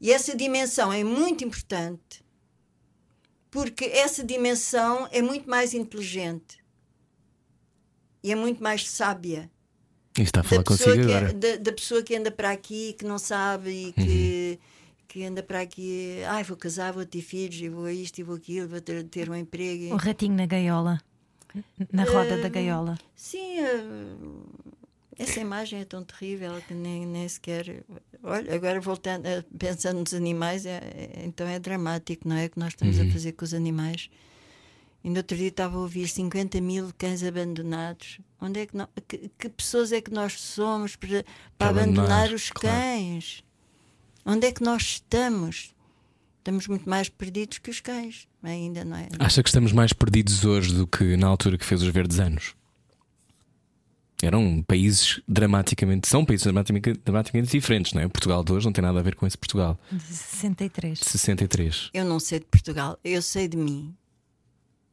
E 0.00 0.12
essa 0.12 0.36
dimensão 0.36 0.92
é 0.92 1.02
muito 1.02 1.44
importante 1.44 2.24
porque 3.50 3.86
essa 3.86 4.22
dimensão 4.22 5.08
é 5.10 5.22
muito 5.22 5.48
mais 5.48 5.72
inteligente 5.72 6.58
e 8.22 8.30
é 8.30 8.34
muito 8.34 8.62
mais 8.62 8.88
sábia 8.88 9.50
E 10.18 10.22
está 10.22 10.40
a 10.40 10.42
da 10.42 10.48
falar 10.48 10.62
pessoa, 10.64 10.88
consigo 10.94 11.06
que, 11.06 11.14
agora. 11.14 11.32
da, 11.32 11.56
da 11.56 11.72
pessoa 11.72 12.02
que 12.02 12.14
anda 12.14 12.30
para 12.30 12.50
aqui 12.50 12.92
que 12.98 13.04
não 13.06 13.18
sabe 13.18 13.70
e 13.70 13.92
que, 13.92 14.58
que 15.08 15.24
anda 15.24 15.42
para 15.42 15.60
aqui, 15.62 16.22
ai, 16.28 16.42
vou 16.44 16.56
casar, 16.56 16.92
vou 16.92 17.06
ter 17.06 17.22
filhos, 17.22 17.58
e 17.60 17.68
vou 17.70 17.88
isto 17.88 18.18
e 18.18 18.22
vou 18.22 18.36
aquilo, 18.36 18.68
vou 18.68 18.80
ter, 18.80 19.04
ter 19.04 19.30
um 19.30 19.34
emprego. 19.34 19.94
Um 19.94 19.96
ratinho 19.96 20.34
na 20.34 20.44
gaiola. 20.44 21.00
Na 21.90 22.04
roda 22.04 22.36
da 22.42 22.50
gaiola. 22.50 22.98
Sim, 23.14 23.60
eh, 23.60 24.16
essa 25.18 25.40
imagem 25.40 25.80
é 25.80 25.84
tão 25.84 26.04
terrível 26.04 26.60
que 26.66 26.74
nem, 26.74 27.06
nem 27.06 27.26
sequer. 27.28 27.84
Olha, 28.22 28.54
agora 28.54 28.80
voltando, 28.80 29.24
pensando 29.58 30.00
nos 30.00 30.12
animais, 30.12 30.66
é, 30.66 30.76
é- 30.76 31.22
então 31.24 31.46
é 31.46 31.58
dramático, 31.58 32.28
não 32.28 32.36
é? 32.36 32.46
O 32.46 32.50
que 32.50 32.58
nós 32.58 32.68
estamos 32.68 33.00
a 33.00 33.06
fazer 33.06 33.32
com 33.32 33.44
os 33.44 33.54
animais. 33.54 34.10
Ainda 35.02 35.20
outro 35.20 35.36
dia 35.36 35.48
estava 35.48 35.76
a 35.76 35.80
ouvir 35.80 36.08
50 36.08 36.60
mil 36.60 36.90
cães 36.98 37.22
abandonados. 37.22 38.18
Onde 38.40 38.60
é 38.60 38.66
que, 38.66 38.76
que, 39.06 39.30
que 39.38 39.48
pessoas 39.48 39.92
é 39.92 40.00
que 40.00 40.12
nós 40.12 40.38
somos 40.38 40.96
para, 40.96 41.24
para 41.56 41.68
abandonar, 41.68 42.04
abandonar 42.06 42.34
os 42.34 42.50
claro. 42.50 42.76
cães? 42.76 43.44
Onde 44.24 44.48
é 44.48 44.52
que 44.52 44.62
nós 44.62 44.82
estamos? 44.82 45.74
Estamos 46.38 46.66
muito 46.66 46.88
mais 46.88 47.08
perdidos 47.08 47.58
que 47.58 47.70
os 47.70 47.80
cães, 47.80 48.28
ainda, 48.42 48.84
não 48.84 48.96
é? 48.96 49.08
Acha 49.18 49.42
que 49.42 49.48
estamos 49.48 49.72
mais 49.72 49.92
perdidos 49.92 50.44
hoje 50.44 50.74
do 50.74 50.86
que 50.86 51.16
na 51.16 51.28
altura 51.28 51.56
que 51.56 51.64
fez 51.64 51.82
os 51.82 51.88
verdes 51.88 52.18
anos? 52.18 52.54
Eram 54.22 54.62
países 54.66 55.20
dramaticamente. 55.28 56.08
São 56.08 56.24
países 56.24 56.44
dramaticamente, 56.44 57.00
dramaticamente 57.04 57.50
diferentes, 57.50 57.92
não 57.92 58.00
é? 58.00 58.08
Portugal 58.08 58.42
de 58.42 58.52
hoje 58.52 58.64
não 58.66 58.72
tem 58.72 58.82
nada 58.82 58.98
a 58.98 59.02
ver 59.02 59.14
com 59.14 59.26
esse 59.26 59.36
Portugal. 59.36 59.78
De 59.92 60.02
63. 60.02 60.98
De 60.98 61.04
63. 61.04 61.90
Eu 61.92 62.04
não 62.04 62.18
sei 62.18 62.38
de 62.40 62.46
Portugal, 62.46 62.98
eu 63.04 63.20
sei 63.20 63.46
de 63.46 63.56
mim. 63.56 63.94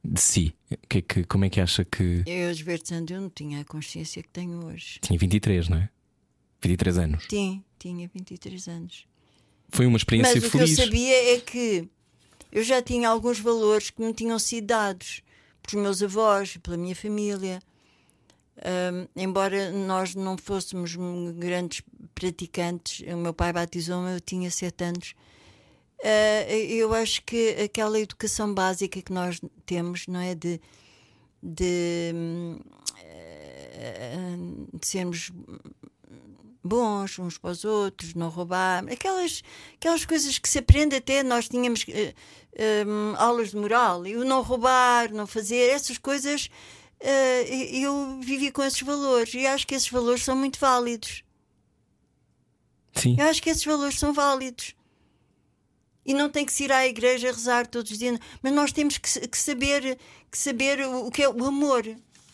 De 0.04 0.20
si. 0.20 0.54
Que, 0.88 1.00
que, 1.00 1.24
como 1.24 1.46
é 1.46 1.48
que 1.48 1.60
acha 1.60 1.84
que. 1.84 2.22
Eu, 2.26 2.50
os 2.50 2.60
verdes 2.60 2.90
eu 2.90 3.00
não 3.20 3.30
tinha 3.30 3.60
a 3.60 3.64
consciência 3.64 4.22
que 4.22 4.28
tenho 4.28 4.66
hoje. 4.66 4.98
Tinha 5.00 5.18
23, 5.18 5.68
não 5.70 5.78
é? 5.78 5.88
23 6.60 6.98
anos. 6.98 7.26
Tinha, 7.26 7.62
tinha 7.78 8.10
23 8.14 8.68
anos. 8.68 9.06
Foi 9.70 9.86
uma 9.86 9.96
experiência 9.96 10.34
Mas 10.34 10.44
o 10.44 10.50
que 10.50 10.58
feliz. 10.58 10.78
eu 10.78 10.84
sabia 10.84 11.34
é 11.34 11.40
que 11.40 11.88
eu 12.52 12.62
já 12.62 12.82
tinha 12.82 13.08
alguns 13.08 13.40
valores 13.40 13.90
que 13.90 14.02
me 14.02 14.12
tinham 14.12 14.38
sido 14.38 14.66
dados 14.66 15.22
pelos 15.62 15.82
meus 15.82 16.02
avós, 16.02 16.56
pela 16.58 16.76
minha 16.76 16.94
família. 16.94 17.60
Ahm, 18.62 19.08
embora 19.16 19.70
nós 19.72 20.14
não 20.14 20.38
fôssemos 20.38 20.96
grandes 21.36 21.82
praticantes, 22.14 23.04
o 23.12 23.16
meu 23.16 23.34
pai 23.34 23.52
batizou-me, 23.52 24.14
eu 24.14 24.20
tinha 24.20 24.50
sete 24.50 24.84
anos. 24.84 25.14
Ah, 26.02 26.52
eu 26.52 26.92
acho 26.94 27.22
que 27.22 27.50
aquela 27.62 27.98
educação 27.98 28.52
básica 28.52 29.00
que 29.02 29.12
nós 29.12 29.40
temos, 29.66 30.06
não 30.06 30.20
é? 30.20 30.34
De, 30.34 30.60
de, 31.42 32.12
eh, 33.02 34.36
de 34.72 34.86
sermos 34.86 35.32
bons 36.64 37.18
uns 37.18 37.36
para 37.36 37.50
os 37.50 37.64
outros, 37.64 38.14
não 38.14 38.30
roubar, 38.30 38.84
aquelas, 38.90 39.42
aquelas 39.74 40.04
coisas 40.06 40.38
que 40.38 40.48
se 40.48 40.58
aprende 40.58 40.96
até, 40.96 41.22
nós 41.22 41.48
tínhamos 41.48 41.84
eh, 41.88 42.14
hum, 42.86 43.14
aulas 43.18 43.50
de 43.50 43.56
moral, 43.56 44.06
e 44.06 44.16
o 44.16 44.24
não 44.24 44.42
roubar, 44.42 45.12
não 45.12 45.26
fazer, 45.26 45.70
essas 45.70 45.98
coisas, 45.98 46.48
eu 47.06 48.20
vivi 48.20 48.50
com 48.50 48.62
esses 48.62 48.80
valores 48.80 49.34
e 49.34 49.46
acho 49.46 49.66
que 49.66 49.74
esses 49.74 49.88
valores 49.90 50.22
são 50.24 50.34
muito 50.36 50.58
válidos. 50.58 51.22
Sim. 52.94 53.16
Eu 53.18 53.26
acho 53.26 53.42
que 53.42 53.50
esses 53.50 53.64
valores 53.64 53.98
são 53.98 54.12
válidos. 54.12 54.74
E 56.06 56.12
não 56.14 56.28
tem 56.28 56.44
que 56.44 56.52
se 56.52 56.64
ir 56.64 56.72
à 56.72 56.86
igreja 56.86 57.28
rezar 57.32 57.66
todos 57.66 57.90
os 57.90 57.98
dias, 57.98 58.18
mas 58.42 58.52
nós 58.52 58.72
temos 58.72 58.98
que, 58.98 59.26
que 59.28 59.38
saber, 59.38 59.98
que 60.30 60.38
saber 60.38 60.80
o, 60.86 61.06
o 61.06 61.10
que 61.10 61.22
é 61.22 61.28
o 61.28 61.44
amor. 61.44 61.84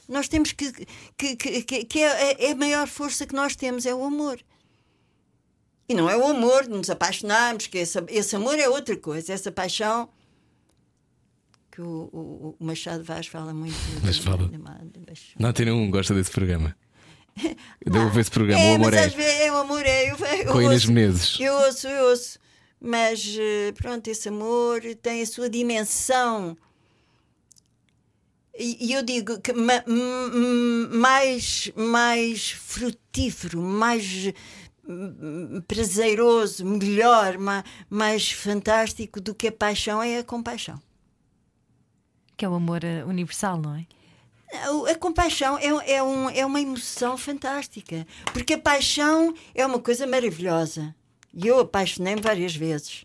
Nós 0.09 0.26
temos 0.28 0.52
que. 0.52 0.72
que, 1.16 1.36
que, 1.36 1.62
que- 1.62 1.84
que 1.84 2.02
é, 2.02 2.47
é 2.47 2.51
a 2.52 2.56
maior 2.56 2.88
força 2.88 3.24
que 3.26 3.34
nós 3.34 3.55
temos, 3.55 3.86
é 3.86 3.94
o 3.94 4.05
amor. 4.05 4.40
E 5.88 5.94
não 5.94 6.10
é 6.10 6.16
o 6.16 6.26
amor 6.26 6.64
de 6.64 6.70
nos 6.70 6.90
apaixonarmos, 6.90 7.66
que 7.68 7.78
esse, 7.78 7.98
esse 8.09 8.34
amor 8.36 8.59
é 8.59 8.68
outra 8.68 8.97
coisa, 8.97 9.32
essa 9.32 9.51
paixão. 9.52 10.09
Que 11.70 11.80
o, 11.80 12.10
o, 12.12 12.56
o 12.59 12.64
Machado 12.64 13.05
Vaz 13.05 13.26
fala 13.28 13.55
muito. 13.55 13.76
Mas 14.02 14.16
de- 14.16 14.22
fala. 14.22 14.48
de- 14.48 14.59
de-. 14.59 15.34
Na 15.38 15.48
Antena 15.51 15.72
1 15.72 15.90
gosta 15.90 16.14
desse 16.14 16.30
programa. 16.30 16.76
Eu 17.84 17.92
devo 17.92 18.10
ver 18.10 18.20
esse 18.22 18.30
programa. 18.30 18.60
É, 18.62 18.72
o 18.72 18.74
amor 18.74 18.92
é. 18.94 19.09
vezes 19.09 19.51
o 19.51 19.55
amor, 19.56 19.86
é. 19.86 20.10
Eu, 20.10 20.16
eu 20.16 20.52
Com 20.52 20.60
Inês 20.60 20.82
ouço- 20.82 20.92
Menezes. 20.92 21.38
Eu 21.40 21.55
ouço, 21.55 21.86
eu 21.86 22.05
ouço. 22.10 22.38
Mas 22.80 23.36
eh, 23.38 23.72
pronto, 23.72 24.09
esse 24.09 24.28
amor 24.28 24.80
tem 25.02 25.22
a 25.22 25.26
sua 25.26 25.48
dimensão. 25.51 26.56
E, 28.59 28.92
eu 28.92 29.02
digo 29.02 29.40
que 29.40 29.52
mais, 29.52 29.84
mais 31.76 32.51
frutífero, 32.51 33.60
mais 33.62 34.32
prazeroso, 35.68 36.64
melhor, 36.66 37.38
ma- 37.38 37.64
mais 37.88 38.32
fantástico 38.32 39.20
do 39.20 39.34
que 39.34 39.48
a 39.48 39.52
paixão 39.52 40.02
é 40.02 40.18
a 40.18 40.24
compaixão. 40.24 40.80
Que 42.41 42.47
é 42.47 42.49
o 42.49 42.55
amor 42.55 42.83
eh, 42.85 43.05
universal, 43.05 43.61
não 43.61 43.75
é? 43.77 43.85
A 44.91 44.95
compaixão 44.97 45.59
é, 45.59 45.97
é, 45.97 46.03
um, 46.03 46.31
é 46.31 46.47
uma 46.47 46.59
emoção 46.59 47.19
fantástica, 47.19 48.07
porque 48.33 48.55
a 48.55 48.59
paixão 48.59 49.35
é 49.55 49.67
uma 49.67 49.79
coisa 49.79 50.07
maravilhosa. 50.07 50.95
E 51.35 51.47
eu 51.47 51.61
apaixonei-me 51.61 52.23
várias 52.23 52.57
vezes. 52.57 53.05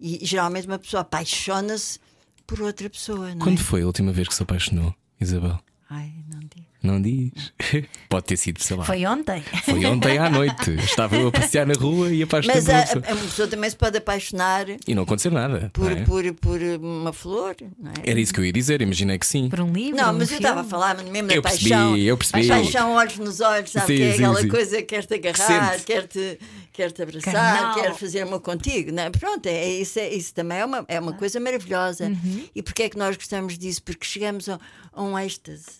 E, 0.00 0.24
geralmente 0.24 0.66
uma 0.66 0.78
pessoa 0.78 1.02
apaixona-se 1.02 2.00
por 2.46 2.62
outra 2.62 2.88
pessoa, 2.88 3.34
não 3.34 3.40
Quando 3.44 3.60
é? 3.60 3.62
foi 3.62 3.82
a 3.82 3.86
última 3.86 4.12
vez 4.12 4.28
que 4.28 4.34
se 4.34 4.42
apaixonou, 4.42 4.94
Isabel? 5.20 5.60
Ai, 5.90 6.14
não 6.32 6.40
digo. 6.40 6.69
Não 6.82 7.00
diz. 7.00 7.30
Pode 8.08 8.24
ter 8.26 8.36
sido, 8.36 8.62
sei 8.62 8.76
lá. 8.76 8.84
Foi 8.84 9.04
ontem. 9.04 9.42
Foi 9.64 9.84
ontem 9.84 10.16
à 10.18 10.30
noite. 10.30 10.70
Estava 10.82 11.16
eu 11.16 11.28
a 11.28 11.32
passear 11.32 11.66
na 11.66 11.74
rua 11.74 12.10
e 12.10 12.22
apaixonei 12.22 12.56
Mas 12.56 12.68
a, 12.68 12.72
uma 12.72 12.82
pessoa. 12.86 13.04
a- 13.06 13.12
uma 13.14 13.24
pessoa 13.24 13.48
também 13.48 13.70
se 13.70 13.76
pode 13.76 13.98
apaixonar 13.98 14.66
E 14.86 14.94
não 14.94 15.02
aconteceu 15.02 15.30
nada. 15.30 15.70
por, 15.74 15.90
não 15.90 15.98
é? 15.98 16.04
por, 16.04 16.34
por 16.34 16.60
uma 16.80 17.12
flor, 17.12 17.54
não 17.78 17.90
é? 17.92 18.10
Era 18.10 18.18
isso 18.18 18.32
que 18.32 18.40
eu 18.40 18.44
ia 18.44 18.52
dizer, 18.52 18.80
imaginei 18.80 19.18
que 19.18 19.26
sim. 19.26 19.48
Por 19.50 19.60
um 19.60 19.72
livro. 19.72 19.96
Não, 19.96 20.10
um 20.10 20.18
mas 20.18 20.22
eu 20.22 20.38
filme. 20.38 20.42
estava 20.42 20.60
a 20.62 20.64
falar 20.64 20.96
mesmo 21.04 21.28
da 21.28 21.34
Eu 21.34 21.42
percebi, 21.42 21.68
paixão. 21.70 21.96
eu 21.98 22.16
percebi. 22.16 22.50
A 22.50 22.54
paixão, 22.56 22.92
olhos 22.92 23.18
nos 23.18 23.40
olhos, 23.40 23.70
sabe? 23.72 23.86
Sim, 23.86 23.96
que 23.96 24.02
é 24.02 24.12
sim, 24.12 24.24
aquela 24.24 24.40
sim. 24.40 24.48
coisa 24.48 24.76
que 24.78 24.82
quer-te 24.84 25.14
agarrar, 25.14 25.80
quer-te 25.80 26.38
quer 26.72 26.92
-te 26.92 27.02
abraçar, 27.02 27.32
Carnal. 27.34 27.74
quer 27.74 27.94
fazer 27.94 28.20
amor 28.22 28.40
contigo. 28.40 28.90
Não 28.90 29.02
é? 29.02 29.10
Pronto, 29.10 29.44
é, 29.46 29.68
isso, 29.68 29.98
é, 29.98 30.08
isso 30.08 30.32
também 30.32 30.58
é 30.58 30.64
uma, 30.64 30.84
é 30.88 30.98
uma 30.98 31.12
coisa 31.12 31.38
maravilhosa. 31.38 32.06
Uhum. 32.06 32.44
E 32.54 32.62
porquê 32.62 32.84
é 32.84 32.88
que 32.88 32.96
nós 32.96 33.16
gostamos 33.16 33.58
disso? 33.58 33.82
Porque 33.82 34.06
chegamos 34.06 34.48
a, 34.48 34.58
a 34.92 35.02
um 35.02 35.18
êxtase. 35.18 35.79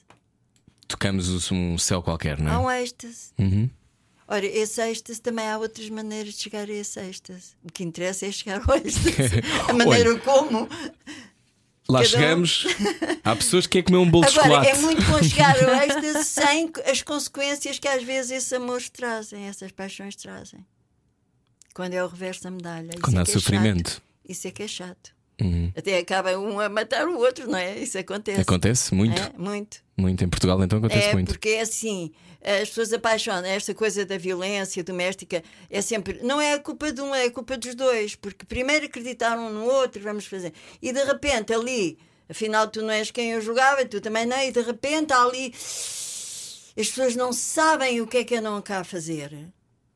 Tocamos 0.90 1.50
um 1.52 1.78
céu 1.78 2.02
qualquer, 2.02 2.38
não 2.38 2.64
um 2.64 2.70
é? 2.70 2.82
êxtase. 2.82 3.30
Uhum. 3.38 3.70
Ora, 4.26 4.44
esse 4.44 4.80
êxtase 4.82 5.20
também 5.20 5.48
há 5.48 5.56
outras 5.56 5.88
maneiras 5.88 6.34
de 6.34 6.42
chegar 6.42 6.68
a 6.68 6.72
esse 6.72 6.98
êxtase. 7.00 7.52
O 7.62 7.72
que 7.72 7.84
interessa 7.84 8.26
é 8.26 8.32
chegar 8.32 8.60
ao 8.68 8.76
êxtase. 8.76 9.40
A 9.68 9.72
maneira 9.72 10.18
como. 10.18 10.68
Lá 11.88 12.00
Cada 12.02 12.02
um- 12.02 12.04
chegamos. 12.04 12.66
Há 13.24 13.34
pessoas 13.36 13.66
que 13.66 13.72
querem 13.72 13.84
comer 13.86 13.98
um 13.98 14.10
bolo 14.10 14.24
de 14.26 14.38
Agora, 14.38 14.64
chocolate. 14.64 14.68
é 14.68 14.80
muito 14.82 15.02
bom 15.02 15.22
chegar 15.22 15.56
ao 15.64 15.74
êxtase 15.82 16.24
sem 16.24 16.70
as 16.88 17.02
consequências 17.02 17.78
que 17.78 17.88
às 17.88 18.02
vezes 18.02 18.30
esses 18.32 18.52
amores 18.52 18.88
trazem, 18.88 19.46
essas 19.46 19.70
paixões 19.72 20.14
trazem. 20.16 20.64
Quando 21.74 21.94
é 21.94 22.04
o 22.04 22.08
reverso 22.08 22.42
da 22.44 22.50
medalha. 22.50 22.90
Quando 23.02 23.16
é 23.16 23.20
há 23.20 23.22
é 23.22 23.24
sofrimento. 23.26 23.90
chato. 23.90 24.02
Isso 24.28 24.46
é 24.48 24.50
que 24.50 24.62
é 24.62 24.68
chato. 24.68 25.12
Até 25.76 25.98
acaba 25.98 26.36
um 26.38 26.58
a 26.60 26.68
matar 26.68 27.06
o 27.08 27.18
outro, 27.18 27.48
não 27.50 27.58
é? 27.58 27.78
Isso 27.78 27.98
acontece. 27.98 28.40
Acontece 28.40 28.94
muito. 28.94 29.20
É, 29.20 29.32
muito. 29.38 29.78
Muito. 29.96 30.24
Em 30.24 30.28
Portugal 30.28 30.62
então 30.62 30.78
acontece 30.78 31.08
É, 31.08 31.12
muito. 31.12 31.28
porque 31.28 31.48
é 31.50 31.60
assim, 31.60 32.10
as 32.42 32.68
pessoas 32.68 32.92
apaixonam, 32.92 33.44
esta 33.44 33.74
coisa 33.74 34.04
da 34.06 34.16
violência 34.18 34.82
doméstica 34.82 35.42
é 35.68 35.80
sempre, 35.82 36.20
não 36.22 36.40
é 36.40 36.54
a 36.54 36.58
culpa 36.58 36.92
de 36.92 37.00
um, 37.00 37.14
é 37.14 37.24
a 37.26 37.30
culpa 37.30 37.56
dos 37.58 37.74
dois, 37.74 38.14
porque 38.14 38.44
primeiro 38.46 38.86
acreditaram 38.86 39.46
um 39.48 39.52
no 39.52 39.64
outro, 39.64 40.02
vamos 40.02 40.24
fazer, 40.26 40.52
e 40.80 40.92
de 40.92 41.04
repente 41.04 41.52
ali, 41.52 41.98
afinal 42.28 42.66
tu 42.68 42.80
não 42.82 42.90
és 42.90 43.10
quem 43.10 43.32
eu 43.32 43.40
julgava, 43.42 43.84
tu 43.84 44.00
também 44.00 44.24
não, 44.26 44.38
e 44.42 44.50
de 44.50 44.62
repente 44.62 45.12
há 45.12 45.22
ali, 45.22 45.52
as 45.54 46.88
pessoas 46.88 47.14
não 47.16 47.32
sabem 47.32 48.00
o 48.00 48.06
que 48.06 48.18
é 48.18 48.24
que 48.24 48.36
andam 48.36 48.60
cá 48.62 48.80
a 48.80 48.84
fazer, 48.84 49.36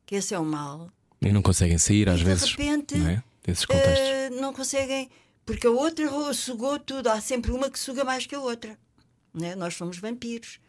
que 0.05 0.15
esse 0.15 0.33
é 0.33 0.39
o 0.39 0.45
mal. 0.45 0.89
E 1.21 1.31
não 1.31 1.41
conseguem 1.41 1.77
sair 1.79 2.07
às 2.09 2.19
de 2.19 2.25
vezes. 2.25 2.51
repente, 2.51 2.95
não 2.97 3.09
é? 3.09 3.23
Desses 3.43 3.65
contextos. 3.65 3.99
Eh, 3.99 4.29
não 4.31 4.53
conseguem, 4.53 5.09
porque 5.45 5.67
a 5.67 5.71
outra 5.71 6.05
sugou 6.33 6.79
tudo. 6.79 7.07
Há 7.07 7.21
sempre 7.21 7.51
uma 7.51 7.69
que 7.69 7.79
suga 7.79 8.03
mais 8.03 8.25
que 8.25 8.35
a 8.35 8.39
outra. 8.39 8.77
Né? 9.33 9.55
Nós 9.55 9.75
somos 9.75 9.97
vampiros. 9.97 10.59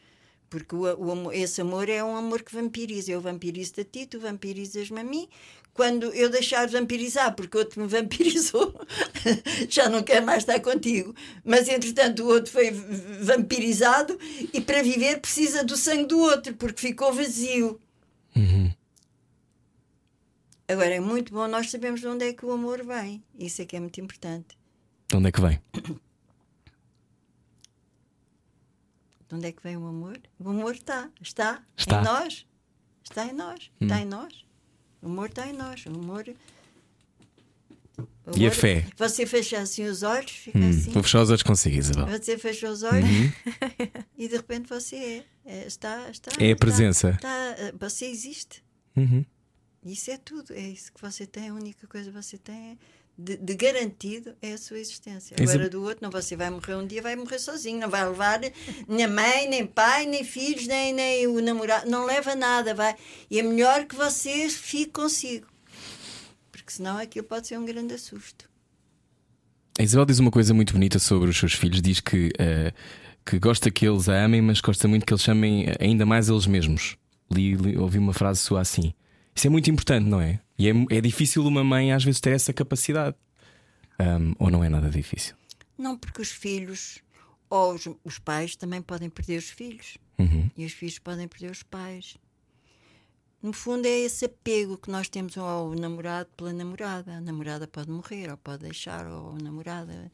Porque 0.51 0.74
o, 0.77 0.82
o 0.82 1.32
esse 1.32 1.61
amor 1.61 1.89
é 1.89 2.05
um 2.05 2.16
amor 2.16 2.43
que 2.43 2.55
vampiriza. 2.55 3.11
Eu 3.11 3.20
vampirizo-te 3.20 3.81
a 3.81 3.85
ti, 3.85 4.07
tu 4.07 4.20
vampirizas-me 4.20 5.01
a 5.01 5.05
mim. 5.05 5.28
Quando 5.73 6.12
eu 6.15 6.31
deixar 6.31 6.66
de 6.66 6.73
vampirizar, 6.73 7.35
porque 7.35 7.57
o 7.57 7.61
outro 7.61 7.81
me 7.82 7.89
vampirizou, 7.89 8.74
já 9.69 9.89
não 9.89 10.03
quero 10.03 10.24
mais 10.24 10.39
estar 10.39 10.59
contigo. 10.61 11.15
Mas 11.44 11.69
entretanto 11.69 12.23
o 12.23 12.28
outro 12.28 12.51
foi 12.51 12.70
vampirizado 12.70 14.19
e 14.53 14.61
para 14.61 14.82
viver 14.82 15.20
precisa 15.20 15.65
do 15.65 15.77
sangue 15.77 16.07
do 16.07 16.19
outro, 16.19 16.55
porque 16.55 16.81
ficou 16.81 17.12
vazio. 17.12 17.81
Agora 20.69 20.94
é 20.94 21.01
muito 21.01 21.32
bom 21.32 21.47
nós 21.47 21.70
sabemos 21.70 22.01
de 22.01 22.09
onde 22.09 22.24
é 22.24 22.32
que 22.32 22.44
o 22.44 22.51
amor 22.51 22.85
vem. 22.85 23.23
Isso 23.39 23.62
é 23.62 23.65
que 23.65 23.77
é 23.77 23.81
muito 23.81 24.01
importante. 24.01 24.56
De 25.09 25.16
onde 25.16 25.28
é 25.28 25.33
que 25.33 25.41
vem? 25.41 25.61
De 29.28 29.35
onde 29.35 29.47
é 29.47 29.53
que 29.53 29.62
vem 29.62 29.77
o 29.77 29.87
amor? 29.87 30.19
O 30.39 30.49
amor 30.51 30.74
está. 30.74 31.11
Está, 31.20 31.62
Está. 31.77 32.01
em 32.01 32.05
nós. 32.05 32.47
Está 33.05 33.27
em 33.27 33.33
nós. 33.33 33.70
Está 33.81 34.01
em 34.01 34.05
nós. 34.05 34.45
O 35.03 35.07
amor 35.07 35.28
está 35.28 35.47
em 35.47 35.53
nós. 35.53 35.85
O 35.87 35.91
amor. 35.91 36.24
o 37.99 38.37
E 38.39 38.47
a 38.47 38.51
fé? 38.53 38.87
Você 38.97 39.27
fecha 39.27 39.59
assim 39.59 39.85
os 39.85 40.03
olhos, 40.03 40.31
fica 40.31 40.59
Hum, 40.59 40.70
assim. 40.70 40.91
Vou 40.93 41.03
fechar 41.03 41.23
os 41.23 41.31
olhos 41.31 41.43
consigo, 41.43 41.77
Isabel. 41.77 42.07
Você 42.07 42.39
fecha 42.39 42.70
os 42.70 42.83
olhos 42.83 43.07
e 44.16 44.28
de 44.28 44.37
repente 44.37 44.69
você 44.69 44.97
é. 44.97 45.24
É, 45.49 45.66
está, 45.66 46.11
está, 46.11 46.33
É 46.41 46.45
a 46.49 46.53
está- 46.53 46.57
presença. 46.57 47.11
está- 47.11 47.55
você 47.78 48.07
existe. 48.07 48.65
Uhum. 48.97 49.24
Isso 49.85 50.11
é 50.11 50.19
tudo. 50.19 50.53
É 50.53 50.61
isso 50.61 50.93
que 50.93 51.01
você 51.01 51.24
tem. 51.27 51.49
A 51.51 51.55
única 51.55 51.87
coisa 51.87 52.11
que 52.11 52.16
você 52.16 52.37
tem 52.37 52.73
é 52.73 52.77
de, 53.18 53.36
de 53.36 53.55
garantido 53.55 54.34
é 54.43 54.52
a 54.52 54.59
sua 54.59 54.78
existência. 54.78 55.36
Agora 55.40 55.68
do 55.70 55.82
outro, 55.82 55.98
não 56.02 56.10
você 56.10 56.36
vai 56.36 56.51
morrer 56.51 56.74
um 56.74 56.86
dia, 56.86 57.01
vai 57.01 57.16
morrer 57.16 57.38
sozinho. 57.38 57.80
Não 57.80 57.88
vai 57.88 58.06
levar 58.06 58.40
nem 58.88 59.06
mãe, 59.06 59.48
nem 59.48 59.66
pai, 59.66 60.06
nem 60.06 60.22
filhos, 60.22 60.66
nem, 60.66 60.93
nem 60.93 61.26
o 61.26 61.40
namorado. 61.40 61.88
Não 61.88 62.05
leva 62.05 62.34
nada. 62.34 62.74
Vai. 62.74 62.94
E 63.30 63.38
é 63.38 63.43
melhor 63.43 63.84
que 63.86 63.94
você 63.94 64.48
fique 64.48 64.93
consigo. 64.93 65.47
Porque 66.52 66.70
senão 66.72 66.98
aquilo 66.98 67.26
pode 67.26 67.47
ser 67.47 67.59
um 67.59 67.64
grande 67.64 67.94
assusto. 67.94 68.48
A 69.78 69.82
Isabel 69.82 70.06
diz 70.06 70.18
uma 70.18 70.30
coisa 70.30 70.55
muito 70.55 70.72
bonita 70.72 70.98
sobre 70.98 71.28
os 71.30 71.36
seus 71.38 71.52
filhos. 71.52 71.82
Diz 71.82 72.01
que, 72.01 72.30
eh, 72.38 72.72
que 73.24 73.38
gosta 73.38 73.70
que 73.70 73.86
eles 73.86 74.09
a 74.09 74.24
amem, 74.24 74.40
mas 74.40 74.60
gosta 74.60 74.88
muito 74.88 75.05
que 75.06 75.12
eles 75.12 75.22
chamem 75.22 75.66
ainda 75.78 76.06
mais 76.06 76.28
eles 76.28 76.47
mesmos. 76.47 76.97
Li, 77.30 77.55
li- 77.55 77.76
ouvi 77.76 77.98
uma 77.98 78.12
frase 78.14 78.40
sua 78.40 78.60
assim. 78.60 78.94
Isso 79.34 79.47
é 79.47 79.51
muito 79.51 79.70
importante, 79.70 80.09
não 80.09 80.20
é? 80.20 80.40
E 80.59 80.69
é, 80.69 80.73
é 80.91 81.01
difícil 81.01 81.45
uma 81.45 81.62
mãe 81.62 81.93
às 81.93 82.05
vezes 82.05 82.20
ter 82.20 82.31
essa 82.31 82.53
capacidade. 82.53 83.16
Ahm, 83.99 84.35
ou 84.39 84.51
não 84.51 84.62
é 84.62 84.69
nada 84.69 84.91
difícil? 84.91 85.35
Não 85.77 85.97
porque 85.97 86.23
os 86.23 86.31
filhos 86.31 87.03
ou 87.49 87.74
os, 87.74 87.89
os 88.05 88.19
pais 88.19 88.57
também 88.57 88.83
podem 88.83 89.09
perder 89.09 89.39
os 89.39 89.51
filhos. 89.51 89.99
Uhum. 90.19 90.51
E 90.57 90.65
os 90.65 90.73
filhos 90.73 90.99
podem 90.99 91.28
perder 91.28 91.51
os 91.51 91.62
pais. 91.62 92.16
No 93.43 93.53
fundo, 93.53 93.87
é 93.87 94.01
esse 94.01 94.24
apego 94.24 94.78
que 94.78 94.91
nós 94.91 95.09
temos 95.09 95.37
ao 95.37 95.74
namorado 95.74 96.28
pela 96.37 96.53
namorada. 96.53 97.12
A 97.12 97.20
namorada 97.20 97.69
pode 97.69 97.91
morrer, 97.91 98.31
ou 98.31 98.37
pode 98.37 98.62
deixar, 98.62 99.07
ou 99.07 99.37
a 99.37 99.43
namorada. 99.43 100.11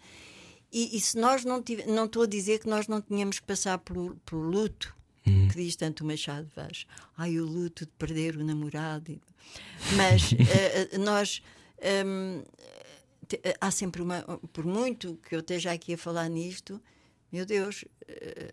E, 0.72 0.96
e 0.96 1.00
se 1.00 1.18
nós 1.18 1.44
não 1.44 1.62
tive, 1.62 1.84
não 1.86 2.06
estou 2.06 2.22
a 2.22 2.26
dizer 2.26 2.58
que 2.58 2.68
nós 2.68 2.88
não 2.88 3.00
tínhamos 3.00 3.38
que 3.38 3.46
passar 3.46 3.78
pelo, 3.78 4.16
pelo 4.26 4.42
luto, 4.42 4.94
que 5.24 5.54
diz 5.56 5.76
tanto 5.76 6.02
o 6.02 6.06
Machado 6.06 6.50
Vaz. 6.54 6.86
Ai, 7.16 7.38
o 7.38 7.44
luto 7.44 7.84
de 7.86 7.92
perder 7.92 8.36
o 8.36 8.44
namorado. 8.44 9.20
Mas 9.96 10.32
eh, 10.38 10.88
eh, 10.92 10.98
nós. 10.98 11.42
hum, 12.04 12.42
te- 13.28 13.40
há 13.60 13.70
sempre 13.70 14.02
uma. 14.02 14.22
Por 14.52 14.64
muito 14.64 15.18
que 15.28 15.34
eu 15.34 15.40
esteja 15.40 15.72
aqui 15.72 15.94
a 15.94 15.98
falar 15.98 16.28
nisto, 16.28 16.80
meu 17.30 17.46
Deus, 17.46 17.84
eh, 18.08 18.52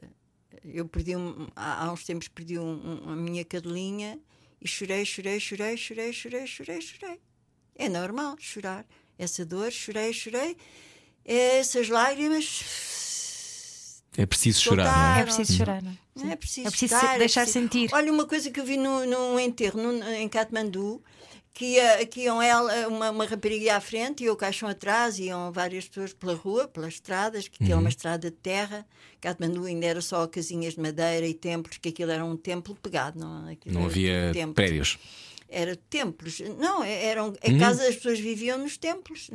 eu 0.64 0.88
perdi 0.88 1.16
um, 1.16 1.48
há, 1.56 1.86
há 1.86 1.92
uns 1.94 2.04
tempos 2.06 2.28
perdi 2.28 2.58
um, 2.60 2.64
um- 3.06 3.10
a 3.12 3.16
minha 3.16 3.44
cadelinha 3.46 4.20
e 4.62 4.68
chorei, 4.68 5.06
chorei, 5.06 5.40
chorei, 5.40 5.78
chorei, 5.78 6.12
chorei, 6.14 6.48
chorei, 6.48 6.82
chorei. 6.82 7.20
É 7.76 7.88
normal 7.90 8.36
chorar. 8.40 8.86
Essa 9.18 9.46
dor, 9.46 9.72
chorei, 9.72 10.12
chorei. 10.14 10.56
Essas 11.26 11.88
lágrimas. 11.90 12.62
É 14.18 14.26
preciso 14.26 14.62
chorar, 14.62 14.86
não 14.86 15.16
é? 15.18 15.22
É 15.22 15.24
preciso 15.24 15.54
chorar, 15.58 15.82
não 15.82 15.92
é? 15.92 16.34
É 16.34 16.36
preciso, 16.36 16.68
É 16.68 16.72
preciso 16.72 16.96
chorar, 16.96 17.14
se- 17.14 17.20
deixar 17.20 17.42
preciso- 17.46 17.64
sentir. 17.66 17.90
Olha, 17.94 18.12
uma 18.12 18.26
coisa 18.26 18.50
que 18.52 18.60
eu 18.60 18.66
vi 18.66 18.76
no, 18.78 19.06
num 19.06 19.40
enterro 19.40 19.82
no- 19.82 20.04
em 20.12 20.28
Katmandu, 20.28 21.02
que, 21.54 21.66
ia, 21.76 22.06
que 22.06 22.22
iam 22.22 22.42
ela, 22.42 22.88
uma, 22.88 23.12
uma 23.12 23.26
rapariga 23.26 23.66
ia 23.66 23.76
à 23.78 23.82
frente 23.82 24.24
e 24.24 24.30
o 24.30 24.36
caixão 24.36 24.68
atrás, 24.68 25.18
iam 25.20 25.52
várias 25.52 25.88
pessoas 25.88 26.14
pela 26.14 26.34
rua, 26.34 26.68
pelas 26.68 26.96
estradas, 26.96 27.48
que 27.48 27.56
aquilo 27.56 27.72
é 27.72 27.76
Uhum. 27.76 27.82
uma 27.82 27.90
estrada 27.90 28.30
de 28.30 28.36
terra. 28.36 28.86
Katmandu 29.22 29.66
ainda 29.66 29.86
era 29.86 30.02
só 30.02 30.26
casinhas 30.28 30.74
de 30.76 30.82
madeira 30.82 31.26
e 31.28 31.34
templos, 31.34 31.78
que 31.78 31.90
aquilo 31.90 32.12
era 32.12 32.24
um 32.26 32.36
templo 32.38 32.76
pegado. 32.82 33.20
Não, 33.20 33.48
aquilo 33.50 33.76
Não 33.80 33.86
havia 33.86 34.32
templos. 34.34 34.54
prédios. 34.56 34.98
Era 35.48 35.76
templos. 35.90 36.40
Não, 36.60 36.84
é- 36.84 37.06
eram 37.06 37.34
a 37.44 37.50
Uhum. 37.50 37.60
casa 37.60 37.88
as 37.88 37.96
pessoas 37.96 38.20
viviam 38.20 38.58
nos 38.58 38.78
templos. 38.78 39.30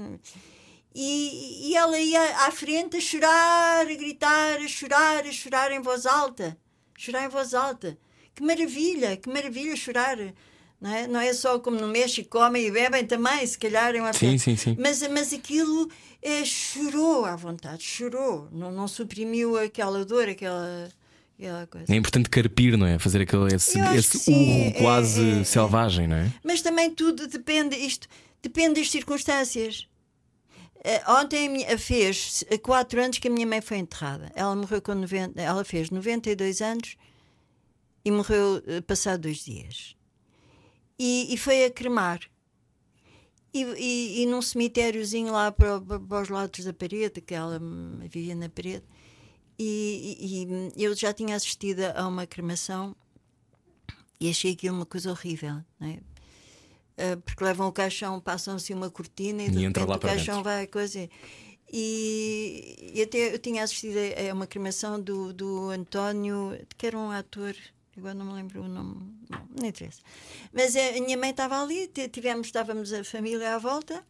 E, 0.94 1.70
e 1.70 1.76
ela 1.76 1.98
ia 1.98 2.46
à 2.46 2.50
frente 2.52 2.96
a 2.96 3.00
chorar, 3.00 3.80
a 3.80 3.94
gritar, 3.94 4.58
a 4.58 4.68
chorar, 4.68 5.26
a 5.26 5.32
chorar 5.32 5.72
em 5.72 5.80
voz 5.80 6.06
alta. 6.06 6.56
Chorar 6.96 7.24
em 7.24 7.28
voz 7.28 7.52
alta. 7.52 7.98
Que 8.34 8.42
maravilha, 8.42 9.16
que 9.16 9.28
maravilha 9.28 9.74
chorar. 9.74 10.16
Não 10.80 10.94
é, 10.94 11.06
não 11.08 11.20
é 11.20 11.32
só 11.32 11.58
como 11.58 11.80
no 11.80 11.88
México 11.88 12.28
comem 12.28 12.66
e 12.66 12.70
bebem 12.70 13.06
também, 13.06 13.46
se 13.46 13.58
calhar 13.58 13.94
é 13.94 14.00
uma 14.00 14.12
Sim, 14.12 14.38
sim, 14.38 14.54
sim. 14.56 14.76
Mas, 14.78 15.06
mas 15.08 15.32
aquilo 15.32 15.90
é, 16.22 16.44
chorou 16.44 17.24
à 17.24 17.34
vontade, 17.34 17.82
chorou. 17.82 18.48
Não, 18.52 18.70
não 18.70 18.86
suprimiu 18.86 19.56
aquela 19.56 20.04
dor, 20.04 20.28
aquela. 20.28 20.88
É 21.88 21.96
importante 21.96 22.30
carpir, 22.30 22.76
não 22.76 22.86
é? 22.86 22.98
Fazer 22.98 23.20
aquele, 23.22 23.52
esse, 23.54 23.78
esse 23.96 24.18
sim, 24.20 24.68
urro 24.68 24.74
quase 24.74 25.20
é- 25.20 25.40
é- 25.40 25.44
selvagem, 25.44 26.06
não 26.06 26.16
é? 26.16 26.32
Mas 26.44 26.62
também 26.62 26.90
tudo 26.90 27.26
depende, 27.26 27.76
isto 27.76 28.06
depende 28.40 28.80
das 28.80 28.88
circunstâncias. 28.90 29.88
Eh, 30.84 31.02
ontem 31.10 31.64
fez 31.78 32.44
quatro 32.62 33.02
anos 33.02 33.18
que 33.18 33.28
a 33.28 33.30
minha 33.30 33.46
mãe 33.46 33.60
foi 33.62 33.78
enterrada. 33.78 34.30
Ela 34.34 34.54
morreu 34.54 34.82
com 34.82 34.94
90, 34.94 35.40
ela 35.40 35.64
fez 35.64 35.90
92 35.90 36.60
anos 36.60 36.96
e 38.04 38.10
morreu 38.10 38.62
eh, 38.66 38.80
passado 38.82 39.22
dois 39.22 39.38
dias. 39.38 39.96
E, 40.98 41.32
e 41.32 41.36
foi 41.38 41.64
a 41.64 41.70
cremar. 41.70 42.20
E, 43.52 43.62
e, 43.62 44.22
e 44.22 44.26
num 44.26 44.42
cemitériozinho 44.42 45.32
lá 45.32 45.50
para, 45.50 45.80
para 45.80 46.22
os 46.22 46.28
lados 46.28 46.64
da 46.64 46.72
parede, 46.72 47.20
que 47.20 47.34
ela 47.34 47.58
hum, 47.60 47.98
vivia 48.02 48.34
na 48.34 48.48
parede. 48.48 48.84
E, 49.58 50.18
e- 50.20 50.72
e 50.80 50.84
eu 50.84 50.94
já 50.94 51.12
tinha 51.14 51.34
assistido 51.36 51.80
a 51.94 52.06
uma 52.06 52.26
cremação 52.26 52.94
e 54.20 54.28
achei 54.28 54.52
aquilo 54.52 54.76
uma 54.76 54.86
coisa 54.86 55.10
horrível. 55.10 55.62
Não 55.80 55.88
é? 55.88 56.00
Uh, 56.96 57.20
porque 57.22 57.42
levam 57.42 57.66
o 57.66 57.72
caixão, 57.72 58.20
passam-se 58.20 58.72
uma 58.72 58.88
cortina 58.88 59.42
e, 59.42 59.50
E 59.50 59.64
entra 59.64 59.84
lá 59.84 59.96
o 59.96 59.98
caixão 59.98 60.36
dentro. 60.36 60.50
vai 60.50 60.66
coisa. 60.66 61.08
E, 61.72 62.92
e 62.94 63.02
até 63.02 63.34
eu 63.34 63.38
tinha 63.38 63.64
assistido 63.64 63.96
a, 63.98 64.32
uma 64.32 64.46
cremação 64.46 65.00
do, 65.00 65.32
do 65.32 65.70
António, 65.70 66.56
que 66.78 66.86
era 66.86 66.96
um 66.96 67.10
ator, 67.10 67.56
agora 67.96 68.14
não 68.14 68.26
me 68.26 68.32
lembro 68.34 68.62
o 68.62 68.68
nome, 68.68 69.12
não, 69.28 69.48
não 69.60 69.66
interessa. 69.66 70.00
Mas 70.52 70.76
a 70.76 70.92
minha 70.92 71.18
mãe 71.18 71.30
estava 71.30 71.60
ali, 71.60 71.88
tivemos, 72.12 72.46
estávamos 72.46 72.92
a 72.92 73.02
família 73.02 73.56
à 73.56 73.58
volta, 73.58 74.06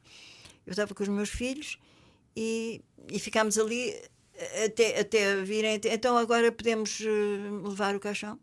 eu 0.66 0.72
estava 0.72 0.94
com 0.94 1.02
os 1.02 1.08
meus 1.08 1.30
filhos 1.30 1.78
e, 2.36 2.82
e 3.10 3.18
ficámos 3.18 3.56
ali 3.56 3.94
até, 4.64 5.00
até 5.00 5.36
virem. 5.42 5.80
Então 5.84 6.18
agora 6.18 6.50
podemos 6.52 7.00
uh, 7.00 7.68
levar 7.68 7.94
o 7.94 8.00
caixão? 8.00 8.38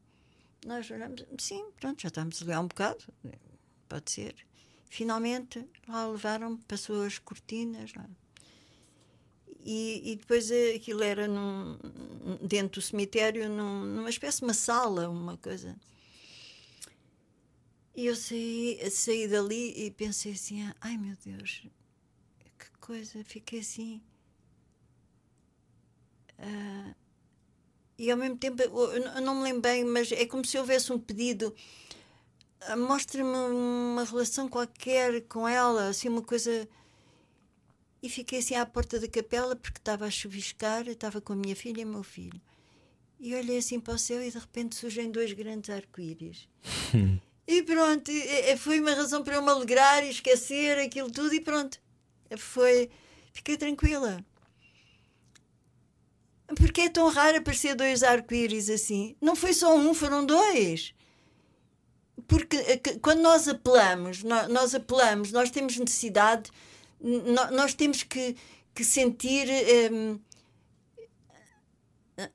Nós 0.65 0.89
olhamos, 0.89 1.26
sim, 1.39 1.63
pronto, 1.80 2.01
já 2.01 2.07
estamos 2.07 2.41
ali 2.41 2.53
há 2.53 2.59
um 2.59 2.68
bocado, 2.68 3.03
pode 3.91 4.09
ser. 4.11 4.35
Finalmente 4.97 5.57
lá 5.88 6.01
levaram, 6.07 6.57
passou 6.72 6.97
as 7.03 7.18
cortinas 7.19 7.93
lá. 7.93 8.07
E, 9.63 10.11
e 10.11 10.15
depois 10.15 10.49
eh, 10.49 10.73
aquilo 10.76 11.03
era 11.03 11.27
num, 11.27 11.77
dentro 12.41 12.80
do 12.81 12.85
cemitério, 12.89 13.47
num- 13.49 13.85
numa 13.85 14.09
espécie 14.09 14.39
de 14.39 14.45
uma 14.45 14.53
sala, 14.53 15.07
uma 15.09 15.38
coisa. 15.38 15.76
E 17.95 18.05
eu 18.09 18.15
saí, 18.15 18.80
saí 18.91 19.27
dali 19.27 19.63
e 19.85 19.91
pensei 19.91 20.34
assim: 20.34 20.59
ai 20.81 20.97
meu 20.97 21.15
Deus, 21.26 21.63
que 22.59 22.72
coisa, 22.80 23.23
fiquei 23.26 23.59
assim. 23.61 24.01
Ah, 26.39 26.93
e 27.97 28.09
ao 28.09 28.18
mesmo 28.18 28.38
tempo, 28.38 28.61
eu 28.63 29.22
não 29.22 29.35
me 29.35 29.43
lembro 29.43 29.61
bem, 29.61 29.85
mas 29.85 30.11
é 30.11 30.26
como 30.26 30.43
se 30.45 30.57
houvesse 30.57 30.91
um 30.91 30.99
pedido. 30.99 31.53
Mostra-me 32.77 33.35
uma 33.35 34.03
relação 34.03 34.47
qualquer 34.47 35.21
com 35.21 35.47
ela, 35.47 35.88
assim, 35.88 36.07
uma 36.09 36.21
coisa. 36.21 36.67
E 38.03 38.09
fiquei 38.09 38.39
assim 38.39 38.55
à 38.55 38.65
porta 38.65 38.99
da 38.99 39.07
capela 39.07 39.55
porque 39.55 39.79
estava 39.79 40.05
a 40.05 40.11
chuviscar, 40.11 40.88
estava 40.88 41.19
com 41.21 41.33
a 41.33 41.35
minha 41.35 41.55
filha 41.55 41.81
e 41.81 41.85
o 41.85 41.88
meu 41.88 42.03
filho. 42.03 42.39
E 43.19 43.35
olhei 43.35 43.57
assim 43.57 43.79
para 43.79 43.93
o 43.93 43.99
céu 43.99 44.21
e 44.23 44.31
de 44.31 44.38
repente 44.38 44.75
surgem 44.75 45.11
dois 45.11 45.31
grandes 45.33 45.69
arco-íris. 45.69 46.47
e 47.47 47.63
pronto, 47.63 48.11
foi 48.57 48.79
uma 48.79 48.93
razão 48.93 49.23
para 49.23 49.35
eu 49.35 49.41
me 49.41 49.49
alegrar 49.49 50.03
e 50.03 50.09
esquecer 50.09 50.79
aquilo 50.79 51.11
tudo 51.11 51.33
e 51.33 51.39
pronto. 51.39 51.79
Foi. 52.38 52.89
Fiquei 53.33 53.57
tranquila. 53.57 54.23
Porque 56.55 56.81
é 56.81 56.89
tão 56.89 57.07
raro 57.09 57.38
aparecer 57.38 57.75
dois 57.75 58.03
arco-íris 58.03 58.69
assim? 58.69 59.15
Não 59.21 59.35
foi 59.35 59.53
só 59.53 59.75
um, 59.75 59.93
foram 59.93 60.25
dois. 60.25 60.93
Porque 62.32 62.56
eh, 62.56 62.78
quando 63.02 63.22
nós 63.22 63.45
apelamos, 63.49 64.24
nó- 64.24 64.48
nós 64.48 64.74
apelamos, 64.74 65.34
nós 65.34 65.52
temos 65.52 65.78
necessidade, 65.78 66.49
nó- 67.36 67.52
nós 67.52 67.74
temos 67.74 68.03
que, 68.03 68.38
que 68.74 68.86
sentir. 68.86 69.48
hum, 69.91 70.18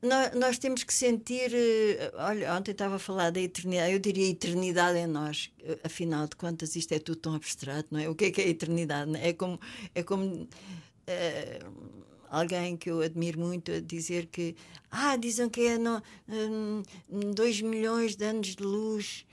nó- 0.02 0.30
nós 0.38 0.58
temos 0.58 0.82
que 0.84 0.92
sentir. 0.92 1.50
eh, 1.54 2.12
Olha, 2.14 2.54
ontem 2.54 2.72
estava 2.72 2.96
a 2.96 2.98
falar 2.98 3.30
da 3.30 3.40
eternidade, 3.40 3.92
eu 3.94 3.98
diria 3.98 4.28
eternidade 4.30 4.98
em 4.98 5.06
nós. 5.06 5.50
Eh, 5.62 5.78
Afinal 5.84 6.26
de 6.28 6.36
contas, 6.36 6.76
isto 6.76 6.92
é 6.92 6.98
tudo 6.98 7.16
tão 7.18 7.34
abstrato, 7.34 7.88
não 7.90 7.98
é? 8.00 8.06
O 8.08 8.14
que 8.14 8.26
é 8.26 8.30
que 8.30 8.42
é 8.42 8.48
eternidade? 8.48 9.16
é? 9.16 9.28
É 9.30 9.32
como. 9.32 9.58
É 9.94 10.02
como 10.02 10.46
eh, 11.06 11.60
alguém 12.28 12.76
que 12.76 12.90
eu 12.90 13.00
admiro 13.00 13.38
muito 13.40 13.70
a 13.72 13.80
dizer 13.80 14.26
que 14.26 14.54
ah, 14.90 15.16
dizem 15.16 15.48
que 15.48 15.60
é 15.62 15.78
2 17.34 17.60
milhões 17.62 18.16
de 18.16 18.24
anos 18.26 18.48
de 18.56 18.62
luz. 18.62 19.24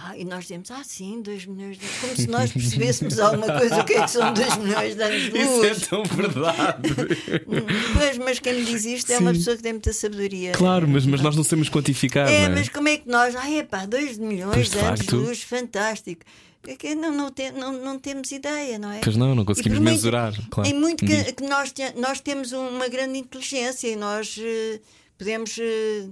Ah, 0.00 0.16
e 0.16 0.24
nós 0.24 0.44
dizemos, 0.44 0.70
ah, 0.70 0.82
sim, 0.84 1.20
2 1.22 1.44
milhões 1.46 1.76
de 1.76 1.84
anos. 1.84 1.98
Como 2.00 2.16
se 2.16 2.26
nós 2.28 2.52
percebêssemos 2.52 3.18
alguma 3.18 3.58
coisa, 3.58 3.80
o 3.80 3.84
que 3.84 3.94
é 3.94 4.02
que 4.04 4.10
são 4.12 4.32
2 4.32 4.56
milhões 4.58 4.94
de 4.94 5.02
anos 5.02 5.22
de 5.32 5.38
Isso 5.38 5.50
luz. 5.56 5.82
é 5.82 5.86
tão 5.86 6.02
verdade. 6.04 6.88
Pois, 7.98 8.18
mas 8.18 8.38
quem 8.38 8.54
me 8.54 8.64
diz 8.64 8.84
isto 8.84 9.10
é 9.12 9.18
uma 9.18 9.32
Sim. 9.32 9.38
pessoa 9.40 9.56
que 9.56 9.62
tem 9.64 9.72
muita 9.72 9.92
sabedoria. 9.92 10.52
claro, 10.52 10.86
mas, 10.86 11.04
mas 11.04 11.20
nós 11.20 11.34
não 11.34 11.42
sabemos 11.42 11.68
quantificar. 11.68 12.28
É, 12.28 12.42
não 12.42 12.52
é? 12.52 12.58
mas 12.60 12.68
como 12.68 12.86
é 12.88 12.96
que 12.98 13.08
nós. 13.08 13.34
Ah, 13.34 13.50
é 13.50 13.62
pá, 13.64 13.86
2 13.86 14.18
milhões 14.18 14.54
Pois, 14.54 14.70
de, 14.70 14.78
anos 14.78 15.00
de 15.00 15.14
luz, 15.16 15.42
fantástico. 15.42 16.22
É 16.66 16.76
que 16.76 16.94
não, 16.94 17.12
não, 17.12 17.30
tem- 17.32 17.50
não, 17.52 17.72
não 17.72 17.98
temos 17.98 18.30
ideia, 18.30 18.78
não 18.78 18.92
é? 18.92 19.00
Pois 19.02 19.16
não, 19.16 19.34
não 19.34 19.44
conseguimos 19.44 19.78
muito- 19.80 19.90
mensurar. 19.94 20.32
Claro. 20.50 20.68
Em 20.68 20.74
muito 20.74 21.04
que, 21.04 21.32
que 21.32 21.42
nós, 21.48 21.72
te- 21.72 21.94
nós 21.96 22.20
temos 22.20 22.52
uma 22.52 22.86
grande 22.88 23.18
inteligência 23.18 23.88
e 23.88 23.96
nós 23.96 24.36
eh, 24.40 24.78
podemos. 25.18 25.56
eh, 25.58 26.06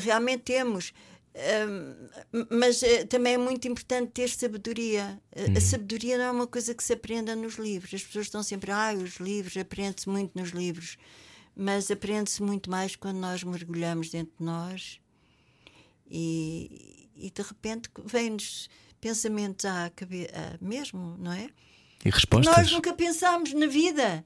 realmente 0.00 0.42
temos. 0.42 0.92
Mas 2.50 2.82
eh, 2.82 3.04
também 3.04 3.34
é 3.34 3.38
muito 3.38 3.66
importante 3.68 4.10
ter 4.12 4.28
sabedoria. 4.28 5.20
A- 5.36 5.40
Uhum. 5.48 5.56
A 5.56 5.60
sabedoria 5.60 6.18
não 6.18 6.24
é 6.24 6.30
uma 6.30 6.46
coisa 6.46 6.74
que 6.74 6.82
se 6.82 6.92
aprenda 6.92 7.34
nos 7.36 7.54
livros. 7.56 7.94
As 7.94 8.02
pessoas 8.02 8.26
estão 8.26 8.42
sempre, 8.42 8.70
ah, 8.72 8.92
os 8.94 9.16
livros, 9.16 9.56
aprende-se 9.56 10.08
muito 10.08 10.38
nos 10.38 10.50
livros. 10.50 10.96
Mas 11.56 11.90
aprende-se 11.90 12.42
muito 12.42 12.70
mais 12.70 12.94
quando 12.96 13.16
nós 13.18 13.42
mergulhamos 13.42 14.10
dentro 14.10 14.32
de 14.38 14.44
nós 14.44 15.00
e, 16.10 17.08
e 17.16 17.30
de 17.30 17.42
repente 17.42 17.90
vêm-nos 18.04 18.68
pensamentos 19.00 19.64
à 19.64 19.90
cabeça, 19.90 20.32
mesmo, 20.60 21.16
não 21.18 21.32
é? 21.32 21.50
E 22.00 22.04
que 22.04 22.10
respostas? 22.10 22.56
nós 22.56 22.70
nunca 22.72 22.92
pensámos 22.92 23.52
na 23.52 23.66
vida. 23.66 24.24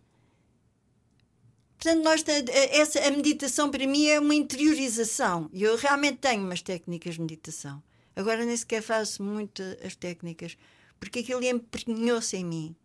Portanto, 1.82 2.04
nós, 2.04 2.24
essa, 2.70 3.00
a 3.00 3.10
meditação 3.10 3.68
para 3.68 3.84
mim 3.88 4.06
é 4.06 4.20
uma 4.20 4.36
interiorização. 4.36 5.50
E 5.52 5.64
eu 5.64 5.76
realmente 5.76 6.18
tenho 6.18 6.44
umas 6.44 6.62
técnicas 6.62 7.14
de 7.14 7.20
meditação. 7.20 7.82
Agora 8.14 8.46
nem 8.46 8.56
sequer 8.56 8.80
faço 8.82 9.20
muito 9.20 9.60
as 9.84 9.96
técnicas, 9.96 10.56
porque 11.00 11.18
aquilo 11.18 11.42
emprenhou-se 11.42 12.36
em 12.36 12.44
mim. 12.44 12.76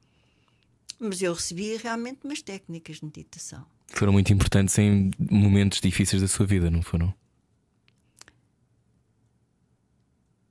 Mas 1.00 1.22
eu 1.22 1.32
recebi 1.32 1.78
realmente 1.78 2.22
umas 2.24 2.42
técnicas 2.42 2.96
de 2.96 3.06
meditação. 3.06 3.64
Foram 3.90 4.14
muito 4.14 4.34
importantes 4.34 4.76
em 4.80 5.12
momentos 5.20 5.80
difíceis 5.80 6.20
da 6.20 6.28
sua 6.28 6.48
vida, 6.48 6.72
não 6.72 6.82
foram? 6.82 7.14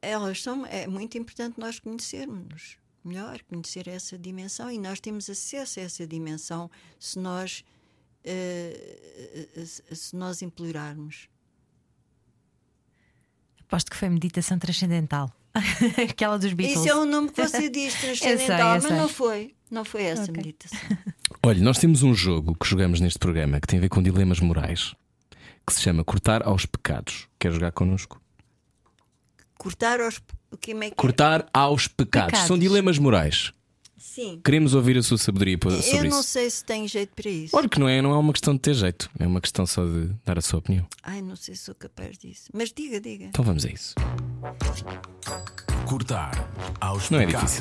Elas 0.01 0.41
são, 0.41 0.65
é 0.67 0.87
muito 0.87 1.19
importante 1.19 1.59
nós 1.59 1.81
conhecermos 1.81 2.77
melhor, 3.05 3.43
conhecer 3.43 3.89
essa 3.89 4.17
dimensão 4.17 4.71
e 4.71 4.79
nós 4.79 5.01
temos 5.01 5.29
acesso 5.29 5.81
a 5.81 5.83
essa 5.83 6.07
dimensão 6.07 6.71
se 6.99 7.19
nós 7.19 7.65
eh, 8.27 9.65
se 9.65 10.15
nós 10.17 10.43
implorarmos. 10.43 11.29
Aposto 13.63 13.91
que 13.91 13.97
foi 13.97 14.09
meditação 14.09 14.59
transcendental. 14.59 15.33
Aquela 16.11 16.39
dos 16.39 16.53
Beatles. 16.53 16.81
Isso 16.81 16.89
é 16.89 16.95
o 16.95 17.05
nome 17.05 17.31
que 17.31 17.41
você 17.43 17.69
diz, 17.71 17.95
transcendental, 18.01 18.77
eu 18.77 18.83
mas 18.83 18.85
sei. 18.85 18.97
não 18.97 19.09
foi. 19.09 19.55
Não 19.71 19.85
foi 19.85 20.03
essa 20.05 20.23
Ok. 20.31 20.35
meditação. 20.37 20.79
Olha, 21.43 21.61
nós 21.63 21.79
temos 21.79 22.03
um 22.03 22.15
jogo 22.15 22.55
que 22.55 22.69
jogamos 22.69 23.01
neste 23.01 23.19
programa 23.19 23.61
que 23.61 23.67
tem 23.67 23.79
a 23.79 23.83
ver 23.83 23.89
com 23.89 24.03
dilemas 24.03 24.39
morais, 24.41 24.95
que 25.67 25.73
se 25.73 25.81
chama 25.81 26.05
Cortar 26.05 26.47
aos 26.47 26.67
Pecados. 26.67 27.29
Quer 27.39 27.53
jogar 27.53 27.73
connosco? 27.73 28.21
Cortar 29.59 30.01
aos. 30.01 30.21
É 30.53 30.57
que 30.57 30.73
é? 30.73 30.91
Cortar 30.93 31.49
aos 31.53 31.89
pecados. 31.89 32.31
Pecados. 32.31 32.47
São 32.47 32.59
dilemas 32.59 32.99
morais. 32.99 33.53
Sim. 34.15 34.41
Queremos 34.43 34.73
ouvir 34.73 34.97
a 34.97 35.03
sua 35.03 35.19
sabedoria 35.19 35.59
po- 35.59 35.69
Eu 35.69 35.83
sobre 35.83 36.09
não 36.09 36.21
isso. 36.21 36.29
sei 36.31 36.49
se 36.49 36.65
tem 36.65 36.87
jeito 36.89 37.11
para 37.15 37.29
isso. 37.31 37.55
Olha 37.57 37.69
que 37.69 37.79
não 37.79 37.89
é, 37.89 38.01
não 38.01 38.13
é 38.13 38.17
uma 38.17 38.33
questão 38.33 38.55
de 38.55 38.61
ter 38.61 38.73
jeito, 38.75 39.11
é 39.19 39.27
uma 39.27 39.41
questão 39.41 39.67
só 39.67 39.85
de 39.85 40.11
dar 40.25 40.39
a 40.39 40.41
sua 40.41 40.59
opinião. 40.61 40.87
Ai, 41.03 41.21
não 41.21 41.37
sei 41.37 41.55
se 41.55 41.65
sou 41.65 41.75
capaz 41.75 42.17
disso. 42.17 42.45
Mas 42.55 42.73
diga, 42.73 43.01
diga. 43.01 43.27
Então 43.27 43.45
vamos 43.45 43.67
a 43.67 43.69
isso. 43.69 43.95
Cortar 45.87 46.49
aos 46.81 47.11
Não 47.11 47.21
é 47.21 47.27
pecados. 47.27 47.61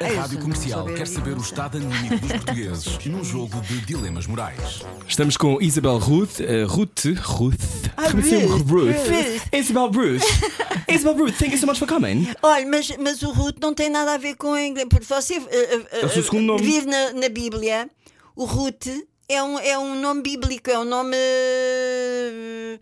A 0.00 0.10
eu 0.10 0.16
Rádio 0.20 0.38
Comercial 0.40 0.84
quer 0.86 1.06
saber 1.06 1.36
o 1.36 1.40
estado 1.40 1.78
anímico 1.78 2.16
dos 2.18 2.32
portugueses 2.32 2.98
num 3.06 3.24
jogo 3.24 3.60
de 3.62 3.80
dilemas 3.80 4.26
morais. 4.26 4.82
Estamos 5.08 5.36
com 5.36 5.60
Isabel 5.60 5.98
Ruth. 5.98 6.40
eh, 6.40 6.64
Ruth. 6.64 7.04
Ruth. 7.22 7.54
Ah? 7.96 8.08
Ruth, 8.08 8.70
Ruth. 8.70 8.70
Ruth. 8.70 9.52
Isabel 9.52 9.90
Ruth. 9.90 10.22
Isabel 10.88 11.16
Ruth, 11.24 11.38
thank 11.38 11.52
you 11.52 11.58
so 11.58 11.66
much 11.66 11.78
for 11.78 11.88
coming. 11.88 12.26
Olha, 12.42 12.66
mas, 12.66 12.90
mas 12.98 13.22
o 13.22 13.32
Ruth 13.32 13.56
não 13.60 13.74
tem 13.74 13.88
nada 13.90 14.14
a 14.14 14.18
ver 14.18 14.36
com 14.36 14.52
o 14.52 14.58
inglês. 14.58 14.86
Porque 14.88 15.06
você 15.06 15.38
uh, 15.38 15.48
É 15.92 16.04
o 16.04 16.08
seu 16.10 16.22
segundo 16.22 16.44
nome. 16.44 16.62
vir 16.62 16.86
na, 16.86 17.12
na 17.12 17.28
Bíblia, 17.28 17.88
o 18.34 18.44
Ruth 18.44 18.86
é 19.28 19.42
um, 19.42 19.58
é 19.58 19.78
um 19.78 20.00
nome 20.00 20.22
bíblico, 20.22 20.70
é 20.70 20.78
um 20.78 20.84
nome. 20.84 21.16
uh, 21.16 22.78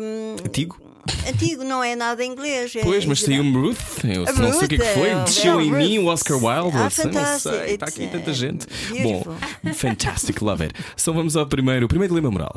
um, 0.00 0.36
Antigo? 0.46 0.80
Antigo, 1.28 1.64
não 1.64 1.82
é 1.82 1.96
nada 1.96 2.24
inglês. 2.24 2.74
é 2.76 2.82
Pois, 2.82 3.04
mas 3.04 3.20
saiu-me 3.20 3.52
Ruth. 3.56 4.04
Eu 4.04 4.26
A 4.28 4.32
não 4.32 4.52
sei 4.52 4.66
o 4.66 4.68
que 4.68 4.74
é 4.76 4.78
que 4.78 4.84
Ruth, 4.84 4.94
foi. 4.94 5.08
é, 5.10 5.24
Desceu 5.24 5.60
em 5.60 5.68
Ruth. 5.70 5.78
mim 5.78 5.98
o 5.98 6.06
Oscar 6.06 6.36
Wilde. 6.36 6.76
Ah, 6.78 6.90
sei. 7.38 7.74
Está 7.74 7.86
aqui 7.86 8.06
tanta 8.08 8.32
gente. 8.32 8.66
beautiful. 8.90 9.34
Bom, 9.62 9.74
fantastic, 9.74 10.40
love 10.40 10.62
it. 10.64 10.74
Então 11.00 11.14
vamos 11.14 11.36
ao 11.36 11.46
primeiro, 11.46 11.86
o 11.86 11.88
primeiro 11.88 12.14
dilema 12.14 12.30
moral. 12.30 12.54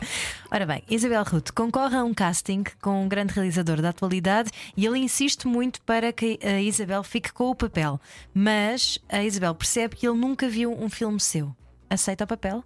Ora 0.52 0.66
bem, 0.66 0.84
Isabel 0.90 1.24
Ruth 1.24 1.52
concorre 1.52 1.96
a 1.98 2.04
um 2.04 2.14
casting 2.14 2.64
com 2.82 3.04
um 3.04 3.08
grande 3.08 3.34
realizador 3.34 3.82
da 3.82 3.90
atualidade 3.90 4.50
e 4.78 4.86
ele 4.86 5.00
insiste 5.00 5.48
muito 5.48 5.82
para 5.82 6.14
que 6.14 6.40
a 6.44 6.62
Isabel 6.62 7.04
fique 7.04 7.34
com 7.34 7.50
o 7.50 7.56
papel. 7.56 8.00
Mas 8.34 9.00
a 9.10 9.24
Isabel 9.24 9.56
percebe 9.56 9.96
que 9.96 10.08
ele 10.08 10.18
nunca 10.18 10.48
viu 10.48 10.72
um 10.72 10.90
filme 10.90 11.20
seu. 11.20 11.56
Aceita 11.90 12.24
o 12.24 12.28
papel? 12.28 12.64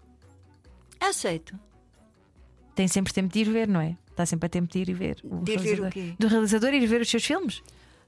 Aceito. 0.99 1.55
Tem 2.75 2.87
sempre 2.87 3.11
tempo 3.13 3.31
de 3.31 3.39
ir 3.39 3.49
ver, 3.49 3.67
não 3.67 3.81
é? 3.81 3.95
Está 4.19 4.25
sempre 4.25 4.47
a 4.47 4.49
tempo 4.49 4.69
de 4.69 4.79
ir 4.79 4.89
e 4.89 4.93
ver. 4.93 5.17
o 5.23 5.37
De 5.37 5.53
ir 5.53 5.59
ver 5.59 5.79
o 5.79 5.83
realizador. 5.83 5.91
quê? 5.93 6.13
Do 6.19 6.27
realizador 6.27 6.73
ir 6.73 6.85
ver 6.85 6.99
os 6.99 7.09
seus 7.09 7.23
filmes? 7.23 7.63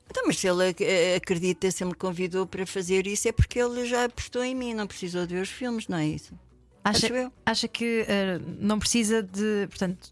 Então, 0.09 0.23
mas 0.27 0.37
se 0.37 0.45
ele 0.45 0.67
ac- 0.67 0.83
acredita, 1.15 1.71
se 1.71 1.83
ele 1.85 1.91
me 1.91 1.95
convidou 1.95 2.45
para 2.45 2.65
fazer 2.65 3.07
isso, 3.07 3.29
é 3.29 3.31
porque 3.31 3.57
ele 3.57 3.85
já 3.85 4.03
apostou 4.03 4.43
em 4.43 4.53
mim, 4.53 4.73
não 4.73 4.85
precisou 4.85 5.25
de 5.25 5.35
ver 5.35 5.41
os 5.41 5.47
filmes, 5.49 5.87
não 5.87 5.97
é 5.97 6.05
isso? 6.07 6.33
Acha, 6.83 7.05
Acho 7.05 7.15
eu. 7.15 7.31
acha 7.45 7.67
que 7.69 8.03
eh, 8.09 8.41
não 8.59 8.77
precisa 8.77 9.23
de. 9.23 9.67
Portanto, 9.69 10.11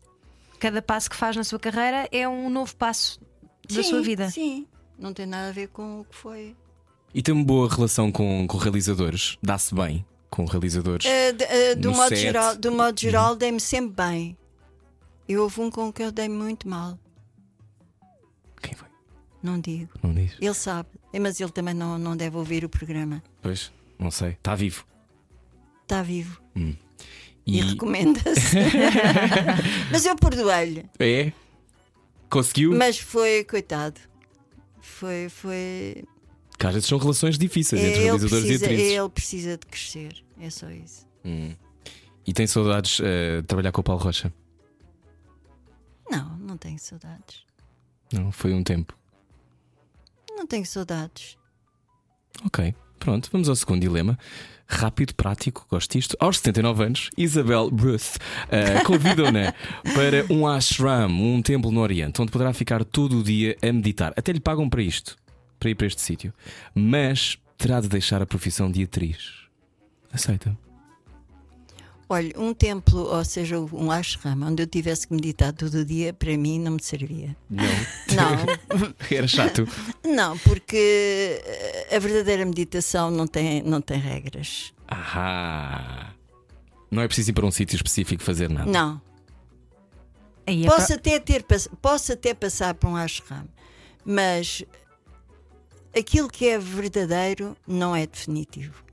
cada 0.58 0.82
passo 0.82 1.10
que 1.10 1.18
faz 1.18 1.36
na 1.36 1.44
sua 1.44 1.60
carreira 1.60 2.08
é 2.14 2.26
um 2.30 2.50
novo 2.50 2.74
passo 2.78 3.20
da 3.68 3.84
sim, 3.84 3.90
sua 3.90 4.02
vida. 4.02 4.30
Sim, 4.30 4.66
não 4.98 5.12
tem 5.14 5.26
nada 5.26 5.50
a 5.50 5.52
ver 5.52 5.68
com 5.68 6.00
o 6.00 6.06
que 6.06 6.16
foi. 6.16 6.56
E 7.14 7.22
tem 7.22 7.34
uma 7.34 7.44
boa 7.44 7.68
relação 7.68 8.10
com, 8.10 8.48
com 8.48 8.58
realizadores? 8.58 9.38
Dá-se 9.44 9.76
bem 9.76 10.06
com 10.30 10.46
realizadores? 10.46 11.06
Eh, 11.06 11.34
de- 11.34 11.44
eh, 11.44 11.76
do, 11.76 11.92
modo 11.92 12.16
geral, 12.16 12.56
do 12.56 12.72
modo 12.72 12.98
geral, 12.98 13.36
dei-me 13.36 13.60
sempre 13.60 13.96
bem. 14.06 14.38
Eu 15.30 15.44
houve 15.44 15.62
um 15.62 15.70
com 15.70 15.94
que 15.94 16.02
eu 16.02 16.12
dei 16.12 16.28
muito 16.28 16.68
mal, 16.68 16.98
Quem 18.62 18.74
foi? 18.74 18.88
não 19.44 19.60
digo. 19.60 19.92
Não 20.02 20.14
diz? 20.14 20.34
Ele 20.42 20.54
sabe, 20.54 20.90
Eh, 21.14 21.20
mas 21.20 21.40
ele 21.40 21.52
também 21.52 21.74
não, 21.74 21.98
não 22.00 22.18
deve 22.18 22.36
ouvir 22.36 22.66
o 22.66 22.70
programa. 22.70 23.22
Pois, 23.42 23.72
não 23.98 24.10
sei. 24.12 24.30
Está 24.32 24.56
vivo. 24.56 24.86
Está 25.84 26.02
vivo 26.04 26.42
e, 26.56 26.78
E 27.58 27.62
recomenda-se. 27.62 28.56
mas 29.92 30.06
eu 30.06 30.16
perdoei-lhe. 30.16 30.86
é? 31.00 31.32
Conseguiu? 32.30 32.76
Mas 32.76 33.00
foi, 33.00 33.44
coitado. 33.44 34.00
Foi, 34.82 35.30
foi. 35.30 36.04
Que 36.60 36.68
às 36.68 36.74
vezes 36.74 36.88
são 36.90 36.98
relações 37.00 37.38
difíceis 37.38 37.82
entre 37.82 37.94
ele, 37.96 38.04
realizadores 38.04 38.46
precisa, 38.46 38.66
e 38.66 38.68
atrizes. 38.74 38.94
ele 38.98 39.10
precisa 39.10 39.58
de 39.58 39.66
crescer. 39.66 40.24
É 40.40 40.50
só 40.50 40.70
isso. 40.70 41.08
Hum. 41.26 41.56
E 42.28 42.34
tem 42.34 42.46
saudades 42.46 43.00
eh, 43.02 43.42
de 43.42 43.48
trabalhar 43.48 43.72
com 43.72 43.82
o 43.82 43.84
Paulo 43.84 44.02
Rocha? 44.04 44.32
Não, 46.10 46.38
não 46.38 46.58
tenho 46.58 46.80
saudades. 46.80 47.44
Não, 48.12 48.32
foi 48.32 48.54
um 48.54 48.64
tempo. 48.64 48.98
Não 50.36 50.48
tenho 50.48 50.66
saudades. 50.66 51.38
Ok, 52.46 52.74
pronto, 52.98 53.30
vamos 53.32 53.50
ao 53.50 53.56
segundo 53.56 53.82
dilema. 53.82 54.18
Rápido, 54.68 55.16
prático, 55.16 55.66
gosto 55.70 55.92
disto. 55.94 56.16
Aos 56.20 56.38
79 56.38 56.84
anos, 56.84 57.10
Isabel 57.18 57.70
Ruth 57.70 58.18
uh, 58.18 58.84
convidou-na 58.86 59.54
para 59.96 60.32
um 60.32 60.48
ashram, 60.48 61.10
um 61.10 61.42
templo 61.42 61.72
no 61.72 61.82
Oriente, 61.82 62.22
onde 62.22 62.32
poderá 62.32 62.54
ficar 62.54 62.86
todo 62.86 63.20
o 63.20 63.24
dia 63.24 63.58
a 63.62 63.74
meditar. 63.74 64.14
Até 64.16 64.32
lhe 64.32 64.40
pagam 64.40 64.70
para 64.70 64.82
isto, 64.82 65.18
para 65.60 65.70
ir 65.70 65.76
para 65.76 65.88
este 65.88 66.02
sítio. 66.02 66.34
Mas 66.74 67.38
terá 67.58 67.82
de 67.82 67.90
deixar 67.90 68.22
a 68.22 68.26
profissão 68.26 68.72
de 68.72 68.84
atriz. 68.84 69.34
Aceita? 70.14 70.56
Olha, 72.12 72.34
um 72.38 72.56
templo, 72.56 73.02
ou 73.02 73.24
seja, 73.24 73.60
um 73.60 73.92
ashram, 73.92 74.42
onde 74.42 74.64
eu 74.64 74.68
tivesse 74.68 75.08
que 75.08 75.14
meditar 75.14 75.54
todo 75.54 75.76
o 75.76 75.86
dia, 75.86 76.12
para 76.12 76.36
mim 76.36 76.60
não 76.60 76.72
me 76.72 76.82
servia. 76.82 77.38
Não. 77.48 77.64
Não, 77.64 78.94
Era 79.16 79.28
chato. 79.28 79.68
não, 80.04 80.36
porque 80.40 81.40
eh, 81.46 81.96
a 81.96 82.00
verdadeira 82.00 82.44
meditação 82.46 83.12
não 83.12 83.28
tem, 83.28 83.62
não 83.62 83.80
tem 83.80 84.00
regras. 84.00 84.74
Ahá. 84.88 86.12
Não 86.90 87.04
é 87.04 87.08
preciso 87.08 87.30
ir 87.30 87.34
para 87.34 87.46
um 87.46 87.52
sítio 87.52 87.76
específico 87.76 88.24
fazer 88.24 88.50
nada. 88.50 88.70
Não. 88.72 89.00
Aí 90.48 90.64
é 90.64 90.68
Posso 90.68 90.92
até, 90.94 91.20
ter, 91.20 91.46
posso 91.80 92.12
até 92.14 92.34
passar 92.34 92.74
por 92.74 92.88
um 92.88 92.96
ashram, 92.96 93.48
mas 94.04 94.64
aquilo 95.96 96.28
que 96.28 96.48
é 96.48 96.58
verdadeiro 96.58 97.56
não 97.68 97.96
é 97.96 98.08
definitivo. 98.08 98.89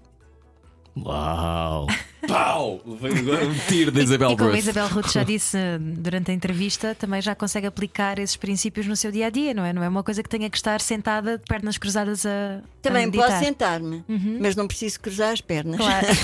Uau! 0.96 1.86
Pau! 2.26 2.80
Veio 3.00 3.50
um 3.50 3.54
tiro 3.68 3.92
da 3.92 4.02
Isabel 4.02 4.32
E 4.32 4.36
como 4.36 4.48
a 4.48 4.52
Ruth. 4.52 4.58
Isabel 4.58 4.88
Ruth 4.88 5.12
já 5.12 5.22
disse 5.24 5.56
eh, 5.56 5.78
durante 5.78 6.30
a 6.30 6.34
entrevista, 6.34 6.94
também 6.94 7.22
já 7.22 7.34
consegue 7.34 7.66
aplicar 7.66 8.18
esses 8.18 8.36
princípios 8.36 8.86
no 8.86 8.96
seu 8.96 9.12
dia 9.12 9.26
a 9.26 9.30
dia, 9.30 9.54
não 9.54 9.64
é? 9.64 9.72
Não 9.72 9.82
é 9.82 9.88
uma 9.88 10.02
coisa 10.02 10.22
que 10.22 10.28
tenha 10.28 10.50
que 10.50 10.56
estar 10.56 10.80
sentada 10.80 11.38
de 11.38 11.44
pernas 11.44 11.78
cruzadas 11.78 12.26
a. 12.26 12.62
Também 12.82 13.06
a 13.06 13.12
posso 13.12 13.38
sentar-me, 13.38 14.04
mas 14.40 14.56
não 14.56 14.66
preciso 14.66 14.98
cruzar 15.00 15.32
as 15.32 15.40
pernas. 15.40 15.76
Claro. 15.76 16.06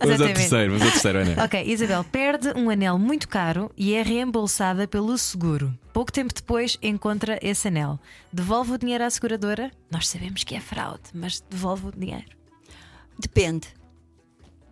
ao 0.00 0.10
Exatamente. 0.10 0.34
terceiro, 0.34 0.72
vamos 0.72 0.82
ao 0.86 0.90
terceiro, 0.92 1.18
Ana. 1.20 1.44
Ok, 1.44 1.64
Isabel 1.66 2.04
perde 2.04 2.48
um 2.56 2.68
anel 2.70 2.98
muito 2.98 3.28
caro 3.28 3.70
e 3.76 3.94
é 3.94 4.02
reembolsada 4.02 4.86
pelo 4.86 5.16
seguro. 5.16 5.72
Pouco 5.92 6.10
tempo 6.10 6.34
depois 6.34 6.78
encontra 6.82 7.38
esse 7.42 7.68
anel. 7.68 7.98
Devolve 8.32 8.72
o 8.72 8.78
dinheiro 8.78 9.04
à 9.04 9.10
seguradora? 9.10 9.70
Nós 9.90 10.08
sabemos 10.08 10.44
que 10.44 10.54
é 10.54 10.60
fraude, 10.60 11.02
mas 11.14 11.42
devolve 11.50 11.88
o 11.88 11.92
dinheiro. 11.92 12.41
Depende. 13.22 13.68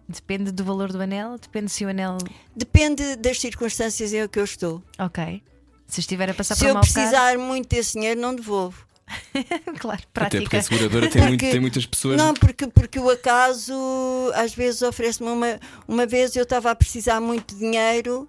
Depende 0.08 0.50
do 0.50 0.64
valor 0.64 0.90
do 0.92 1.00
anel, 1.00 1.38
depende 1.38 1.70
se 1.70 1.84
o 1.84 1.88
anel. 1.88 2.18
Depende 2.54 3.14
das 3.16 3.38
circunstâncias 3.40 4.12
em 4.12 4.26
que 4.26 4.40
eu 4.40 4.44
estou. 4.44 4.82
Ok. 4.98 5.40
Se 5.86 6.00
estiver 6.00 6.28
a 6.30 6.34
passar 6.34 6.56
Se 6.56 6.64
por 6.64 6.72
um 6.72 6.74
eu 6.74 6.80
precisar 6.80 7.38
muito 7.38 7.68
desse 7.68 7.92
dinheiro, 7.92 8.20
não 8.20 8.34
devolvo. 8.34 8.84
Claro, 9.78 10.02
Até 10.14 10.38
porque 10.40 10.48
prática. 10.48 10.58
a 10.58 10.62
seguradora 10.62 11.08
tem, 11.08 11.22
muito- 11.22 11.32
Porque- 11.40 11.50
tem 11.50 11.60
muitas 11.60 11.86
pessoas. 11.86 12.16
Não, 12.16 12.34
porque, 12.34 12.66
porque 12.68 12.98
o 12.98 13.08
acaso 13.10 13.72
às 14.34 14.52
vezes 14.54 14.82
oferece-me 14.82 15.28
uma. 15.30 15.58
Uma 15.88 16.06
vez 16.06 16.34
eu 16.36 16.42
estava 16.44 16.70
a 16.70 16.74
precisar 16.74 17.20
muito 17.20 17.54
de 17.54 17.60
dinheiro 17.60 18.28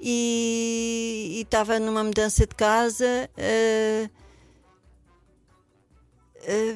e 0.00 1.40
estava 1.44 1.78
numa 1.80 2.02
mudança 2.04 2.46
de 2.46 2.54
casa. 2.54 3.28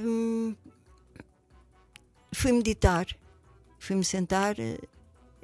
hum, 0.04 0.54
fui 2.40 2.52
meditar, 2.52 3.06
fui-me 3.78 4.02
sentar 4.02 4.58
eh, 4.58 4.78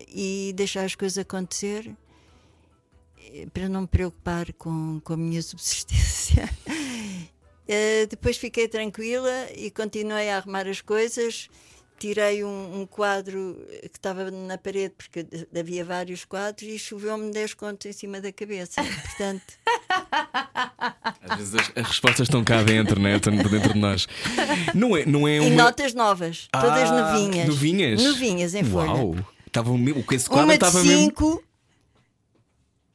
e 0.09 0.53
deixar 0.57 0.85
as 0.85 0.95
coisas 0.95 1.19
acontecer 1.19 1.95
eh, 3.19 3.47
para 3.53 3.69
não 3.69 3.83
me 3.83 3.87
preocupar 3.87 4.51
com, 4.55 4.99
com 5.05 5.13
a 5.13 5.17
minha 5.17 5.43
subsistência. 5.43 6.49
Eh, 7.69 8.07
depois 8.07 8.39
fiquei 8.39 8.67
tranquila 8.67 9.49
e 9.55 9.71
continuei 9.71 10.31
a 10.31 10.39
arrumar 10.39 10.67
as 10.67 10.81
coisas. 10.81 11.51
Tirei 11.99 12.45
um, 12.45 12.81
um 12.83 12.87
quadro 12.87 13.57
que 13.81 13.97
estava 13.97 14.31
na 14.31 14.59
parede, 14.59 14.95
porque 14.99 15.27
havia 15.59 15.85
vários 15.85 16.25
quadros, 16.25 16.69
e 16.69 16.79
choveu-me 16.79 17.31
10 17.33 17.55
contos 17.55 17.87
em 17.87 17.93
cima 17.93 18.21
da 18.21 18.31
cabeça. 18.33 18.83
Portanto, 18.85 19.43
Às 21.23 21.39
vezes 21.39 21.55
as, 21.55 21.73
as 21.77 21.87
respostas 21.89 22.27
estão 22.29 22.45
cá 22.45 22.63
dentro, 22.63 23.01
né? 23.01 23.17
estão 23.17 23.35
dentro 23.35 23.73
de 23.73 23.79
nós. 23.79 24.07
Não 24.75 24.97
é, 24.97 25.07
não 25.07 25.27
é 25.27 25.37
e 25.37 25.41
uma. 25.41 25.63
notas 25.65 25.95
novas, 25.95 26.49
todas 26.53 26.91
Ah, 26.91 27.13
novinhas. 27.13 27.49
Novinhas? 27.49 28.03
Novinhas, 28.03 28.55
em 28.55 28.65
folha. 28.65 28.91
Uau! 28.91 29.17
Estava 29.47 29.71
esse 30.13 30.29
quadro 30.29 30.45
Uma 30.45 30.59
de 30.59 30.65
estava 30.65 30.85
mesmo. 30.85 31.05
5 31.07 31.43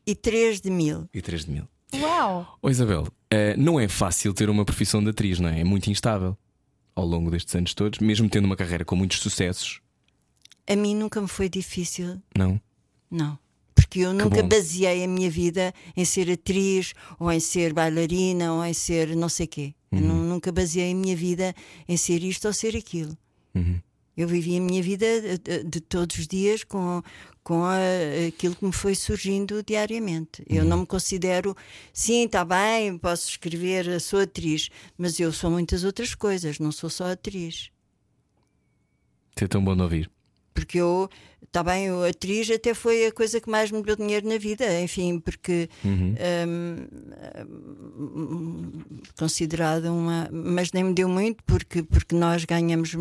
e 0.05 0.15
3 0.15 0.61
de 0.61 0.69
mil. 0.69 1.09
E 1.13 1.21
3 1.21 1.45
de 1.45 1.51
mil. 1.51 1.67
Uau! 1.95 2.57
Ô 2.61 2.69
Isabel, 2.69 3.07
eh, 3.31 3.55
não 3.57 3.79
é 3.79 3.87
fácil 3.87 4.33
ter 4.33 4.49
uma 4.49 4.63
profissão 4.63 5.03
de 5.03 5.09
atriz, 5.09 5.39
não 5.39 5.49
é? 5.49 5.61
É 5.61 5.63
muito 5.63 5.89
instável 5.89 6.37
ao 6.95 7.05
longo 7.05 7.31
destes 7.31 7.55
anos 7.55 7.73
todos, 7.73 7.99
mesmo 7.99 8.29
tendo 8.29 8.45
uma 8.45 8.55
carreira 8.55 8.83
com 8.85 8.95
muitos 8.95 9.19
sucessos. 9.19 9.79
A 10.67 10.75
mim 10.75 10.95
nunca 10.95 11.19
me 11.21 11.27
foi 11.27 11.49
difícil 11.49 12.21
Não? 12.37 12.59
Não. 13.09 13.37
Porque 13.75 13.99
eu 13.99 14.13
nunca 14.13 14.41
bom. 14.41 14.47
baseei 14.49 15.03
a 15.03 15.07
minha 15.07 15.29
vida 15.29 15.73
em 15.97 16.05
ser 16.05 16.29
atriz, 16.31 16.93
ou 17.19 17.31
em 17.31 17.39
ser 17.39 17.73
bailarina, 17.73 18.53
ou 18.53 18.63
em 18.63 18.73
ser 18.73 19.15
não 19.15 19.27
sei 19.29 19.47
quê. 19.47 19.73
Uhum. 19.91 19.99
nu- 19.99 20.23
nunca 20.23 20.51
baseei 20.51 20.91
a 20.91 20.95
minha 20.95 21.15
vida 21.15 21.53
em 21.87 21.97
ser 21.97 22.23
isto 22.23 22.45
ou 22.47 22.53
ser 22.53 22.77
aquilo. 22.77 23.17
Uhum. 23.53 23.81
Eu 24.15 24.27
vivi 24.27 24.55
a 24.57 24.61
minha 24.61 24.81
vida 24.83 25.05
de, 25.21 25.37
de- 25.39 25.63
de 25.63 25.81
todos 25.81 26.17
os 26.17 26.27
dias 26.27 26.63
com, 26.63 27.01
com 27.43 27.63
a- 27.63 27.77
aquilo 28.27 28.55
que 28.55 28.63
me 28.65 28.71
foi 28.71 28.93
surgindo 28.95 29.63
diariamente. 29.63 30.43
Eu 30.47 30.63
Uhum. 30.63 30.69
não 30.69 30.77
me 30.81 30.85
considero, 30.85 31.55
sim, 31.91 32.25
está 32.25 32.45
bem, 32.45 32.97
posso 32.97 33.29
escrever, 33.29 33.99
sou 33.99 34.19
atriz, 34.21 34.69
mas 34.97 35.19
eu 35.19 35.31
sou 35.31 35.49
muitas 35.49 35.83
outras 35.83 36.13
coisas, 36.13 36.59
não 36.59 36.71
sou 36.71 36.89
só 36.89 37.11
atriz. 37.11 37.71
É 39.35 39.47
tão 39.47 39.63
bom 39.63 39.75
de 39.75 39.81
ouvir. 39.81 40.11
Porque 40.53 40.77
eu, 40.79 41.09
está 41.43 41.63
bem, 41.63 41.85
eu, 41.87 42.03
atriz 42.03 42.49
até 42.51 42.73
foi 42.73 43.07
a 43.07 43.11
coisa 43.11 43.39
que 43.39 43.49
mais 43.49 43.71
me 43.71 43.81
deu 43.81 43.95
dinheiro 43.95 44.27
na 44.27 44.37
vida, 44.37 44.81
enfim, 44.81 45.19
porque 45.19 45.69
Uhum. 45.83 46.15
hum, 46.47 46.87
considerada 49.17 49.91
uma. 49.91 50.29
Mas 50.31 50.71
nem 50.71 50.83
me 50.83 50.93
deu 50.93 51.09
muito, 51.09 51.43
porque, 51.45 51.83
porque 51.83 52.15
nós 52.15 52.45
ganhamos 52.45 52.93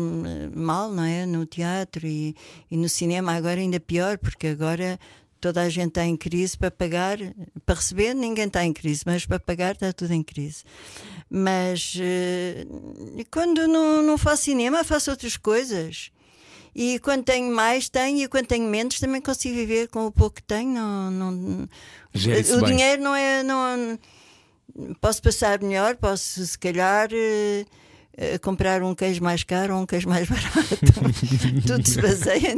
mal, 0.55 0.91
não 0.91 1.03
é? 1.03 1.25
No 1.25 1.45
teatro 1.45 2.05
e, 2.07 2.35
e 2.69 2.77
no 2.77 2.89
cinema, 2.89 3.33
agora 3.33 3.59
ainda 3.59 3.79
pior, 3.79 4.17
porque 4.17 4.47
agora. 4.47 4.99
Toda 5.39 5.63
a 5.63 5.69
gente 5.69 5.87
está 5.87 6.05
em 6.05 6.15
crise 6.15 6.55
para 6.55 6.69
pagar, 6.69 7.17
para 7.65 7.73
receber 7.73 8.13
ninguém 8.13 8.45
está 8.45 8.63
em 8.63 8.71
crise, 8.71 9.01
mas 9.07 9.25
para 9.25 9.39
pagar 9.39 9.73
está 9.73 9.91
tudo 9.91 10.13
em 10.13 10.21
crise. 10.21 10.63
Mas 11.27 11.97
eh, 11.99 12.67
quando 13.31 13.67
não, 13.67 14.03
não 14.03 14.19
faço 14.19 14.43
cinema, 14.43 14.83
faço 14.83 15.09
outras 15.09 15.37
coisas. 15.37 16.11
E 16.73 16.99
quando 16.99 17.23
tenho 17.23 17.53
mais, 17.53 17.89
tenho, 17.89 18.23
e 18.23 18.27
quando 18.27 18.47
tenho 18.47 18.67
menos, 18.67 18.99
também 18.99 19.21
consigo 19.21 19.55
viver 19.55 19.89
com 19.89 20.07
o 20.07 20.11
pouco 20.11 20.37
que 20.37 20.43
tenho. 20.43 20.71
Não, 20.73 21.11
não, 21.11 21.67
o 22.13 22.61
bem. 22.61 22.65
dinheiro 22.65 23.01
não 23.01 23.15
é. 23.15 23.43
Não, 23.43 23.99
posso 25.01 25.21
passar 25.21 25.61
melhor, 25.61 25.97
posso 25.97 26.45
se 26.45 26.57
calhar 26.57 27.09
eh, 27.11 27.65
comprar 28.41 28.83
um 28.83 28.93
queijo 28.93 29.23
mais 29.23 29.43
caro 29.43 29.75
ou 29.75 29.81
um 29.81 29.85
queijo 29.85 30.07
mais 30.09 30.27
barato. 30.29 30.77
Tudo 31.65 31.87
se 31.87 32.01
baseia, 32.01 32.55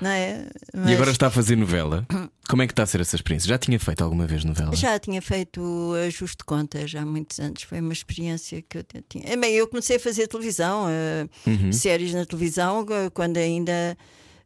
não 0.00 0.10
é? 0.10 0.46
E 0.72 0.76
Mas 0.76 0.92
agora 0.92 1.10
está 1.10 1.26
a 1.28 1.30
fazer 1.30 1.56
novela. 1.56 2.06
Como 2.48 2.62
é 2.62 2.66
que 2.66 2.72
está 2.72 2.82
a 2.82 2.86
ser 2.86 3.00
essa 3.00 3.16
experiência? 3.16 3.48
Já 3.48 3.58
tinha 3.58 3.78
feito 3.80 4.04
alguma 4.04 4.26
vez 4.26 4.44
novela? 4.44 4.74
Já 4.76 4.98
tinha 4.98 5.20
feito 5.22 5.92
ajuste 6.06 6.38
de 6.38 6.44
contas 6.44 6.94
há 6.94 7.04
muitos 7.04 7.38
anos. 7.40 7.62
Foi 7.62 7.80
uma 7.80 7.92
experiência 7.92 8.62
que 8.62 8.78
eu 8.78 8.84
tinha. 9.08 9.24
Eh, 9.26 9.36
Bem, 9.36 9.54
eu 9.54 9.66
comecei 9.66 9.96
a 9.96 10.00
fazer 10.00 10.26
televisão, 10.28 10.86
eh, 10.88 11.26
Uhum. 11.46 11.72
séries 11.72 12.12
na 12.12 12.24
televisão, 12.26 12.86
eh, 12.90 13.10
quando 13.10 13.38
ainda. 13.38 13.96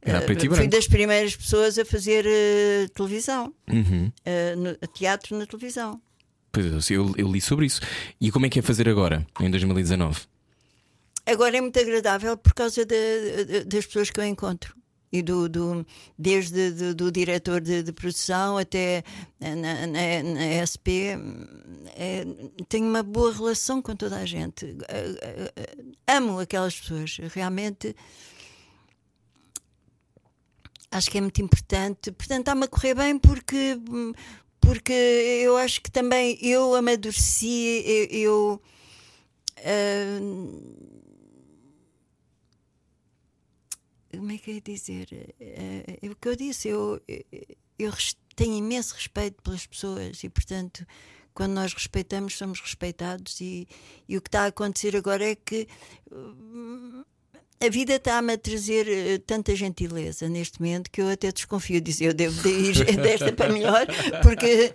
Era 0.01 0.19
a 0.19 0.23
eh, 0.23 0.24
preto 0.24 0.47
e 0.47 0.48
fui 0.48 0.69
das 0.69 0.86
primeiras 0.86 1.35
pessoas 1.36 1.77
a 1.77 1.85
fazer 1.85 2.24
eh, 2.27 2.86
televisão, 2.94 3.52
Uhum. 3.69 4.12
eh, 4.24 4.55
no- 4.55 4.77
teatro 4.94 5.36
na 5.36 5.44
televisão. 5.47 6.01
Pois 6.53 6.91
eu, 6.91 7.15
eu 7.16 7.31
li 7.31 7.41
sobre 7.41 7.66
isso. 7.66 7.81
E 8.20 8.31
como 8.31 8.47
é 8.47 8.49
que 8.49 8.59
é 8.59 8.62
fazer 8.62 8.89
agora, 8.89 9.27
em 9.41 9.51
2019? 9.51 10.20
Agora 11.27 11.57
é 11.57 11.61
muito 11.61 11.79
agradável 11.79 12.37
por 12.39 12.55
causa 12.55 12.85
de- 12.87 13.45
de- 13.45 13.65
das 13.65 13.85
pessoas 13.87 14.11
que 14.11 14.19
eu 14.19 14.25
encontro. 14.25 14.75
E 15.12 15.23
do, 15.23 15.49
do- 15.49 15.87
desde 16.19 16.70
do, 16.70 16.95
do 16.95 17.12
diretor 17.12 17.61
de, 17.62 17.83
de 17.83 17.93
produção 17.93 18.59
até 18.59 19.03
na, 19.41 19.55
na- 19.87 19.87
na 20.23 20.43
SP, 20.65 21.16
é, 21.97 22.25
tenho 22.69 22.87
uma 22.87 23.03
boa 23.03 23.33
relação 23.33 23.81
com 23.81 23.95
toda 23.97 24.16
a 24.16 24.27
gente. 24.27 24.65
Eh, 24.89 25.53
eh, 25.57 26.15
Amo 26.16 26.39
aquelas 26.41 26.79
pessoas, 26.79 27.19
realmente. 27.35 27.95
Acho 30.91 31.11
que 31.11 31.19
é 31.19 31.20
muito 31.20 31.41
importante. 31.43 32.11
Portanto, 32.12 32.41
está-me 32.41 32.65
a 32.65 32.69
correr 32.69 32.95
bem 32.95 33.19
porque, 33.19 33.79
porque 34.60 34.93
eu 34.93 35.56
acho 35.56 35.80
que 35.80 35.90
também 35.90 36.39
eu 36.43 36.74
amadureci, 36.74 37.85
eu. 37.86 38.06
eu 38.10 38.62
ah, 39.59 40.20
como 44.16 44.32
é 44.32 44.39
que 44.39 44.52
ia 44.52 44.60
dizer? 44.60 45.09
Eh, 45.39 45.98
é 46.02 46.09
o 46.09 46.16
que 46.16 46.28
eu 46.28 46.36
disse, 46.36 46.68
eu, 46.68 47.01
eu 47.78 47.93
tenho 48.35 48.55
imenso 48.55 48.94
respeito 48.94 49.43
pelas 49.43 49.66
pessoas 49.66 50.22
e, 50.24 50.28
portanto, 50.28 50.86
quando 51.35 51.52
nós 51.52 51.72
respeitamos, 51.72 52.36
somos 52.36 52.60
respeitados. 52.60 53.40
E, 53.40 53.68
e 54.09 54.16
o 54.16 54.20
que 54.20 54.28
está 54.28 54.43
a 54.43 54.47
acontecer 54.47 54.97
agora 54.97 55.24
é 55.24 55.35
que 55.36 55.68
hum, 56.10 57.05
a 57.60 57.68
vida 57.68 57.94
está-me 57.97 58.32
a 58.35 58.39
trazer 58.39 58.86
eh, 58.89 59.18
tanta 59.26 59.55
gentileza 59.56 60.28
neste 60.28 60.60
momento 60.60 60.90
que 60.90 61.01
eu 61.01 61.09
até 61.09 61.32
desconfio, 61.32 61.80
dizer 61.80 62.06
eu 62.06 62.14
devo 62.14 62.40
de 62.43 62.48
ir 62.48 62.85
desta 62.97 63.32
para 63.32 63.52
melhor, 63.52 63.86
porque 64.22 64.72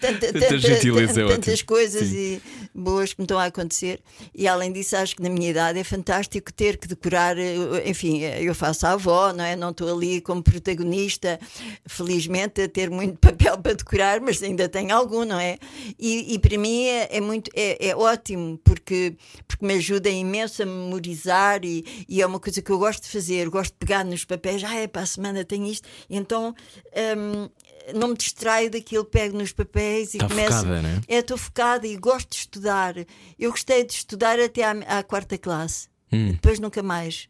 tanta, 0.00 0.32
tanta- 0.32 0.58
gentileza 0.58 1.22
é 1.22 1.28
tantas 1.28 1.54
ótimo. 1.54 1.68
coisas 1.68 2.08
Sim. 2.08 2.16
e 2.16 2.42
boas 2.74 3.12
que 3.14 3.20
me 3.20 3.24
estão 3.24 3.38
a 3.38 3.44
acontecer. 3.44 4.00
E 4.34 4.48
além 4.48 4.72
disso, 4.72 4.96
acho 4.96 5.14
que 5.14 5.22
na 5.22 5.30
minha 5.30 5.48
idade 5.50 5.78
é 5.78 5.84
fantástico 5.84 6.52
ter 6.52 6.76
que 6.76 6.88
decorar. 6.88 7.38
eh, 7.38 7.54
Enfim, 7.86 8.22
eh, 8.24 8.42
eu 8.42 8.54
faço 8.54 8.86
a 8.86 8.92
avó, 8.92 9.32
não 9.32 9.44
é? 9.44 9.54
Não 9.54 9.70
estou 9.70 9.94
ali 9.96 10.20
como 10.20 10.42
protagonista, 10.42 11.38
felizmente, 11.86 12.60
a 12.62 12.68
ter 12.68 12.90
muito 12.90 13.16
papel 13.22 13.58
para 13.58 13.74
decorar, 13.74 14.20
mas 14.20 14.42
ainda 14.42 14.68
tenho 14.68 14.94
algum, 14.94 15.24
não 15.24 15.38
é? 15.38 15.58
E, 15.98 16.34
e 16.34 16.38
para 16.38 16.58
mim 16.58 16.84
é, 16.86 17.08
é 17.16 17.20
muito 17.20 17.50
é, 17.54 17.88
é 17.88 17.96
ótimo 17.96 18.58
porque, 18.64 19.14
porque 19.46 19.64
me 19.64 19.74
ajuda 19.74 20.08
imenso 20.10 20.62
a 20.62 20.66
memorizar 20.66 21.64
e, 21.64 21.84
e 22.08 22.23
é 22.24 22.26
uma 22.26 22.40
coisa 22.40 22.60
que 22.60 22.70
eu 22.70 22.78
gosto 22.78 23.04
de 23.04 23.08
fazer. 23.10 23.48
Gosto 23.48 23.72
de 23.72 23.78
pegar 23.78 24.04
nos 24.04 24.24
papéis, 24.24 24.62
ah, 24.64 24.74
é 24.74 24.86
para 24.86 25.02
a 25.02 25.06
semana 25.06 25.44
tenho 25.44 25.66
isto, 25.66 25.88
então. 26.08 26.54
hum, 27.16 27.48
não 27.94 28.08
me 28.08 28.16
distraio 28.16 28.70
daquilo, 28.70 29.04
pego 29.04 29.36
nos 29.36 29.52
papéis 29.52 30.14
e 30.14 30.16
Está 30.16 30.28
começo. 30.28 30.52
focada, 30.56 30.82
né? 30.82 31.00
É, 31.06 31.18
estou 31.18 31.36
focada 31.36 31.86
e 31.86 31.96
gosto 31.96 32.30
de 32.30 32.36
estudar. 32.36 32.94
Eu 33.38 33.50
gostei 33.50 33.84
de 33.84 33.92
estudar 33.92 34.40
até 34.40 34.64
à, 34.64 34.70
à 34.98 35.02
quarta 35.02 35.36
classe. 35.36 35.88
Hum. 36.10 36.32
Depois 36.32 36.58
nunca 36.58 36.82
mais. 36.82 37.28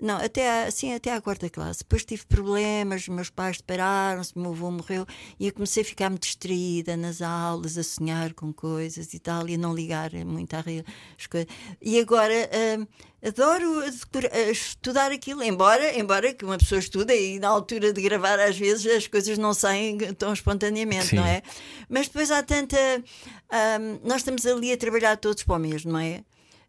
Não, 0.00 0.16
até 0.16 0.66
à, 0.66 0.70
sim, 0.70 0.92
até 0.92 1.10
à 1.12 1.20
quarta 1.22 1.48
classe. 1.48 1.78
Depois 1.80 2.04
tive 2.04 2.26
problemas, 2.26 3.08
meus 3.08 3.30
pais 3.30 3.56
separaram-se, 3.56 4.32
o 4.36 4.40
meu 4.40 4.52
avô 4.52 4.70
morreu 4.70 5.06
e 5.40 5.46
eu 5.46 5.54
comecei 5.54 5.82
a 5.82 5.86
ficar 5.86 6.10
muito 6.10 6.24
distraída 6.24 6.96
nas 6.98 7.22
aulas, 7.22 7.78
a 7.78 7.82
sonhar 7.82 8.34
com 8.34 8.52
coisas 8.52 9.14
e 9.14 9.18
tal, 9.18 9.48
e 9.48 9.54
a 9.54 9.58
não 9.58 9.74
ligar 9.74 10.12
muito 10.26 10.54
às 10.54 11.26
coisas. 11.26 11.48
E 11.80 11.98
agora 11.98 12.34
hum, 12.78 12.86
adoro 13.26 13.82
eh, 13.82 14.50
estudar 14.50 15.10
aquilo, 15.10 15.42
embora, 15.42 15.98
embora 15.98 16.32
que 16.32 16.44
uma 16.44 16.58
pessoa 16.58 16.78
estuda 16.78 17.14
e 17.14 17.38
na 17.38 17.48
altura 17.48 17.92
de 17.92 18.00
gravar 18.02 18.38
às 18.38 18.56
vezes 18.56 18.86
as 18.86 19.06
coisas 19.06 19.36
não 19.38 19.52
saem 19.54 19.96
tão 20.14 20.32
espontaneamente, 20.32 21.06
Sim. 21.08 21.16
não 21.16 21.26
é? 21.26 21.42
Mas 21.88 22.06
depois 22.06 22.30
há 22.30 22.42
tanta. 22.42 22.76
hum, 22.78 23.98
nós 24.04 24.18
estamos 24.18 24.44
ali 24.46 24.72
a 24.72 24.76
trabalhar 24.76 25.16
todos 25.16 25.42
para 25.42 25.56
o 25.56 25.58
mesmo, 25.58 25.92
não 25.92 25.98
é? 26.00 26.22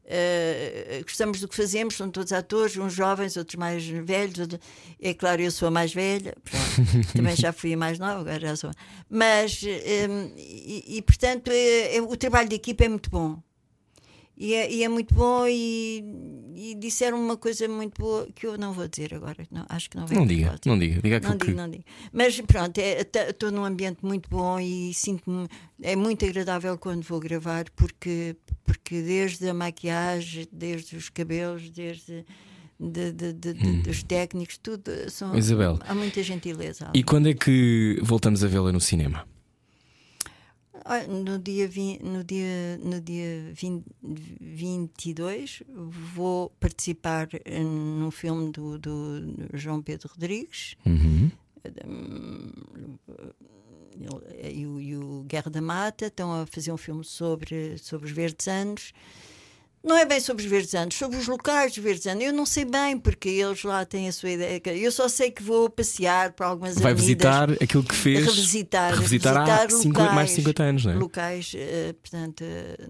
Uh, 0.09 1.03
gostamos 1.03 1.41
do 1.41 1.49
que 1.49 1.55
fazemos, 1.55 1.95
são 1.97 2.09
todos 2.09 2.31
atores, 2.31 2.77
uns 2.77 2.93
jovens, 2.93 3.35
outros 3.35 3.57
mais 3.57 3.85
velhos. 3.85 4.39
outro- 4.39 4.57
É 5.01 5.13
claro, 5.13 5.41
eu 5.41 5.51
sou 5.51 5.67
a 5.67 5.71
mais 5.71 5.93
velha, 5.93 6.33
também 7.13 7.35
já 7.35 7.51
fui 7.51 7.73
a 7.73 7.77
mais 7.77 7.99
nova, 7.99 8.21
agora 8.21 8.39
já 8.39 8.55
sou. 8.55 8.71
Mas, 9.09 9.61
um, 9.63 10.31
e, 10.37 10.95
e, 10.97 11.01
portanto, 11.01 11.49
é- 11.51 11.97
é- 11.97 12.01
o 12.01 12.15
trabalho 12.15 12.47
de 12.47 12.55
equipa 12.55 12.85
é 12.85 12.87
muito 12.87 13.09
bom. 13.09 13.37
E 14.39 14.53
é, 14.53 14.71
e 14.71 14.83
é 14.83 14.87
muito 14.87 15.15
bom, 15.15 15.47
e, 15.47 16.03
e 16.55 16.75
disseram 16.75 17.19
uma 17.19 17.35
coisa 17.35 17.67
muito 17.67 17.99
boa 17.99 18.27
que 18.35 18.45
eu 18.45 18.55
não 18.55 18.71
vou 18.71 18.87
dizer 18.87 19.13
agora, 19.15 19.43
não, 19.49 19.65
acho 19.67 19.89
que 19.89 19.97
não 19.97 20.05
vai 20.05 20.15
Não 20.15 20.27
diga, 20.27 20.55
não 20.63 20.77
diga, 20.77 21.01
diga 21.01 21.17
aquilo 21.17 21.31
não 21.31 21.37
que. 21.39 21.45
digo, 21.47 21.57
não 21.57 21.69
digo. 21.71 21.83
Mas 22.13 22.39
pronto, 22.41 22.77
estou 22.77 23.51
num 23.51 23.65
ambiente 23.65 24.05
muito 24.05 24.29
bom 24.29 24.59
e 24.59 24.93
sinto-me. 24.93 25.47
É 25.81 25.95
muito 25.95 26.23
agradável 26.23 26.77
quando 26.77 27.01
vou 27.01 27.19
gravar, 27.19 27.65
porque, 27.75 28.35
porque 28.63 29.01
desde 29.01 29.49
a 29.49 29.53
maquiagem, 29.55 30.47
desde 30.51 30.95
os 30.95 31.09
cabelos, 31.09 31.69
desde. 31.71 32.23
de- 32.79 33.11
de- 33.11 33.33
de- 33.33 33.53
de- 33.55 33.81
dos 33.81 34.03
técnicos, 34.03 34.59
tudo 34.59 34.91
são, 35.09 35.31
Hum. 35.33 35.35
Isabel, 35.39 35.79
há 35.81 35.95
muita 35.95 36.21
gentileza. 36.21 36.91
E 36.93 37.01
quando 37.03 37.27
é 37.27 37.33
que 37.33 37.99
voltamos 38.03 38.43
a 38.43 38.47
vê-la 38.47 38.71
no 38.71 38.79
cinema? 38.79 39.27
No 41.07 41.37
dia, 41.39 41.69
no 42.01 42.23
dia, 42.23 42.77
no 42.83 43.01
dia 43.01 43.51
20, 43.53 43.83
22 44.39 45.63
vou 46.13 46.49
participar 46.59 47.27
eh, 47.45 47.59
num 47.63 48.11
filme 48.11 48.51
do, 48.51 48.77
do 48.77 49.21
João 49.53 49.81
Pedro 49.81 50.09
Rodrigues 50.09 50.75
Uhum. 50.85 51.29
ele- 53.99 54.59
e 54.59 54.65
o, 54.67 54.79
e 54.79 54.95
o 54.95 55.23
Guerra 55.27 55.49
da 55.49 55.61
Mata 55.61 56.05
estão 56.05 56.31
a 56.41 56.45
fazer 56.45 56.71
um 56.71 56.77
filme 56.77 57.03
sobre, 57.03 57.77
sobre 57.79 58.05
os 58.05 58.11
verdes 58.11 58.47
anos. 58.47 58.93
Não 59.83 59.95
é 59.95 60.05
bem 60.05 60.19
sobre 60.19 60.43
os 60.43 60.49
verdes 60.49 60.73
anos, 60.75 60.95
sobre 60.95 61.17
os 61.17 61.27
locais 61.27 61.73
dos 61.73 61.81
verdes 61.83 62.05
anos. 62.07 62.23
Eu 62.23 62.33
não 62.33 62.45
sei 62.45 62.65
bem, 62.65 62.97
porque 62.97 63.29
eles 63.29 63.63
lá 63.63 63.85
têm 63.85 64.09
a 64.09 64.11
sua 64.11 64.31
ideia. 64.31 64.61
Eu 64.75 64.91
só 64.91 65.07
sei 65.07 65.31
que 65.31 65.41
vou 65.41 65.69
passear 65.69 66.33
para 66.33 66.47
algumas 66.47 66.75
Vai 66.75 66.91
avenidas. 66.91 67.05
visitar 67.05 67.51
aquilo 67.63 67.83
que 67.83 67.95
fez. 67.95 68.25
Revisitar, 68.25 68.93
revisitar 68.95 69.37
há 69.37 69.43
revisitar 69.45 69.71
cinco- 69.71 69.99
locais, 69.99 70.15
mais 70.15 70.29
de 70.29 70.35
50 70.35 70.63
anos, 70.63 70.85
não 70.85 70.91
é? 70.91 70.95
Locais, 70.95 71.51
eh, 71.55 71.93
portanto, 72.01 72.41
eh, 72.43 72.87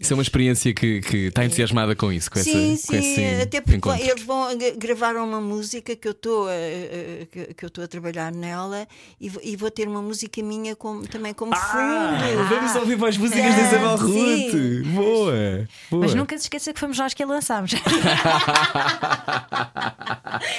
Isso 0.00 0.12
é 0.12 0.16
uma 0.16 0.22
experiência 0.22 0.72
que, 0.72 1.00
que 1.00 1.16
está 1.26 1.44
entusiasmada 1.44 1.96
com 1.96 2.12
isso, 2.12 2.30
com, 2.30 2.38
sim, 2.38 2.74
essa, 2.74 2.86
com 2.86 2.92
sim, 3.02 3.24
esse 3.24 3.42
até 3.42 3.60
porque 3.60 3.76
encontro. 3.78 4.00
eles 4.08 4.22
vão 4.22 4.56
gra- 4.56 4.70
gravar 4.76 5.16
uma 5.16 5.40
música 5.40 5.96
que 5.96 6.06
eu 6.06 6.12
estou 6.12 6.46
a- 6.46 6.52
a- 6.52 7.26
que, 7.26 7.64
eu 7.64 7.66
estou 7.66 7.82
a 7.82 7.88
trabalhar 7.88 8.30
nela 8.30 8.86
e, 9.20 9.28
vou- 9.28 9.42
e 9.44 9.56
vou 9.56 9.72
ter 9.72 9.88
uma 9.88 10.00
música 10.00 10.40
minha 10.40 10.76
como, 10.76 11.04
também 11.08 11.34
como 11.34 11.52
Ah, 11.52 11.58
fundo. 11.58 12.44
vamos 12.48 12.74
ouvir 12.76 12.96
mais 12.96 13.16
músicas 13.16 13.42
da 13.56 13.60
Ah, 13.60 13.66
Isabel. 13.66 13.96
Ruth. 13.96 14.86
Boa, 14.94 15.68
boa. 15.90 16.02
Mas 16.04 16.14
nunca 16.14 16.38
se 16.38 16.44
esqueça 16.44 16.72
que 16.72 16.78
fomos 16.78 16.96
nós 16.96 17.12
que 17.12 17.22
a 17.24 17.26
lançámos. 17.26 17.72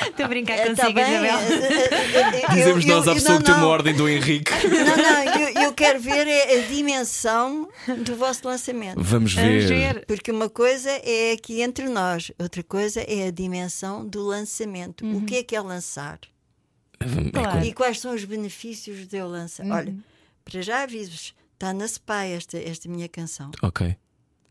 Estou 0.10 0.26
a 0.26 0.28
brincar 0.28 0.56
Eh, 0.56 0.68
consigo, 0.70 0.94
tá 0.94 1.10
Isabel. 1.10 1.40
eh, 1.40 1.90
eh, 1.94 2.42
eh, 2.44 2.54
Dizemos 2.54 2.86
eu- 2.86 2.96
nós 2.96 3.08
à 3.08 3.14
pessoa 3.14 3.34
não, 3.36 3.40
que 3.40 3.46
tem 3.46 3.56
uma 3.56 3.68
ordem 3.68 3.94
do 3.94 4.10
Henrique. 4.10 4.52
Não, 4.68 4.98
não, 4.98 5.24
eu, 5.40 5.64
eu 5.64 5.74
quero 5.74 6.00
ver 6.00 6.28
é 6.28 6.60
a 6.60 6.62
dimensão 6.68 7.70
do 8.00 8.16
vosso 8.16 8.42
lançamento. 8.48 9.02
Vamos 9.02 9.29
Vamos 9.34 9.66
ver. 9.66 10.06
Porque 10.06 10.32
uma 10.32 10.50
coisa 10.50 10.90
é 10.90 11.34
aqui 11.34 11.62
entre 11.62 11.88
nós, 11.88 12.32
outra 12.40 12.64
coisa 12.64 13.02
é 13.02 13.28
a 13.28 13.32
dimensão 13.32 14.08
do 14.08 14.24
lançamento. 14.24 15.06
O 15.06 15.26
que 15.26 15.38
é 15.38 15.44
que 15.44 15.56
é 15.56 15.62
lançar? 15.62 16.20
É 17.00 17.32
Claro. 17.32 17.66
E 17.66 17.74
quais 17.74 18.00
são 18.00 18.14
os 18.14 18.26
benefícios 18.26 19.08
de 19.08 19.18
eu 19.18 19.28
lançar? 19.28 19.66
Uhum. 19.66 19.74
Olha, 19.74 19.96
para 20.44 20.62
já 20.62 20.84
aviso-vos, 20.84 21.34
está 21.54 21.74
na 21.74 21.88
SPAI 21.88 22.34
esta, 22.34 22.58
esta 22.58 22.90
minha 22.90 23.08
canção. 23.08 23.52
Ok. 23.62 23.96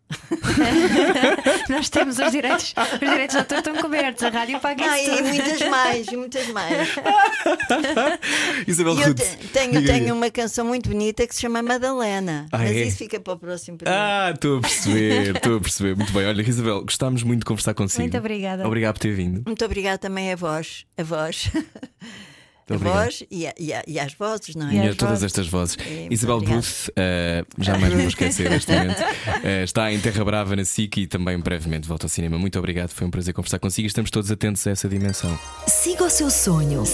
Nós 1.69 1.89
temos 1.91 2.19
os 2.19 2.31
direitos, 2.31 2.75
os 2.95 2.99
direitos 2.99 3.35
de 3.35 3.39
autor 3.41 3.59
estão 3.59 3.77
cobertos, 3.77 4.23
a 4.23 4.29
rádio 4.31 4.59
paga 4.61 4.85
Ah, 4.85 5.01
isso 5.03 5.11
e 5.13 5.17
tudo. 5.17 5.29
muitas 5.29 5.69
mais, 5.69 6.09
e 6.09 6.17
muitas 6.17 6.49
mais. 6.49 6.89
Isabel 8.67 8.95
E 8.99 9.03
eu 9.03 9.15
te- 9.15 9.37
tenho, 9.53 9.85
tenho 9.85 10.15
uma 10.15 10.31
canção 10.31 10.65
muito 10.65 10.89
bonita 10.89 11.27
que 11.27 11.35
se 11.35 11.43
chama 11.43 11.63
Madalena. 11.63 12.47
Ah, 12.53 12.59
mas 12.59 12.71
é? 12.71 12.83
isso 12.85 12.97
fica 12.99 13.21
para 13.21 13.33
o 13.35 13.39
próximo 13.39 13.79
programa. 13.79 14.01
Ah, 14.27 14.31
estou 14.31 14.59
a 14.59 14.61
perceber, 14.61 15.37
estou 15.37 15.57
a 15.57 15.61
perceber. 15.61 15.97
Muito 15.97 16.13
bem. 16.13 16.27
Olha, 16.27 16.43
Isabel, 16.43 16.83
gostámos 16.83 17.23
muito 17.23 17.41
de 17.41 17.47
conversar 17.47 17.75
consigo. 17.75 18.03
Muito 18.03 18.17
obrigada. 18.19 18.67
Obrigado 18.67 18.95
por 18.95 19.01
ter 19.01 19.13
vindo. 19.15 19.43
Muito 19.47 19.65
obrigada 19.65 19.99
também 19.99 20.33
a 20.33 20.37
vós, 20.37 20.85
a 20.97 21.03
vós, 21.03 21.51
a 22.75 22.77
obrigado. 22.77 23.05
vós 23.05 23.23
e, 23.31 23.47
a- 23.47 23.55
e, 23.59 23.73
a- 23.73 23.83
e 23.87 23.99
às 24.01 24.13
vozes, 24.15 24.55
não 24.55 24.69
é? 24.69 24.75
E 24.75 24.89
a 24.89 24.95
todas 24.95 25.23
estas 25.23 25.49
vozes. 25.49 25.77
É, 25.87 26.07
Isabel. 26.11 26.41
Booth, 26.41 26.91
eh, 26.97 27.45
jamais 27.59 27.91
me 27.93 27.99
vou 28.01 28.09
esquecer 28.09 28.49
deste 28.49 28.71
momento. 28.73 29.03
Eh, 29.45 29.65
está 29.65 29.93
em 29.93 29.99
Terra 30.01 30.25
Brava 30.25 30.55
na 30.57 30.65
SIC 30.65 30.99
e 31.03 31.07
também 31.07 31.39
brevemente 31.39 31.87
volta 31.89 32.07
ao 32.07 32.11
cinema. 32.11 32.39
Muito 32.39 32.59
obrigado, 32.59 32.91
foi 32.91 33.07
um 33.07 33.11
prazer 33.11 33.33
conversar 33.35 33.59
consigo 33.59 33.87
e 33.87 33.89
estamos 33.89 34.11
todos 34.11 34.31
atentos 34.31 34.67
a 34.67 34.71
essa 34.71 34.89
dimensão. 34.89 35.39
Siga 35.67 36.05
o 36.05 36.11
seu 36.11 36.31
sonho. 36.31 36.85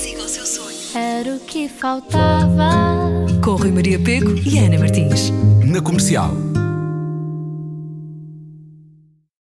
Era 0.94 1.34
o 1.36 1.40
que 1.40 1.68
faltava. 1.68 2.70
Com 3.42 3.56
Rui 3.56 3.72
Maria 3.72 3.98
Pego 3.98 4.34
e 4.38 4.59
Ana 4.59 4.78
Martins. 4.78 5.30
Na 5.64 5.80
comercial. 5.80 6.32